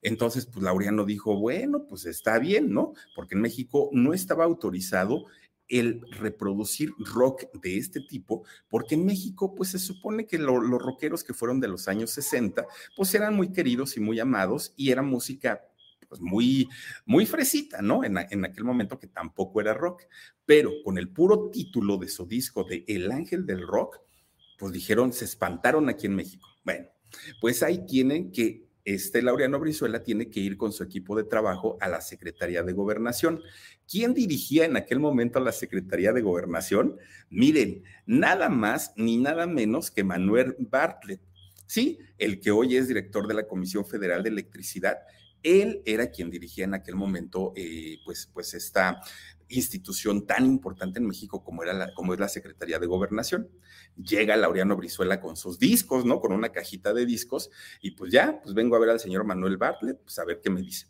Entonces, 0.05 0.45
pues 0.45 0.63
Laureano 0.63 1.03
dijo, 1.03 1.35
bueno, 1.35 1.87
pues 1.87 2.05
está 2.05 2.37
bien, 2.37 2.71
¿no? 2.71 2.93
Porque 3.15 3.33
en 3.33 3.41
México 3.41 3.89
no 3.91 4.13
estaba 4.13 4.43
autorizado 4.43 5.25
el 5.67 5.99
reproducir 6.11 6.91
rock 6.99 7.45
de 7.59 7.79
este 7.79 8.01
tipo, 8.01 8.45
porque 8.69 8.93
en 8.93 9.03
México, 9.03 9.55
pues 9.55 9.71
se 9.71 9.79
supone 9.79 10.27
que 10.27 10.37
los 10.37 10.61
rockeros 10.79 11.23
que 11.23 11.33
fueron 11.33 11.59
de 11.59 11.69
los 11.69 11.87
años 11.87 12.11
60, 12.11 12.67
pues 12.95 13.15
eran 13.15 13.35
muy 13.35 13.51
queridos 13.51 13.97
y 13.97 13.99
muy 13.99 14.19
amados 14.19 14.75
y 14.77 14.91
era 14.91 15.01
música 15.01 15.65
pues 16.07 16.21
muy, 16.21 16.69
muy 17.07 17.25
fresita, 17.25 17.81
¿no? 17.81 18.03
En, 18.03 18.15
en, 18.29 18.45
aquel 18.45 18.63
momento 18.63 18.99
que 18.99 19.07
tampoco 19.07 19.59
era 19.59 19.73
rock, 19.73 20.03
pero 20.45 20.69
con 20.83 20.99
el 20.99 21.09
puro 21.09 21.49
título 21.49 21.97
de 21.97 22.09
su 22.09 22.27
disco 22.27 22.63
de 22.63 22.85
El 22.87 23.11
Ángel 23.11 23.47
del 23.47 23.65
Rock, 23.65 24.01
pues 24.59 24.71
dijeron, 24.71 25.13
se 25.13 25.25
espantaron 25.25 25.89
aquí 25.89 26.05
en 26.05 26.15
México. 26.15 26.47
Bueno, 26.63 26.89
pues 27.41 27.63
ahí 27.63 27.87
tienen 27.87 28.31
que 28.31 28.64
este 28.85 29.23
Laureano 29.23 29.59
Brizuela 29.59 30.03
tiene 30.03 30.29
que 30.29 30.39
ir 30.39 30.57
con 30.57 30.71
su 30.71 30.83
equipo 30.83 31.17
de 31.17 31.23
trabajo 31.23 31.75
a 31.81 31.89
la 31.89 32.01
Secretaría 32.01 32.61
de 32.61 32.73
Gobernación. 32.73 33.41
¿Quién 33.89 34.13
dirigía 34.13 34.65
en 34.65 34.77
aquel 34.77 34.99
momento 34.99 35.39
a 35.39 35.41
la 35.41 35.51
Secretaría 35.51 36.13
de 36.13 36.21
Gobernación? 36.21 36.97
Miren, 37.31 37.83
nada 38.05 38.47
más 38.47 38.93
ni 38.95 39.17
nada 39.17 39.47
menos 39.47 39.89
que 39.89 40.03
Manuel 40.03 40.55
Bartlett, 40.59 41.19
¿sí? 41.65 41.97
El 42.19 42.39
que 42.39 42.51
hoy 42.51 42.77
es 42.77 42.87
director 42.87 43.27
de 43.27 43.33
la 43.33 43.47
Comisión 43.47 43.85
Federal 43.85 44.21
de 44.21 44.29
Electricidad. 44.29 44.99
Él 45.41 45.81
era 45.85 46.11
quien 46.11 46.29
dirigía 46.29 46.65
en 46.65 46.75
aquel 46.75 46.95
momento, 46.95 47.53
eh, 47.55 47.97
pues, 48.05 48.29
pues 48.31 48.53
esta 48.53 49.01
institución 49.49 50.25
tan 50.25 50.45
importante 50.45 50.99
en 50.99 51.07
México 51.07 51.43
como, 51.43 51.63
era 51.63 51.93
como 51.93 52.13
es 52.13 52.19
la 52.19 52.27
Secretaría 52.27 52.79
de 52.79 52.87
Gobernación. 52.87 53.49
Llega 53.95 54.35
Laureano 54.35 54.75
Brizuela 54.75 55.19
con 55.19 55.35
sus 55.35 55.59
discos, 55.59 56.05
¿no? 56.05 56.19
Con 56.19 56.31
una 56.31 56.51
cajita 56.51 56.93
de 56.93 57.05
discos 57.05 57.49
y 57.81 57.91
pues 57.91 58.11
ya, 58.11 58.41
pues 58.41 58.55
vengo 58.55 58.75
a 58.75 58.79
ver 58.79 58.89
al 58.89 58.99
señor 58.99 59.23
Manuel 59.25 59.57
Bartlett, 59.57 60.01
pues 60.01 60.17
a 60.19 60.25
ver 60.25 60.41
qué 60.41 60.49
me 60.49 60.61
dice. 60.61 60.87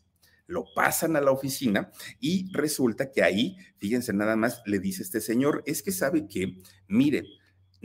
Lo 0.47 0.65
pasan 0.75 1.15
a 1.15 1.21
la 1.21 1.31
oficina 1.31 1.91
y 2.19 2.51
resulta 2.53 3.11
que 3.11 3.23
ahí, 3.23 3.57
fíjense 3.77 4.13
nada 4.13 4.35
más, 4.35 4.61
le 4.65 4.79
dice 4.79 5.01
este 5.01 5.19
señor, 5.19 5.63
es 5.65 5.81
que 5.81 5.91
sabe 5.91 6.27
que, 6.27 6.61
mire, 6.87 7.23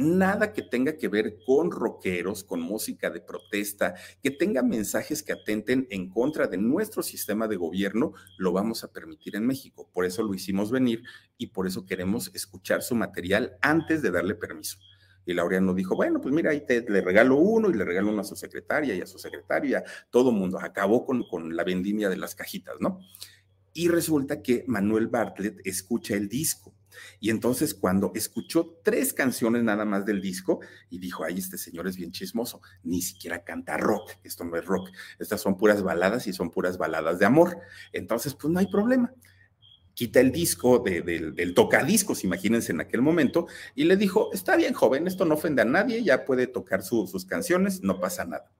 nada 0.01 0.53
que 0.53 0.63
tenga 0.63 0.97
que 0.97 1.09
ver 1.09 1.39
con 1.45 1.71
rockeros, 1.71 2.43
con 2.43 2.61
música 2.61 3.11
de 3.11 3.21
protesta, 3.21 3.95
que 4.23 4.31
tenga 4.31 4.63
mensajes 4.63 5.23
que 5.23 5.33
atenten 5.33 5.87
en 5.91 6.09
contra 6.09 6.47
de 6.47 6.57
nuestro 6.57 7.03
sistema 7.03 7.47
de 7.47 7.57
gobierno, 7.57 8.15
lo 8.39 8.53
vamos 8.53 8.83
a 8.83 8.93
permitir 8.93 9.37
en 9.37 9.47
México. 9.47 9.89
Por 9.93 10.05
eso 10.05 10.23
lo 10.23 10.35
hicimos 10.35 10.71
venir 10.71 11.03
y 11.37 11.49
por 11.49 11.67
eso 11.67 11.85
queremos 11.85 12.31
escuchar 12.35 12.83
su 12.83 12.95
material 12.95 13.57
antes 13.61 14.03
de 14.03 14.11
darle 14.11 14.35
permiso. 14.35 14.79
Y 15.27 15.35
Laureano 15.35 15.75
dijo, 15.75 15.95
bueno, 15.95 16.21
pues 16.21 16.35
mira, 16.35 16.51
ahí 16.51 16.65
te, 16.65 16.81
le 16.89 17.03
regalo 17.03 17.37
uno 17.37 17.69
y 17.69 17.75
le 17.75 17.85
regalo 17.85 18.11
uno 18.11 18.23
a 18.23 18.25
su 18.25 18.37
secretaria 18.37 18.95
y 18.95 19.03
a 19.03 19.07
su 19.07 19.19
secretaria, 19.19 19.85
todo 20.11 20.33
mundo. 20.33 20.59
Acabó 20.59 21.05
con, 21.05 21.25
con 21.29 21.55
la 21.55 21.63
vendimia 21.63 22.09
de 22.09 22.17
las 22.17 22.35
cajitas, 22.35 22.77
¿no? 22.81 23.01
Y 23.73 23.89
resulta 23.89 24.43
que 24.43 24.65
Manuel 24.67 25.07
Bartlett 25.07 25.61
escucha 25.65 26.15
el 26.15 26.29
disco 26.29 26.70
y 27.21 27.31
entonces 27.31 27.75
cuando 27.75 28.13
escuchó 28.15 28.79
tres 28.83 29.13
canciones 29.13 29.63
nada 29.63 29.85
más 29.85 30.05
del 30.07 30.21
disco 30.21 30.61
y 30.89 30.99
dijo, 30.99 31.25
ay, 31.25 31.39
este 31.39 31.59
señor 31.59 31.87
es 31.87 31.97
bien 31.97 32.13
chismoso, 32.13 32.61
ni 32.83 33.03
siquiera 33.03 33.45
canta 33.45 33.77
rock, 33.77 34.13
esto 34.23 34.45
no 34.45 34.57
es 34.57 34.65
rock, 34.65 34.91
estas 35.19 35.41
son 35.41 35.57
puras 35.57 35.83
baladas 35.83 36.27
y 36.27 36.33
son 36.33 36.51
puras 36.51 36.79
baladas 36.79 37.19
de 37.19 37.27
amor. 37.27 37.59
Entonces, 37.93 38.35
pues 38.35 38.53
no 38.53 38.59
hay 38.59 38.67
problema. 38.67 39.13
Quita 39.95 40.21
el 40.21 40.33
disco 40.33 40.79
del 40.79 41.55
tocadiscos, 41.55 42.25
imagínense 42.25 42.73
en 42.73 42.81
aquel 42.81 43.03
momento, 43.03 43.47
y 43.75 43.85
le 43.85 43.97
dijo, 43.97 44.33
está 44.33 44.57
bien, 44.57 44.73
joven, 44.73 45.07
esto 45.07 45.25
no 45.27 45.35
ofende 45.35 45.63
a 45.63 45.67
nadie, 45.67 46.03
ya 46.03 46.25
puede 46.25 46.47
tocar 46.47 46.83
sus 46.83 47.27
canciones, 47.27 47.83
no 47.83 48.01
pasa 48.01 48.25
nada. 48.25 48.51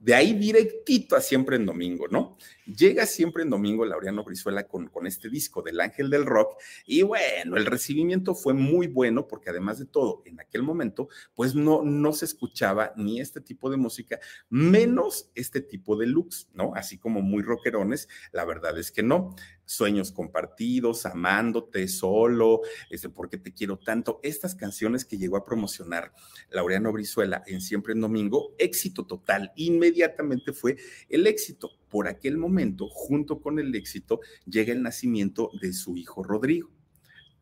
De 0.00 0.14
ahí 0.14 0.32
directito 0.34 1.16
a 1.16 1.20
siempre 1.20 1.56
en 1.56 1.64
domingo, 1.64 2.08
¿no? 2.08 2.36
Llega 2.66 3.04
siempre 3.04 3.42
en 3.42 3.50
domingo 3.50 3.84
Laureano 3.84 4.24
Brizuela 4.24 4.66
con, 4.66 4.88
con 4.88 5.06
este 5.06 5.28
disco 5.28 5.60
del 5.60 5.80
Ángel 5.80 6.08
del 6.08 6.24
Rock 6.24 6.56
y 6.86 7.02
bueno, 7.02 7.56
el 7.56 7.66
recibimiento 7.66 8.34
fue 8.34 8.54
muy 8.54 8.86
bueno 8.86 9.28
porque 9.28 9.50
además 9.50 9.78
de 9.78 9.86
todo, 9.86 10.22
en 10.24 10.40
aquel 10.40 10.62
momento, 10.62 11.08
pues 11.34 11.54
no, 11.54 11.82
no 11.82 12.12
se 12.12 12.24
escuchaba 12.24 12.92
ni 12.96 13.20
este 13.20 13.40
tipo 13.40 13.70
de 13.70 13.76
música, 13.76 14.18
menos 14.48 15.30
este 15.34 15.60
tipo 15.60 15.96
de 15.96 16.06
looks, 16.06 16.48
¿no? 16.54 16.72
Así 16.74 16.96
como 16.96 17.20
muy 17.20 17.42
rockerones, 17.42 18.08
la 18.32 18.44
verdad 18.44 18.78
es 18.78 18.90
que 18.90 19.02
no 19.02 19.34
sueños 19.66 20.12
compartidos, 20.12 21.06
amándote 21.06 21.88
solo, 21.88 22.60
este, 22.90 23.08
¿por 23.08 23.28
qué 23.28 23.38
te 23.38 23.52
quiero 23.52 23.78
tanto? 23.78 24.20
Estas 24.22 24.54
canciones 24.54 25.04
que 25.04 25.18
llegó 25.18 25.36
a 25.36 25.44
promocionar 25.44 26.12
Laureano 26.50 26.92
Brizuela 26.92 27.42
en 27.46 27.60
Siempre 27.60 27.92
en 27.92 28.00
Domingo, 28.00 28.54
éxito 28.58 29.06
total, 29.06 29.52
inmediatamente 29.56 30.52
fue 30.52 30.76
el 31.08 31.26
éxito. 31.26 31.70
Por 31.94 32.08
aquel 32.08 32.38
momento, 32.38 32.88
junto 32.88 33.40
con 33.40 33.60
el 33.60 33.72
éxito, 33.72 34.18
llega 34.46 34.72
el 34.72 34.82
nacimiento 34.82 35.52
de 35.60 35.72
su 35.72 35.96
hijo 35.96 36.24
Rodrigo 36.24 36.72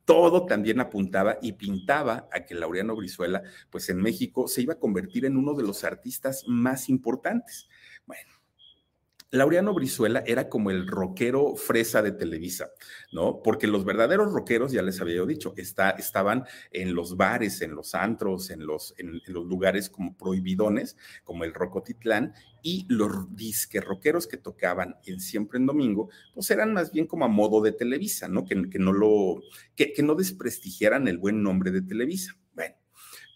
todo 0.04 0.46
también 0.46 0.80
apuntaba 0.80 1.38
y 1.40 1.52
pintaba 1.52 2.28
a 2.32 2.44
que 2.44 2.56
Laureano 2.56 2.96
Brizuela, 2.96 3.44
pues 3.70 3.88
en 3.88 3.98
México, 3.98 4.48
se 4.48 4.60
iba 4.60 4.74
a 4.74 4.78
convertir 4.80 5.24
en 5.24 5.36
uno 5.36 5.54
de 5.54 5.62
los 5.62 5.84
artistas 5.84 6.44
más 6.48 6.88
importantes. 6.88 7.68
Bueno, 8.04 8.32
Laureano 9.32 9.72
Brizuela 9.72 10.22
era 10.26 10.50
como 10.50 10.70
el 10.70 10.86
rockero 10.86 11.56
fresa 11.56 12.02
de 12.02 12.12
Televisa, 12.12 12.70
¿no? 13.12 13.40
Porque 13.42 13.66
los 13.66 13.86
verdaderos 13.86 14.30
rockeros, 14.30 14.72
ya 14.72 14.82
les 14.82 15.00
había 15.00 15.24
dicho, 15.24 15.54
está, 15.56 15.88
estaban 15.90 16.44
en 16.70 16.94
los 16.94 17.16
bares, 17.16 17.62
en 17.62 17.74
los 17.74 17.94
antros, 17.94 18.50
en 18.50 18.66
los, 18.66 18.94
en, 18.98 19.22
los 19.26 19.46
lugares 19.46 19.88
como 19.88 20.14
prohibidones, 20.18 20.98
como 21.24 21.44
el 21.44 21.54
Rocotitlán, 21.54 22.34
y 22.62 22.84
los 22.90 23.34
disque 23.34 23.80
rockeros 23.80 24.26
que 24.26 24.36
tocaban 24.36 24.96
en 25.06 25.18
Siempre 25.18 25.58
en 25.58 25.64
Domingo, 25.64 26.10
pues 26.34 26.50
eran 26.50 26.74
más 26.74 26.92
bien 26.92 27.06
como 27.06 27.24
a 27.24 27.28
modo 27.28 27.62
de 27.62 27.72
Televisa, 27.72 28.28
¿no? 28.28 28.44
Que, 28.44 28.68
que 28.68 28.78
no 28.78 28.92
lo, 28.92 29.40
que, 29.74 29.94
que 29.94 30.02
no 30.02 30.14
desprestigiaran 30.14 31.08
el 31.08 31.16
buen 31.16 31.42
nombre 31.42 31.70
de 31.70 31.80
Televisa. 31.80 32.36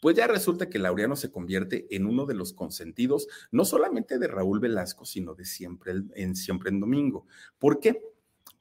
Pues 0.07 0.15
ya 0.15 0.29
resulta 0.29 0.71
que 0.71 0.79
Laureano 0.79 1.17
se 1.17 1.33
convierte 1.33 1.89
en 1.91 2.07
uno 2.07 2.27
de 2.27 2.35
los 2.35 2.53
consentidos, 2.53 3.27
no 3.51 3.65
solamente 3.65 4.21
de 4.21 4.29
Raúl 4.29 4.61
Velasco, 4.61 5.05
sino 5.05 5.35
de 5.35 5.45
siempre 5.45 5.95
en 6.15 6.37
Siempre 6.37 6.71
en 6.71 6.79
Domingo. 6.79 7.27
¿Por 7.59 7.81
qué? 7.81 8.01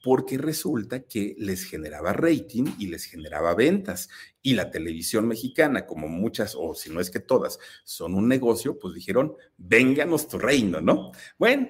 Porque 0.03 0.39
resulta 0.39 1.03
que 1.03 1.35
les 1.37 1.63
generaba 1.63 2.13
rating 2.13 2.65
y 2.79 2.87
les 2.87 3.05
generaba 3.05 3.53
ventas. 3.53 4.09
Y 4.41 4.55
la 4.55 4.71
televisión 4.71 5.27
mexicana, 5.27 5.85
como 5.85 6.07
muchas, 6.07 6.55
o 6.57 6.73
si 6.73 6.89
no 6.89 6.99
es 6.99 7.11
que 7.11 7.19
todas, 7.19 7.59
son 7.83 8.15
un 8.15 8.27
negocio, 8.27 8.79
pues 8.79 8.95
dijeron, 8.95 9.35
vénganos 9.55 10.27
tu 10.27 10.39
reino, 10.39 10.81
¿no? 10.81 11.11
Bueno. 11.37 11.69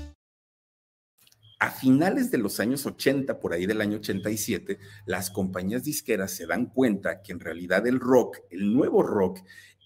A 1.61 1.69
finales 1.69 2.31
de 2.31 2.39
los 2.39 2.59
años 2.59 2.87
80, 2.87 3.39
por 3.39 3.53
ahí 3.53 3.67
del 3.67 3.81
año 3.81 3.97
87, 3.97 4.79
las 5.05 5.29
compañías 5.29 5.83
disqueras 5.83 6.31
se 6.31 6.47
dan 6.47 6.65
cuenta 6.65 7.21
que 7.21 7.33
en 7.33 7.39
realidad 7.39 7.85
el 7.85 7.99
rock, 7.99 8.39
el 8.49 8.73
nuevo 8.73 9.03
rock, 9.03 9.41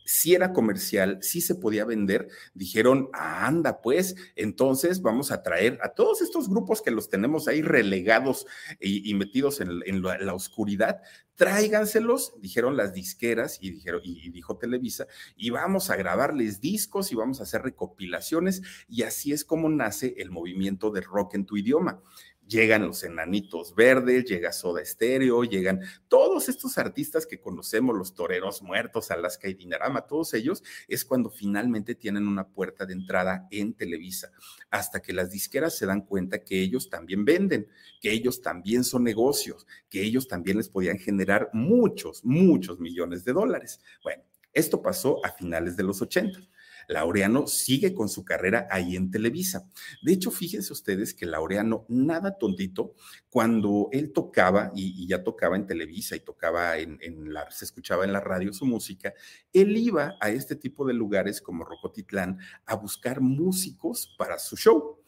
si 0.06 0.36
era 0.36 0.54
comercial, 0.54 1.18
si 1.22 1.42
se 1.42 1.56
podía 1.56 1.84
vender, 1.84 2.28
dijeron, 2.54 3.10
anda, 3.12 3.82
pues, 3.82 4.16
entonces 4.36 5.02
vamos 5.02 5.32
a 5.32 5.42
traer 5.42 5.80
a 5.82 5.90
todos 5.90 6.22
estos 6.22 6.48
grupos 6.48 6.82
que 6.82 6.92
los 6.92 7.10
tenemos 7.10 7.48
ahí 7.48 7.62
relegados 7.64 8.46
y, 8.80 9.14
metidos 9.16 9.62
en, 9.62 10.02
la, 10.02 10.34
oscuridad, 10.34 11.02
tráiganselos, 11.36 12.34
dijeron 12.40 12.78
las 12.78 12.94
disqueras 12.94 13.58
y, 13.60 13.72
dijeron, 13.72 14.02
y 14.04 14.30
dijo 14.30 14.58
Televisa, 14.58 15.08
y 15.36 15.50
vamos 15.50 15.90
a 15.90 15.96
grabarles 15.96 16.62
discos 16.62 17.12
y 17.12 17.16
vamos 17.16 17.40
a 17.40 17.44
hacer 17.44 17.64
recopilaciones, 17.64 18.62
y 18.88 19.04
así 19.04 19.34
es 19.34 19.44
como 19.44 19.70
nace 19.70 20.14
el 20.18 20.30
movimiento 20.30 20.92
de 20.92 21.02
rock 21.02 21.34
en 21.34 21.46
tu 21.46 21.58
idioma 21.58 22.02
llegan 22.48 22.88
los 22.88 23.04
enanitos 23.04 23.76
verdes, 23.76 24.26
llega 24.26 24.52
Soda 24.52 24.84
Stereo, 24.84 25.44
llegan 25.44 25.82
todos 26.08 26.50
estos 26.50 26.78
artistas 26.78 27.26
que 27.26 27.40
conocemos, 27.40 27.96
los 27.96 28.14
toreros 28.14 28.62
muertos, 28.62 29.12
Alaska 29.12 29.48
y 29.48 29.54
Dinarama, 29.54 30.06
todos 30.08 30.34
ellos, 30.34 30.64
es 30.88 31.06
cuando 31.06 31.30
finalmente 31.30 31.96
tienen 31.96 32.28
una 32.28 32.48
puerta 32.48 32.86
de 32.86 32.94
entrada 32.94 33.48
en 33.52 33.74
Televisa, 33.74 34.32
hasta 34.70 35.02
que 35.02 35.14
las 35.14 35.32
disqueras 35.32 35.78
se 35.78 35.86
dan 35.86 36.02
cuenta 36.02 36.44
que 36.44 36.62
ellos 36.62 36.90
también 36.90 37.26
venden, 37.26 37.68
que 38.02 38.12
ellos 38.12 38.42
también 38.42 38.84
son 38.84 39.04
negocios, 39.04 39.66
que 39.90 40.04
ellos 40.04 40.28
también 40.28 40.58
les 40.58 40.70
podían 40.70 41.00
generar 41.00 41.50
muchos, 41.54 42.24
muchos 42.24 42.80
millones 42.80 43.26
de 43.26 43.34
dólares. 43.34 43.80
Bueno, 44.04 44.24
esto 44.54 44.82
pasó 44.82 45.24
a 45.26 45.32
finales 45.32 45.76
de 45.76 45.84
los 45.84 46.02
80. 46.02 46.40
Laureano 46.88 47.48
sigue 47.48 47.94
con 47.94 48.10
su 48.10 48.24
carrera 48.24 48.68
ahí 48.70 48.96
en 48.96 49.12
Televisa. 49.12 49.68
De 50.02 50.14
hecho, 50.14 50.32
fíjense 50.32 50.74
ustedes 50.74 51.14
que 51.14 51.26
Laureano, 51.26 51.86
nada 51.90 52.38
tontito, 52.38 52.94
cuando 53.30 53.90
él 53.92 54.12
tocaba, 54.14 54.72
y, 54.76 55.08
ya 55.08 55.24
tocaba 55.24 55.56
en 55.56 55.68
Televisa 55.68 56.16
y 56.16 56.22
tocaba 56.22 56.78
en, 56.78 57.34
la, 57.34 57.50
se 57.52 57.66
escuchaba 57.66 58.06
en 58.06 58.14
la 58.14 58.20
radio 58.20 58.54
su 58.54 58.66
música, 58.66 59.14
él 59.54 59.76
iba 59.78 60.16
a 60.22 60.30
este 60.30 60.56
tipo 60.56 60.86
de 60.86 60.94
lugares 60.94 61.42
como 61.42 61.66
Rocotitlán 61.66 62.40
a 62.66 62.76
buscar 62.76 63.22
músicos 63.22 64.16
para 64.18 64.40
su 64.40 64.56
show 64.56 65.00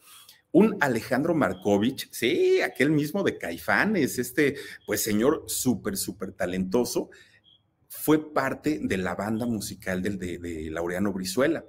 un 0.50 0.76
Alejandro 0.80 1.34
Markovich, 1.34 2.08
sí, 2.10 2.60
aquel 2.62 2.90
mismo 2.90 3.22
de 3.22 3.36
Caifanes, 3.36 4.18
este, 4.18 4.56
pues 4.86 5.02
señor 5.02 5.44
súper, 5.46 5.96
súper 5.96 6.32
talentoso, 6.32 7.10
fue 7.88 8.32
parte 8.32 8.80
de 8.82 8.96
la 8.98 9.14
banda 9.14 9.46
musical 9.46 10.02
del, 10.02 10.18
de, 10.18 10.68
Laureano 10.70 11.12
Brizuela. 11.12 11.64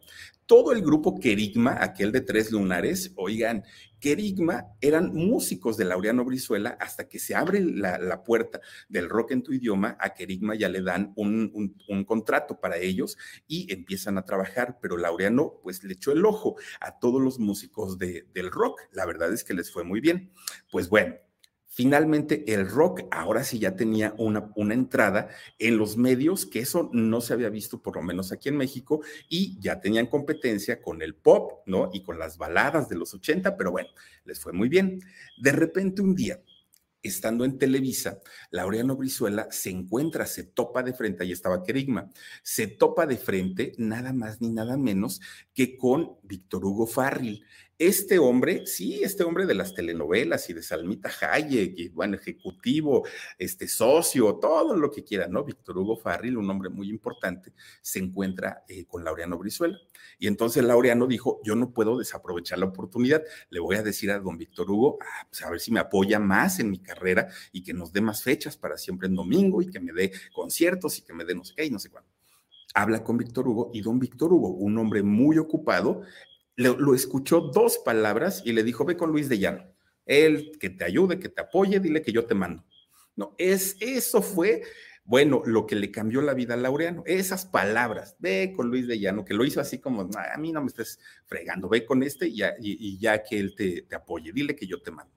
Todo 0.45 0.71
el 0.71 0.81
grupo 0.81 1.19
Querigma, 1.19 1.77
aquel 1.79 2.11
de 2.11 2.21
Tres 2.21 2.51
Lunares, 2.51 3.13
oigan, 3.15 3.63
Querigma 3.99 4.65
eran 4.81 5.13
músicos 5.13 5.77
de 5.77 5.85
Laureano 5.85 6.25
Brizuela 6.25 6.77
hasta 6.79 7.07
que 7.07 7.19
se 7.19 7.35
abre 7.35 7.61
la, 7.61 8.23
puerta 8.23 8.59
del 8.87 9.09
rock 9.09 9.31
en 9.31 9.43
tu 9.43 9.53
idioma, 9.53 9.95
a 9.99 10.13
Querigma 10.13 10.55
ya 10.55 10.67
le 10.67 10.81
dan 10.81 11.13
un, 11.15 11.75
contrato 12.05 12.59
para 12.59 12.77
ellos 12.77 13.17
y 13.47 13.71
empiezan 13.71 14.17
a 14.17 14.25
trabajar, 14.25 14.79
pero 14.81 14.97
Laureano 14.97 15.59
pues 15.61 15.83
le 15.83 15.93
echó 15.93 16.11
el 16.11 16.25
ojo 16.25 16.55
a 16.81 16.97
todos 16.97 17.21
los 17.21 17.39
músicos 17.39 17.99
del 17.99 18.51
rock, 18.51 18.81
la 18.91 19.05
verdad 19.05 19.31
es 19.31 19.43
que 19.43 19.53
les 19.53 19.71
fue 19.71 19.83
muy 19.83 19.99
bien. 19.99 20.31
Pues 20.71 20.89
bueno, 20.89 21.15
Finalmente, 21.71 22.51
el 22.51 22.67
rock 22.67 23.03
ahora 23.11 23.43
sí 23.43 23.59
ya 23.59 23.75
tenía 23.75 24.15
una, 24.17 24.51
una, 24.55 24.73
entrada 24.73 25.29
en 25.59 25.77
los 25.77 25.97
medios, 25.97 26.47
que 26.47 26.59
eso 26.59 26.89
no 26.93 27.21
se 27.21 27.33
había 27.33 27.49
visto 27.49 27.81
por 27.81 27.95
lo 27.95 28.01
menos 28.01 28.31
aquí 28.31 28.49
en 28.49 28.57
México, 28.57 29.01
y 29.29 29.59
ya 29.59 29.79
tenían 29.79 30.07
competencia 30.07 30.81
con 30.81 31.03
el 31.03 31.13
pop, 31.13 31.61
¿no? 31.67 31.91
Y 31.93 32.01
con 32.01 32.17
las 32.17 32.39
baladas 32.39 32.89
de 32.89 32.95
los 32.95 33.13
80, 33.13 33.55
pero 33.55 33.71
bueno, 33.71 33.89
les 34.25 34.39
fue 34.39 34.51
muy 34.51 34.67
bien. 34.67 34.99
De 35.37 35.51
repente 35.51 36.01
un 36.01 36.15
día, 36.15 36.41
estando 37.01 37.45
en 37.45 37.57
Televisa, 37.57 38.19
Laureano 38.51 38.95
Brizuela 38.95 39.47
se 39.51 39.69
encuentra, 39.69 40.25
se 40.25 40.43
topa 40.43 40.83
de 40.83 40.93
frente, 40.93 41.23
ahí 41.23 41.31
estaba 41.31 41.63
Querigma, 41.63 42.09
se 42.43 42.67
topa 42.67 43.05
de 43.05 43.17
frente 43.17 43.73
nada 43.77 44.11
más 44.11 44.41
ni 44.41 44.49
nada 44.49 44.75
menos 44.75 45.21
que 45.53 45.77
con 45.77 46.17
Víctor 46.23 46.65
Hugo 46.65 46.87
Farril, 46.87 47.45
este 47.79 48.19
hombre, 48.19 48.67
sí, 48.67 49.01
este 49.03 49.23
hombre 49.23 49.45
de 49.45 49.55
las 49.55 49.73
telenovelas 49.73 50.49
y 50.49 50.53
de 50.53 50.61
Salmita 50.61 51.09
Hayek, 51.21 51.79
y 51.79 51.87
bueno, 51.87 52.17
ejecutivo, 52.17 53.07
este 53.37 53.69
socio, 53.69 54.35
todo 54.35 54.75
lo 54.75 54.91
que 54.91 55.05
quiera, 55.05 55.29
¿no? 55.29 55.45
Víctor 55.45 55.77
Hugo 55.77 55.95
Farril, 55.95 56.37
un 56.37 56.49
hombre 56.49 56.69
muy 56.69 56.89
importante, 56.89 57.53
se 57.81 57.99
encuentra 57.99 58.65
eh, 58.67 58.85
con 58.85 59.05
Laureano 59.05 59.37
Brizuela. 59.37 59.79
Y 60.19 60.27
entonces 60.27 60.61
Laureano 60.61 61.07
dijo, 61.07 61.39
yo 61.45 61.55
no 61.55 61.71
puedo 61.71 61.97
desaprovechar 61.97 62.59
la 62.59 62.65
oportunidad, 62.65 63.23
le 63.49 63.61
voy 63.61 63.77
a 63.77 63.81
decir 63.81 64.11
a 64.11 64.19
don 64.19 64.37
Víctor 64.37 64.69
Hugo, 64.69 64.99
ah, 65.01 65.27
pues 65.29 65.41
a 65.43 65.49
ver 65.49 65.61
si 65.61 65.71
me 65.71 65.79
apoya 65.79 66.19
más 66.19 66.59
en 66.59 66.69
mi 66.69 66.79
carrera 66.79 67.29
y 67.53 67.63
que 67.63 67.73
nos 67.73 67.93
dé 67.93 68.01
más 68.01 68.23
fechas 68.23 68.57
para 68.57 68.77
siempre 68.77 69.07
en 69.07 69.15
domingo 69.15 69.61
y 69.61 69.69
que 69.69 69.79
me 69.79 69.93
dé 69.93 70.11
conciertos 70.33 70.97
y 70.97 71.03
que 71.03 71.13
me 71.13 71.23
dé 71.23 71.33
no 71.33 71.45
sé 71.45 71.53
qué 71.55 71.65
y 71.65 71.71
no 71.71 71.79
sé 71.79 71.89
cuándo 71.89 72.09
habla 72.75 73.03
con 73.03 73.17
Víctor 73.17 73.47
Hugo 73.47 73.71
y 73.73 73.81
don 73.81 73.97
Víctor 73.99 74.31
Hugo, 74.31 74.49
un 74.49 74.77
hombre 74.77 75.01
muy 75.01 75.39
ocupado, 75.39 76.03
lo 76.59 76.93
escuchó 76.93 77.39
dos 77.39 77.77
palabras 77.77 78.41
y 78.45 78.51
le 78.51 78.63
dijo, 78.63 78.83
ve 78.83 78.97
con 78.97 79.11
Luis 79.11 79.29
de 79.29 79.39
Llano, 79.39 79.63
él 80.05 80.51
que 80.59 80.69
te 80.69 80.83
ayude, 80.83 81.19
que 81.19 81.29
te 81.29 81.41
apoye, 81.41 81.79
dile 81.79 82.01
que 82.01 82.11
yo 82.11 82.25
te 82.25 82.35
mando. 82.35 82.65
No, 83.15 83.33
es, 83.37 83.77
eso 83.79 84.21
fue, 84.21 84.63
bueno, 85.05 85.41
lo 85.45 85.65
que 85.65 85.75
le 85.75 85.91
cambió 85.91 86.21
la 86.21 86.33
vida 86.33 86.55
a 86.55 86.57
Laureano, 86.57 87.03
esas 87.05 87.45
palabras, 87.45 88.15
ve 88.19 88.53
con 88.55 88.69
Luis 88.69 88.87
de 88.87 88.99
Llano, 88.99 89.23
que 89.23 89.33
lo 89.33 89.45
hizo 89.45 89.61
así 89.61 89.79
como, 89.79 90.01
a 90.01 90.37
mí 90.37 90.51
no 90.51 90.61
me 90.61 90.67
estés 90.67 90.99
fregando, 91.25 91.69
ve 91.69 91.85
con 91.85 92.03
este 92.03 92.27
y 92.27 92.37
ya, 92.37 92.53
y, 92.59 92.97
ya 92.99 93.23
que 93.23 93.39
él 93.39 93.55
te, 93.55 93.83
te 93.83 93.95
apoye, 93.95 94.33
dile 94.33 94.55
que 94.55 94.67
yo 94.67 94.81
te 94.81 94.91
mando. 94.91 95.13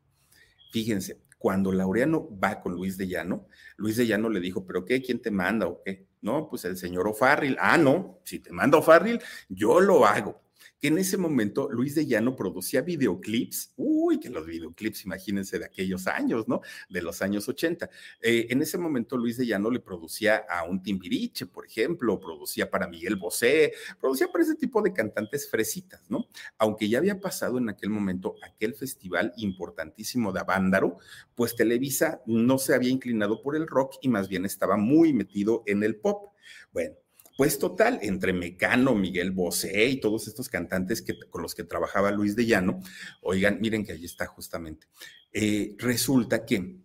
Fíjense, 0.71 1.23
cuando 1.39 1.73
Laureano 1.73 2.29
va 2.39 2.61
con 2.61 2.75
Luis 2.75 2.97
de 2.97 3.09
Llano, 3.09 3.49
Luis 3.77 3.97
de 3.97 4.07
Llano 4.07 4.29
le 4.29 4.39
dijo, 4.39 4.65
¿pero 4.65 4.85
qué? 4.85 5.03
¿Quién 5.03 5.21
te 5.21 5.31
manda 5.31 5.67
o 5.67 5.83
qué? 5.85 6.07
No, 6.21 6.49
pues 6.49 6.65
el 6.65 6.77
señor 6.77 7.09
O'Farrill. 7.09 7.57
Ah, 7.59 7.77
no, 7.77 8.21
si 8.25 8.39
te 8.39 8.53
manda 8.53 8.79
O'Farrill, 8.79 9.21
yo 9.49 9.81
lo 9.81 10.07
hago 10.07 10.42
que 10.83 10.89
en 10.89 10.99
ese 10.99 11.17
momento 11.17 11.69
Luis 11.71 11.95
de 11.95 12.07
Llano 12.07 12.35
producía 12.35 12.81
videoclips, 12.83 13.73
uy, 13.77 14.19
que 14.19 14.29
los 14.29 14.45
videoclips, 14.45 15.05
imagínense 15.05 15.61
de 15.61 15.65
aquellos 15.65 16.09
años, 16.09 16.49
¿no? 16.49 16.61
De 16.91 17.01
los 17.01 17.23
años 17.23 17.49
80. 17.49 17.89
Eh, 18.21 18.49
en 18.51 18.63
ese 18.63 18.79
momento 18.79 19.17
Luis 19.17 19.37
de 19.37 19.47
Llano 19.47 19.71
le 19.71 19.79
producía 19.79 20.39
a 20.39 20.65
un 20.65 20.83
Timbiriche, 20.83 21.47
por 21.47 21.67
ejemplo, 21.67 22.19
producía 22.19 22.69
para 22.69 22.89
Miguel 22.89 23.15
Bosé, 23.15 23.73
producía 24.01 24.27
para 24.33 24.43
ese 24.43 24.57
tipo 24.57 24.83
de 24.83 24.93
cantantes 24.93 25.49
fresitas, 25.49 26.11
¿no? 26.11 26.27
Aunque 26.59 26.89
ya 26.89 26.99
había 26.99 27.21
pasado 27.21 27.59
en 27.59 27.69
aquel 27.69 27.91
momento 27.91 28.35
aquel 28.43 28.75
festival 28.75 29.33
importantísimo 29.37 30.33
de 30.33 30.41
Avándaro, 30.41 30.97
pues 31.37 31.55
Televisa 31.55 32.23
no 32.27 32.59
se 32.59 32.75
había 32.75 32.91
inclinado 32.91 33.41
por 33.41 33.55
el 33.55 33.69
rock 33.69 33.99
y 34.03 34.09
más 34.09 34.29
bien 34.29 34.45
estaba 34.45 34.77
muy 34.77 35.13
metido 35.13 35.63
en 35.67 35.85
el 35.85 35.95
pop. 35.95 36.33
Bueno, 36.73 36.97
pues 37.43 37.59
total, 37.59 37.99
entre 38.03 38.33
Mecano, 38.33 38.95
Miguel 38.95 39.33
Bosé 39.33 39.87
y 39.89 39.99
todos 39.99 40.29
estos 40.29 40.49
cantantes 40.49 41.03
que, 41.03 41.19
con 41.29 41.43
los 41.43 41.57
que 41.57 41.65
trabajaba 41.65 42.13
Luis 42.13 42.37
de 42.37 42.47
Llano, 42.47 42.79
oigan, 43.21 43.59
miren 43.61 43.85
que 43.85 43.91
ahí 43.91 44.05
está 44.05 44.27
justamente. 44.27 44.87
Eh, 45.33 45.75
resulta 45.77 46.45
que 46.45 46.77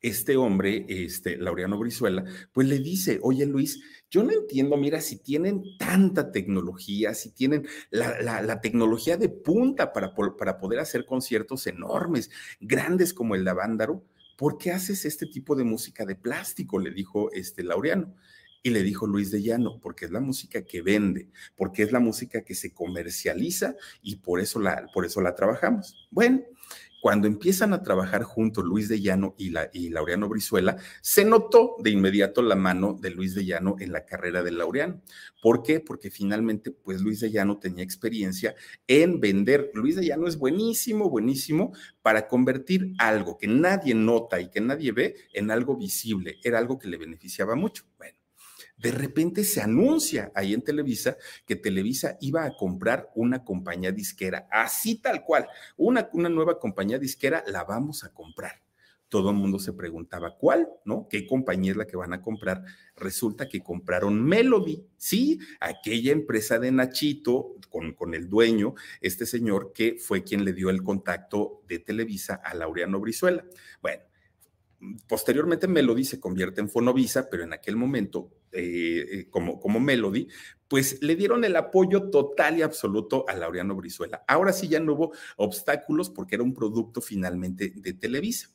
este 0.00 0.38
hombre, 0.38 0.86
este 0.88 1.36
Laureano 1.36 1.78
Brizuela, 1.78 2.24
pues 2.54 2.66
le 2.66 2.78
dice, 2.78 3.18
oye 3.20 3.44
Luis, 3.44 3.78
yo 4.08 4.24
no 4.24 4.32
entiendo, 4.32 4.78
mira, 4.78 5.02
si 5.02 5.16
tienen 5.18 5.62
tanta 5.78 6.32
tecnología, 6.32 7.12
si 7.12 7.32
tienen 7.32 7.68
la, 7.90 8.62
tecnología 8.62 9.18
de 9.18 9.28
punta 9.28 9.92
para, 9.92 10.14
para 10.14 10.56
poder 10.56 10.78
hacer 10.78 11.04
conciertos 11.04 11.66
enormes, 11.66 12.30
grandes 12.58 13.12
como 13.12 13.34
el 13.34 13.44
de 13.44 13.50
Avándaro, 13.50 14.02
¿por 14.38 14.56
qué 14.56 14.72
haces 14.72 15.04
este 15.04 15.26
tipo 15.26 15.54
de 15.54 15.64
música 15.64 16.06
de 16.06 16.16
plástico? 16.16 16.78
Le 16.78 16.90
dijo 16.90 17.30
este 17.32 17.62
Laureano. 17.62 18.14
Y 18.66 18.70
le 18.70 18.82
dijo 18.82 19.06
Luis 19.06 19.30
de 19.30 19.42
Llano, 19.42 19.78
porque 19.78 20.06
es 20.06 20.10
la 20.10 20.20
música 20.20 20.64
que 20.64 20.80
vende, 20.80 21.28
porque 21.54 21.82
es 21.82 21.92
la 21.92 22.00
música 22.00 22.44
que 22.44 22.54
se 22.54 22.72
comercializa 22.72 23.76
y 24.00 24.16
por 24.16 24.40
eso 24.40 24.58
la, 24.58 24.86
por 24.94 25.04
eso 25.04 25.20
la 25.20 25.34
trabajamos. 25.34 26.08
Bueno, 26.10 26.40
cuando 27.04 27.26
empiezan 27.26 27.74
a 27.74 27.82
trabajar 27.82 28.22
juntos 28.22 28.64
Luis 28.64 28.88
de 28.88 29.02
Llano 29.02 29.34
y, 29.36 29.50
la, 29.50 29.68
y 29.74 29.90
Laureano 29.90 30.30
Brizuela, 30.30 30.78
se 31.02 31.26
notó 31.26 31.76
de 31.80 31.90
inmediato 31.90 32.40
la 32.40 32.54
mano 32.54 32.96
de 32.98 33.10
Luis 33.10 33.34
de 33.34 33.44
Llano 33.44 33.76
en 33.80 33.92
la 33.92 34.06
carrera 34.06 34.42
de 34.42 34.52
Laureano. 34.52 35.02
¿Por 35.42 35.62
qué? 35.62 35.80
Porque 35.80 36.10
finalmente, 36.10 36.70
pues 36.70 37.02
Luis 37.02 37.20
de 37.20 37.30
Llano 37.30 37.58
tenía 37.58 37.84
experiencia 37.84 38.54
en 38.86 39.20
vender. 39.20 39.70
Luis 39.74 39.96
de 39.96 40.06
Llano 40.06 40.26
es 40.26 40.38
buenísimo, 40.38 41.10
buenísimo 41.10 41.74
para 42.00 42.26
convertir 42.26 42.94
algo 42.96 43.36
que 43.36 43.48
nadie 43.48 43.94
nota 43.94 44.40
y 44.40 44.48
que 44.48 44.62
nadie 44.62 44.90
ve 44.92 45.16
en 45.34 45.50
algo 45.50 45.76
visible. 45.76 46.38
Era 46.42 46.56
algo 46.56 46.78
que 46.78 46.88
le 46.88 46.96
beneficiaba 46.96 47.54
mucho. 47.54 47.84
Bueno 47.98 48.23
de 48.84 48.90
repente 48.90 49.44
se 49.44 49.62
anuncia 49.62 50.30
ahí 50.34 50.52
en 50.52 50.60
Televisa 50.60 51.16
que 51.46 51.56
Televisa 51.56 52.18
iba 52.20 52.44
a 52.44 52.54
comprar 52.54 53.10
una 53.14 53.42
compañía 53.42 53.92
disquera, 53.92 54.46
así 54.50 54.96
tal 54.96 55.24
cual, 55.24 55.48
una, 55.78 56.10
una 56.12 56.28
nueva 56.28 56.58
compañía 56.58 56.98
disquera 56.98 57.42
la 57.46 57.64
vamos 57.64 58.04
a 58.04 58.12
comprar. 58.12 58.62
Todo 59.08 59.30
el 59.30 59.36
mundo 59.36 59.58
se 59.58 59.72
preguntaba 59.72 60.36
cuál, 60.36 60.68
¿no? 60.84 61.08
¿Qué 61.08 61.26
compañía 61.26 61.70
es 61.70 61.78
la 61.78 61.86
que 61.86 61.96
van 61.96 62.12
a 62.12 62.20
comprar? 62.20 62.62
Resulta 62.94 63.48
que 63.48 63.62
compraron 63.62 64.22
Melody, 64.22 64.84
sí, 64.98 65.38
aquella 65.60 66.12
empresa 66.12 66.58
de 66.58 66.70
Nachito 66.70 67.54
con, 67.70 67.94
con 67.94 68.12
el 68.12 68.28
dueño, 68.28 68.74
este 69.00 69.24
señor 69.24 69.72
que 69.72 69.96
fue 69.98 70.24
quien 70.24 70.44
le 70.44 70.52
dio 70.52 70.68
el 70.68 70.82
contacto 70.82 71.62
de 71.68 71.78
Televisa 71.78 72.34
a 72.34 72.52
Laureano 72.52 73.00
Brizuela. 73.00 73.46
Bueno, 73.80 74.02
posteriormente 75.08 75.68
Melody 75.68 76.04
se 76.04 76.20
convierte 76.20 76.60
en 76.60 76.68
Fonovisa, 76.68 77.28
pero 77.30 77.44
en 77.44 77.52
aquel 77.52 77.76
momento, 77.76 78.30
eh, 78.52 79.06
eh, 79.10 79.30
como, 79.30 79.58
como 79.60 79.80
Melody, 79.80 80.28
pues 80.68 81.02
le 81.02 81.16
dieron 81.16 81.44
el 81.44 81.56
apoyo 81.56 82.10
total 82.10 82.58
y 82.58 82.62
absoluto 82.62 83.24
a 83.28 83.34
Laureano 83.34 83.74
Brizuela. 83.74 84.24
Ahora 84.26 84.52
sí 84.52 84.68
ya 84.68 84.80
no 84.80 84.94
hubo 84.94 85.12
obstáculos 85.36 86.10
porque 86.10 86.36
era 86.36 86.44
un 86.44 86.54
producto 86.54 87.00
finalmente 87.00 87.72
de 87.74 87.92
Televisa. 87.94 88.50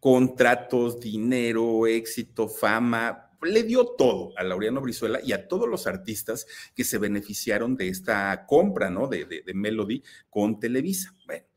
Contratos, 0.00 0.98
dinero, 1.00 1.86
éxito, 1.86 2.48
fama, 2.48 3.30
le 3.42 3.62
dio 3.62 3.86
todo 3.86 4.32
a 4.36 4.42
Laureano 4.42 4.80
Brizuela 4.80 5.20
y 5.22 5.32
a 5.32 5.48
todos 5.48 5.68
los 5.68 5.86
artistas 5.86 6.46
que 6.74 6.84
se 6.84 6.98
beneficiaron 6.98 7.76
de 7.76 7.88
esta 7.88 8.46
compra, 8.46 8.90
¿no? 8.90 9.08
De, 9.08 9.24
de, 9.24 9.42
de 9.42 9.54
Melody 9.54 10.02
con 10.28 10.58
Televisa. 10.60 11.14
Bueno 11.26 11.51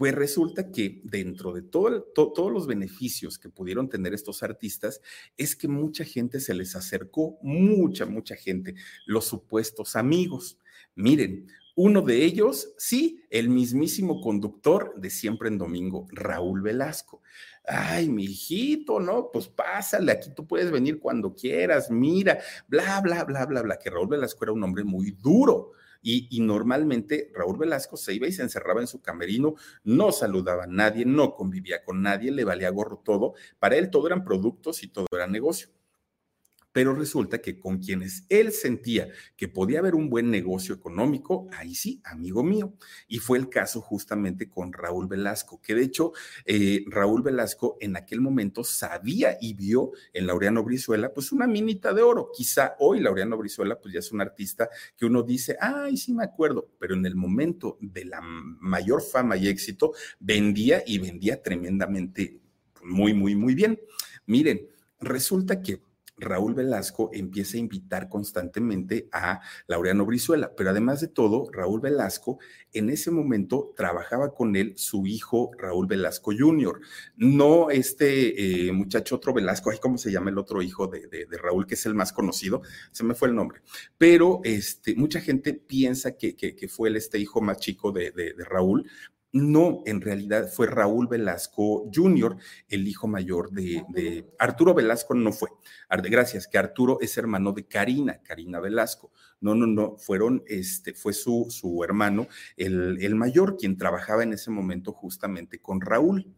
pues 0.00 0.14
resulta 0.14 0.72
que 0.72 1.02
dentro 1.04 1.52
de 1.52 1.60
todos 1.60 2.50
los 2.50 2.66
beneficios 2.66 3.38
que 3.38 3.50
pudieron 3.50 3.90
tener 3.90 4.14
estos 4.14 4.42
artistas 4.42 5.02
es 5.36 5.54
que 5.54 5.68
mucha 5.68 6.06
gente 6.06 6.40
se 6.40 6.54
les 6.54 6.74
acercó, 6.74 7.38
mucha, 7.42 8.06
mucha 8.06 8.34
gente, 8.34 8.74
los 9.04 9.26
supuestos 9.26 9.96
amigos. 9.96 10.58
Miren, 10.94 11.48
Uno 11.74 12.00
de 12.00 12.24
ellos, 12.24 12.72
sí, 12.78 13.22
el 13.28 13.50
mismísimo 13.50 14.22
conductor 14.22 14.94
de 14.96 15.10
Siempre 15.10 15.48
en 15.48 15.58
Domingo, 15.58 16.06
Raúl 16.12 16.62
Velasco. 16.62 17.20
Ay, 17.66 18.08
mi 18.08 18.24
hijito, 18.24 19.00
¿no? 19.00 19.30
Pues 19.30 19.48
pásale, 19.48 20.12
aquí 20.12 20.30
tú 20.34 20.46
puedes 20.46 20.70
venir 20.70 20.98
cuando 20.98 21.34
quieras, 21.34 21.90
mira, 21.90 22.38
bla, 22.68 23.02
bla, 23.02 23.24
bla, 23.24 23.44
bla, 23.44 23.60
bla, 23.60 23.78
que 23.78 23.90
Raúl 23.90 24.08
Velasco 24.08 24.44
era 24.44 24.52
un 24.52 24.64
hombre 24.64 24.82
muy 24.82 25.10
duro. 25.10 25.72
Y, 26.02 26.28
y, 26.30 26.40
normalmente 26.40 27.30
Raúl 27.34 27.58
Velasco 27.58 27.96
se 27.96 28.14
iba 28.14 28.26
y 28.26 28.32
se 28.32 28.42
encerraba 28.42 28.80
en 28.80 28.86
su 28.86 29.00
camerino, 29.00 29.54
no 29.84 30.12
saludaba 30.12 30.64
a 30.64 30.66
nadie, 30.66 31.04
no 31.04 31.34
convivía 31.34 31.84
con 31.84 32.02
nadie, 32.02 32.30
le 32.30 32.44
valía 32.44 32.70
gorro 32.70 33.02
todo. 33.04 33.34
Para 33.58 33.76
él 33.76 33.90
todo 33.90 34.06
eran 34.06 34.24
productos 34.24 34.82
y 34.82 34.88
todo 34.88 35.06
era 35.12 35.26
negocio 35.26 35.68
pero 36.72 36.94
resulta 36.94 37.40
que 37.40 37.58
con 37.58 37.78
quienes 37.78 38.24
él 38.28 38.52
sentía 38.52 39.08
que 39.36 39.48
podía 39.48 39.80
haber 39.80 39.94
un 39.94 40.08
buen 40.08 40.30
negocio 40.30 40.74
económico, 40.74 41.48
ahí 41.52 41.74
sí, 41.74 42.00
amigo 42.04 42.42
mío. 42.42 42.74
Y 43.08 43.18
fue 43.18 43.38
el 43.38 43.48
caso 43.48 43.80
justamente 43.80 44.48
con 44.48 44.72
Raúl 44.72 45.08
Velasco, 45.08 45.60
que 45.60 45.74
de 45.74 45.82
hecho 45.82 46.12
eh, 46.44 46.84
Raúl 46.86 47.22
Velasco 47.22 47.76
en 47.80 47.96
aquel 47.96 48.20
momento 48.20 48.64
sabía 48.64 49.36
y 49.40 49.54
vio 49.54 49.92
en 50.12 50.26
Laureano 50.26 50.62
Brizuela 50.62 51.12
pues 51.12 51.32
una 51.32 51.46
minita 51.46 51.92
de 51.92 52.02
oro. 52.02 52.30
Quizá 52.32 52.76
hoy 52.78 53.00
Laureano 53.00 53.36
Brizuela 53.36 53.80
pues 53.80 53.94
ya 53.94 54.00
es 54.00 54.12
un 54.12 54.20
artista 54.20 54.68
que 54.96 55.06
uno 55.06 55.22
dice, 55.22 55.56
ay, 55.60 55.96
sí 55.96 56.12
me 56.12 56.24
acuerdo, 56.24 56.70
pero 56.78 56.94
en 56.94 57.04
el 57.06 57.16
momento 57.16 57.78
de 57.80 58.04
la 58.04 58.20
mayor 58.20 59.02
fama 59.02 59.36
y 59.36 59.48
éxito 59.48 59.92
vendía 60.18 60.82
y 60.86 60.98
vendía 60.98 61.42
tremendamente 61.42 62.40
muy, 62.82 63.14
muy, 63.14 63.34
muy 63.34 63.54
bien. 63.54 63.80
Miren, 64.26 64.68
resulta 65.00 65.60
que 65.60 65.82
Raúl 66.20 66.54
Velasco 66.54 67.10
empieza 67.12 67.56
a 67.56 67.60
invitar 67.60 68.08
constantemente 68.08 69.08
a 69.12 69.40
Laureano 69.66 70.06
Brizuela, 70.06 70.54
pero 70.56 70.70
además 70.70 71.00
de 71.00 71.08
todo, 71.08 71.50
Raúl 71.52 71.80
Velasco 71.80 72.38
en 72.72 72.90
ese 72.90 73.10
momento 73.10 73.72
trabajaba 73.76 74.34
con 74.34 74.56
él 74.56 74.74
su 74.76 75.06
hijo 75.06 75.50
Raúl 75.58 75.86
Velasco 75.86 76.32
Jr., 76.36 76.80
no 77.16 77.70
este 77.70 78.68
eh, 78.68 78.72
muchacho 78.72 79.16
otro 79.16 79.32
Velasco, 79.32 79.70
¿cómo 79.80 79.98
se 79.98 80.12
llama 80.12 80.30
el 80.30 80.38
otro 80.38 80.62
hijo 80.62 80.86
de, 80.86 81.26
Raúl, 81.42 81.66
que 81.66 81.74
es 81.74 81.86
el 81.86 81.94
más 81.94 82.12
conocido? 82.12 82.62
Se 82.92 83.04
me 83.04 83.14
fue 83.14 83.28
el 83.28 83.34
nombre, 83.34 83.62
pero 83.98 84.40
este, 84.44 84.94
mucha 84.94 85.20
gente 85.20 85.54
piensa 85.54 86.16
que, 86.16 86.68
fue 86.68 86.88
el, 86.88 86.96
este 86.96 87.18
hijo 87.18 87.40
más 87.40 87.58
chico 87.58 87.92
de 87.92 88.34
Raúl, 88.48 88.88
no, 89.32 89.82
en 89.86 90.00
realidad 90.00 90.48
fue 90.52 90.66
Raúl 90.66 91.06
Velasco 91.06 91.88
Jr., 91.94 92.36
el 92.68 92.88
hijo 92.88 93.06
mayor 93.06 93.50
de, 93.52 94.26
Arturo 94.38 94.74
Velasco, 94.74 95.14
no 95.14 95.32
fue. 95.32 95.50
Gracias, 95.88 96.48
que 96.48 96.58
Arturo 96.58 96.98
es 97.00 97.16
hermano 97.16 97.52
de 97.52 97.66
Karina, 97.66 98.20
Karina 98.22 98.58
Velasco. 98.58 99.12
No, 99.40 99.54
no, 99.54 99.66
no, 99.66 99.96
fueron, 99.96 100.42
este, 100.46 100.94
fue 100.94 101.12
su, 101.12 101.46
su 101.48 101.84
hermano, 101.84 102.26
el, 102.56 102.98
el 103.00 103.14
mayor, 103.14 103.56
quien 103.56 103.76
trabajaba 103.76 104.24
en 104.24 104.32
ese 104.32 104.50
momento 104.50 104.92
justamente 104.92 105.60
con 105.60 105.80
Raúl. 105.80 106.34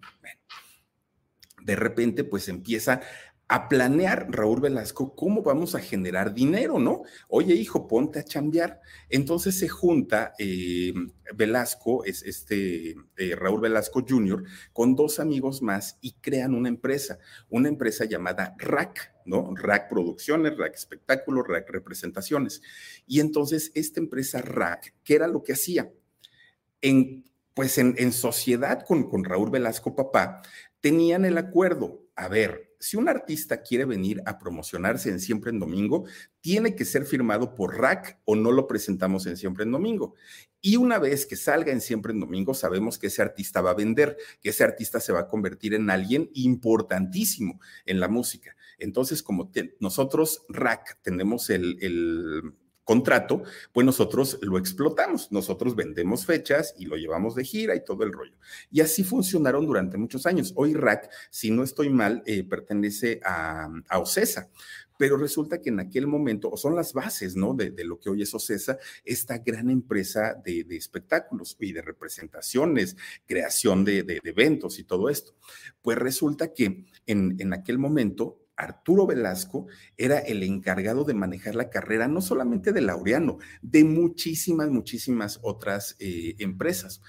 de 1.62 1.76
repente, 1.76 2.24
pues 2.24 2.48
empieza 2.48 3.00
a 3.52 3.68
planear, 3.68 4.28
Raúl 4.30 4.62
Velasco, 4.62 5.14
cómo 5.14 5.42
vamos 5.42 5.74
a 5.74 5.80
generar 5.80 6.32
dinero, 6.32 6.78
¿no? 6.78 7.02
Oye, 7.28 7.54
hijo, 7.54 7.86
ponte 7.86 8.18
a 8.18 8.24
chambear. 8.24 8.80
Entonces 9.10 9.58
se 9.58 9.68
junta 9.68 10.32
eh, 10.38 10.94
Velasco, 11.34 12.02
es 12.06 12.22
este 12.22 12.96
eh, 13.18 13.36
Raúl 13.36 13.60
Velasco 13.60 14.02
Jr., 14.08 14.42
con 14.72 14.96
dos 14.96 15.20
amigos 15.20 15.60
más 15.60 15.98
y 16.00 16.12
crean 16.12 16.54
una 16.54 16.70
empresa, 16.70 17.18
una 17.50 17.68
empresa 17.68 18.06
llamada 18.06 18.54
RAC, 18.56 19.12
¿no? 19.26 19.54
RAC 19.54 19.90
Producciones, 19.90 20.56
RAC 20.56 20.74
Espectáculos, 20.74 21.44
RAC 21.46 21.68
Representaciones. 21.68 22.62
Y 23.06 23.20
entonces 23.20 23.70
esta 23.74 24.00
empresa 24.00 24.40
RAC, 24.40 24.94
¿qué 25.04 25.16
era 25.16 25.28
lo 25.28 25.42
que 25.42 25.52
hacía? 25.52 25.92
En, 26.80 27.30
pues 27.52 27.76
en, 27.76 27.96
en 27.98 28.12
sociedad 28.12 28.82
con, 28.86 29.10
con 29.10 29.24
Raúl 29.24 29.50
Velasco 29.50 29.94
Papá, 29.94 30.40
tenían 30.80 31.26
el 31.26 31.36
acuerdo, 31.36 32.01
a 32.14 32.28
ver, 32.28 32.74
si 32.78 32.96
un 32.96 33.08
artista 33.08 33.62
quiere 33.62 33.84
venir 33.84 34.22
a 34.26 34.38
promocionarse 34.38 35.08
en 35.08 35.20
Siempre 35.20 35.50
en 35.50 35.60
Domingo, 35.60 36.04
tiene 36.40 36.74
que 36.74 36.84
ser 36.84 37.06
firmado 37.06 37.54
por 37.54 37.78
RAC 37.78 38.20
o 38.24 38.34
no 38.34 38.50
lo 38.50 38.66
presentamos 38.66 39.26
en 39.26 39.36
Siempre 39.36 39.64
en 39.64 39.70
Domingo. 39.70 40.14
Y 40.60 40.76
una 40.76 40.98
vez 40.98 41.24
que 41.24 41.36
salga 41.36 41.72
en 41.72 41.80
Siempre 41.80 42.12
en 42.12 42.20
Domingo, 42.20 42.54
sabemos 42.54 42.98
que 42.98 43.06
ese 43.06 43.22
artista 43.22 43.60
va 43.60 43.70
a 43.70 43.74
vender, 43.74 44.16
que 44.40 44.50
ese 44.50 44.64
artista 44.64 45.00
se 45.00 45.12
va 45.12 45.20
a 45.20 45.28
convertir 45.28 45.74
en 45.74 45.90
alguien 45.90 46.30
importantísimo 46.34 47.60
en 47.86 48.00
la 48.00 48.08
música. 48.08 48.56
Entonces, 48.78 49.22
como 49.22 49.50
nosotros, 49.80 50.44
RAC, 50.48 51.00
tenemos 51.02 51.50
el, 51.50 51.78
el 51.80 52.52
contrato, 52.84 53.42
pues 53.72 53.84
nosotros 53.84 54.38
lo 54.42 54.58
explotamos, 54.58 55.30
nosotros 55.30 55.76
vendemos 55.76 56.26
fechas 56.26 56.74
y 56.78 56.86
lo 56.86 56.96
llevamos 56.96 57.34
de 57.34 57.44
gira 57.44 57.74
y 57.74 57.84
todo 57.84 58.04
el 58.04 58.12
rollo. 58.12 58.34
Y 58.70 58.80
así 58.80 59.04
funcionaron 59.04 59.66
durante 59.66 59.96
muchos 59.98 60.26
años. 60.26 60.52
Hoy 60.56 60.74
RAC, 60.74 61.10
si 61.30 61.50
no 61.50 61.62
estoy 61.62 61.90
mal, 61.90 62.22
eh, 62.26 62.44
pertenece 62.44 63.20
a, 63.24 63.68
a 63.88 63.98
OCESA 63.98 64.50
pero 65.02 65.16
resulta 65.16 65.60
que 65.60 65.70
en 65.70 65.80
aquel 65.80 66.06
momento, 66.06 66.48
o 66.48 66.56
son 66.56 66.76
las 66.76 66.92
bases, 66.92 67.34
¿no? 67.34 67.54
De, 67.54 67.72
lo 67.82 67.98
que 67.98 68.08
hoy 68.08 68.22
es 68.22 68.32
OCESA, 68.34 68.78
esta 69.04 69.38
gran 69.38 69.68
empresa 69.68 70.40
de, 70.44 70.64
espectáculos 70.70 71.56
y 71.58 71.72
de 71.72 71.82
representaciones, 71.82 72.96
creación 73.26 73.84
de, 73.84 74.20
eventos 74.22 74.78
y 74.78 74.84
todo 74.84 75.08
esto. 75.08 75.34
Pues 75.82 75.98
resulta 75.98 76.52
que 76.52 76.84
en, 77.04 77.34
en 77.40 77.52
aquel 77.52 77.80
momento 77.80 78.41
Arturo 78.62 79.06
Velasco 79.06 79.66
era 79.96 80.18
el 80.18 80.42
encargado 80.42 81.04
de 81.04 81.14
manejar 81.14 81.54
la 81.54 81.68
carrera 81.68 82.08
no 82.08 82.20
solamente 82.20 82.72
de 82.72 82.80
Laureano, 82.80 83.38
de 83.60 83.84
muchísimas, 83.84 84.70
muchísimas 84.70 85.38
otras 85.42 85.96
eh, 85.98 86.36
empresas, 86.38 87.02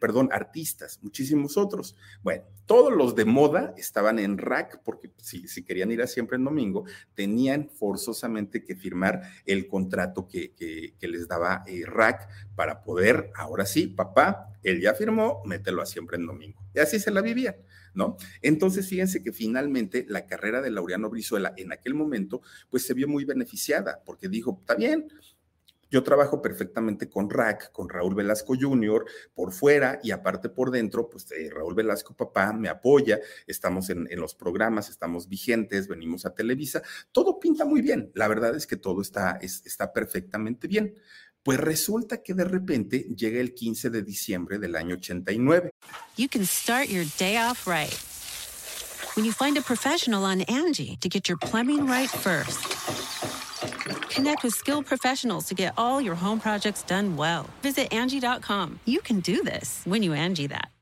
perdón, 0.00 0.28
artistas, 0.32 1.00
muchísimos 1.02 1.56
otros. 1.56 1.96
Bueno, 2.22 2.44
todos 2.66 2.92
los 2.92 3.14
de 3.14 3.24
moda 3.24 3.74
estaban 3.76 4.18
en 4.18 4.38
rack 4.38 4.80
porque 4.84 5.10
si, 5.18 5.46
querían 5.64 5.90
ir 5.90 6.02
a 6.02 6.06
siempre 6.06 6.36
en 6.36 6.44
domingo, 6.44 6.84
tenían 7.14 7.68
forzosamente 7.68 8.64
que 8.64 8.76
firmar 8.76 9.22
el 9.44 9.68
contrato 9.68 10.28
que, 10.28 10.54
les 11.00 11.28
daba 11.28 11.62
eh, 11.66 11.82
rack 11.86 12.28
para 12.54 12.82
poder, 12.82 13.30
ahora 13.34 13.66
sí, 13.66 13.86
papá, 13.86 14.52
él 14.62 14.80
ya 14.80 14.94
firmó, 14.94 15.42
mételo 15.44 15.82
a 15.82 15.86
siempre 15.86 16.16
en 16.16 16.26
domingo. 16.26 16.60
Y 16.74 16.80
así 16.80 16.98
se 16.98 17.10
la 17.10 17.22
vivían. 17.22 17.56
¿No? 17.96 18.16
Entonces, 18.42 18.88
fíjense 18.88 19.22
que 19.22 19.32
finalmente 19.32 20.06
la 20.08 20.26
carrera 20.26 20.60
de 20.60 20.70
Laureano 20.70 21.10
Brizuela 21.10 21.52
en 21.56 21.72
aquel 21.72 21.94
momento, 21.94 22.42
pues 22.70 22.86
se 22.86 22.94
vio 22.94 23.08
muy 23.08 23.24
beneficiada, 23.24 24.02
porque 24.04 24.28
dijo, 24.28 24.58
está 24.60 24.76
bien, 24.76 25.08
yo 25.90 26.02
trabajo 26.02 26.42
perfectamente 26.42 27.08
con 27.08 27.30
RAC, 27.30 27.70
con 27.70 27.88
Raúl 27.88 28.14
Velasco 28.14 28.54
Jr., 28.58 29.04
por 29.34 29.52
fuera 29.52 30.00
y 30.02 30.10
aparte 30.10 30.48
por 30.48 30.70
dentro, 30.70 31.08
pues 31.08 31.30
eh, 31.30 31.48
Raúl 31.50 31.74
Velasco 31.74 32.14
papá 32.14 32.52
me 32.52 32.68
apoya, 32.68 33.20
estamos 33.46 33.88
en, 33.90 34.08
los 34.16 34.34
programas, 34.34 34.88
estamos 34.90 35.28
vigentes, 35.28 35.86
venimos 35.86 36.26
a 36.26 36.34
Televisa, 36.34 36.82
todo 37.12 37.38
pinta 37.38 37.64
muy 37.64 37.82
bien, 37.82 38.10
la 38.14 38.26
verdad 38.26 38.56
es 38.56 38.66
que 38.66 38.76
todo 38.76 39.00
está, 39.00 39.38
está 39.40 39.92
perfectamente 39.92 40.66
bien. 40.66 40.94
Pues 41.46 41.60
resulta 41.60 42.24
que 42.24 42.34
de 42.34 42.42
repente 42.42 43.06
llega 43.16 43.40
el 43.40 43.54
15 43.54 43.90
de 43.90 44.02
diciembre 44.02 44.58
del 44.58 44.74
año 44.74 44.96
89. 44.96 45.70
You 46.16 46.26
can 46.28 46.44
start 46.44 46.88
your 46.88 47.04
day 47.20 47.36
off 47.36 47.68
right. 47.68 47.94
When 49.14 49.24
you 49.24 49.32
find 49.32 49.56
a 49.56 49.62
professional 49.62 50.24
on 50.24 50.40
Angie 50.48 50.96
to 51.00 51.08
get 51.08 51.28
your 51.28 51.38
plumbing 51.38 51.86
right 51.86 52.10
first. 52.10 52.66
Connect 54.12 54.42
with 54.42 54.54
skilled 54.54 54.86
professionals 54.86 55.46
to 55.46 55.54
get 55.54 55.72
all 55.76 56.00
your 56.00 56.16
home 56.16 56.40
projects 56.40 56.82
done 56.82 57.16
well. 57.16 57.46
Visit 57.62 57.92
Angie.com. 57.92 58.80
You 58.84 59.00
can 59.00 59.20
do 59.20 59.44
this 59.44 59.82
when 59.84 60.02
you 60.02 60.14
Angie 60.14 60.48
that. 60.48 60.72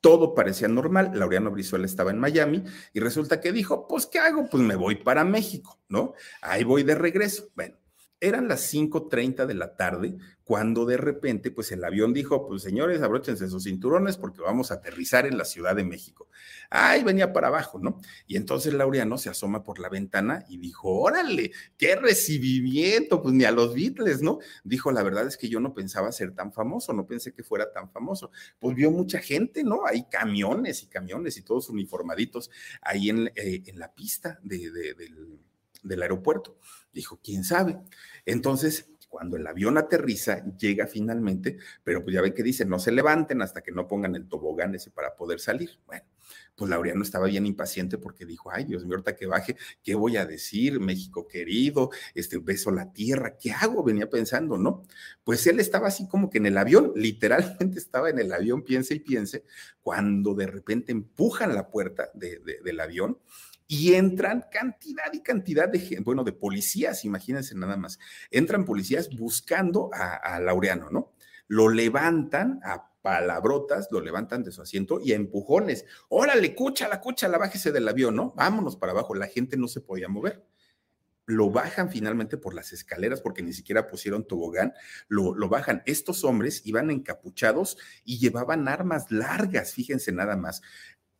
Todo 0.00 0.34
parecía 0.34 0.68
normal. 0.68 1.10
Laureano 1.12 1.50
Brizuela 1.50 1.84
estaba 1.84 2.12
en 2.12 2.18
Miami 2.18 2.64
y 2.94 3.00
resulta 3.00 3.42
que 3.42 3.52
dijo, 3.52 3.86
pues, 3.86 4.06
¿qué 4.06 4.20
hago? 4.20 4.48
Pues 4.48 4.62
me 4.62 4.74
voy 4.74 4.94
para 4.94 5.22
México, 5.26 5.78
¿no? 5.90 6.14
Ahí 6.40 6.64
voy 6.64 6.82
de 6.82 6.94
regreso. 6.94 7.50
Bueno, 7.54 7.76
eran 8.20 8.48
las 8.48 8.72
5.30 8.72 9.46
de 9.46 9.54
la 9.54 9.76
tarde 9.76 10.16
cuando 10.44 10.84
de 10.84 10.96
repente, 10.96 11.52
pues 11.52 11.70
el 11.70 11.84
avión 11.84 12.12
dijo, 12.12 12.48
pues 12.48 12.62
señores, 12.62 13.02
abróchense 13.02 13.48
sus 13.48 13.64
cinturones 13.64 14.16
porque 14.16 14.42
vamos 14.42 14.72
a 14.72 14.74
aterrizar 14.74 15.24
en 15.26 15.38
la 15.38 15.44
Ciudad 15.44 15.76
de 15.76 15.84
México. 15.84 16.28
Ay, 16.70 17.04
venía 17.04 17.32
para 17.32 17.46
abajo, 17.46 17.78
¿no? 17.78 18.00
Y 18.26 18.36
entonces 18.36 18.74
Laureano 18.74 19.16
se 19.16 19.30
asoma 19.30 19.62
por 19.62 19.78
la 19.78 19.88
ventana 19.88 20.44
y 20.48 20.58
dijo, 20.58 20.88
órale, 20.88 21.52
qué 21.78 21.94
recibimiento, 21.94 23.22
pues 23.22 23.32
ni 23.32 23.44
a 23.44 23.52
los 23.52 23.74
Beatles, 23.74 24.22
¿no? 24.22 24.40
Dijo, 24.64 24.90
la 24.90 25.04
verdad 25.04 25.26
es 25.28 25.36
que 25.36 25.48
yo 25.48 25.60
no 25.60 25.72
pensaba 25.72 26.10
ser 26.10 26.34
tan 26.34 26.52
famoso, 26.52 26.92
no 26.92 27.06
pensé 27.06 27.32
que 27.32 27.44
fuera 27.44 27.72
tan 27.72 27.88
famoso. 27.88 28.32
Pues 28.58 28.74
vio 28.74 28.90
mucha 28.90 29.20
gente, 29.20 29.62
¿no? 29.62 29.86
Hay 29.86 30.08
camiones 30.10 30.82
y 30.82 30.88
camiones 30.88 31.36
y 31.36 31.42
todos 31.42 31.70
uniformaditos 31.70 32.50
ahí 32.82 33.08
en, 33.10 33.28
eh, 33.36 33.62
en 33.66 33.78
la 33.78 33.94
pista 33.94 34.40
de, 34.42 34.70
del, 34.72 35.38
del 35.82 36.02
aeropuerto. 36.02 36.58
Dijo, 36.92 37.20
¿quién 37.22 37.44
sabe? 37.44 37.78
Entonces, 38.26 38.90
cuando 39.10 39.36
el 39.36 39.46
avión 39.46 39.76
aterriza, 39.76 40.44
llega 40.56 40.86
finalmente, 40.86 41.58
pero 41.82 42.02
pues 42.04 42.14
ya 42.14 42.22
ven 42.22 42.32
que 42.32 42.44
dice, 42.44 42.64
no 42.64 42.78
se 42.78 42.92
levanten 42.92 43.42
hasta 43.42 43.60
que 43.60 43.72
no 43.72 43.88
pongan 43.88 44.14
el 44.14 44.28
tobogán 44.28 44.72
ese 44.76 44.92
para 44.92 45.16
poder 45.16 45.40
salir. 45.40 45.80
Bueno, 45.84 46.04
pues 46.54 46.70
Laureano 46.70 47.02
estaba 47.02 47.26
bien 47.26 47.44
impaciente 47.44 47.98
porque 47.98 48.24
dijo, 48.24 48.52
ay 48.52 48.64
Dios 48.64 48.84
mío, 48.84 48.94
ahorita 48.94 49.16
que 49.16 49.26
baje, 49.26 49.56
¿qué 49.82 49.96
voy 49.96 50.16
a 50.16 50.26
decir? 50.26 50.78
México 50.78 51.26
querido, 51.26 51.90
este 52.14 52.38
beso 52.38 52.70
la 52.70 52.92
tierra, 52.92 53.36
¿qué 53.36 53.50
hago? 53.50 53.82
Venía 53.82 54.08
pensando, 54.08 54.56
¿no? 54.58 54.84
Pues 55.24 55.44
él 55.48 55.58
estaba 55.58 55.88
así 55.88 56.06
como 56.06 56.30
que 56.30 56.38
en 56.38 56.46
el 56.46 56.56
avión, 56.56 56.92
literalmente 56.96 57.80
estaba 57.80 58.10
en 58.10 58.20
el 58.20 58.32
avión, 58.32 58.62
piense 58.62 58.94
y 58.94 59.00
piense, 59.00 59.44
cuando 59.82 60.34
de 60.34 60.46
repente 60.46 60.92
empujan 60.92 61.52
la 61.56 61.68
puerta 61.68 62.10
del 62.14 62.78
avión 62.78 63.18
y 63.72 63.94
entran 63.94 64.46
cantidad 64.50 65.12
y 65.12 65.20
cantidad 65.20 65.68
de, 65.68 66.00
bueno, 66.00 66.24
de 66.24 66.32
policías, 66.32 67.04
imagínense 67.04 67.54
nada 67.54 67.76
más, 67.76 68.00
entran 68.32 68.64
policías 68.64 69.08
buscando 69.16 69.90
a, 69.92 70.40
Laureano, 70.40 70.90
¿no? 70.90 71.12
Lo 71.46 71.68
levantan 71.68 72.58
a 72.64 72.90
palabrotas, 73.00 73.86
lo 73.92 74.00
levantan 74.00 74.42
de 74.42 74.50
su 74.50 74.60
asiento 74.60 74.98
y 75.00 75.12
a 75.12 75.14
empujones. 75.14 75.84
Órale, 76.08 76.52
cúchala, 76.52 77.00
cúchala, 77.00 77.38
bájese 77.38 77.70
del 77.70 77.86
avión, 77.86 78.16
¿no? 78.16 78.32
Vámonos 78.34 78.74
para 78.74 78.90
abajo. 78.90 79.14
La 79.14 79.28
gente 79.28 79.56
no 79.56 79.68
se 79.68 79.80
podía 79.80 80.08
mover. 80.08 80.44
Lo 81.26 81.50
bajan 81.50 81.90
finalmente 81.90 82.38
por 82.38 82.54
las 82.54 82.72
escaleras 82.72 83.20
porque 83.20 83.44
ni 83.44 83.52
siquiera 83.52 83.86
pusieron 83.86 84.26
tobogán, 84.26 84.74
lo, 85.06 85.32
lo 85.36 85.48
bajan. 85.48 85.84
Estos 85.86 86.24
hombres 86.24 86.62
iban 86.64 86.90
encapuchados 86.90 87.78
y 88.04 88.18
llevaban 88.18 88.66
armas 88.66 89.12
largas, 89.12 89.74
fíjense 89.74 90.10
nada 90.10 90.36
más 90.36 90.60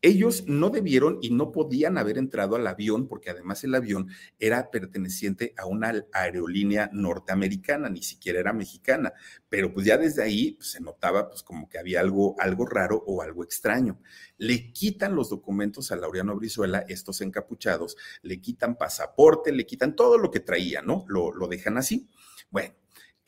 ellos 0.02 0.44
no 0.46 0.70
debieron 0.70 1.18
y 1.20 1.30
no 1.30 1.52
podían 1.52 1.98
haber 1.98 2.16
entrado 2.16 2.56
al 2.56 2.66
avión 2.66 3.06
porque 3.06 3.30
además 3.30 3.62
el 3.64 3.74
avión 3.74 4.08
era 4.38 4.70
perteneciente 4.70 5.54
a 5.58 5.66
una 5.66 5.92
aerolínea 6.12 6.88
norteamericana, 6.92 7.90
ni 7.90 8.02
siquiera 8.02 8.40
era 8.40 8.52
mexicana, 8.52 9.12
pero 9.48 9.72
pues 9.72 9.86
ya 9.86 9.98
desde 9.98 10.22
ahí 10.22 10.52
pues, 10.52 10.70
se 10.72 10.80
notaba 10.80 11.28
pues 11.28 11.42
como 11.42 11.68
que 11.68 11.78
había 11.78 12.00
algo, 12.00 12.34
algo 12.38 12.66
raro 12.66 13.02
o 13.06 13.22
algo 13.22 13.44
extraño. 13.44 14.00
Le 14.38 14.72
quitan 14.72 15.14
los 15.14 15.28
documentos 15.28 15.92
a 15.92 15.96
Laureano 15.96 16.34
Brizuela, 16.36 16.84
estos 16.88 17.20
encapuchados, 17.20 17.96
le 18.22 18.40
quitan 18.40 18.76
pasaporte, 18.76 19.52
le 19.52 19.66
quitan 19.66 19.94
todo 19.94 20.16
lo 20.16 20.30
que 20.30 20.40
traía, 20.40 20.80
¿no? 20.80 21.04
Lo, 21.08 21.32
lo 21.32 21.46
dejan 21.46 21.76
así. 21.76 22.08
Bueno, 22.50 22.74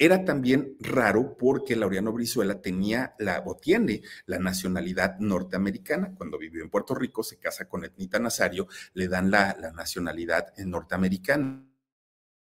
era 0.04 0.24
también 0.24 0.76
raro 0.80 1.36
porque 1.36 1.76
Laureano 1.76 2.12
Brizuela 2.12 2.60
tenía 2.60 3.14
la, 3.18 3.42
o 3.46 3.56
tiene 3.56 4.02
la 4.26 4.40
nacionalidad 4.40 5.18
norteamericana. 5.20 6.12
Cuando 6.16 6.38
vivió 6.38 6.64
en 6.64 6.70
Puerto 6.70 6.94
Rico, 6.94 7.22
se 7.22 7.38
casa 7.38 7.68
con 7.68 7.84
Etnita 7.84 8.18
Nazario, 8.18 8.66
le 8.94 9.06
dan 9.06 9.30
la, 9.30 9.56
la 9.60 9.70
nacionalidad 9.70 10.56
norteamericana 10.56 11.71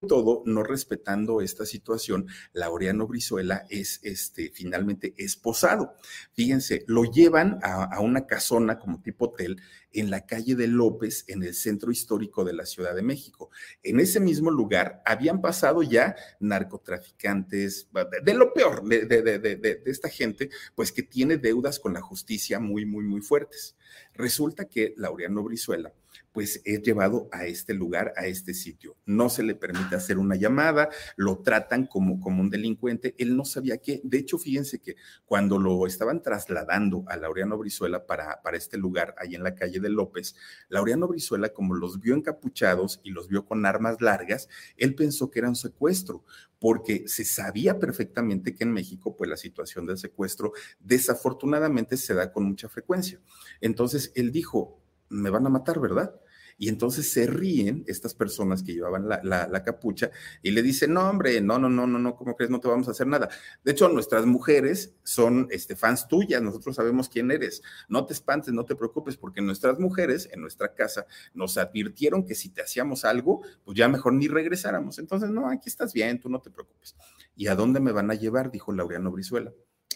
todo, 0.07 0.41
no 0.45 0.63
respetando 0.63 1.41
esta 1.41 1.65
situación, 1.65 2.27
Laureano 2.53 3.05
Brizuela 3.07 3.65
es 3.69 3.99
este, 4.03 4.51
finalmente 4.53 5.13
esposado. 5.17 5.93
Fíjense, 6.33 6.83
lo 6.87 7.03
llevan 7.03 7.59
a, 7.61 7.99
una 7.99 8.25
casona 8.25 8.79
como 8.79 9.01
tipo 9.01 9.25
hotel 9.25 9.61
en 9.93 10.09
la 10.09 10.25
calle 10.25 10.55
de 10.55 10.67
López, 10.67 11.25
en 11.27 11.43
el 11.43 11.53
centro 11.53 11.91
histórico 11.91 12.43
de 12.43 12.53
la 12.53 12.65
Ciudad 12.65 12.95
de 12.95 13.03
México. 13.03 13.51
En 13.83 13.99
ese 13.99 14.19
mismo 14.19 14.49
lugar 14.49 15.03
habían 15.05 15.39
pasado 15.39 15.83
ya 15.83 16.15
narcotraficantes, 16.39 17.89
de, 18.23 18.33
lo 18.33 18.53
peor 18.53 18.83
de, 18.83 19.05
de, 19.05 19.21
de, 19.39 19.81
esta 19.85 20.09
gente, 20.09 20.49
pues 20.73 20.91
que 20.91 21.03
tiene 21.03 21.37
deudas 21.37 21.79
con 21.79 21.93
la 21.93 22.01
justicia 22.01 22.59
muy, 22.59 22.85
muy, 22.85 23.03
muy 23.03 23.21
fuertes. 23.21 23.75
Resulta 24.13 24.65
que 24.65 24.95
Laureano 24.97 25.43
Brizuela 25.43 25.93
pues 26.31 26.61
es 26.65 26.81
llevado 26.81 27.27
a 27.31 27.45
este 27.45 27.73
lugar, 27.73 28.13
a 28.17 28.25
este 28.25 28.53
sitio. 28.53 28.95
No 29.05 29.29
se 29.29 29.43
le 29.43 29.55
permite 29.55 29.95
hacer 29.95 30.17
una 30.17 30.35
llamada, 30.35 30.89
lo 31.15 31.39
tratan 31.39 31.85
como, 31.85 32.19
como 32.19 32.41
un 32.41 32.49
delincuente. 32.49 33.15
Él 33.17 33.35
no 33.35 33.45
sabía 33.45 33.77
qué. 33.77 34.01
De 34.03 34.17
hecho, 34.17 34.37
fíjense 34.37 34.79
que 34.79 34.95
cuando 35.25 35.57
lo 35.57 35.85
estaban 35.85 36.21
trasladando 36.21 37.03
a 37.07 37.17
Laureano 37.17 37.57
Brizuela 37.57 38.05
para, 38.05 38.41
para 38.41 38.57
este 38.57 38.77
lugar, 38.77 39.15
ahí 39.17 39.35
en 39.35 39.43
la 39.43 39.55
calle 39.55 39.79
de 39.79 39.89
López, 39.89 40.35
Laureano 40.69 41.07
Brizuela, 41.07 41.49
como 41.49 41.75
los 41.75 41.99
vio 41.99 42.15
encapuchados 42.15 43.01
y 43.03 43.11
los 43.11 43.27
vio 43.27 43.45
con 43.45 43.65
armas 43.65 44.01
largas, 44.01 44.47
él 44.77 44.95
pensó 44.95 45.29
que 45.29 45.39
era 45.39 45.49
un 45.49 45.55
secuestro, 45.55 46.23
porque 46.59 47.05
se 47.07 47.25
sabía 47.25 47.79
perfectamente 47.79 48.53
que 48.53 48.63
en 48.63 48.71
México, 48.71 49.15
pues 49.15 49.29
la 49.29 49.37
situación 49.37 49.87
del 49.87 49.97
secuestro 49.97 50.53
desafortunadamente 50.79 51.97
se 51.97 52.13
da 52.13 52.31
con 52.31 52.43
mucha 52.43 52.69
frecuencia. 52.69 53.19
Entonces, 53.61 54.11
él 54.15 54.31
dijo, 54.31 54.79
me 55.11 55.29
van 55.29 55.45
a 55.45 55.49
matar, 55.49 55.79
¿verdad? 55.79 56.15
Y 56.57 56.69
entonces 56.69 57.11
se 57.11 57.25
ríen 57.25 57.83
estas 57.87 58.13
personas 58.13 58.61
que 58.61 58.73
llevaban 58.73 59.09
la, 59.09 59.63
capucha 59.63 60.11
y 60.43 60.51
le 60.51 60.61
dicen, 60.61 60.93
no, 60.93 61.09
hombre, 61.09 61.41
no, 61.41 61.57
no, 61.57 61.69
no, 61.69 61.87
no, 61.87 61.97
no, 61.97 62.15
¿cómo 62.15 62.35
crees? 62.35 62.51
No 62.51 62.59
te 62.59 62.67
vamos 62.67 62.87
a 62.87 62.91
hacer 62.91 63.07
nada. 63.07 63.29
De 63.63 63.71
hecho, 63.71 63.89
nuestras 63.89 64.27
mujeres 64.27 64.93
son 65.03 65.47
este, 65.49 65.75
fans 65.75 66.07
tuyas, 66.07 66.39
nosotros 66.41 66.75
sabemos 66.75 67.09
quién 67.09 67.31
eres. 67.31 67.63
No 67.89 68.05
te 68.05 68.13
espantes, 68.13 68.53
no 68.53 68.63
te 68.63 68.75
preocupes, 68.75 69.17
porque 69.17 69.41
nuestras 69.41 69.79
mujeres 69.79 70.29
en 70.31 70.41
nuestra 70.41 70.75
casa 70.75 71.07
nos 71.33 71.57
advirtieron 71.57 72.27
que 72.27 72.35
si 72.35 72.49
te 72.49 72.61
hacíamos 72.61 73.05
algo, 73.05 73.41
pues 73.63 73.75
ya 73.75 73.87
mejor 73.87 74.13
ni 74.13 74.27
regresáramos. 74.27 74.99
Entonces, 74.99 75.31
no, 75.31 75.49
aquí 75.49 75.67
estás 75.67 75.93
bien, 75.93 76.19
tú 76.19 76.29
no 76.29 76.41
te 76.41 76.51
preocupes. 76.51 76.95
¿Y 77.35 77.47
a 77.47 77.55
dónde 77.55 77.79
me 77.79 77.91
van 77.91 78.11
a 78.11 78.13
llevar? 78.13 78.51
Dijo 78.51 78.71
Laureano 78.71 79.11
Brizuela. 79.11 79.51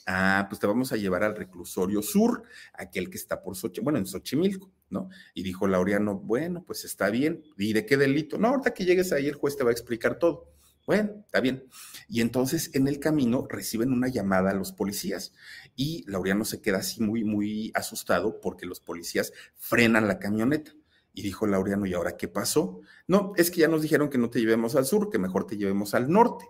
Ah, 0.06 0.46
pues 0.50 0.60
te 0.60 0.68
vamos 0.68 0.92
a 0.92 0.98
llevar 0.98 1.24
al 1.24 1.36
reclusorio 1.36 2.02
sur, 2.02 2.44
aquel 2.74 3.10
que 3.10 3.18
está 3.18 3.42
por 3.42 3.56
Xochimilco, 3.56 3.84
bueno, 3.84 4.00
en 4.00 4.06
Xochimilco, 4.06 4.72
¿no? 4.90 5.10
Y 5.34 5.44
dijo 5.44 5.68
Laureano, 5.68 6.16
bueno, 6.18 6.64
pues 6.66 6.86
está 6.86 7.10
bien. 7.10 7.44
¿Y 7.58 7.74
de 7.74 7.86
qué 7.86 7.98
delito? 7.98 8.38
No, 8.38 8.50
ahorita 8.50 8.74
que 8.74 8.86
llegues 8.86 9.12
ahí 9.12 9.28
el 9.28 9.36
juez 9.36 9.58
te 9.58 9.64
va 9.64 9.70
a 9.70 9.74
explicar 9.74 10.20
todo. 10.20 10.56
Bueno, 10.86 11.24
está 11.26 11.40
bien. 11.40 11.66
Y 12.08 12.22
entonces 12.22 12.70
en 12.76 12.88
el 12.88 13.00
camino 13.00 13.48
reciben 13.50 13.92
una 13.92 14.08
llamada 14.08 14.52
a 14.52 14.54
los 14.54 14.72
policías 14.72 15.34
y 15.76 16.04
Laureano 16.08 16.46
se 16.46 16.62
queda 16.62 16.78
así 16.78 17.02
muy, 17.02 17.24
muy 17.24 17.72
asustado 17.74 18.40
porque 18.40 18.68
los 18.68 18.80
policías 18.80 19.34
frenan 19.56 20.08
la 20.08 20.20
camioneta. 20.20 20.74
Y 21.14 21.24
dijo 21.24 21.48
Laureano, 21.48 21.86
¿y 21.86 21.94
ahora 21.94 22.18
qué 22.18 22.28
pasó? 22.28 22.82
No, 23.08 23.32
es 23.38 23.50
que 23.50 23.62
ya 23.62 23.68
nos 23.68 23.82
dijeron 23.82 24.10
que 24.10 24.18
no 24.18 24.30
te 24.30 24.40
llevemos 24.40 24.76
al 24.76 24.86
sur, 24.86 25.10
que 25.10 25.18
mejor 25.18 25.48
te 25.48 25.58
llevemos 25.58 25.94
al 25.96 26.10
norte. 26.10 26.46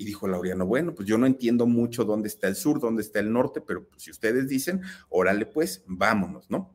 Y 0.00 0.06
dijo 0.06 0.26
Laureano, 0.26 0.64
bueno, 0.64 0.94
pues 0.94 1.06
yo 1.06 1.18
no 1.18 1.26
entiendo 1.26 1.66
mucho 1.66 2.06
dónde 2.06 2.28
está 2.28 2.48
el 2.48 2.56
sur, 2.56 2.80
dónde 2.80 3.02
está 3.02 3.20
el 3.20 3.30
norte, 3.30 3.60
pero 3.60 3.86
pues, 3.86 4.04
si 4.04 4.10
ustedes 4.10 4.48
dicen, 4.48 4.80
órale 5.10 5.44
pues, 5.44 5.84
vámonos, 5.86 6.50
¿no? 6.50 6.74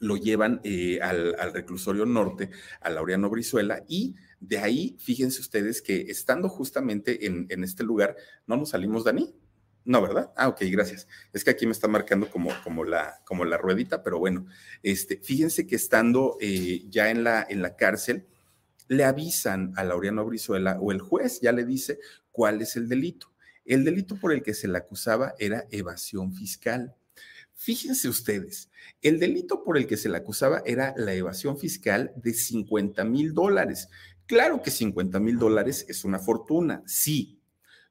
Lo 0.00 0.18
llevan 0.18 0.60
eh, 0.62 1.00
al, 1.00 1.34
reclusorio 1.54 2.04
norte, 2.04 2.50
a 2.82 2.90
Laureano 2.90 3.30
Brizuela, 3.30 3.84
y 3.88 4.16
de 4.38 4.58
ahí, 4.58 4.96
fíjense 4.98 5.40
ustedes 5.40 5.80
que 5.80 6.02
estando 6.10 6.50
justamente 6.50 7.24
en, 7.24 7.64
este 7.64 7.84
lugar, 7.84 8.16
¿no 8.46 8.58
nos 8.58 8.68
salimos, 8.68 9.04
Dani? 9.04 9.34
No, 9.86 10.02
¿verdad? 10.02 10.30
Ah, 10.36 10.48
ok, 10.48 10.60
gracias. 10.70 11.08
Es 11.32 11.42
que 11.42 11.48
aquí 11.48 11.64
me 11.64 11.72
está 11.72 11.88
marcando 11.88 12.28
como, 12.28 12.50
como, 12.62 12.84
la, 12.84 13.18
como 13.24 13.46
la 13.46 13.56
ruedita, 13.56 14.02
pero 14.02 14.18
bueno, 14.18 14.44
este, 14.82 15.16
fíjense 15.22 15.66
que 15.66 15.76
estando 15.76 16.36
eh, 16.38 16.84
ya 16.90 17.10
en 17.10 17.24
la, 17.24 17.46
en 17.48 17.62
la 17.62 17.76
cárcel, 17.76 18.26
le 18.88 19.04
avisan 19.04 19.72
a 19.76 19.84
Laureano 19.84 20.24
Brizuela 20.24 20.78
o 20.80 20.92
el 20.92 21.00
juez 21.00 21.40
ya 21.40 21.52
le 21.52 21.64
dice 21.64 21.98
cuál 22.36 22.60
es 22.60 22.76
el 22.76 22.86
delito. 22.86 23.32
El 23.64 23.82
delito 23.82 24.14
por 24.16 24.30
el 24.30 24.42
que 24.42 24.52
se 24.52 24.68
le 24.68 24.76
acusaba 24.76 25.34
era 25.38 25.64
evasión 25.70 26.34
fiscal. 26.34 26.94
Fíjense 27.54 28.10
ustedes, 28.10 28.70
el 29.00 29.18
delito 29.18 29.64
por 29.64 29.78
el 29.78 29.86
que 29.86 29.96
se 29.96 30.10
le 30.10 30.18
acusaba 30.18 30.62
era 30.66 30.92
la 30.98 31.14
evasión 31.14 31.56
fiscal 31.56 32.12
de 32.14 32.34
50 32.34 33.02
mil 33.04 33.32
dólares. 33.32 33.88
Claro 34.26 34.60
que 34.60 34.70
50 34.70 35.18
mil 35.18 35.38
dólares 35.38 35.86
es 35.88 36.04
una 36.04 36.18
fortuna, 36.18 36.82
sí, 36.84 37.40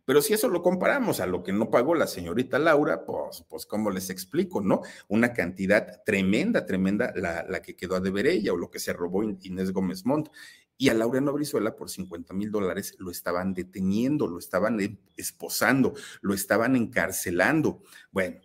pero 0.05 0.21
si 0.21 0.33
eso 0.33 0.47
lo 0.49 0.61
comparamos 0.61 1.19
a 1.19 1.25
lo 1.25 1.41
que 1.41 1.51
no 1.51 1.71
pagó 1.71 1.95
la 1.95 2.05
señorita 2.05 2.59
Laura, 2.59 3.05
pues, 3.05 3.43
pues 3.49 3.65
¿cómo 3.65 3.89
les 3.89 4.11
explico, 4.11 4.61
no? 4.61 4.81
Una 5.07 5.33
cantidad 5.33 6.03
tremenda, 6.05 6.67
tremenda 6.67 7.11
la, 7.15 7.43
la 7.49 7.63
que 7.63 7.75
quedó 7.75 7.95
a 7.95 7.99
deber 7.99 8.27
ella 8.27 8.53
o 8.53 8.57
lo 8.57 8.69
que 8.69 8.77
se 8.77 8.93
robó 8.93 9.23
Inés 9.23 9.71
Gómez 9.71 10.05
Montt. 10.05 10.29
Y 10.77 10.89
a 10.89 10.93
Laureano 10.93 11.31
Brizuela 11.33 11.75
por 11.75 11.89
50 11.89 12.33
mil 12.33 12.51
dólares 12.51 12.95
lo 12.99 13.11
estaban 13.11 13.53
deteniendo, 13.53 14.27
lo 14.27 14.39
estaban 14.39 14.99
esposando, 15.15 15.93
lo 16.21 16.33
estaban 16.33 16.75
encarcelando. 16.75 17.81
Bueno, 18.11 18.41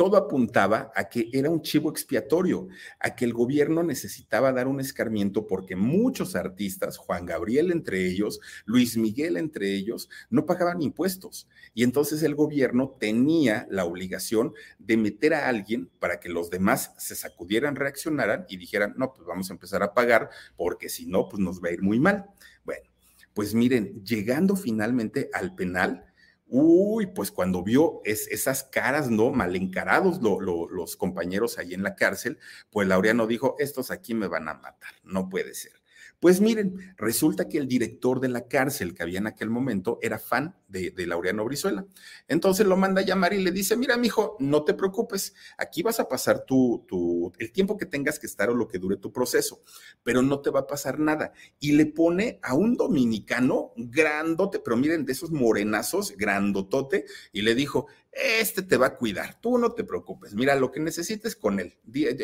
todo 0.00 0.16
apuntaba 0.16 0.90
a 0.96 1.10
que 1.10 1.28
era 1.30 1.50
un 1.50 1.60
chivo 1.60 1.90
expiatorio, 1.90 2.68
a 3.00 3.14
que 3.14 3.26
el 3.26 3.34
gobierno 3.34 3.82
necesitaba 3.82 4.50
dar 4.50 4.66
un 4.66 4.80
escarmiento 4.80 5.46
porque 5.46 5.76
muchos 5.76 6.36
artistas, 6.36 6.96
Juan 6.96 7.26
Gabriel 7.26 7.70
entre 7.70 8.06
ellos, 8.06 8.40
Luis 8.64 8.96
Miguel 8.96 9.36
entre 9.36 9.74
ellos, 9.74 10.08
no 10.30 10.46
pagaban 10.46 10.80
impuestos. 10.80 11.50
Y 11.74 11.82
entonces 11.82 12.22
el 12.22 12.34
gobierno 12.34 12.96
tenía 12.98 13.66
la 13.68 13.84
obligación 13.84 14.54
de 14.78 14.96
meter 14.96 15.34
a 15.34 15.48
alguien 15.48 15.90
para 15.98 16.18
que 16.18 16.30
los 16.30 16.48
demás 16.48 16.94
se 16.96 17.14
sacudieran, 17.14 17.76
reaccionaran 17.76 18.46
y 18.48 18.56
dijeran, 18.56 18.94
no, 18.96 19.12
pues 19.12 19.26
vamos 19.26 19.50
a 19.50 19.52
empezar 19.52 19.82
a 19.82 19.92
pagar 19.92 20.30
porque 20.56 20.88
si 20.88 21.04
no, 21.04 21.28
pues 21.28 21.42
nos 21.42 21.62
va 21.62 21.68
a 21.68 21.72
ir 21.72 21.82
muy 21.82 22.00
mal. 22.00 22.24
Bueno, 22.64 22.88
pues 23.34 23.52
miren, 23.52 24.02
llegando 24.02 24.56
finalmente 24.56 25.28
al 25.34 25.54
penal, 25.54 26.09
Uy, 26.52 27.06
pues 27.06 27.30
cuando 27.30 27.62
vio 27.62 28.00
esas 28.04 28.64
caras, 28.64 29.08
¿no? 29.08 29.30
Mal 29.30 29.54
encarados 29.54 30.20
los 30.20 30.96
compañeros 30.96 31.58
ahí 31.58 31.74
en 31.74 31.84
la 31.84 31.94
cárcel, 31.94 32.38
pues 32.70 32.88
Laureano 32.88 33.28
dijo, 33.28 33.54
estos 33.60 33.92
aquí 33.92 34.14
me 34.14 34.26
van 34.26 34.48
a 34.48 34.54
matar, 34.54 34.92
no 35.04 35.28
puede 35.28 35.54
ser. 35.54 35.80
Pues 36.18 36.40
miren, 36.40 36.94
resulta 36.96 37.48
que 37.48 37.56
el 37.56 37.68
director 37.68 38.20
de 38.20 38.28
la 38.28 38.48
cárcel 38.48 38.94
que 38.94 39.02
había 39.02 39.20
en 39.20 39.28
aquel 39.28 39.48
momento 39.48 39.98
era 40.02 40.18
fan 40.18 40.56
de, 40.70 41.06
Laureano 41.06 41.44
Brizuela. 41.44 41.84
Entonces 42.28 42.66
lo 42.66 42.76
manda 42.76 43.00
a 43.00 43.04
llamar 43.04 43.32
y 43.34 43.42
le 43.42 43.50
dice, 43.50 43.76
mira, 43.76 43.96
mijo, 43.96 44.36
no 44.38 44.64
te 44.64 44.74
preocupes, 44.74 45.34
aquí 45.58 45.82
vas 45.82 46.00
a 46.00 46.08
pasar 46.08 46.44
tu, 46.44 46.84
tu, 46.86 47.32
el 47.38 47.52
tiempo 47.52 47.76
que 47.76 47.86
tengas 47.86 48.18
que 48.18 48.26
estar 48.26 48.50
o 48.50 48.54
lo 48.54 48.68
que 48.68 48.78
dure 48.78 48.96
tu 48.96 49.12
proceso, 49.12 49.62
pero 50.02 50.22
no 50.22 50.40
te 50.40 50.50
va 50.50 50.60
a 50.60 50.66
pasar 50.66 50.98
nada. 50.98 51.32
Y 51.58 51.72
le 51.72 51.86
pone 51.86 52.38
a 52.42 52.54
un 52.54 52.76
dominicano 52.76 53.72
grandote, 53.76 54.60
pero 54.60 54.76
miren, 54.76 55.04
de 55.04 55.12
esos 55.12 55.30
morenazos, 55.30 56.16
grandotote, 56.16 57.06
y 57.32 57.42
le 57.42 57.54
dijo, 57.54 57.86
este 58.12 58.62
te 58.62 58.76
va 58.76 58.86
a 58.86 58.96
cuidar, 58.96 59.40
tú 59.40 59.58
no 59.58 59.72
te 59.72 59.84
preocupes, 59.84 60.34
mira, 60.34 60.54
lo 60.56 60.72
que 60.72 60.80
necesites 60.80 61.36
con 61.36 61.60
él. 61.60 61.78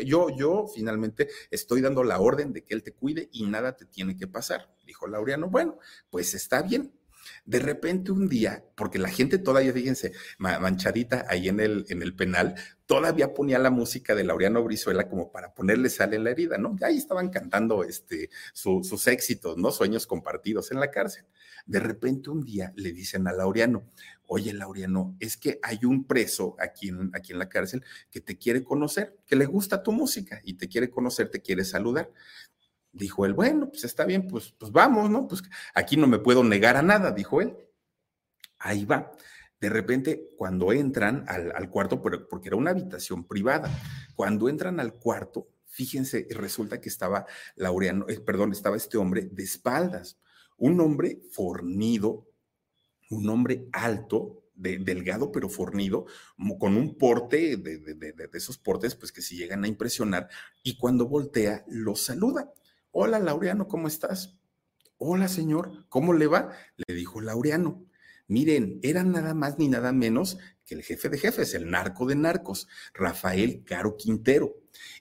Yo, 0.05 0.29
yo 0.29 0.67
finalmente 0.73 1.29
estoy 1.49 1.81
dando 1.81 2.03
la 2.03 2.19
orden 2.19 2.53
de 2.53 2.63
que 2.63 2.73
él 2.73 2.83
te 2.83 2.93
cuide 2.93 3.29
y 3.31 3.45
nada 3.45 3.75
te 3.75 3.85
tiene 3.85 4.17
que 4.17 4.27
pasar, 4.27 4.73
dijo 4.85 5.07
Laureano. 5.07 5.49
Bueno, 5.49 5.77
pues 6.09 6.33
está 6.33 6.61
bien. 6.61 6.96
De 7.45 7.59
repente 7.59 8.11
un 8.11 8.27
día, 8.27 8.63
porque 8.75 8.99
la 8.99 9.09
gente 9.09 9.37
todavía, 9.37 9.73
fíjense, 9.73 10.11
manchadita 10.37 11.25
ahí 11.29 11.49
en 11.49 11.59
el, 11.59 11.85
en 11.89 12.01
el 12.01 12.15
penal, 12.15 12.55
todavía 12.85 13.33
ponía 13.33 13.59
la 13.59 13.69
música 13.69 14.15
de 14.15 14.23
Laureano 14.23 14.63
Brizuela 14.63 15.07
como 15.07 15.31
para 15.31 15.53
ponerle 15.53 15.89
sal 15.89 16.13
en 16.13 16.23
la 16.23 16.31
herida, 16.31 16.57
¿no? 16.57 16.75
Ya 16.79 16.87
ahí 16.87 16.97
estaban 16.97 17.29
cantando 17.29 17.83
este, 17.83 18.29
sus 18.53 19.07
éxitos, 19.07 19.57
¿no? 19.57 19.71
Sueños 19.71 20.07
compartidos 20.07 20.71
en 20.71 20.79
la 20.79 20.89
cárcel. 20.89 21.25
De 21.65 21.79
repente 21.79 22.29
un 22.29 22.43
día 22.43 22.71
le 22.75 22.93
dicen 22.93 23.27
a 23.27 23.33
Laureano, 23.33 23.83
oye 24.25 24.53
Laureano, 24.53 25.15
es 25.19 25.35
que 25.35 25.59
hay 25.63 25.79
un 25.83 26.05
preso 26.05 26.55
aquí 26.59 26.89
en, 26.89 27.11
aquí 27.13 27.33
en 27.33 27.39
la 27.39 27.49
cárcel 27.49 27.83
que 28.09 28.21
te 28.21 28.37
quiere 28.37 28.63
conocer, 28.63 29.17
que 29.25 29.35
le 29.35 29.45
gusta 29.45 29.83
tu 29.83 29.91
música 29.91 30.39
y 30.43 30.53
te 30.53 30.69
quiere 30.69 30.89
conocer, 30.89 31.29
te 31.29 31.41
quiere 31.41 31.65
saludar. 31.65 32.09
Dijo 32.97 33.25
él, 33.25 33.33
bueno, 33.33 33.69
pues 33.69 33.83
está 33.83 34.05
bien, 34.05 34.27
pues, 34.27 34.53
pues 34.57 34.71
vamos, 34.71 35.09
¿no? 35.09 35.27
Pues 35.27 35.43
aquí 35.73 35.97
no 35.97 36.07
me 36.07 36.19
puedo 36.19 36.43
negar 36.43 36.75
a 36.75 36.81
nada, 36.81 37.11
dijo 37.11 37.41
él. 37.41 37.55
Ahí 38.59 38.85
va. 38.85 39.11
De 39.59 39.69
repente, 39.69 40.31
cuando 40.35 40.71
entran 40.71 41.25
al, 41.27 41.69
cuarto, 41.69 42.01
porque 42.01 42.47
era 42.47 42.55
una 42.55 42.71
habitación 42.71 43.27
privada, 43.27 43.69
cuando 44.15 44.49
entran 44.49 44.79
al 44.79 44.93
cuarto, 44.95 45.47
fíjense, 45.65 46.27
resulta 46.31 46.79
que 46.79 46.89
estaba 46.89 47.25
Laureano, 47.55 48.05
eh, 48.07 48.19
perdón, 48.19 48.51
estaba 48.51 48.77
este 48.77 48.97
hombre 48.97 49.29
de 49.31 49.43
espaldas, 49.43 50.19
un 50.57 50.79
hombre 50.79 51.21
fornido, 51.31 52.27
un 53.09 53.29
hombre 53.29 53.67
alto, 53.71 54.43
delgado 54.55 55.31
pero 55.31 55.49
fornido, 55.49 56.05
con 56.59 56.77
un 56.77 56.97
porte 56.97 57.57
de, 57.57 57.77
de, 57.77 58.29
esos 58.33 58.57
portes, 58.57 58.95
pues 58.95 59.11
que 59.11 59.21
si 59.21 59.37
llegan 59.37 59.63
a 59.63 59.67
impresionar, 59.67 60.29
y 60.63 60.77
cuando 60.77 61.07
voltea, 61.07 61.63
lo 61.67 61.95
saluda. 61.95 62.51
Hola, 62.99 63.19
Laureano, 63.19 63.67
¿cómo 63.67 63.87
estás? 63.87 64.39
Hola, 64.97 65.27
señor, 65.27 65.85
¿cómo 65.87 66.13
le 66.13 66.25
va? 66.25 66.49
Le 66.77 66.95
dijo 66.95 67.21
Laureano. 67.21 67.85
Miren, 68.27 68.79
era 68.81 69.03
nada 69.03 69.35
más 69.35 69.59
ni 69.59 69.67
nada 69.67 69.93
menos 69.93 70.39
que 70.65 70.73
el 70.73 70.81
jefe 70.81 71.07
de 71.07 71.19
jefes, 71.19 71.53
el 71.53 71.69
narco 71.69 72.07
de 72.07 72.15
narcos, 72.15 72.67
Rafael 72.95 73.63
Caro 73.65 73.97
Quintero. 73.97 74.55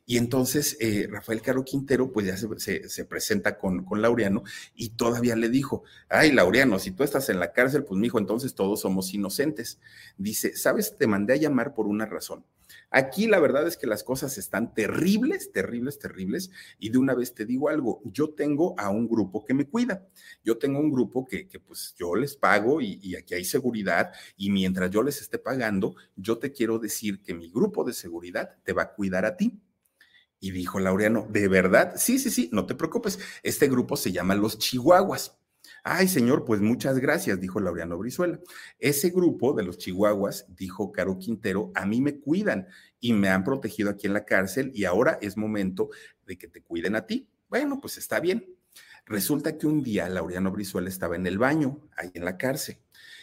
Y 0.05 0.19
entonces 0.19 0.77
eh, 0.79 1.09
Rafael 1.11 1.41
Caro 1.41 1.65
Quintero, 1.65 2.13
pues 2.13 2.27
ya 2.27 2.37
se, 2.37 3.05
presenta 3.07 3.57
con, 3.57 3.83
con, 3.87 4.03
Laureano 4.03 4.43
y 4.75 4.91
todavía 4.91 5.35
le 5.35 5.49
dijo, 5.49 5.85
ay, 6.11 6.33
Laureano, 6.33 6.79
si 6.79 6.91
tú 6.91 7.03
estás 7.03 7.31
en 7.31 7.41
la 7.41 7.55
cárcel, 7.55 7.85
pues 7.85 7.99
mijo, 7.99 8.19
entonces 8.19 8.55
todos 8.55 8.83
somos 8.83 9.15
inocentes. 9.15 9.81
Dice, 10.19 10.55
sabes, 10.55 10.99
te 10.99 11.07
mandé 11.07 11.33
a 11.33 11.37
llamar 11.37 11.73
por 11.73 11.87
una 11.87 12.05
razón. 12.05 12.45
Aquí 12.91 13.27
la 13.27 13.39
verdad 13.39 13.67
es 13.67 13.77
que 13.77 13.87
las 13.87 14.03
cosas 14.05 14.39
están 14.39 14.75
terribles, 14.75 15.53
terribles, 15.53 15.99
terribles. 15.99 16.51
Y 16.79 16.91
de 16.91 16.99
una 16.99 17.15
vez 17.15 17.35
te 17.35 17.45
digo 17.45 17.69
algo, 17.69 18.01
yo 18.05 18.31
tengo 18.31 18.75
a 18.79 18.91
un 18.91 19.09
grupo 19.09 19.45
que 19.45 19.55
me 19.55 19.69
cuida. 19.69 20.07
Yo 20.45 20.59
tengo 20.59 20.79
un 20.81 20.91
grupo 20.91 21.27
que, 21.27 21.49
pues 21.67 21.95
yo 21.99 22.15
les 22.15 22.37
pago 22.37 22.81
y, 22.81 22.99
y 23.03 23.17
aquí 23.17 23.35
hay 23.35 23.45
seguridad. 23.45 24.13
Y 24.37 24.51
mientras 24.51 24.91
yo 24.91 25.03
les 25.03 25.21
esté 25.21 25.39
pagando, 25.39 25.97
yo 26.17 26.39
te 26.39 26.53
quiero 26.53 26.79
decir 26.79 27.23
que 27.23 27.35
mi 27.35 27.51
grupo 27.51 27.85
de 27.85 27.93
seguridad 27.93 28.57
te 28.65 28.73
va 28.73 28.83
a 28.83 28.93
cuidar 28.95 29.25
a 29.25 29.37
ti. 29.37 29.61
Y 30.39 30.51
dijo 30.51 30.79
Laureano, 30.79 31.27
¿de 31.31 31.49
verdad? 31.49 31.95
Sí, 31.97 32.19
sí, 32.19 32.31
sí, 32.31 32.51
no 32.53 32.67
te 32.67 32.75
preocupes. 32.75 33.19
Este 33.43 33.69
grupo 33.69 33.97
se 33.97 34.13
llama 34.13 34.35
Los 34.35 34.59
Chihuahuas. 34.59 35.36
Ay, 35.89 36.09
señor, 36.09 36.45
pues 36.45 36.61
muchas 36.61 36.99
gracias, 36.99 37.41
dijo 37.41 37.61
Laureano 37.61 37.97
Brizuela. 37.97 38.41
Ese 38.81 39.11
grupo 39.11 39.53
de 39.53 39.63
los 39.63 39.79
chihuahuas, 39.79 40.45
dijo 40.49 40.91
Caro 40.91 41.17
Quintero, 41.17 41.71
a 41.77 41.87
mí 41.87 42.01
me 42.01 42.19
cuidan 42.19 42.67
y 42.99 43.13
me 43.13 43.29
han 43.29 43.45
protegido 43.45 43.91
aquí 43.91 44.09
en 44.09 44.15
la 44.15 44.25
cárcel 44.25 44.73
y 44.75 44.85
ahora 44.85 45.17
es 45.23 45.37
momento 45.37 45.91
de 46.27 46.37
que 46.37 46.49
te 46.49 46.61
cuiden 46.61 46.97
a 46.97 47.07
ti. 47.07 47.29
Bueno, 47.49 47.79
pues 47.81 47.99
está 47.99 48.19
bien. 48.19 48.53
Resulta 49.05 49.57
que 49.57 49.69
un 49.69 49.85
día 49.85 50.09
Laureano 50.09 50.51
Brizuela 50.51 50.89
estaba 50.89 51.15
en 51.15 51.25
el 51.25 51.39
baño, 51.39 51.89
ahí 51.97 52.11
en 52.15 52.25
la 52.25 52.37
cárcel. 52.37 52.79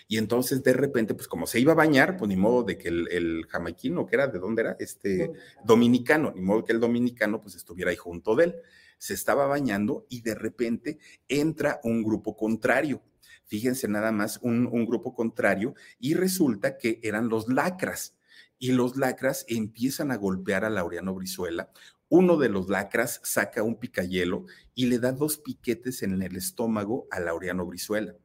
Y 0.07 0.17
entonces 0.17 0.63
de 0.63 0.71
repente, 0.71 1.15
pues 1.15 1.27
como 1.27 1.47
se 1.47 1.59
iba 1.59 1.73
a 1.73 1.75
bañar, 1.75 2.15
pues 2.15 2.29
ni 2.29 2.37
modo 2.37 2.63
de 2.63 2.77
que 2.77 2.87
el, 2.87 3.09
el 3.11 3.45
jamaiquino, 3.49 4.05
que 4.05 4.15
era, 4.15 4.27
¿de 4.27 4.39
dónde 4.39 4.61
era? 4.61 4.77
Este 4.79 5.33
dominicano, 5.65 6.31
ni 6.33 6.39
modo 6.39 6.63
que 6.63 6.71
el 6.71 6.79
dominicano 6.79 7.41
pues 7.41 7.55
estuviera 7.55 7.91
ahí 7.91 7.97
junto 7.97 8.37
de 8.37 8.45
él 8.45 8.55
se 9.03 9.13
estaba 9.13 9.47
bañando 9.47 10.07
y 10.07 10.21
de 10.21 10.33
repente 10.33 10.97
entra 11.27 11.81
un 11.83 12.03
grupo 12.03 12.37
contrario. 12.37 13.03
Fíjense 13.43 13.89
nada 13.89 14.13
más, 14.13 14.39
un, 14.41 14.85
grupo 14.85 15.13
contrario 15.13 15.75
y 15.99 16.13
resulta 16.13 16.77
que 16.77 17.01
eran 17.03 17.27
los 17.27 17.49
lacras. 17.49 18.15
Y 18.59 18.71
los 18.71 18.95
lacras 18.95 19.43
empiezan 19.49 20.11
a 20.11 20.15
golpear 20.15 20.63
a 20.63 20.69
Laureano 20.69 21.13
Brizuela. 21.13 21.69
Uno 22.07 22.37
de 22.37 22.47
los 22.47 22.69
lacras 22.69 23.19
saca 23.25 23.61
un 23.61 23.77
picayelo 23.77 24.45
y 24.73 24.85
le 24.85 24.99
da 24.99 25.11
dos 25.11 25.37
piquetes 25.37 26.01
en 26.01 26.21
el 26.21 26.37
estómago 26.37 27.05
a 27.11 27.19
Laureano 27.19 27.65
Brizuela. 27.65 28.15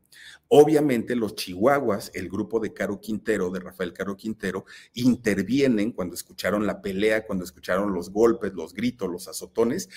Obviamente 0.49 1.15
los 1.15 1.35
chihuahuas, 1.35 2.11
el 2.15 2.29
grupo 2.29 2.59
de 2.59 2.73
Caro 2.73 3.01
Quintero, 3.01 3.51
de 3.51 3.61
Rafael 3.61 3.93
Caro 3.93 4.17
Quintero, 4.17 4.65
intervienen 4.95 5.93
cuando 5.93 6.15
escucharon 6.15 6.67
la 6.67 6.81
pelea, 6.81 7.27
cuando 7.27 7.45
escucharon 7.45 7.93
los 7.93 8.11
golpes, 8.11 8.55
los 8.55 8.73
gritos, 8.73 9.11
los 9.11 9.29
azotones, 9.29 9.91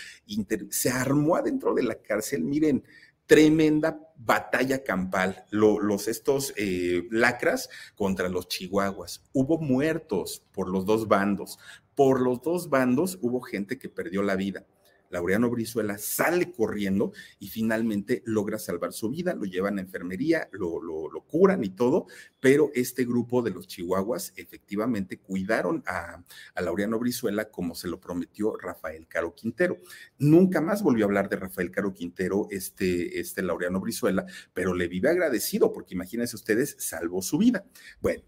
se 0.69 0.89
armó 0.89 1.36
adentro 1.38 1.74
de 1.74 1.84
la 1.84 1.95
cárcel, 1.95 2.43
miren, 2.43 2.84
tremenda 3.32 3.97
batalla 4.17 4.84
campal, 4.84 5.45
los 5.51 6.09
estos 6.09 6.53
eh, 6.57 7.07
lacras 7.11 7.69
contra 7.95 8.28
los 8.28 8.49
chihuahuas. 8.49 9.24
Hubo 9.32 9.57
muertos 9.57 10.43
por 10.51 10.67
los 10.67 10.86
dos 10.86 11.07
bandos, 11.07 11.57
por 11.95 12.19
los 12.19 12.41
dos 12.41 12.69
bandos 12.69 13.17
hubo 13.22 13.39
gente 13.39 13.80
que 13.80 13.88
perdió 13.88 14.22
la 14.22 14.36
vida. 14.36 14.65
Laureano 15.12 15.49
Brizuela 15.49 15.97
sale 15.97 16.51
corriendo 16.51 17.12
y 17.39 17.47
finalmente 17.47 18.24
logra 18.26 18.57
salvar 18.57 18.93
su 18.93 19.09
vida, 19.09 19.36
lo 19.36 19.45
llevan 19.45 19.78
a 19.78 19.82
enfermería, 19.82 20.49
lo, 20.51 20.82
curan 21.28 21.64
y 21.64 21.70
todo, 21.70 22.07
pero 22.39 22.72
este 22.74 23.05
grupo 23.05 23.41
de 23.41 23.51
los 23.51 23.68
chihuahuas 23.68 24.34
efectivamente 24.36 25.20
cuidaron 25.20 25.84
a, 25.86 26.24
Laureano 26.59 26.99
Brizuela 26.99 27.49
como 27.49 27.76
se 27.76 27.88
lo 27.88 27.99
prometió 27.99 28.57
Rafael 28.57 29.07
Caro 29.07 29.36
Quintero. 29.36 29.78
Nunca 30.18 30.62
más 30.62 30.84
volvió 30.84 31.05
a 31.05 31.07
hablar 31.07 31.30
de 31.30 31.38
Rafael 31.38 31.72
Caro 31.72 31.93
Quintero, 31.93 32.47
este, 32.51 33.20
este 33.20 33.41
Laureano 33.41 33.80
Brizuela, 33.80 34.26
pero 34.53 34.74
le 34.74 34.88
vive 34.88 35.09
agradecido 35.09 35.72
porque 35.72 35.93
imagínense 35.93 36.36
ustedes, 36.36 36.76
salvó 36.80 37.22
su 37.22 37.38
vida. 37.38 37.66
Bueno, 37.99 38.24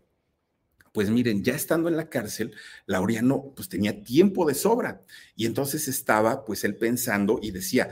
pues 0.94 1.10
miren, 1.10 1.44
ya 1.44 1.56
estando 1.56 1.90
en 1.90 1.98
la 1.98 2.10
cárcel, 2.10 2.54
Laureano 2.86 3.52
pues 3.56 3.68
tenía 3.68 4.04
tiempo 4.04 4.46
de 4.48 4.54
sobra 4.54 5.02
y 5.36 5.48
entonces 5.48 5.88
estaba 5.88 6.46
pues 6.46 6.64
él 6.64 6.78
pensando 6.78 7.40
y 7.42 7.52
decía, 7.52 7.90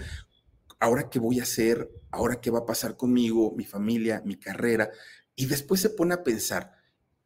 ¿ahora 0.80 1.10
qué 1.10 1.20
voy 1.20 1.40
a 1.40 1.44
hacer? 1.44 1.92
¿Ahora 2.12 2.40
qué 2.40 2.52
va 2.52 2.60
a 2.60 2.66
pasar 2.66 2.96
conmigo, 2.96 3.54
mi 3.58 3.66
familia, 3.66 4.22
mi 4.24 4.36
carrera? 4.36 4.92
Y 5.36 5.48
después 5.48 5.82
se 5.82 5.90
pone 5.90 6.14
a 6.14 6.24
pensar, 6.24 6.74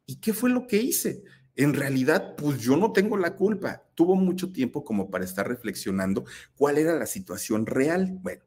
¿y 0.06 0.16
qué 0.16 0.32
fue 0.32 0.50
lo 0.50 0.66
que 0.66 0.78
hice? 0.78 1.24
En 1.56 1.74
realidad, 1.74 2.36
pues 2.36 2.58
yo 2.60 2.76
no 2.76 2.92
tengo 2.92 3.16
la 3.16 3.34
culpa. 3.34 3.82
Tuvo 3.94 4.14
mucho 4.14 4.52
tiempo 4.52 4.84
como 4.84 5.10
para 5.10 5.24
estar 5.24 5.48
reflexionando 5.48 6.24
cuál 6.54 6.78
era 6.78 6.98
la 6.98 7.06
situación 7.06 7.66
real. 7.66 8.18
Bueno, 8.22 8.44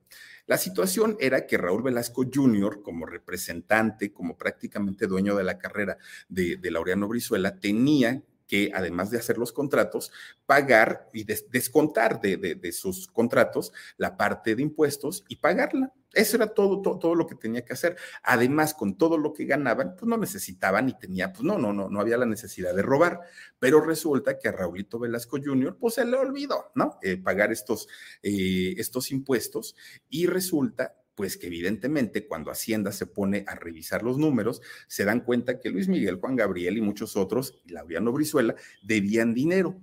la 0.50 0.58
situación 0.58 1.16
era 1.20 1.45
que 1.45 1.60
Raúl 1.60 1.84
Velasco 1.84 2.26
Jr., 2.34 2.82
como 2.82 3.06
representante, 3.06 4.12
como 4.12 4.36
prácticamente 4.36 5.06
dueño 5.06 5.36
de 5.36 5.43
la 5.43 5.60
carrera 5.60 6.00
de, 6.28 6.58
Laureano 6.72 7.08
Brizuela, 7.08 7.60
tenía 7.60 8.24
que, 8.50 8.72
además 8.74 9.12
de 9.12 9.20
hacer 9.20 9.38
los 9.38 9.54
contratos, 9.54 10.12
pagar 10.47 11.08
y 11.14 11.24
descontar 11.24 12.20
de, 12.20 12.72
sus 12.74 13.08
contratos 13.08 13.72
la 13.95 14.18
parte 14.18 14.56
de 14.56 14.64
impuestos 14.64 15.24
y 15.30 15.36
pagarla. 15.36 15.93
Eso 16.12 16.38
era 16.38 16.47
todo, 16.47 16.82
todo, 16.82 17.14
lo 17.14 17.28
que 17.28 17.36
tenía 17.36 17.64
que 17.64 17.74
hacer. 17.74 17.95
Además, 18.24 18.74
con 18.74 18.97
todo 18.97 19.20
lo 19.20 19.32
que 19.32 19.45
ganaban, 19.45 19.95
pues 19.95 20.10
no 20.10 20.18
necesitaban 20.18 20.88
ni 20.88 20.97
tenía, 20.97 21.32
pues 21.32 21.43
no, 21.43 21.60
no, 21.60 21.72
no, 21.72 21.88
no 21.88 22.00
había 22.00 22.18
la 22.18 22.26
necesidad 22.26 22.74
de 22.74 22.82
robar. 22.82 23.22
Pero 23.60 23.80
resulta 23.82 24.39
que 24.39 24.47
a 24.47 24.52
Raulito 24.52 24.97
Velasco 24.97 25.38
Jr., 25.38 25.78
pues 25.80 25.93
se 25.93 26.06
le 26.06 26.18
olvidó, 26.18 26.72
¿no? 26.74 26.97
Eh, 27.04 27.18
pagar 27.18 27.52
estos, 27.52 27.88
eh, 28.24 28.74
estos 28.78 29.12
impuestos 29.12 29.76
y 30.10 30.26
resulta 30.26 30.95
pues 31.20 31.36
que 31.36 31.47
evidentemente 31.47 32.26
cuando 32.26 32.49
Hacienda 32.49 32.93
se 32.93 33.05
pone 33.05 33.43
a 33.45 33.53
revisar 33.53 34.03
los 34.03 34.17
números, 34.17 34.61
se 34.88 35.03
dan 35.03 35.20
cuenta 35.20 35.59
que 35.59 35.70
Luis 35.70 35.89
Miguel, 35.89 36.15
Juan 36.15 36.38
Gabriel 36.38 36.78
y 36.78 36.82
muchos 36.82 37.17
otros, 37.17 37.59
y 37.65 37.74
Laureano 37.74 38.13
Brizuela, 38.13 38.55
debían 38.84 39.34
dinero. 39.34 39.78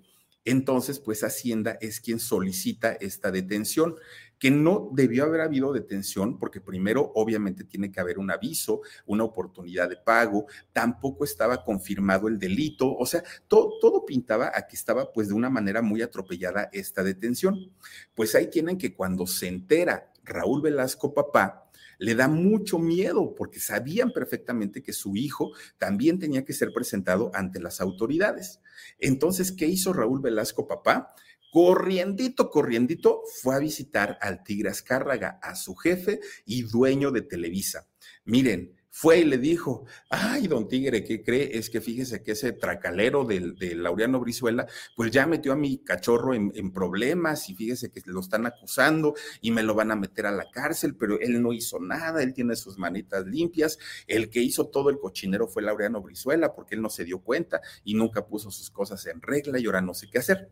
Entonces, 0.46 0.98
pues 0.98 1.24
Hacienda 1.24 1.76
es 1.82 2.00
quien 2.00 2.20
solicita 2.20 2.92
esta 2.92 3.30
detención. 3.30 3.96
que 4.38 4.50
no 4.50 4.90
debió 4.92 5.24
haber 5.24 5.40
habido 5.42 5.72
detención 5.72 6.38
porque 6.38 6.60
primero 6.60 7.12
obviamente 7.14 7.64
tiene 7.64 7.90
que 7.90 8.00
haber 8.00 8.18
un 8.18 8.30
aviso, 8.30 8.82
una 9.06 9.24
oportunidad 9.24 9.88
de 9.88 9.96
pago, 9.96 10.46
tampoco 10.72 11.24
estaba 11.24 11.64
confirmado 11.64 12.28
el 12.28 12.38
delito, 12.38 12.94
o 12.94 13.06
sea, 13.06 13.22
todo, 13.48 13.78
todo 13.80 14.04
pintaba 14.04 14.52
a 14.54 14.66
que 14.66 14.76
estaba 14.76 15.10
pues 15.10 15.28
de 15.28 15.34
una 15.34 15.48
manera 15.48 15.80
muy 15.80 16.02
atropellada 16.02 16.68
esta 16.72 17.02
detención. 17.02 17.72
Pues 18.14 18.34
ahí 18.34 18.48
tienen 18.48 18.76
que 18.76 18.94
cuando 18.94 19.26
se 19.26 19.48
entera 19.48 20.12
Raúl 20.26 20.60
Velasco, 20.60 21.14
papá, 21.14 21.70
le 21.98 22.14
da 22.14 22.28
mucho 22.28 22.78
miedo 22.78 23.34
porque 23.34 23.60
sabían 23.60 24.12
perfectamente 24.12 24.82
que 24.82 24.92
su 24.92 25.16
hijo 25.16 25.52
también 25.78 26.18
tenía 26.18 26.44
que 26.44 26.52
ser 26.52 26.72
presentado 26.72 27.30
ante 27.34 27.60
las 27.60 27.80
autoridades. 27.80 28.60
Entonces, 28.98 29.52
¿qué 29.52 29.66
hizo 29.66 29.92
Raúl 29.92 30.20
Velasco, 30.20 30.66
papá? 30.66 31.14
Corriendito, 31.50 32.50
corriendito, 32.50 33.22
fue 33.40 33.54
a 33.54 33.60
visitar 33.60 34.18
al 34.20 34.42
Tigre 34.42 34.68
Azcárraga, 34.68 35.38
a 35.42 35.54
su 35.54 35.74
jefe 35.74 36.20
y 36.44 36.62
dueño 36.62 37.12
de 37.12 37.22
Televisa. 37.22 37.88
Miren, 38.24 38.75
fue 38.98 39.18
y 39.18 39.24
le 39.26 39.36
dijo, 39.36 39.84
ay, 40.08 40.46
don 40.46 40.68
Tigre, 40.68 41.04
¿qué 41.04 41.22
cree? 41.22 41.58
Es 41.58 41.68
que 41.68 41.82
fíjese 41.82 42.22
que 42.22 42.32
ese 42.32 42.52
tracalero 42.52 43.26
del, 43.26 43.54
de 43.56 43.74
Laureano 43.74 44.18
Brizuela, 44.20 44.66
pues 44.96 45.10
ya 45.10 45.26
metió 45.26 45.52
a 45.52 45.56
mi 45.56 45.84
cachorro 45.84 46.32
en, 46.32 46.50
en, 46.54 46.72
problemas 46.72 47.50
y 47.50 47.54
fíjese 47.54 47.90
que 47.90 48.00
lo 48.06 48.20
están 48.20 48.46
acusando 48.46 49.12
y 49.42 49.50
me 49.50 49.62
lo 49.62 49.74
van 49.74 49.90
a 49.90 49.96
meter 49.96 50.24
a 50.24 50.30
la 50.30 50.50
cárcel, 50.50 50.96
pero 50.96 51.20
él 51.20 51.42
no 51.42 51.52
hizo 51.52 51.78
nada, 51.78 52.22
él 52.22 52.32
tiene 52.32 52.56
sus 52.56 52.78
manitas 52.78 53.26
limpias, 53.26 53.78
el 54.06 54.30
que 54.30 54.40
hizo 54.40 54.68
todo 54.68 54.88
el 54.88 54.98
cochinero 54.98 55.46
fue 55.46 55.62
Laureano 55.62 56.00
Brizuela 56.00 56.54
porque 56.54 56.74
él 56.74 56.80
no 56.80 56.88
se 56.88 57.04
dio 57.04 57.18
cuenta 57.18 57.60
y 57.84 57.92
nunca 57.92 58.26
puso 58.26 58.50
sus 58.50 58.70
cosas 58.70 59.04
en 59.04 59.20
regla 59.20 59.58
y 59.58 59.66
ahora 59.66 59.82
no 59.82 59.92
sé 59.92 60.08
qué 60.10 60.20
hacer. 60.20 60.48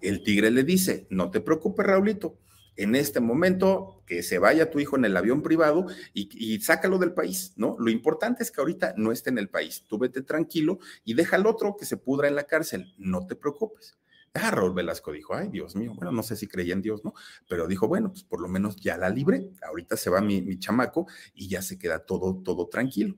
El 0.00 0.22
tigre 0.22 0.50
le 0.50 0.64
dice, 0.64 1.06
no 1.10 1.30
te 1.30 1.42
preocupes, 1.42 1.84
Raulito, 1.84 2.38
en 2.76 2.94
este 2.94 3.20
momento 3.20 4.02
que 4.06 4.22
se 4.22 4.38
vaya 4.38 4.70
tu 4.70 4.80
hijo 4.80 4.96
en 4.96 5.04
el 5.04 5.16
avión 5.16 5.42
privado 5.42 5.86
y, 6.12 6.60
sácalo 6.60 6.98
del 6.98 7.14
país, 7.14 7.52
¿no? 7.56 7.76
Lo 7.78 7.90
importante 7.90 8.42
es 8.42 8.50
que 8.50 8.60
ahorita 8.60 8.94
no 8.96 9.12
esté 9.12 9.30
en 9.30 9.38
el 9.38 9.48
país. 9.48 9.84
Tú 9.88 9.98
vete 9.98 10.22
tranquilo 10.22 10.78
y 11.04 11.14
deja 11.14 11.36
al 11.36 11.46
otro 11.46 11.76
que 11.76 11.86
se 11.86 11.96
pudra 11.96 12.28
en 12.28 12.34
la 12.34 12.44
cárcel. 12.44 12.94
No 12.98 13.26
te 13.26 13.36
preocupes. 13.36 13.98
Ah, 14.34 14.50
Raúl 14.50 14.74
Velasco 14.74 15.12
dijo, 15.12 15.34
ay, 15.34 15.48
Dios 15.48 15.76
mío, 15.76 15.92
bueno, 15.94 16.10
no 16.10 16.24
sé 16.24 16.34
si 16.34 16.48
creía 16.48 16.72
en 16.72 16.82
Dios, 16.82 17.04
¿no? 17.04 17.14
Pero 17.48 17.68
dijo, 17.68 17.86
bueno, 17.86 18.10
pues 18.10 18.24
por 18.24 18.40
lo 18.40 18.48
menos 18.48 18.76
ya 18.76 18.96
la 18.96 19.08
libré. 19.08 19.48
Ahorita 19.62 19.96
se 19.96 20.10
va 20.10 20.20
mi, 20.20 20.42
mi 20.42 20.58
chamaco 20.58 21.06
y 21.34 21.48
ya 21.48 21.62
se 21.62 21.78
queda 21.78 22.00
todo, 22.00 22.42
todo 22.42 22.68
tranquilo. 22.68 23.16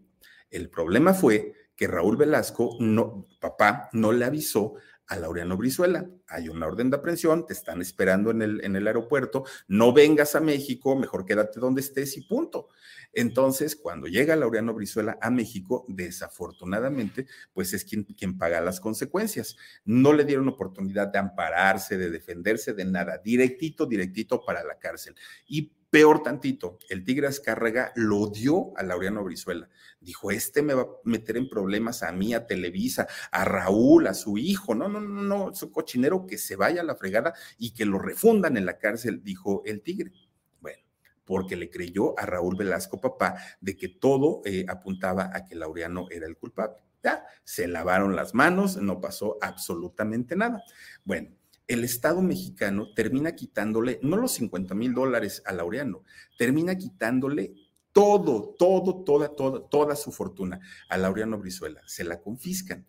El 0.51 0.69
problema 0.69 1.15
fue 1.15 1.55
que 1.75 1.87
Raúl 1.87 2.17
Velasco, 2.17 2.77
no, 2.81 3.27
papá, 3.41 3.89
no 3.93 4.13
le 4.13 4.25
avisó 4.25 4.75
a 5.09 5.17
Laureano 5.17 5.57
Brizuela. 5.57 6.09
Hay 6.29 6.49
una 6.49 6.67
orden 6.67 6.91
de 6.91 6.97
aprehensión, 6.97 7.47
te 7.47 7.53
están 7.53 7.81
esperando 7.81 8.31
en 8.31 8.43
el, 8.43 8.87
aeropuerto, 8.87 9.45
no 9.69 9.93
vengas 9.93 10.35
a 10.35 10.41
México, 10.41 10.97
mejor 10.97 11.25
quédate 11.25 11.61
donde 11.61 11.81
estés 11.81 12.17
y 12.17 12.23
punto. 12.23 12.69
Entonces, 13.13 13.77
cuando 13.77 14.09
llega 14.09 14.37
Laureano 14.37 14.75
Brizuela 14.75 15.19
a 15.23 15.31
México, 15.31 15.85
desafortunadamente, 15.89 17.27
pues 17.53 17.73
es 17.73 17.85
quien, 17.85 18.05
quien 18.05 18.37
paga 18.37 18.61
las 18.61 18.81
consecuencias. 18.81 19.57
No 19.85 20.13
le 20.13 20.25
dieron 20.25 20.49
oportunidad 20.49 21.09
de 21.09 21.19
ampararse, 21.19 21.97
de 21.97 22.11
defenderse, 22.11 22.75
de 22.75 22.85
nada. 22.85 23.19
Directito, 23.19 23.87
directito 23.87 24.45
para 24.45 24.65
la 24.65 24.79
cárcel. 24.79 25.15
Y 25.47 25.73
Peor 25.91 26.23
tantito, 26.23 26.79
el 26.89 27.05
Tigre 27.05 27.29
Azcárraga 27.29 27.93
lo 27.95 28.27
dio 28.27 28.77
a 28.77 28.83
Laureano 28.83 29.23
Brizuela. 29.23 29.69
Dijo, 30.01 30.31
este 30.31 30.61
me 30.63 30.75
va 30.75 30.83
a 30.83 30.87
meter 31.05 31.37
en 31.37 31.49
problemas 31.49 32.03
a 32.03 32.11
mí, 32.13 32.35
a 32.35 32.47
Televisa, 32.47 33.07
a 33.31 33.45
Raúl, 33.45 34.07
a 34.09 34.15
su 34.15 34.37
hijo. 34.37 34.75
No, 34.75 34.89
no, 34.89 35.01
no, 35.01 35.23
no, 35.23 35.55
su 35.55 35.71
cochinero 35.71 36.27
que 36.27 36.39
se 36.39 36.57
vaya 36.57 36.81
a 36.81 36.85
la 36.85 36.97
fregada 36.97 37.35
y 37.57 37.73
que 37.73 37.85
lo 37.85 37.99
refundan 37.99 38.57
en 38.57 38.67
la 38.67 38.79
cárcel, 38.79 39.23
dijo 39.23 39.63
el 39.65 39.81
Tigre. 39.81 40.13
Bueno, 40.61 40.83
porque 41.25 41.55
le 41.55 41.71
creyó 41.71 42.19
a 42.19 42.27
Raúl 42.27 42.57
Velasco, 42.57 43.01
papá, 43.01 43.37
de 43.61 43.77
que 43.77 43.89
todo 43.89 44.43
eh, 44.45 44.67
apuntaba 44.69 45.31
a 45.33 45.45
que 45.45 45.55
Laureano 45.55 46.09
era 46.11 46.27
el 46.27 46.37
culpable. 46.37 46.77
Ya, 47.05 47.25
se 47.45 47.69
lavaron 47.69 48.17
las 48.17 48.35
manos, 48.35 48.77
no 48.77 49.01
pasó 49.01 49.39
absolutamente 49.41 50.35
nada. 50.35 50.65
Bueno, 51.05 51.36
el 51.67 51.85
Estado 51.85 52.23
mexicano 52.23 52.93
termina 52.95 53.35
quitándole, 53.35 53.99
no 54.03 54.17
los 54.17 54.33
50 54.33 54.75
mil 54.75 54.95
dólares 54.95 55.43
a 55.47 55.53
Laureano, 55.53 56.05
termina 56.39 56.77
quitándole 56.77 57.55
todo, 57.93 58.55
todo, 58.59 59.05
toda, 59.05 59.35
toda, 59.35 59.69
toda 59.69 59.97
su 59.97 60.13
fortuna 60.13 60.61
a 60.89 60.99
Laureano 60.99 61.39
Brizuela. 61.39 61.81
Se 61.87 62.05
la 62.05 62.21
confiscan, 62.21 62.87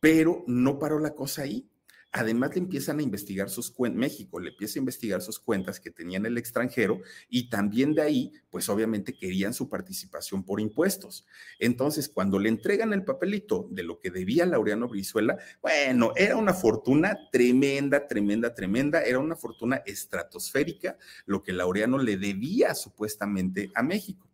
pero 0.00 0.44
no 0.46 0.78
paró 0.78 0.98
la 0.98 1.14
cosa 1.14 1.42
ahí. 1.42 1.69
Además, 2.12 2.50
le 2.54 2.62
empiezan 2.62 2.98
a 2.98 3.02
investigar 3.02 3.50
sus 3.50 3.70
cuentas, 3.70 4.00
México 4.00 4.40
le 4.40 4.50
empieza 4.50 4.78
a 4.78 4.80
investigar 4.80 5.22
sus 5.22 5.38
cuentas 5.38 5.78
que 5.78 5.92
tenía 5.92 6.18
en 6.18 6.26
el 6.26 6.38
extranjero 6.38 7.00
y 7.28 7.48
también 7.48 7.94
de 7.94 8.02
ahí, 8.02 8.32
pues 8.50 8.68
obviamente 8.68 9.16
querían 9.16 9.54
su 9.54 9.68
participación 9.68 10.44
por 10.44 10.60
impuestos. 10.60 11.24
Entonces, 11.60 12.08
cuando 12.08 12.40
le 12.40 12.48
entregan 12.48 12.92
el 12.92 13.04
papelito 13.04 13.68
de 13.70 13.84
lo 13.84 14.00
que 14.00 14.10
debía 14.10 14.44
Laureano 14.44 14.88
Brizuela, 14.88 15.38
bueno, 15.62 16.12
era 16.16 16.36
una 16.36 16.52
fortuna 16.52 17.16
tremenda, 17.30 18.08
tremenda, 18.08 18.54
tremenda, 18.54 19.02
era 19.02 19.20
una 19.20 19.36
fortuna 19.36 19.76
estratosférica 19.86 20.98
lo 21.26 21.42
que 21.42 21.52
Laureano 21.52 21.98
le 21.98 22.16
debía 22.16 22.74
supuestamente 22.74 23.70
a 23.74 23.82
México 23.82 24.28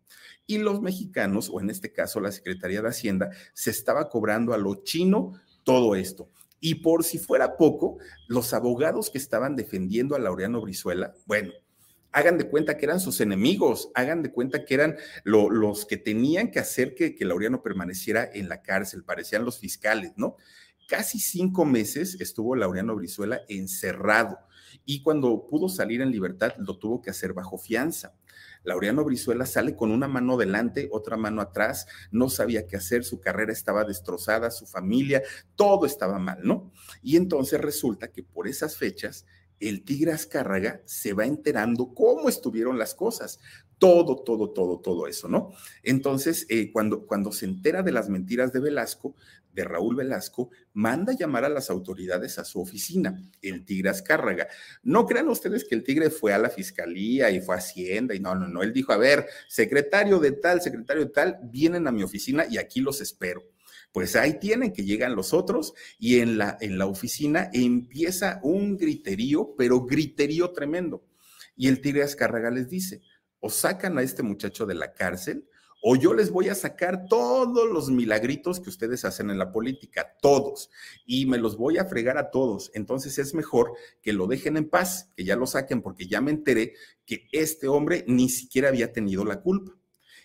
y 0.46 0.58
los 0.58 0.80
mexicanos, 0.80 1.50
o 1.52 1.60
en 1.60 1.70
este 1.70 1.92
caso 1.92 2.20
la 2.20 2.32
Secretaría 2.32 2.80
de 2.80 2.88
Hacienda, 2.88 3.30
se 3.52 3.70
estaba 3.70 4.08
cobrando 4.08 4.54
a 4.54 4.58
lo 4.58 4.82
chino 4.84 5.34
todo 5.64 5.96
esto. 5.96 6.30
Y 6.60 6.76
por 6.76 7.04
si 7.04 7.18
fuera 7.18 7.56
poco, 7.56 7.98
los 8.28 8.54
abogados 8.54 9.10
que 9.10 9.18
estaban 9.18 9.56
defendiendo 9.56 10.14
a 10.14 10.18
Laureano 10.18 10.60
Brizuela, 10.60 11.14
bueno, 11.26 11.52
hagan 12.16 12.38
de 12.38 12.48
cuenta 12.48 12.78
que 12.78 12.86
eran 12.86 12.98
sus 12.98 13.20
enemigos, 13.20 13.90
hagan 13.94 14.22
de 14.22 14.32
cuenta 14.32 14.64
que 14.64 14.74
eran 14.74 14.96
los 15.24 15.84
que 15.84 15.98
tenían 15.98 16.50
que 16.50 16.58
hacer 16.58 16.94
que, 16.94 17.14
Laureano 17.20 17.62
permaneciera 17.62 18.28
en 18.32 18.48
la 18.48 18.62
cárcel, 18.62 19.04
parecían 19.04 19.44
los 19.44 19.58
fiscales, 19.58 20.12
¿no? 20.16 20.36
Casi 20.88 21.18
cinco 21.18 21.66
meses 21.66 22.16
estuvo 22.20 22.56
Laureano 22.56 22.94
Brizuela 22.94 23.42
encerrado 23.48 24.38
y 24.86 25.02
cuando 25.02 25.46
pudo 25.46 25.68
salir 25.68 26.00
en 26.00 26.10
libertad 26.10 26.54
lo 26.58 26.78
tuvo 26.78 27.02
que 27.02 27.10
hacer 27.10 27.34
bajo 27.34 27.58
fianza. 27.58 28.14
Laureano 28.66 29.04
Brizuela 29.04 29.46
sale 29.46 29.74
con 29.74 29.90
una 29.90 30.08
mano 30.08 30.36
delante, 30.36 30.88
otra 30.90 31.16
mano 31.16 31.40
atrás, 31.40 31.86
no 32.10 32.28
sabía 32.28 32.66
qué 32.66 32.76
hacer, 32.76 33.04
su 33.04 33.20
carrera 33.20 33.52
estaba 33.52 33.84
destrozada, 33.84 34.50
su 34.50 34.66
familia, 34.66 35.22
todo 35.54 35.86
estaba 35.86 36.18
mal, 36.18 36.40
¿no? 36.42 36.72
Y 37.00 37.16
entonces 37.16 37.60
resulta 37.60 38.08
que 38.08 38.24
por 38.24 38.48
esas 38.48 38.76
fechas 38.76 39.24
el 39.60 39.84
Tigre 39.84 40.12
Azcárraga 40.12 40.82
se 40.84 41.14
va 41.14 41.24
enterando 41.24 41.94
cómo 41.94 42.28
estuvieron 42.28 42.78
las 42.78 42.94
cosas, 42.94 43.38
todo, 43.78 44.22
todo, 44.22 44.50
todo, 44.50 44.80
todo 44.80 45.06
eso, 45.06 45.28
¿no? 45.28 45.52
Entonces, 45.82 46.46
eh, 46.48 46.70
cuando, 46.72 47.06
cuando 47.06 47.32
se 47.32 47.44
entera 47.44 47.82
de 47.82 47.92
las 47.92 48.08
mentiras 48.08 48.52
de 48.52 48.60
Velasco, 48.60 49.14
de 49.56 49.64
Raúl 49.64 49.96
Velasco, 49.96 50.50
manda 50.74 51.14
llamar 51.14 51.44
a 51.44 51.48
las 51.48 51.70
autoridades 51.70 52.38
a 52.38 52.44
su 52.44 52.60
oficina, 52.60 53.20
el 53.40 53.64
Tigre 53.64 53.88
Azcárraga. 53.88 54.48
No 54.82 55.06
crean 55.06 55.28
ustedes 55.28 55.64
que 55.64 55.74
el 55.74 55.82
Tigre 55.82 56.10
fue 56.10 56.34
a 56.34 56.38
la 56.38 56.50
fiscalía 56.50 57.30
y 57.30 57.40
fue 57.40 57.56
a 57.56 57.58
Hacienda 57.58 58.14
y 58.14 58.20
no, 58.20 58.34
no, 58.34 58.46
no. 58.46 58.62
Él 58.62 58.74
dijo, 58.74 58.92
a 58.92 58.98
ver, 58.98 59.26
secretario 59.48 60.18
de 60.20 60.32
tal, 60.32 60.60
secretario 60.60 61.06
de 61.06 61.10
tal, 61.10 61.38
vienen 61.42 61.88
a 61.88 61.92
mi 61.92 62.02
oficina 62.02 62.46
y 62.48 62.58
aquí 62.58 62.80
los 62.80 63.00
espero. 63.00 63.42
Pues 63.92 64.14
ahí 64.14 64.38
tienen 64.38 64.74
que 64.74 64.84
llegan 64.84 65.16
los 65.16 65.32
otros 65.32 65.72
y 65.98 66.18
en 66.18 66.36
la, 66.36 66.58
en 66.60 66.76
la 66.76 66.84
oficina 66.84 67.50
empieza 67.54 68.40
un 68.42 68.76
griterío, 68.76 69.54
pero 69.56 69.86
griterío 69.86 70.50
tremendo. 70.50 71.02
Y 71.56 71.68
el 71.68 71.80
Tigre 71.80 72.02
Azcárraga 72.02 72.50
les 72.50 72.68
dice, 72.68 73.00
o 73.40 73.50
sacan 73.50 73.98
a 73.98 74.02
este 74.02 74.22
muchacho 74.22 74.66
de 74.66 74.74
la 74.74 74.92
cárcel 74.92 75.48
o 75.88 75.94
yo 75.94 76.14
les 76.14 76.30
voy 76.30 76.48
a 76.48 76.54
sacar 76.56 77.06
todos 77.06 77.70
los 77.70 77.90
milagritos 77.90 78.58
que 78.58 78.70
ustedes 78.70 79.04
hacen 79.04 79.30
en 79.30 79.38
la 79.38 79.52
política, 79.52 80.16
todos, 80.20 80.68
y 81.06 81.26
me 81.26 81.38
los 81.38 81.56
voy 81.56 81.78
a 81.78 81.84
fregar 81.84 82.18
a 82.18 82.32
todos. 82.32 82.72
Entonces 82.74 83.18
es 83.18 83.34
mejor 83.34 83.72
que 84.02 84.12
lo 84.12 84.26
dejen 84.26 84.56
en 84.56 84.68
paz, 84.68 85.12
que 85.14 85.24
ya 85.24 85.36
lo 85.36 85.46
saquen, 85.46 85.82
porque 85.82 86.08
ya 86.08 86.20
me 86.20 86.32
enteré 86.32 86.74
que 87.04 87.28
este 87.30 87.68
hombre 87.68 88.04
ni 88.08 88.28
siquiera 88.28 88.68
había 88.68 88.92
tenido 88.92 89.24
la 89.24 89.40
culpa. 89.42 89.76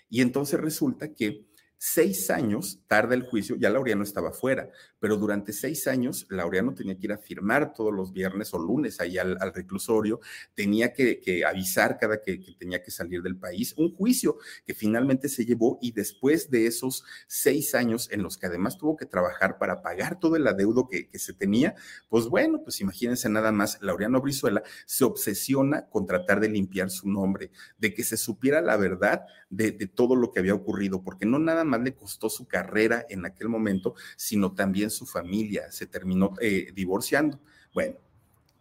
Y 0.09 0.21
entonces 0.21 0.59
resulta 0.59 1.13
que 1.13 1.45
Seis 1.83 2.29
años 2.29 2.79
tarda 2.85 3.15
el 3.15 3.23
juicio, 3.23 3.55
ya 3.55 3.71
Laureano 3.71 4.03
estaba 4.03 4.31
fuera, 4.31 4.69
pero 4.99 5.17
durante 5.17 5.51
seis 5.51 5.87
años 5.87 6.27
Laureano 6.29 6.75
tenía 6.75 6.95
que 6.95 7.07
ir 7.07 7.11
a 7.11 7.17
firmar 7.17 7.73
todos 7.73 7.91
los 7.91 8.13
viernes 8.13 8.53
o 8.53 8.59
lunes 8.59 9.01
ahí 9.01 9.17
al, 9.17 9.35
reclusorio, 9.51 10.19
tenía 10.53 10.93
que, 10.93 11.43
avisar 11.43 11.97
cada 11.97 12.21
que, 12.21 12.37
tenía 12.59 12.83
que 12.83 12.91
salir 12.91 13.23
del 13.23 13.35
país, 13.35 13.73
un 13.77 13.95
juicio 13.95 14.37
que 14.63 14.75
finalmente 14.75 15.27
se 15.27 15.43
llevó 15.43 15.79
y 15.81 15.91
después 15.91 16.51
de 16.51 16.67
esos 16.67 17.03
seis 17.25 17.73
años 17.73 18.09
en 18.11 18.21
los 18.21 18.37
que 18.37 18.45
además 18.45 18.77
tuvo 18.77 18.95
que 18.95 19.07
trabajar 19.07 19.57
para 19.57 19.81
pagar 19.81 20.19
todo 20.19 20.35
el 20.35 20.45
adeudo 20.45 20.87
que, 20.87 21.09
se 21.17 21.33
tenía, 21.33 21.73
pues 22.09 22.27
bueno, 22.27 22.61
pues 22.63 22.79
imagínense 22.79 23.27
nada 23.27 23.51
más, 23.51 23.81
Laureano 23.81 24.21
Brizuela 24.21 24.61
se 24.85 25.03
obsesiona 25.03 25.89
con 25.89 26.05
tratar 26.05 26.41
de 26.41 26.49
limpiar 26.49 26.91
su 26.91 27.09
nombre, 27.09 27.49
de 27.79 27.91
que 27.95 28.03
se 28.03 28.17
supiera 28.17 28.61
la 28.61 28.77
verdad 28.77 29.25
de, 29.49 29.71
de 29.71 29.87
todo 29.87 30.15
lo 30.15 30.31
que 30.31 30.41
había 30.41 30.53
ocurrido, 30.53 31.03
porque 31.03 31.25
no 31.25 31.39
nada 31.39 31.63
más 31.63 31.70
más 31.71 31.81
le 31.81 31.93
costó 31.93 32.29
su 32.29 32.47
carrera 32.47 33.05
en 33.09 33.25
aquel 33.25 33.49
momento, 33.49 33.95
sino 34.15 34.53
también 34.53 34.89
su 34.89 35.05
familia. 35.05 35.71
Se 35.71 35.87
terminó 35.87 36.33
eh, 36.41 36.71
divorciando. 36.73 37.39
Bueno, 37.73 37.95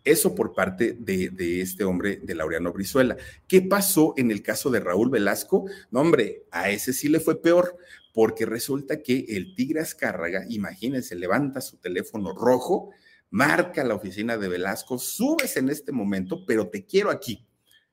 Eso 0.02 0.34
por 0.34 0.54
parte 0.54 0.96
de, 0.98 1.60
este 1.60 1.84
hombre, 1.84 2.20
de 2.22 2.34
Laureano 2.34 2.72
Brizuela. 2.72 3.16
¿Qué 3.46 3.60
pasó 3.60 4.14
en 4.16 4.30
el 4.30 4.42
caso 4.42 4.70
de 4.70 4.80
Raúl 4.80 5.10
Velasco? 5.10 5.66
No, 5.90 6.00
hombre, 6.00 6.44
a 6.50 6.70
ese 6.70 6.94
sí 6.94 7.08
le 7.10 7.20
fue 7.20 7.42
peor, 7.42 7.76
porque 8.14 8.46
resulta 8.46 9.02
que 9.02 9.26
el 9.28 9.54
Tigre 9.54 9.80
Azcárraga, 9.80 10.44
imagínense, 10.48 11.14
levanta 11.16 11.60
su 11.60 11.76
teléfono 11.76 12.32
rojo, 12.34 12.90
marca 13.28 13.84
la 13.84 13.94
oficina 13.94 14.38
de 14.38 14.48
Velasco, 14.48 14.98
subes 14.98 15.56
en 15.56 15.68
este 15.68 15.92
momento, 15.92 16.44
pero 16.46 16.68
te 16.68 16.86
quiero 16.86 17.10
aquí. 17.10 17.46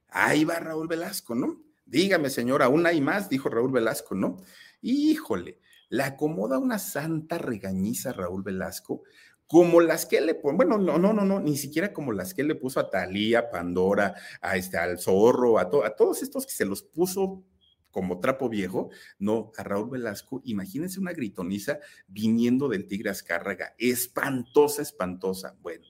Ahí 0.07 0.45
va 0.45 0.59
Raúl 0.59 0.87
Velasco, 0.87 1.35
¿no? 1.35 1.61
Dígame, 1.87 2.29
señora, 2.29 2.65
aún 2.65 2.85
hay 2.85 2.99
más, 2.99 3.29
dijo 3.29 3.49
Raúl 3.49 3.71
Velasco, 3.71 4.13
¿no? 4.13 4.37
Híjole, 4.81 5.59
le 5.89 6.03
acomoda 6.03 6.57
una 6.57 6.79
santa 6.79 7.37
regañiza 7.37 8.09
a 8.09 8.13
Raúl 8.13 8.43
Velasco, 8.43 9.03
como 9.47 9.79
las 9.79 10.05
que 10.05 10.19
le 10.19 10.35
pone, 10.35 10.57
bueno, 10.57 10.77
no, 10.77 10.97
no, 10.97 11.13
no, 11.13 11.23
no, 11.23 11.39
ni 11.39 11.55
siquiera 11.55 11.93
como 11.93 12.11
las 12.11 12.33
que 12.33 12.41
él 12.41 12.49
le 12.49 12.55
puso 12.55 12.81
a 12.81 12.89
Talía, 12.89 13.49
Pandora, 13.49 14.13
a 14.41 14.57
este, 14.57 14.77
al 14.77 14.99
Zorro, 14.99 15.57
a, 15.57 15.61
a 15.61 15.95
todos 15.95 16.21
estos 16.21 16.45
que 16.45 16.51
se 16.51 16.65
los 16.65 16.83
puso 16.83 17.45
como 17.89 18.19
trapo 18.19 18.49
viejo, 18.49 18.89
no, 19.17 19.53
a 19.57 19.63
Raúl 19.63 19.89
Velasco, 19.89 20.41
imagínense 20.43 20.99
una 20.99 21.13
gritoniza 21.13 21.79
viniendo 22.07 22.67
del 22.67 22.85
Tigre 22.85 23.09
Azcárraga, 23.09 23.73
espantosa, 23.77 24.81
espantosa. 24.81 25.55
Bueno, 25.61 25.87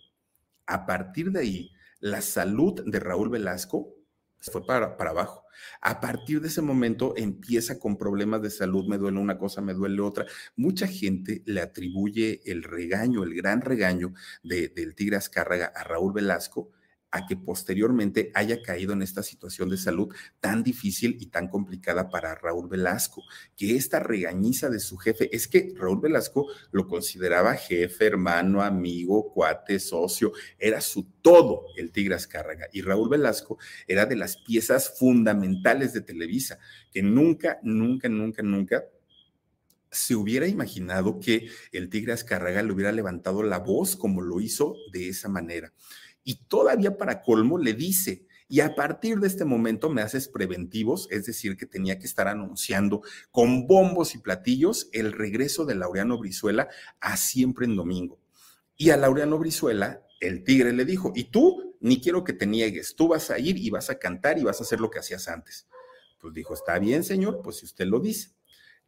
a 0.67 0.85
partir 0.85 1.31
de 1.31 1.39
ahí, 1.39 1.71
la 1.99 2.21
salud 2.21 2.83
de 2.85 2.99
Raúl 2.99 3.29
Velasco 3.29 3.95
fue 4.37 4.65
para, 4.65 4.95
para 4.95 5.09
abajo. 5.09 5.46
A 5.81 5.99
partir 5.99 6.41
de 6.41 6.47
ese 6.47 6.61
momento 6.61 7.13
empieza 7.17 7.79
con 7.79 7.97
problemas 7.97 8.41
de 8.41 8.49
salud, 8.49 8.87
me 8.87 8.97
duele 8.97 9.19
una 9.19 9.37
cosa, 9.37 9.61
me 9.61 9.73
duele 9.73 10.01
otra. 10.01 10.25
Mucha 10.55 10.87
gente 10.87 11.43
le 11.45 11.61
atribuye 11.61 12.41
el 12.45 12.63
regaño, 12.63 13.23
el 13.23 13.33
gran 13.33 13.61
regaño 13.61 14.13
del 14.43 14.95
Tigre 14.95 15.17
Azcárraga 15.17 15.71
a 15.75 15.83
Raúl 15.83 16.13
Velasco 16.13 16.71
a 17.11 17.25
que 17.25 17.37
posteriormente 17.37 18.31
haya 18.33 18.61
caído 18.61 18.93
en 18.93 19.01
esta 19.01 19.23
situación 19.23 19.69
de 19.69 19.77
salud 19.77 20.13
tan 20.39 20.63
difícil 20.63 21.17
y 21.19 21.27
tan 21.27 21.47
complicada 21.47 22.09
para 22.09 22.35
Raúl 22.35 22.67
Velasco, 22.67 23.23
que 23.55 23.75
esta 23.75 23.99
regañiza 23.99 24.69
de 24.69 24.79
su 24.79 24.97
jefe, 24.97 25.33
es 25.35 25.47
que 25.47 25.73
Raúl 25.75 26.01
Velasco 26.01 26.47
lo 26.71 26.87
consideraba 26.87 27.55
jefe, 27.55 28.05
hermano, 28.05 28.61
amigo, 28.61 29.31
cuate, 29.31 29.79
socio, 29.79 30.33
era 30.57 30.81
su 30.81 31.03
todo 31.21 31.65
el 31.77 31.91
Tigre 31.91 32.15
Azcárraga. 32.15 32.67
Y 32.73 32.81
Raúl 32.81 33.09
Velasco 33.09 33.57
era 33.87 34.05
de 34.05 34.15
las 34.15 34.37
piezas 34.37 34.97
fundamentales 34.97 35.93
de 35.93 36.01
Televisa, 36.01 36.59
que 36.91 37.01
nunca, 37.01 37.59
nunca, 37.63 38.09
nunca, 38.09 38.41
nunca 38.43 38.83
se 39.91 40.15
hubiera 40.15 40.47
imaginado 40.47 41.19
que 41.19 41.49
el 41.71 41.89
Tigre 41.89 42.13
Azcárraga 42.13 42.61
le 42.61 42.71
hubiera 42.71 42.91
levantado 42.91 43.43
la 43.43 43.59
voz 43.59 43.95
como 43.95 44.21
lo 44.21 44.39
hizo 44.41 44.75
de 44.91 45.09
esa 45.09 45.29
manera. 45.29 45.73
Y 46.27 46.43
todavía 46.49 46.97
para 46.97 47.21
colmo 47.21 47.57
le 47.57 47.73
dice, 47.73 48.27
y 48.49 48.59
a 48.59 48.75
partir 48.75 49.19
de 49.19 49.27
este 49.27 49.45
momento 49.45 49.89
me 49.89 50.01
haces 50.01 50.27
preventivos, 50.27 51.07
es 51.09 51.25
decir, 51.25 51.55
que 51.55 51.65
tenía 51.65 51.99
que 51.99 52.05
estar 52.05 52.27
anunciando 52.27 53.01
con 53.31 53.65
bombos 53.65 54.13
y 54.13 54.17
platillos 54.17 54.89
el 54.91 55.13
regreso 55.13 55.63
de 55.63 55.75
Laureano 55.75 56.17
Brizuela 56.17 56.67
a 56.99 57.15
siempre 57.15 57.65
en 57.65 57.77
domingo. 57.77 58.19
Y 58.75 58.89
a 58.89 58.97
Laureano 58.97 59.37
Brizuela, 59.37 60.05
el 60.19 60.43
tigre 60.43 60.73
le 60.73 60.83
dijo, 60.83 61.13
y 61.15 61.31
tú 61.31 61.77
ni 61.79 62.01
quiero 62.01 62.25
que 62.25 62.33
te 62.33 62.45
niegues, 62.45 62.97
tú 62.97 63.07
vas 63.07 63.31
a 63.31 63.39
ir 63.39 63.55
y 63.57 63.69
vas 63.69 63.89
a 63.89 63.97
cantar 63.97 64.37
y 64.37 64.43
vas 64.43 64.59
a 64.59 64.63
hacer 64.63 64.81
lo 64.81 64.89
que 64.89 64.99
hacías 64.99 65.29
antes. 65.29 65.69
Pues 66.19 66.33
dijo, 66.33 66.53
está 66.53 66.77
bien, 66.77 67.05
señor, 67.05 67.39
pues 67.41 67.59
si 67.59 67.65
usted 67.65 67.85
lo 67.85 68.01
dice 68.01 68.36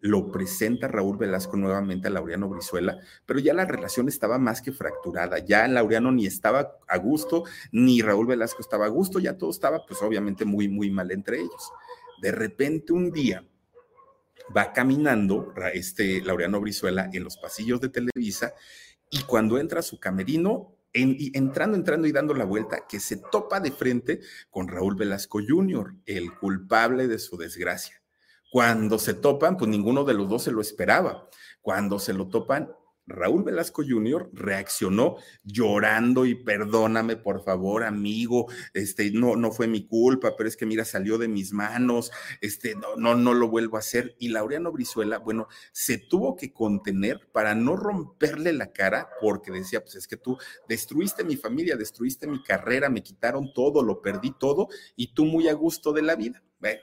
lo 0.01 0.31
presenta 0.31 0.87
Raúl 0.87 1.17
Velasco 1.17 1.57
nuevamente 1.57 2.07
a 2.07 2.11
Laureano 2.11 2.47
Brizuela, 2.47 2.97
pero 3.25 3.39
ya 3.39 3.53
la 3.53 3.65
relación 3.65 4.07
estaba 4.07 4.37
más 4.37 4.61
que 4.61 4.71
fracturada, 4.71 5.39
ya 5.39 5.67
Laureano 5.67 6.11
ni 6.11 6.25
estaba 6.25 6.77
a 6.87 6.97
gusto, 6.97 7.43
ni 7.71 8.01
Raúl 8.01 8.27
Velasco 8.27 8.61
estaba 8.61 8.85
a 8.85 8.89
gusto, 8.89 9.19
ya 9.19 9.37
todo 9.37 9.51
estaba 9.51 9.85
pues 9.85 10.01
obviamente 10.01 10.45
muy, 10.45 10.69
muy 10.69 10.89
mal 10.89 11.11
entre 11.11 11.39
ellos. 11.39 11.71
De 12.21 12.31
repente 12.31 12.93
un 12.93 13.11
día 13.11 13.45
va 14.55 14.73
caminando 14.73 15.53
este 15.73 16.21
Laureano 16.21 16.59
Brizuela 16.61 17.09
en 17.13 17.23
los 17.23 17.37
pasillos 17.37 17.81
de 17.81 17.89
Televisa 17.89 18.53
y 19.09 19.23
cuando 19.23 19.57
entra 19.57 19.81
su 19.81 19.99
camerino, 19.99 20.75
entrando, 20.93 21.77
entrando 21.77 22.07
y 22.07 22.11
dando 22.11 22.33
la 22.33 22.45
vuelta, 22.45 22.85
que 22.87 22.99
se 22.99 23.17
topa 23.17 23.59
de 23.59 23.71
frente 23.71 24.21
con 24.49 24.67
Raúl 24.67 24.95
Velasco 24.95 25.39
Jr., 25.45 25.95
el 26.05 26.33
culpable 26.35 27.07
de 27.07 27.19
su 27.19 27.37
desgracia. 27.37 27.98
Cuando 28.49 28.97
se 28.99 29.13
topan, 29.13 29.57
pues 29.57 29.69
ninguno 29.69 30.03
de 30.03 30.13
los 30.13 30.27
dos 30.27 30.43
se 30.43 30.51
lo 30.51 30.61
esperaba. 30.61 31.29
Cuando 31.61 31.99
se 31.99 32.13
lo 32.13 32.27
topan, 32.27 32.69
Raúl 33.09 33.43
Velasco 33.43 33.83
Jr. 33.87 34.29
reaccionó 34.33 35.17
llorando 35.43 36.25
y 36.25 36.35
perdóname, 36.35 37.17
por 37.17 37.43
favor, 37.43 37.83
amigo, 37.83 38.47
este, 38.73 39.11
no, 39.11 39.35
no 39.35 39.51
fue 39.51 39.67
mi 39.67 39.87
culpa, 39.87 40.35
pero 40.37 40.47
es 40.47 40.55
que 40.55 40.65
mira, 40.65 40.85
salió 40.85 41.17
de 41.17 41.27
mis 41.27 41.51
manos, 41.51 42.11
este, 42.39 42.75
no, 42.75 42.95
no, 42.95 43.15
no 43.15 43.33
lo 43.33 43.49
vuelvo 43.49 43.77
a 43.77 43.79
hacer. 43.79 44.15
Y 44.19 44.29
Laureano 44.29 44.71
Brizuela, 44.71 45.17
bueno, 45.17 45.47
se 45.71 45.97
tuvo 45.97 46.35
que 46.35 46.53
contener 46.53 47.29
para 47.31 47.55
no 47.55 47.75
romperle 47.75 48.53
la 48.53 48.71
cara, 48.71 49.09
porque 49.19 49.51
decía, 49.51 49.81
pues 49.81 49.95
es 49.95 50.07
que 50.07 50.17
tú 50.17 50.37
destruiste 50.67 51.23
mi 51.23 51.35
familia, 51.35 51.75
destruiste 51.75 52.27
mi 52.27 52.43
carrera, 52.43 52.89
me 52.89 53.03
quitaron 53.03 53.51
todo, 53.53 53.83
lo 53.83 54.01
perdí 54.01 54.35
todo, 54.39 54.67
y 54.95 55.13
tú 55.13 55.25
muy 55.25 55.47
a 55.47 55.53
gusto 55.53 55.93
de 55.93 56.03
la 56.03 56.15
vida. 56.15 56.43
Bueno, 56.59 56.81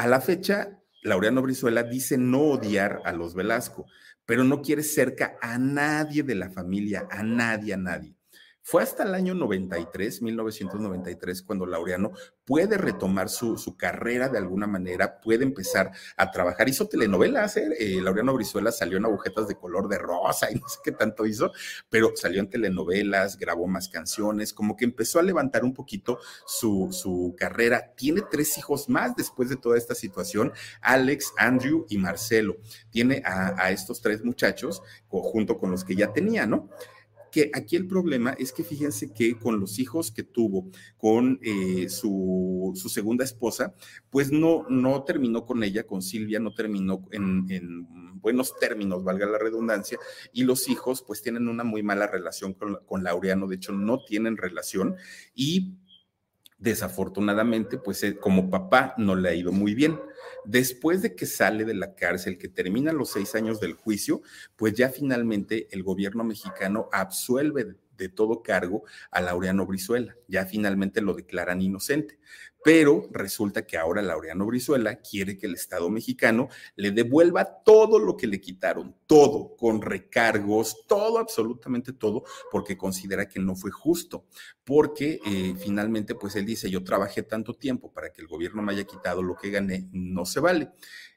a 0.00 0.06
la 0.06 0.22
fecha, 0.22 0.80
Laureano 1.02 1.42
Brizuela 1.42 1.82
dice 1.82 2.16
no 2.16 2.40
odiar 2.40 3.02
a 3.04 3.12
los 3.12 3.34
Velasco, 3.34 3.84
pero 4.24 4.44
no 4.44 4.62
quiere 4.62 4.82
cerca 4.82 5.36
a 5.42 5.58
nadie 5.58 6.22
de 6.22 6.34
la 6.36 6.48
familia, 6.48 7.06
a 7.10 7.22
nadie, 7.22 7.74
a 7.74 7.76
nadie. 7.76 8.16
Fue 8.62 8.82
hasta 8.82 9.04
el 9.04 9.14
año 9.14 9.34
93, 9.34 10.22
1993, 10.22 11.42
cuando 11.42 11.66
Laureano 11.66 12.12
puede 12.44 12.76
retomar 12.76 13.28
su, 13.28 13.56
su 13.56 13.76
carrera 13.76 14.28
de 14.28 14.38
alguna 14.38 14.66
manera, 14.66 15.20
puede 15.20 15.44
empezar 15.44 15.92
a 16.16 16.30
trabajar. 16.30 16.68
Hizo 16.68 16.86
telenovelas, 16.86 17.56
¿eh? 17.56 17.68
eh 17.78 18.00
Laureano 18.02 18.34
Brizuela 18.34 18.70
salió 18.70 18.98
en 18.98 19.06
agujetas 19.06 19.48
de 19.48 19.54
color 19.54 19.88
de 19.88 19.98
rosa 19.98 20.50
y 20.50 20.54
no 20.60 20.68
sé 20.68 20.78
qué 20.84 20.92
tanto 20.92 21.26
hizo, 21.26 21.52
pero 21.88 22.12
salió 22.14 22.40
en 22.40 22.50
telenovelas, 22.50 23.38
grabó 23.38 23.66
más 23.66 23.88
canciones, 23.88 24.52
como 24.52 24.76
que 24.76 24.84
empezó 24.84 25.18
a 25.18 25.22
levantar 25.22 25.64
un 25.64 25.72
poquito 25.72 26.18
su, 26.46 26.88
su 26.92 27.34
carrera. 27.38 27.92
Tiene 27.96 28.22
tres 28.30 28.58
hijos 28.58 28.88
más 28.88 29.16
después 29.16 29.48
de 29.48 29.56
toda 29.56 29.78
esta 29.78 29.94
situación, 29.94 30.52
Alex, 30.82 31.32
Andrew 31.38 31.86
y 31.88 31.98
Marcelo. 31.98 32.58
Tiene 32.90 33.22
a, 33.24 33.54
a 33.56 33.70
estos 33.70 34.02
tres 34.02 34.22
muchachos 34.22 34.82
junto 35.08 35.58
con 35.58 35.70
los 35.70 35.84
que 35.84 35.96
ya 35.96 36.12
tenía, 36.12 36.46
¿no? 36.46 36.68
Que 37.30 37.50
aquí 37.54 37.76
el 37.76 37.86
problema 37.86 38.30
es 38.38 38.52
que 38.52 38.64
fíjense 38.64 39.12
que 39.12 39.38
con 39.38 39.60
los 39.60 39.78
hijos 39.78 40.10
que 40.10 40.22
tuvo 40.22 40.70
con 40.96 41.38
eh, 41.42 41.88
su, 41.88 42.72
segunda 42.88 43.24
esposa, 43.24 43.74
pues 44.10 44.30
no, 44.30 44.66
no 44.68 45.04
terminó 45.04 45.46
con 45.46 45.62
ella, 45.62 45.84
con 45.86 46.02
Silvia, 46.02 46.40
no 46.40 46.52
terminó 46.52 47.06
en, 47.12 47.46
en, 47.50 48.20
buenos 48.20 48.54
términos, 48.58 49.02
valga 49.02 49.24
la 49.26 49.38
redundancia, 49.38 49.98
y 50.32 50.44
los 50.44 50.68
hijos 50.68 51.02
pues 51.06 51.22
tienen 51.22 51.48
una 51.48 51.64
muy 51.64 51.82
mala 51.82 52.06
relación 52.06 52.52
con, 52.52 52.78
con 52.84 53.02
Laureano, 53.02 53.46
de 53.46 53.56
hecho 53.56 53.72
no 53.72 54.04
tienen 54.04 54.36
relación 54.36 54.96
y 55.34 55.78
desafortunadamente, 56.60 57.78
pues 57.78 58.02
eh, 58.04 58.16
como 58.16 58.50
papá 58.50 58.94
no 58.98 59.16
le 59.16 59.30
ha 59.30 59.34
ido 59.34 59.50
muy 59.50 59.74
bien. 59.74 59.98
Después 60.44 61.02
de 61.02 61.14
que 61.14 61.26
sale 61.26 61.64
de 61.64 61.74
la 61.74 61.94
cárcel, 61.94 62.38
que 62.38 62.48
terminan 62.48 62.96
los 62.96 63.10
seis 63.10 63.34
años 63.34 63.60
del 63.60 63.74
juicio, 63.74 64.22
pues 64.56 64.74
ya 64.74 64.88
finalmente 64.88 65.68
el 65.70 65.82
gobierno 65.82 66.24
mexicano 66.24 66.88
absuelve 66.92 67.76
de 67.96 68.08
todo 68.08 68.42
cargo 68.42 68.84
a 69.10 69.20
Laureano 69.20 69.66
Brizuela. 69.66 70.16
Ya 70.26 70.46
finalmente 70.46 71.00
lo 71.02 71.14
declaran 71.14 71.60
inocente. 71.60 72.18
Pero 72.62 73.08
resulta 73.10 73.66
que 73.66 73.78
ahora 73.78 74.02
Laureano 74.02 74.46
Brizuela 74.46 74.96
quiere 74.96 75.38
que 75.38 75.46
el 75.46 75.54
Estado 75.54 75.88
mexicano 75.88 76.48
le 76.76 76.90
devuelva 76.90 77.62
todo 77.64 77.98
lo 77.98 78.16
que 78.16 78.26
le 78.26 78.40
quitaron, 78.40 78.94
todo, 79.06 79.56
con 79.56 79.80
recargos, 79.80 80.86
todo, 80.86 81.18
absolutamente 81.18 81.92
todo, 81.92 82.24
porque 82.50 82.76
considera 82.76 83.28
que 83.28 83.40
no 83.40 83.56
fue 83.56 83.70
justo. 83.70 84.26
Porque 84.64 85.20
eh, 85.24 85.54
finalmente, 85.58 86.14
pues 86.14 86.36
él 86.36 86.46
dice, 86.46 86.70
yo 86.70 86.84
trabajé 86.84 87.22
tanto 87.22 87.54
tiempo 87.54 87.92
para 87.92 88.12
que 88.12 88.20
el 88.20 88.28
gobierno 88.28 88.62
me 88.62 88.72
haya 88.72 88.84
quitado 88.84 89.22
lo 89.22 89.36
que 89.36 89.50
gané, 89.50 89.88
no 89.92 90.26
se 90.26 90.40
vale 90.40 90.70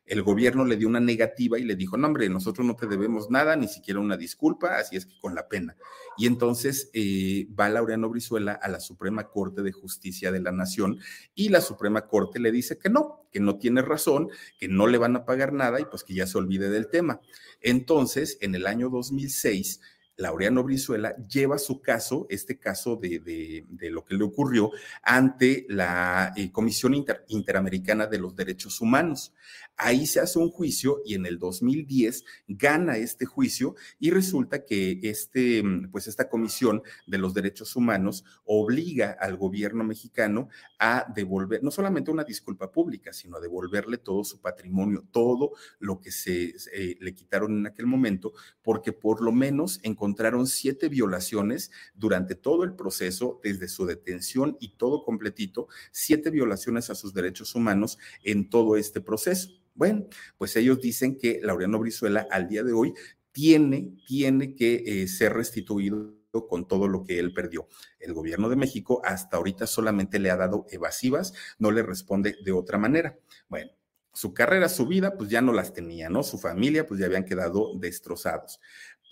el 0.06 0.22
gobierno 0.22 0.66
le 0.66 0.76
dio 0.76 0.88
una 0.88 1.00
negativa 1.00 1.58
y 1.58 1.64
le 1.64 1.76
dijo, 1.76 1.98
no, 1.98 2.08
hombre, 2.08 2.30
nosotros 2.30 2.68
no 2.68 2.76
te 2.76 2.88
debemos 2.88 3.30
nada, 3.30 3.56
ni 3.56 3.68
siquiera 3.68 4.00
una 4.00 4.18
disculpa, 4.18 4.78
así 4.78 4.98
es 4.98 5.06
que 5.06 5.18
con 5.20 5.34
la 5.34 5.48
pena. 5.48 5.78
Y 6.18 6.28
entonces 6.28 6.90
eh, 6.94 7.48
va 7.58 7.70
Laureano 7.70 8.10
Brizuela 8.10 8.54
a 8.54 8.68
la 8.68 8.80
Suprema 8.80 9.30
Corte 9.30 9.62
de 9.62 9.72
Justicia 9.72 10.32
de 10.32 10.42
la 10.42 10.52
Nación 10.52 11.00
y 11.36 11.50
la 11.50 11.62
Suprema 11.62 12.08
Corte 12.08 12.40
le 12.40 12.52
dice 12.52 12.78
que 12.78 12.90
no, 12.90 13.26
que 13.32 13.40
no 13.40 13.58
tiene 13.58 13.82
razón, 13.82 14.30
que 14.60 14.68
no 14.68 14.88
le 14.88 14.98
van 14.98 15.16
a 15.16 15.26
pagar 15.26 15.54
nada 15.54 15.80
y 15.80 15.86
pues 15.86 16.04
que 16.04 16.14
ya 16.14 16.28
se 16.28 16.38
olvide 16.38 16.70
del 16.70 16.90
tema. 16.90 17.22
Entonces, 17.62 18.38
en 18.42 18.56
el 18.56 18.68
año 18.68 18.90
2006, 18.90 19.80
Laureano 20.18 20.64
Brizuela 20.64 21.16
lleva 21.28 21.58
su 21.58 21.82
caso, 21.82 22.28
este 22.30 22.60
caso 22.60 22.96
de, 22.96 23.66
lo 23.90 24.06
que 24.06 24.16
le 24.16 24.24
ocurrió, 24.24 24.72
ante 25.02 25.66
la 25.70 26.34
eh, 26.36 26.52
Comisión 26.52 26.94
Interamericana 27.28 28.06
de 28.08 28.20
los 28.20 28.36
Derechos 28.36 28.80
Humanos. 28.82 29.34
Ahí 29.76 30.06
se 30.06 30.20
hace 30.20 30.38
un 30.38 30.52
juicio 30.52 31.02
y 31.04 31.16
en 31.16 31.26
el 31.26 31.40
2010 31.40 32.26
gana 32.48 32.98
este 32.98 33.26
juicio 33.26 33.76
y 34.00 34.12
resulta 34.12 34.66
que 34.66 35.00
este, 35.02 35.64
pues 35.92 36.08
esta 36.08 36.30
Comisión 36.30 36.84
de 37.08 37.18
los 37.18 37.34
Derechos 37.34 37.76
Humanos 37.76 38.24
obliga 38.46 39.18
al 39.20 39.36
gobierno 39.36 39.84
mexicano 39.84 40.50
a 40.78 41.12
devolver 41.16 41.64
no 41.64 41.72
solamente 41.72 42.12
una 42.12 42.24
disculpa 42.24 42.72
pública, 42.72 43.14
sino 43.14 43.38
a 43.38 43.42
devolverle 43.42 43.98
todo 43.98 44.24
su 44.24 44.42
patrimonio, 44.42 45.06
todo 45.12 45.54
lo 45.80 46.00
que 46.00 46.12
se 46.12 46.54
eh, 46.74 46.98
le 47.00 47.16
quitaron 47.16 47.58
en 47.58 47.66
aquel 47.66 47.88
momento, 47.88 48.34
porque 48.62 48.94
por 48.94 49.22
lo 49.22 49.32
menos 49.32 49.80
encontraron 50.04 50.48
siete 50.48 50.90
violaciones 50.90 51.72
durante 51.96 52.36
todo 52.36 52.66
el 52.66 52.76
proceso, 52.76 53.40
desde 53.42 53.70
su 53.70 53.86
detención 53.86 54.58
y 54.60 54.76
todo 54.76 55.06
completito, 55.06 55.70
siete 55.92 56.30
violaciones 56.30 56.90
a 56.90 56.96
sus 56.96 57.14
derechos 57.14 57.56
humanos 57.56 57.98
en 58.22 58.50
todo 58.50 58.76
este 58.76 59.00
proceso. 59.00 59.50
Bueno, 59.76 60.06
pues 60.38 60.58
ellos 60.58 60.82
dicen 60.82 61.18
que 61.18 61.40
Laureano 61.42 61.80
Brizuela 61.80 62.28
al 62.30 62.50
día 62.50 62.64
de 62.64 62.74
hoy 62.74 62.94
tiene, 63.32 63.96
tiene 64.06 64.56
que 64.56 64.84
eh, 64.86 65.08
ser 65.08 65.34
restituido 65.34 66.18
con 66.50 66.68
todo 66.68 66.90
lo 66.90 67.06
que 67.06 67.18
él 67.20 67.34
perdió. 67.34 67.70
El 67.98 68.14
gobierno 68.14 68.50
de 68.50 68.58
México 68.58 69.02
hasta 69.06 69.38
ahorita 69.38 69.68
solamente 69.68 70.20
le 70.20 70.32
ha 70.32 70.36
dado 70.36 70.66
evasivas, 70.70 71.34
no 71.60 71.72
le 71.72 71.82
responde 71.82 72.36
de 72.44 72.52
otra 72.52 72.78
manera. 72.78 73.18
Bueno, 73.48 73.72
su 74.14 74.34
carrera, 74.34 74.70
su 74.70 74.86
vida, 74.86 75.16
pues 75.18 75.30
ya 75.30 75.42
no 75.42 75.54
las 75.54 75.74
tenía, 75.74 76.10
¿no? 76.10 76.24
Su 76.24 76.38
familia, 76.38 76.86
pues 76.86 77.00
ya 77.00 77.08
habían 77.08 77.26
quedado 77.26 77.74
destrozados 77.80 78.60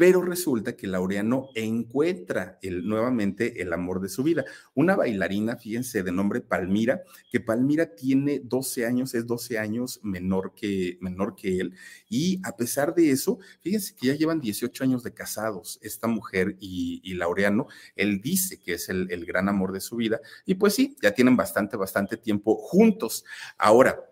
pero 0.01 0.23
resulta 0.23 0.75
que 0.75 0.87
Laureano 0.87 1.49
encuentra 1.53 2.57
nuevamente 2.63 3.61
el 3.61 3.71
amor 3.71 4.01
de 4.01 4.09
su 4.09 4.23
vida. 4.23 4.43
Una 4.73 4.95
bailarina, 4.95 5.57
fíjense, 5.57 6.01
de 6.01 6.11
nombre 6.11 6.41
Palmira, 6.41 7.03
que 7.31 7.39
Palmira 7.39 7.93
tiene 7.95 8.41
12 8.43 8.87
años, 8.87 9.13
es 9.13 9.27
12 9.27 9.59
años 9.59 9.99
menor 10.01 10.55
que, 10.55 10.97
menor 11.01 11.35
que 11.35 11.59
él, 11.59 11.75
y 12.09 12.41
a 12.43 12.57
pesar 12.57 12.95
de 12.95 13.11
eso, 13.11 13.37
fíjense 13.59 13.93
que 13.95 14.07
ya 14.07 14.15
llevan 14.15 14.41
18 14.41 14.83
años 14.83 15.03
de 15.03 15.13
casados, 15.13 15.77
esta 15.83 16.07
mujer 16.07 16.57
y, 16.59 17.13
Laureano, 17.13 17.67
él 17.95 18.21
dice 18.21 18.59
que 18.59 18.73
es 18.73 18.89
el, 18.89 19.05
el 19.11 19.23
gran 19.27 19.49
amor 19.49 19.71
de 19.71 19.81
su 19.81 19.97
vida, 19.97 20.19
y 20.47 20.55
pues 20.55 20.73
sí, 20.73 20.95
ya 20.99 21.11
tienen 21.11 21.37
bastante, 21.37 21.77
bastante 21.77 22.17
tiempo 22.17 22.55
juntos. 22.55 23.23
Ahora, 23.55 24.10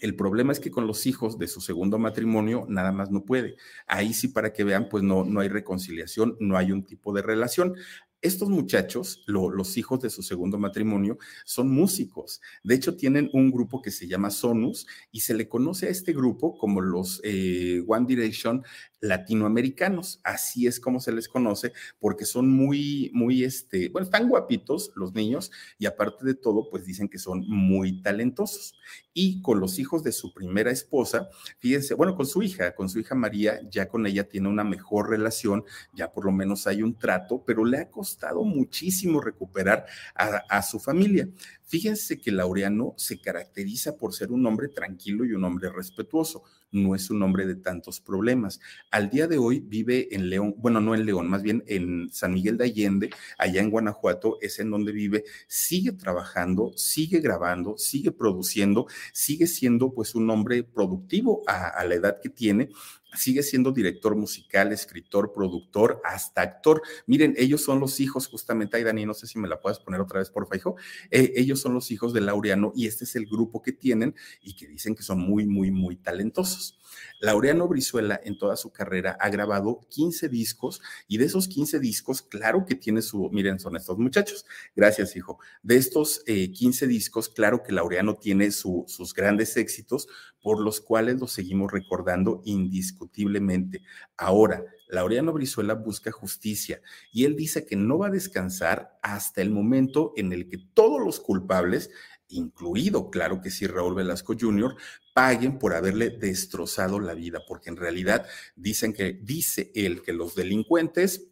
el 0.00 0.16
problema 0.16 0.52
es 0.52 0.60
que 0.60 0.70
con 0.70 0.86
los 0.86 1.06
hijos 1.06 1.38
de 1.38 1.48
su 1.48 1.60
segundo 1.60 1.98
matrimonio 1.98 2.66
nada 2.68 2.92
más 2.92 3.10
no 3.10 3.24
puede. 3.24 3.56
Ahí 3.86 4.12
sí, 4.12 4.28
para 4.28 4.52
que 4.52 4.64
vean, 4.64 4.88
pues 4.88 5.04
no, 5.04 5.24
no 5.24 5.40
hay 5.40 5.48
reconciliación, 5.48 6.36
no 6.40 6.56
hay 6.56 6.72
un 6.72 6.84
tipo 6.84 7.12
de 7.12 7.22
relación. 7.22 7.74
Estos 8.20 8.48
muchachos, 8.48 9.22
los 9.26 9.76
hijos 9.76 10.00
de 10.00 10.08
su 10.08 10.22
segundo 10.22 10.58
matrimonio, 10.58 11.18
son 11.44 11.70
músicos. 11.70 12.40
De 12.62 12.74
hecho, 12.74 12.96
tienen 12.96 13.28
un 13.34 13.50
grupo 13.50 13.82
que 13.82 13.90
se 13.90 14.08
llama 14.08 14.30
Sonus 14.30 14.86
y 15.12 15.20
se 15.20 15.34
le 15.34 15.46
conoce 15.46 15.88
a 15.88 15.90
este 15.90 16.14
grupo 16.14 16.56
como 16.56 16.80
los 16.80 17.20
eh, 17.22 17.84
One 17.86 18.06
Direction 18.06 18.64
latinoamericanos. 19.04 20.20
Así 20.24 20.66
es 20.66 20.80
como 20.80 21.00
se 21.00 21.12
les 21.12 21.28
conoce, 21.28 21.72
porque 21.98 22.24
son 22.24 22.50
muy, 22.50 23.10
muy, 23.14 23.44
este, 23.44 23.88
bueno, 23.90 24.06
están 24.06 24.28
guapitos 24.28 24.92
los 24.96 25.14
niños 25.14 25.52
y 25.78 25.86
aparte 25.86 26.24
de 26.24 26.34
todo, 26.34 26.68
pues 26.70 26.84
dicen 26.84 27.08
que 27.08 27.18
son 27.18 27.44
muy 27.46 28.02
talentosos. 28.02 28.74
Y 29.12 29.40
con 29.42 29.60
los 29.60 29.78
hijos 29.78 30.02
de 30.02 30.12
su 30.12 30.32
primera 30.32 30.70
esposa, 30.70 31.28
fíjense, 31.58 31.94
bueno, 31.94 32.16
con 32.16 32.26
su 32.26 32.42
hija, 32.42 32.74
con 32.74 32.88
su 32.88 32.98
hija 32.98 33.14
María, 33.14 33.60
ya 33.70 33.88
con 33.88 34.06
ella 34.06 34.28
tiene 34.28 34.48
una 34.48 34.64
mejor 34.64 35.10
relación, 35.10 35.64
ya 35.92 36.10
por 36.10 36.24
lo 36.24 36.32
menos 36.32 36.66
hay 36.66 36.82
un 36.82 36.98
trato, 36.98 37.44
pero 37.46 37.64
le 37.64 37.78
ha 37.78 37.90
costado 37.90 38.42
muchísimo 38.42 39.20
recuperar 39.20 39.86
a, 40.14 40.42
a 40.48 40.62
su 40.62 40.80
familia. 40.80 41.28
Fíjense 41.62 42.20
que 42.20 42.32
Laureano 42.32 42.94
se 42.96 43.20
caracteriza 43.20 43.96
por 43.96 44.14
ser 44.14 44.32
un 44.32 44.46
hombre 44.46 44.68
tranquilo 44.68 45.24
y 45.24 45.32
un 45.32 45.44
hombre 45.44 45.70
respetuoso 45.70 46.42
no 46.70 46.94
es 46.94 47.10
un 47.10 47.22
hombre 47.22 47.46
de 47.46 47.56
tantos 47.56 48.00
problemas. 48.00 48.60
Al 48.90 49.10
día 49.10 49.26
de 49.26 49.38
hoy 49.38 49.60
vive 49.60 50.14
en 50.14 50.28
León, 50.28 50.54
bueno, 50.58 50.80
no 50.80 50.94
en 50.94 51.06
León, 51.06 51.28
más 51.28 51.42
bien 51.42 51.62
en 51.66 52.10
San 52.12 52.34
Miguel 52.34 52.56
de 52.58 52.64
Allende, 52.64 53.10
allá 53.38 53.60
en 53.60 53.70
Guanajuato, 53.70 54.38
es 54.40 54.58
en 54.58 54.70
donde 54.70 54.92
vive, 54.92 55.24
sigue 55.46 55.92
trabajando, 55.92 56.72
sigue 56.76 57.20
grabando, 57.20 57.78
sigue 57.78 58.12
produciendo, 58.12 58.86
sigue 59.12 59.46
siendo 59.46 59.92
pues 59.92 60.14
un 60.14 60.28
hombre 60.30 60.64
productivo 60.64 61.42
a, 61.46 61.68
a 61.68 61.84
la 61.84 61.94
edad 61.94 62.18
que 62.22 62.28
tiene 62.28 62.70
sigue 63.16 63.42
siendo 63.42 63.72
director 63.72 64.16
musical, 64.16 64.72
escritor, 64.72 65.32
productor, 65.32 66.00
hasta 66.04 66.42
actor. 66.42 66.82
Miren, 67.06 67.34
ellos 67.36 67.62
son 67.62 67.80
los 67.80 68.00
hijos, 68.00 68.26
justamente, 68.26 68.76
ay 68.76 68.84
Dani, 68.84 69.04
no 69.06 69.14
sé 69.14 69.26
si 69.26 69.38
me 69.38 69.48
la 69.48 69.60
puedes 69.60 69.78
poner 69.78 70.00
otra 70.00 70.20
vez, 70.20 70.30
por 70.30 70.48
hijo. 70.54 70.76
Eh, 71.10 71.32
ellos 71.36 71.60
son 71.60 71.74
los 71.74 71.90
hijos 71.90 72.12
de 72.12 72.20
Laureano 72.20 72.72
y 72.74 72.86
este 72.86 73.04
es 73.04 73.16
el 73.16 73.26
grupo 73.26 73.62
que 73.62 73.72
tienen 73.72 74.14
y 74.42 74.54
que 74.54 74.68
dicen 74.68 74.94
que 74.94 75.02
son 75.02 75.18
muy, 75.18 75.46
muy, 75.46 75.70
muy 75.70 75.96
talentosos. 75.96 76.78
Laureano 77.20 77.68
Brizuela 77.68 78.20
en 78.22 78.38
toda 78.38 78.56
su 78.56 78.72
carrera 78.72 79.16
ha 79.20 79.28
grabado 79.28 79.80
15 79.90 80.28
discos 80.28 80.80
y 81.08 81.18
de 81.18 81.26
esos 81.26 81.48
15 81.48 81.78
discos, 81.78 82.22
claro 82.22 82.64
que 82.66 82.74
tiene 82.74 83.02
su, 83.02 83.30
miren, 83.30 83.58
son 83.58 83.76
estos 83.76 83.98
muchachos. 83.98 84.44
Gracias, 84.74 85.16
hijo. 85.16 85.38
De 85.62 85.76
estos 85.76 86.22
15 86.24 86.84
eh, 86.84 86.88
discos, 86.88 87.28
claro 87.28 87.62
que 87.62 87.72
Laureano 87.72 88.16
tiene 88.16 88.50
sus 88.50 89.14
grandes 89.14 89.56
éxitos 89.56 90.06
por 90.42 90.60
los 90.60 90.80
cuales 90.80 91.18
los 91.18 91.32
seguimos 91.32 91.72
recordando 91.72 92.42
indiscutiblemente. 92.44 93.82
Ahora, 94.16 94.62
Laureano 94.88 95.32
Brizuela 95.32 95.74
busca 95.74 96.12
justicia 96.12 96.82
y 97.12 97.24
él 97.24 97.36
dice 97.36 97.64
que 97.64 97.76
no 97.76 97.98
va 97.98 98.08
a 98.08 98.10
descansar 98.10 98.98
hasta 99.02 99.40
el 99.40 99.50
momento 99.50 100.12
en 100.16 100.32
el 100.32 100.48
que 100.48 100.58
todos 100.58 101.00
los 101.02 101.20
culpables 101.20 101.90
incluido, 102.28 103.10
claro 103.10 103.40
que 103.40 103.50
sí, 103.50 103.66
Raúl 103.66 103.94
Velasco 103.94 104.34
Jr., 104.38 104.76
paguen 105.14 105.58
por 105.58 105.74
haberle 105.74 106.10
destrozado 106.10 107.00
la 107.00 107.14
vida, 107.14 107.40
porque 107.48 107.70
en 107.70 107.76
realidad 107.76 108.26
dicen 108.56 108.92
que, 108.92 109.14
dice 109.14 109.72
él, 109.74 110.02
que 110.02 110.12
los 110.12 110.34
delincuentes 110.34 111.28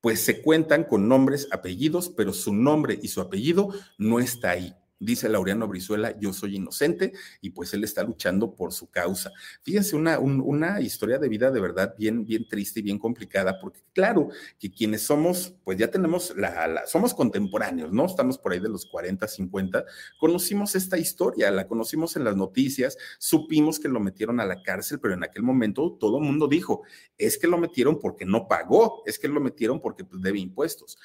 pues 0.00 0.20
se 0.20 0.40
cuentan 0.42 0.84
con 0.84 1.08
nombres, 1.08 1.48
apellidos, 1.50 2.08
pero 2.16 2.32
su 2.32 2.54
nombre 2.54 2.98
y 3.00 3.08
su 3.08 3.20
apellido 3.20 3.68
no 3.98 4.20
está 4.20 4.50
ahí. 4.50 4.74
Dice 4.98 5.28
Laureano 5.28 5.68
Brizuela, 5.68 6.18
yo 6.18 6.32
soy 6.32 6.56
inocente 6.56 7.12
y 7.42 7.50
pues 7.50 7.74
él 7.74 7.84
está 7.84 8.02
luchando 8.02 8.54
por 8.54 8.72
su 8.72 8.90
causa. 8.90 9.30
Fíjense, 9.62 9.94
una, 9.94 10.18
una 10.18 10.80
historia 10.80 11.18
de 11.18 11.28
vida 11.28 11.50
de 11.50 11.60
verdad 11.60 11.94
bien, 11.98 12.24
bien 12.24 12.48
triste 12.48 12.80
y 12.80 12.82
bien 12.82 12.98
complicada, 12.98 13.58
porque 13.60 13.80
claro 13.92 14.28
que 14.58 14.70
quienes 14.70 15.02
somos, 15.02 15.54
pues 15.64 15.76
ya 15.76 15.90
tenemos, 15.90 16.34
la, 16.34 16.86
somos 16.86 17.12
contemporáneos, 17.12 17.92
¿no? 17.92 18.06
Estamos 18.06 18.38
por 18.38 18.52
ahí 18.52 18.60
de 18.60 18.70
los 18.70 18.86
40, 18.86 19.28
50, 19.28 19.84
conocimos 20.18 20.74
esta 20.74 20.96
historia, 20.96 21.50
la 21.50 21.68
conocimos 21.68 22.16
en 22.16 22.24
las 22.24 22.36
noticias, 22.36 22.96
supimos 23.18 23.78
que 23.78 23.88
lo 23.88 24.00
metieron 24.00 24.40
a 24.40 24.46
la 24.46 24.62
cárcel, 24.62 24.98
pero 24.98 25.12
en 25.12 25.24
aquel 25.24 25.42
momento 25.42 25.98
todo 26.00 26.18
el 26.18 26.24
mundo 26.24 26.48
dijo, 26.48 26.84
es 27.18 27.36
que 27.36 27.48
lo 27.48 27.58
metieron 27.58 27.98
porque 27.98 28.24
no 28.24 28.48
pagó, 28.48 29.02
es 29.04 29.18
que 29.18 29.28
lo 29.28 29.40
metieron 29.40 29.80
porque 29.80 30.04
pues, 30.04 30.22
debe 30.22 30.38
impuestos 30.38 30.96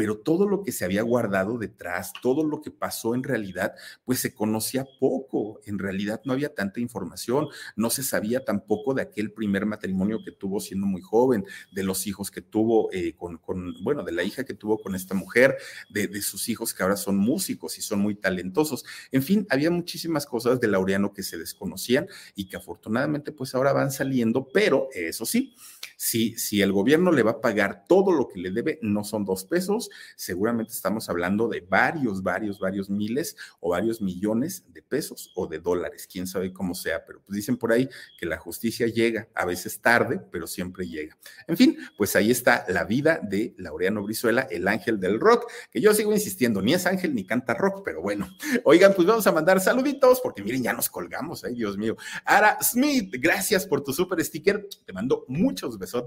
pero 0.00 0.16
todo 0.16 0.48
lo 0.48 0.62
que 0.62 0.72
se 0.72 0.86
había 0.86 1.02
guardado 1.02 1.58
detrás, 1.58 2.14
todo 2.22 2.42
lo 2.42 2.62
que 2.62 2.70
pasó 2.70 3.14
en 3.14 3.22
realidad, 3.22 3.74
pues 4.06 4.18
se 4.20 4.32
conocía 4.32 4.86
poco. 4.98 5.60
En 5.66 5.78
realidad 5.78 6.22
no 6.24 6.32
había 6.32 6.54
tanta 6.54 6.80
información, 6.80 7.48
no 7.76 7.90
se 7.90 8.02
sabía 8.02 8.42
tampoco 8.42 8.94
de 8.94 9.02
aquel 9.02 9.30
primer 9.30 9.66
matrimonio 9.66 10.20
que 10.24 10.32
tuvo 10.32 10.58
siendo 10.58 10.86
muy 10.86 11.02
joven, 11.02 11.44
de 11.70 11.82
los 11.82 12.06
hijos 12.06 12.30
que 12.30 12.40
tuvo 12.40 12.90
eh, 12.94 13.14
con, 13.14 13.74
bueno, 13.82 14.02
de 14.02 14.12
la 14.12 14.22
hija 14.22 14.44
que 14.44 14.54
tuvo 14.54 14.80
con 14.80 14.94
esta 14.94 15.14
mujer, 15.14 15.58
de, 15.90 16.06
de, 16.06 16.22
sus 16.22 16.48
hijos 16.48 16.72
que 16.72 16.82
ahora 16.82 16.96
son 16.96 17.18
músicos 17.18 17.76
y 17.76 17.82
son 17.82 18.00
muy 18.00 18.14
talentosos. 18.14 18.86
En 19.12 19.22
fin, 19.22 19.46
había 19.50 19.70
muchísimas 19.70 20.24
cosas 20.24 20.60
de 20.60 20.68
Laureano 20.68 21.12
que 21.12 21.22
se 21.22 21.36
desconocían 21.36 22.08
y 22.34 22.46
que 22.48 22.56
afortunadamente 22.56 23.32
pues 23.32 23.54
ahora 23.54 23.74
van 23.74 23.92
saliendo, 23.92 24.48
pero 24.50 24.88
eso 24.94 25.26
sí, 25.26 25.54
si, 25.96 26.62
el 26.62 26.72
gobierno 26.72 27.12
le 27.12 27.22
va 27.22 27.32
a 27.32 27.40
pagar 27.40 27.84
todo 27.86 28.12
lo 28.12 28.28
que 28.28 28.40
le 28.40 28.50
debe, 28.50 28.78
no 28.82 29.04
son 29.04 29.24
dos 29.24 29.44
pesos, 29.44 29.90
seguramente 30.16 30.72
estamos 30.72 31.08
hablando 31.08 31.46
de 31.48 31.60
varios, 31.60 32.22
varios, 32.22 32.58
varios 32.58 32.90
miles 32.90 33.36
o 33.60 33.70
varios 33.70 34.00
millones 34.00 34.64
de 34.72 34.82
pesos 34.82 35.30
o 35.34 35.46
de 35.46 35.58
dólares, 35.58 36.08
quién 36.10 36.26
sabe 36.26 36.52
cómo 36.52 36.74
sea, 36.74 37.04
pero 37.04 37.20
pues 37.20 37.36
dicen 37.36 37.56
por 37.56 37.72
ahí 37.72 37.88
que 38.18 38.26
la 38.26 38.38
justicia 38.38 38.86
llega, 38.86 39.28
a 39.34 39.44
veces 39.44 39.80
tarde, 39.80 40.20
pero 40.30 40.46
siempre 40.46 40.88
llega. 40.88 41.16
En 41.46 41.56
fin, 41.56 41.76
pues 41.96 42.16
ahí 42.16 42.30
está 42.30 42.64
la 42.68 42.84
vida 42.84 43.20
de 43.22 43.54
Laureano 43.58 44.02
Brizuela, 44.02 44.42
el 44.50 44.68
ángel 44.68 45.00
del 45.00 45.20
rock, 45.20 45.50
que 45.70 45.80
yo 45.80 45.94
sigo 45.94 46.12
insistiendo, 46.12 46.62
ni 46.62 46.74
es 46.74 46.86
ángel 46.86 47.14
ni 47.14 47.24
canta 47.24 47.54
rock, 47.54 47.82
pero 47.84 48.00
bueno, 48.00 48.28
oigan, 48.64 48.94
pues 48.94 49.06
vamos 49.06 49.26
a 49.26 49.32
mandar 49.32 49.60
saluditos, 49.60 50.20
porque 50.20 50.42
miren, 50.42 50.62
ya 50.62 50.72
nos 50.72 50.88
colgamos, 50.88 51.44
ay 51.44 51.54
Dios 51.54 51.76
mío. 51.76 51.96
Ara 52.24 52.58
Smith, 52.62 53.14
gracias 53.18 53.66
por 53.66 53.82
tu 53.82 53.92
super 53.92 54.24
sticker, 54.24 54.66
te 54.84 54.92
mando 54.92 55.24
muchos 55.28 55.69
besos 55.78 56.00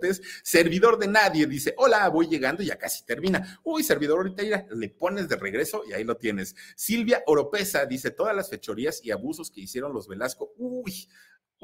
Servidor 0.43 0.97
de 0.97 1.07
nadie 1.07 1.47
dice, 1.47 1.73
hola, 1.77 2.07
voy 2.09 2.27
llegando, 2.27 2.63
ya 2.63 2.77
casi 2.77 3.05
termina. 3.05 3.59
Uy, 3.63 3.83
servidor, 3.83 4.17
ahorita 4.17 4.43
ya 4.43 4.65
le 4.71 4.89
pones 4.89 5.29
de 5.29 5.35
regreso 5.35 5.83
y 5.87 5.93
ahí 5.93 6.03
lo 6.03 6.17
tienes. 6.17 6.55
Silvia 6.75 7.23
Oropesa 7.27 7.85
dice, 7.85 8.11
todas 8.11 8.35
las 8.35 8.49
fechorías 8.49 9.03
y 9.03 9.11
abusos 9.11 9.51
que 9.51 9.61
hicieron 9.61 9.93
los 9.93 10.07
Velasco. 10.07 10.53
Uy, 10.57 11.07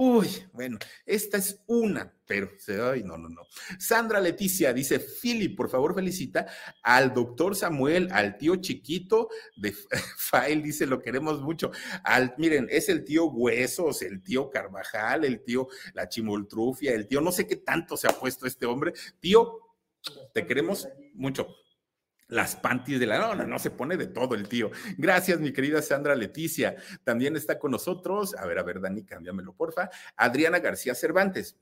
Uy, 0.02 0.30
bueno, 0.54 0.80
esta 1.06 1.36
es 1.36 1.62
una, 1.68 2.18
pero, 2.26 2.50
ay, 2.90 3.04
no, 3.04 3.18
no, 3.18 3.28
no. 3.28 3.42
Sandra 3.78 4.22
Leticia 4.22 4.72
dice, 4.72 4.98
Philip, 4.98 5.58
por 5.58 5.70
favor 5.70 5.94
felicita 5.94 6.48
al 6.82 7.14
doctor 7.14 7.54
Samuel, 7.54 8.08
al 8.14 8.38
tío 8.38 8.56
chiquito 8.56 9.28
de 9.58 9.74
File, 9.74 10.62
dice, 10.64 10.86
lo 10.86 11.02
queremos 11.02 11.42
mucho. 11.42 11.72
Al, 12.06 12.34
miren, 12.38 12.68
es 12.70 12.88
el 12.88 13.04
tío 13.04 13.26
Huesos, 13.26 14.02
el 14.02 14.24
tío 14.24 14.50
Carvajal, 14.50 15.26
el 15.26 15.44
tío 15.44 15.68
La 15.94 16.08
Chimoltrufia, 16.08 16.94
el 16.94 17.06
tío, 17.06 17.20
no 17.20 17.34
sé 17.34 17.46
qué 17.46 17.58
tanto 17.58 17.98
se 17.98 18.08
ha 18.08 18.18
puesto 18.18 18.48
este 18.48 18.66
hombre. 18.66 18.94
Tío, 19.20 19.60
te 20.34 20.46
queremos 20.46 20.88
mucho 21.14 21.46
las 22.30 22.56
panties 22.56 23.00
de 23.00 23.08
la 23.08 23.20
no, 23.20 23.36
no, 23.36 23.46
no 23.46 23.60
se 23.60 23.72
pone 23.72 23.98
de 23.98 24.08
todo 24.08 24.36
el 24.36 24.48
tío. 24.48 24.72
Gracias, 24.98 25.40
mi 25.40 25.52
querida 25.52 25.82
Sandra 25.82 26.16
Leticia. 26.16 26.76
También 27.04 27.36
está 27.36 27.60
con 27.60 27.72
nosotros, 27.72 28.36
a 28.36 28.46
ver, 28.46 28.60
a 28.60 28.64
ver, 28.64 28.80
Dani, 28.80 29.04
cámbiamelo, 29.04 29.54
porfa. 29.54 29.90
Adriana 30.16 30.60
García 30.60 30.96
Cervantes. 30.96 31.58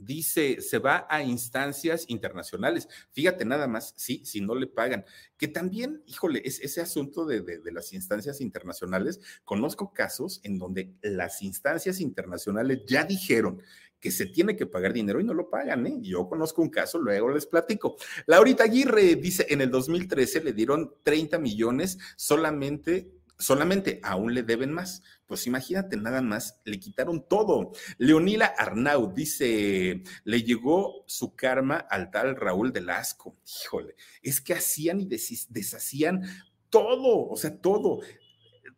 Dice, 0.00 0.60
se 0.60 0.78
va 0.78 1.08
a 1.10 1.22
instancias 1.22 2.04
internacionales. 2.06 2.88
Fíjate 3.10 3.44
nada 3.44 3.66
más, 3.66 3.94
sí, 3.96 4.24
si 4.24 4.40
no 4.40 4.54
le 4.54 4.68
pagan. 4.68 5.04
Que 5.36 5.48
también, 5.48 6.04
híjole, 6.06 6.40
es 6.44 6.60
ese 6.60 6.80
asunto 6.80 7.24
de, 7.24 7.40
de, 7.40 7.72
las 7.72 7.92
instancias 7.92 8.40
internacionales. 8.40 9.18
Conozco 9.44 9.92
casos 9.92 10.38
en 10.44 10.56
donde 10.56 10.94
las 11.02 11.42
instancias 11.42 11.98
internacionales 12.00 12.82
ya 12.86 13.02
dijeron 13.02 13.60
que 14.00 14.10
se 14.10 14.26
tiene 14.26 14.56
que 14.56 14.66
pagar 14.66 14.92
dinero 14.92 15.20
y 15.20 15.24
no 15.24 15.34
lo 15.34 15.50
pagan. 15.50 15.86
¿eh? 15.86 15.98
Yo 16.00 16.28
conozco 16.28 16.62
un 16.62 16.70
caso, 16.70 16.98
luego 16.98 17.30
les 17.30 17.46
platico. 17.46 17.96
Laurita 18.26 18.64
Aguirre 18.64 19.16
dice, 19.16 19.46
en 19.48 19.60
el 19.60 19.70
2013 19.70 20.44
le 20.44 20.52
dieron 20.52 20.94
30 21.02 21.38
millones 21.38 21.98
solamente 22.16 23.18
solamente 23.38 24.00
aún 24.02 24.34
le 24.34 24.42
deben 24.42 24.72
más. 24.72 25.02
Pues 25.26 25.46
imagínate 25.46 25.96
nada 25.96 26.20
más, 26.20 26.60
le 26.64 26.78
quitaron 26.80 27.26
todo. 27.28 27.72
Leonila 27.98 28.46
Arnaud 28.46 29.14
dice, 29.14 30.02
le 30.24 30.42
llegó 30.42 31.04
su 31.06 31.34
karma 31.34 31.76
al 31.76 32.10
tal 32.10 32.36
Raúl 32.36 32.72
Velasco. 32.72 33.36
Híjole, 33.64 33.94
es 34.22 34.40
que 34.40 34.54
hacían 34.54 35.00
y 35.00 35.06
deshacían 35.06 36.22
todo, 36.68 37.28
o 37.28 37.36
sea, 37.36 37.56
todo. 37.56 38.00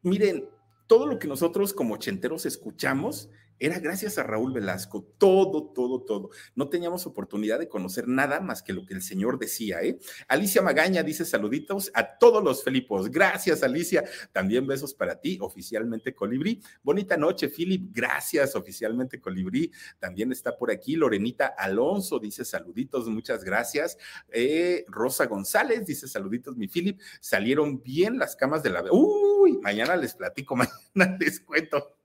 Miren, 0.02 0.48
todo 0.86 1.06
lo 1.06 1.18
que 1.18 1.28
nosotros 1.28 1.72
como 1.72 1.94
ochenteros 1.94 2.46
escuchamos 2.46 3.30
era 3.60 3.78
gracias 3.78 4.16
a 4.16 4.22
Raúl 4.22 4.54
Velasco, 4.54 5.06
todo, 5.18 5.70
todo, 5.74 6.02
todo. 6.02 6.30
No 6.54 6.70
teníamos 6.70 7.06
oportunidad 7.06 7.58
de 7.58 7.68
conocer 7.68 8.08
nada 8.08 8.40
más 8.40 8.62
que 8.62 8.72
lo 8.72 8.86
que 8.86 8.94
el 8.94 9.02
Señor 9.02 9.38
decía, 9.38 9.82
¿eh? 9.82 9.98
Alicia 10.28 10.62
Magaña 10.62 11.02
dice 11.02 11.26
saluditos 11.26 11.90
a 11.92 12.16
todos 12.18 12.42
los 12.42 12.64
Felipos. 12.64 13.10
Gracias, 13.10 13.62
Alicia. 13.62 14.02
También 14.32 14.66
besos 14.66 14.94
para 14.94 15.20
ti, 15.20 15.36
oficialmente 15.42 16.14
Colibrí. 16.14 16.62
Bonita 16.82 17.18
noche, 17.18 17.50
Filip. 17.50 17.90
Gracias, 17.92 18.56
oficialmente 18.56 19.20
Colibrí. 19.20 19.70
También 19.98 20.32
está 20.32 20.56
por 20.56 20.70
aquí 20.70 20.96
Lorenita 20.96 21.48
Alonso, 21.48 22.18
dice 22.18 22.46
saluditos, 22.46 23.08
muchas 23.08 23.44
gracias. 23.44 23.98
Eh, 24.30 24.86
Rosa 24.88 25.26
González 25.26 25.84
dice 25.84 26.08
saluditos, 26.08 26.56
mi 26.56 26.66
Filip. 26.66 26.98
Salieron 27.20 27.82
bien 27.82 28.18
las 28.18 28.36
camas 28.36 28.62
de 28.62 28.70
la... 28.70 28.84
Uy, 28.90 29.58
mañana 29.58 29.96
les 29.96 30.14
platico, 30.14 30.56
mañana 30.94 31.18
les 31.20 31.40
cuento. 31.40 31.99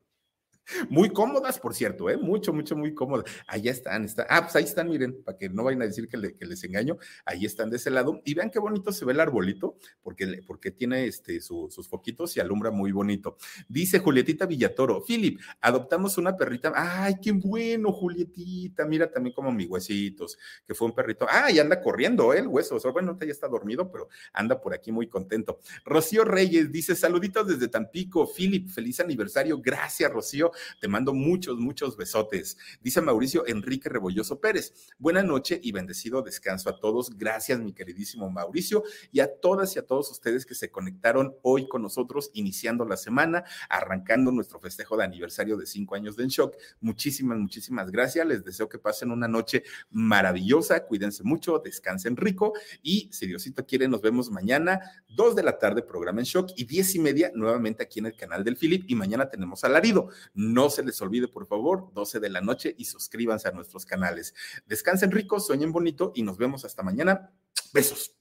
Muy 0.89 1.09
cómodas, 1.09 1.59
por 1.59 1.75
cierto, 1.75 2.09
¿eh? 2.09 2.17
Mucho, 2.17 2.53
mucho, 2.53 2.75
muy 2.75 2.93
cómodas. 2.93 3.25
Allá 3.47 3.71
están, 3.71 4.05
están. 4.05 4.25
Ah, 4.29 4.41
pues 4.43 4.55
ahí 4.55 4.63
están, 4.63 4.89
miren, 4.89 5.23
para 5.23 5.37
que 5.37 5.49
no 5.49 5.63
vayan 5.63 5.81
a 5.83 5.85
decir 5.85 6.07
que, 6.07 6.17
les 6.17 6.63
engaño. 6.63 6.97
Ahí 7.25 7.45
están 7.45 7.69
de 7.69 7.77
ese 7.77 7.91
lado. 7.91 8.21
Y 8.25 8.33
vean 8.33 8.49
qué 8.49 8.59
bonito 8.59 8.91
se 8.91 9.05
ve 9.05 9.13
el 9.13 9.19
arbolito, 9.19 9.77
porque, 10.01 10.41
porque 10.47 10.71
tiene 10.71 11.05
este, 11.05 11.39
sus 11.41 11.87
foquitos 11.87 12.35
y 12.35 12.39
alumbra 12.39 12.71
muy 12.71 12.91
bonito. 12.91 13.37
Dice 13.67 13.99
Julietita 13.99 14.45
Villatoro, 14.45 15.03
Philip, 15.03 15.39
adoptamos 15.61 16.17
una 16.17 16.35
perrita. 16.35 16.73
Ay, 16.75 17.15
qué 17.21 17.31
bueno, 17.31 17.91
Julietita. 17.91 18.85
Mira 18.85 19.11
también 19.11 19.33
como 19.33 19.51
mi 19.51 19.65
huesitos, 19.65 20.37
que 20.67 20.73
fue 20.73 20.87
un 20.87 20.95
perrito. 20.95 21.27
Ah, 21.29 21.51
y 21.51 21.59
anda 21.59 21.81
corriendo, 21.81 22.33
¿eh? 22.33 22.39
el 22.39 22.47
hueso. 22.47 22.75
O 22.75 22.79
sea, 22.79 22.91
bueno, 22.91 23.17
ya 23.19 23.31
está 23.31 23.47
dormido, 23.47 23.91
pero 23.91 24.09
anda 24.33 24.59
por 24.59 24.73
aquí 24.73 24.91
muy 24.91 25.07
contento. 25.07 25.59
Rocío 25.83 26.23
Reyes 26.23 26.71
dice, 26.71 26.95
saluditos 26.95 27.47
desde 27.47 27.67
Tampico. 27.67 28.27
Philip, 28.31 28.69
feliz 28.69 28.99
aniversario. 28.99 29.59
Gracias, 29.61 30.11
Rocío. 30.11 30.51
Te 30.79 30.87
mando 30.87 31.13
muchos, 31.13 31.57
muchos 31.57 31.97
besotes. 31.97 32.57
Dice 32.81 33.01
Mauricio 33.01 33.45
Enrique 33.47 33.89
Rebolloso 33.89 34.39
Pérez. 34.39 34.73
Buena 34.97 35.23
noche 35.23 35.59
y 35.61 35.71
bendecido 35.71 36.21
descanso 36.21 36.69
a 36.69 36.79
todos. 36.79 37.17
Gracias, 37.17 37.59
mi 37.59 37.73
queridísimo 37.73 38.29
Mauricio, 38.29 38.83
y 39.11 39.19
a 39.19 39.39
todas 39.39 39.75
y 39.75 39.79
a 39.79 39.85
todos 39.85 40.11
ustedes 40.11 40.45
que 40.45 40.55
se 40.55 40.71
conectaron 40.71 41.35
hoy 41.41 41.67
con 41.67 41.81
nosotros, 41.81 42.31
iniciando 42.33 42.85
la 42.85 42.97
semana, 42.97 43.43
arrancando 43.69 44.31
nuestro 44.31 44.59
festejo 44.59 44.97
de 44.97 45.03
aniversario 45.03 45.57
de 45.57 45.65
cinco 45.65 45.95
años 45.95 46.15
de 46.15 46.23
En 46.23 46.29
Shock. 46.29 46.55
Muchísimas, 46.81 47.37
muchísimas 47.37 47.91
gracias. 47.91 48.25
Les 48.25 48.43
deseo 48.43 48.69
que 48.69 48.79
pasen 48.79 49.11
una 49.11 49.27
noche 49.27 49.63
maravillosa. 49.91 50.85
Cuídense 50.85 51.23
mucho, 51.23 51.59
descansen 51.59 52.15
rico 52.15 52.53
y 52.81 53.09
si 53.11 53.27
Diosito 53.27 53.65
quiere, 53.65 53.87
nos 53.87 54.01
vemos 54.01 54.29
mañana, 54.31 54.79
dos 55.07 55.35
de 55.35 55.43
la 55.43 55.57
tarde, 55.57 55.81
programa 55.81 56.19
En 56.19 56.25
Shock 56.25 56.51
y 56.55 56.65
diez 56.65 56.95
y 56.95 56.99
media 56.99 57.31
nuevamente 57.33 57.83
aquí 57.83 57.99
en 57.99 58.07
el 58.07 58.15
canal 58.15 58.43
del 58.43 58.57
Philip 58.57 58.85
y 58.87 58.95
mañana 58.95 59.29
tenemos 59.29 59.63
alarido. 59.63 60.09
No 60.53 60.69
se 60.69 60.83
les 60.83 61.01
olvide, 61.01 61.27
por 61.27 61.47
favor, 61.47 61.91
12 61.93 62.19
de 62.19 62.29
la 62.29 62.41
noche 62.41 62.75
y 62.77 62.85
suscríbanse 62.85 63.47
a 63.47 63.51
nuestros 63.51 63.85
canales. 63.85 64.33
Descansen 64.67 65.11
ricos, 65.11 65.47
sueñen 65.47 65.71
bonito 65.71 66.11
y 66.15 66.21
nos 66.21 66.37
vemos 66.37 66.65
hasta 66.65 66.83
mañana. 66.83 67.31
Besos. 67.73 68.11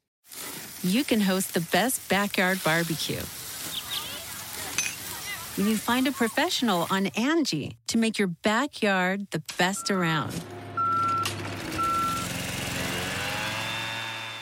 You 0.82 1.04
can 1.04 1.20
host 1.20 1.52
the 1.54 1.60
best 1.60 2.08
backyard 2.08 2.62
barbecue. 2.64 3.22
When 5.56 5.68
you 5.68 5.76
find 5.76 6.08
a 6.08 6.12
professional 6.12 6.86
on 6.90 7.06
Angie 7.16 7.76
to 7.88 7.98
make 7.98 8.18
your 8.18 8.28
backyard 8.28 9.30
the 9.30 9.42
best 9.56 9.90
around. 9.90 10.32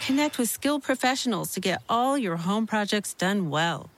Connect 0.07 0.39
with 0.39 0.49
skilled 0.49 0.83
professionals 0.83 1.53
to 1.53 1.61
get 1.61 1.83
all 1.89 2.17
your 2.17 2.37
home 2.37 2.67
projects 2.67 3.15
done 3.15 3.51
well. 3.51 3.91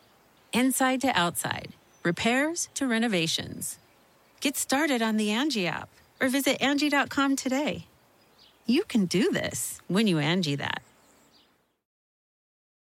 Inside 0.52 1.01
to 1.02 1.09
outside, 1.19 1.69
repairs 2.05 2.69
to 2.75 2.87
renovations. 2.87 3.79
Get 4.41 4.57
started 4.57 5.01
on 5.01 5.17
the 5.17 5.31
Angie 5.31 5.67
app 5.67 5.89
or 6.21 6.29
visit 6.29 6.61
Angie.com 6.61 7.35
today. 7.35 7.87
You 8.67 8.85
can 8.85 9.07
do 9.07 9.31
this 9.33 9.81
when 9.89 10.07
you 10.07 10.19
Angie 10.19 10.57
that. 10.57 10.83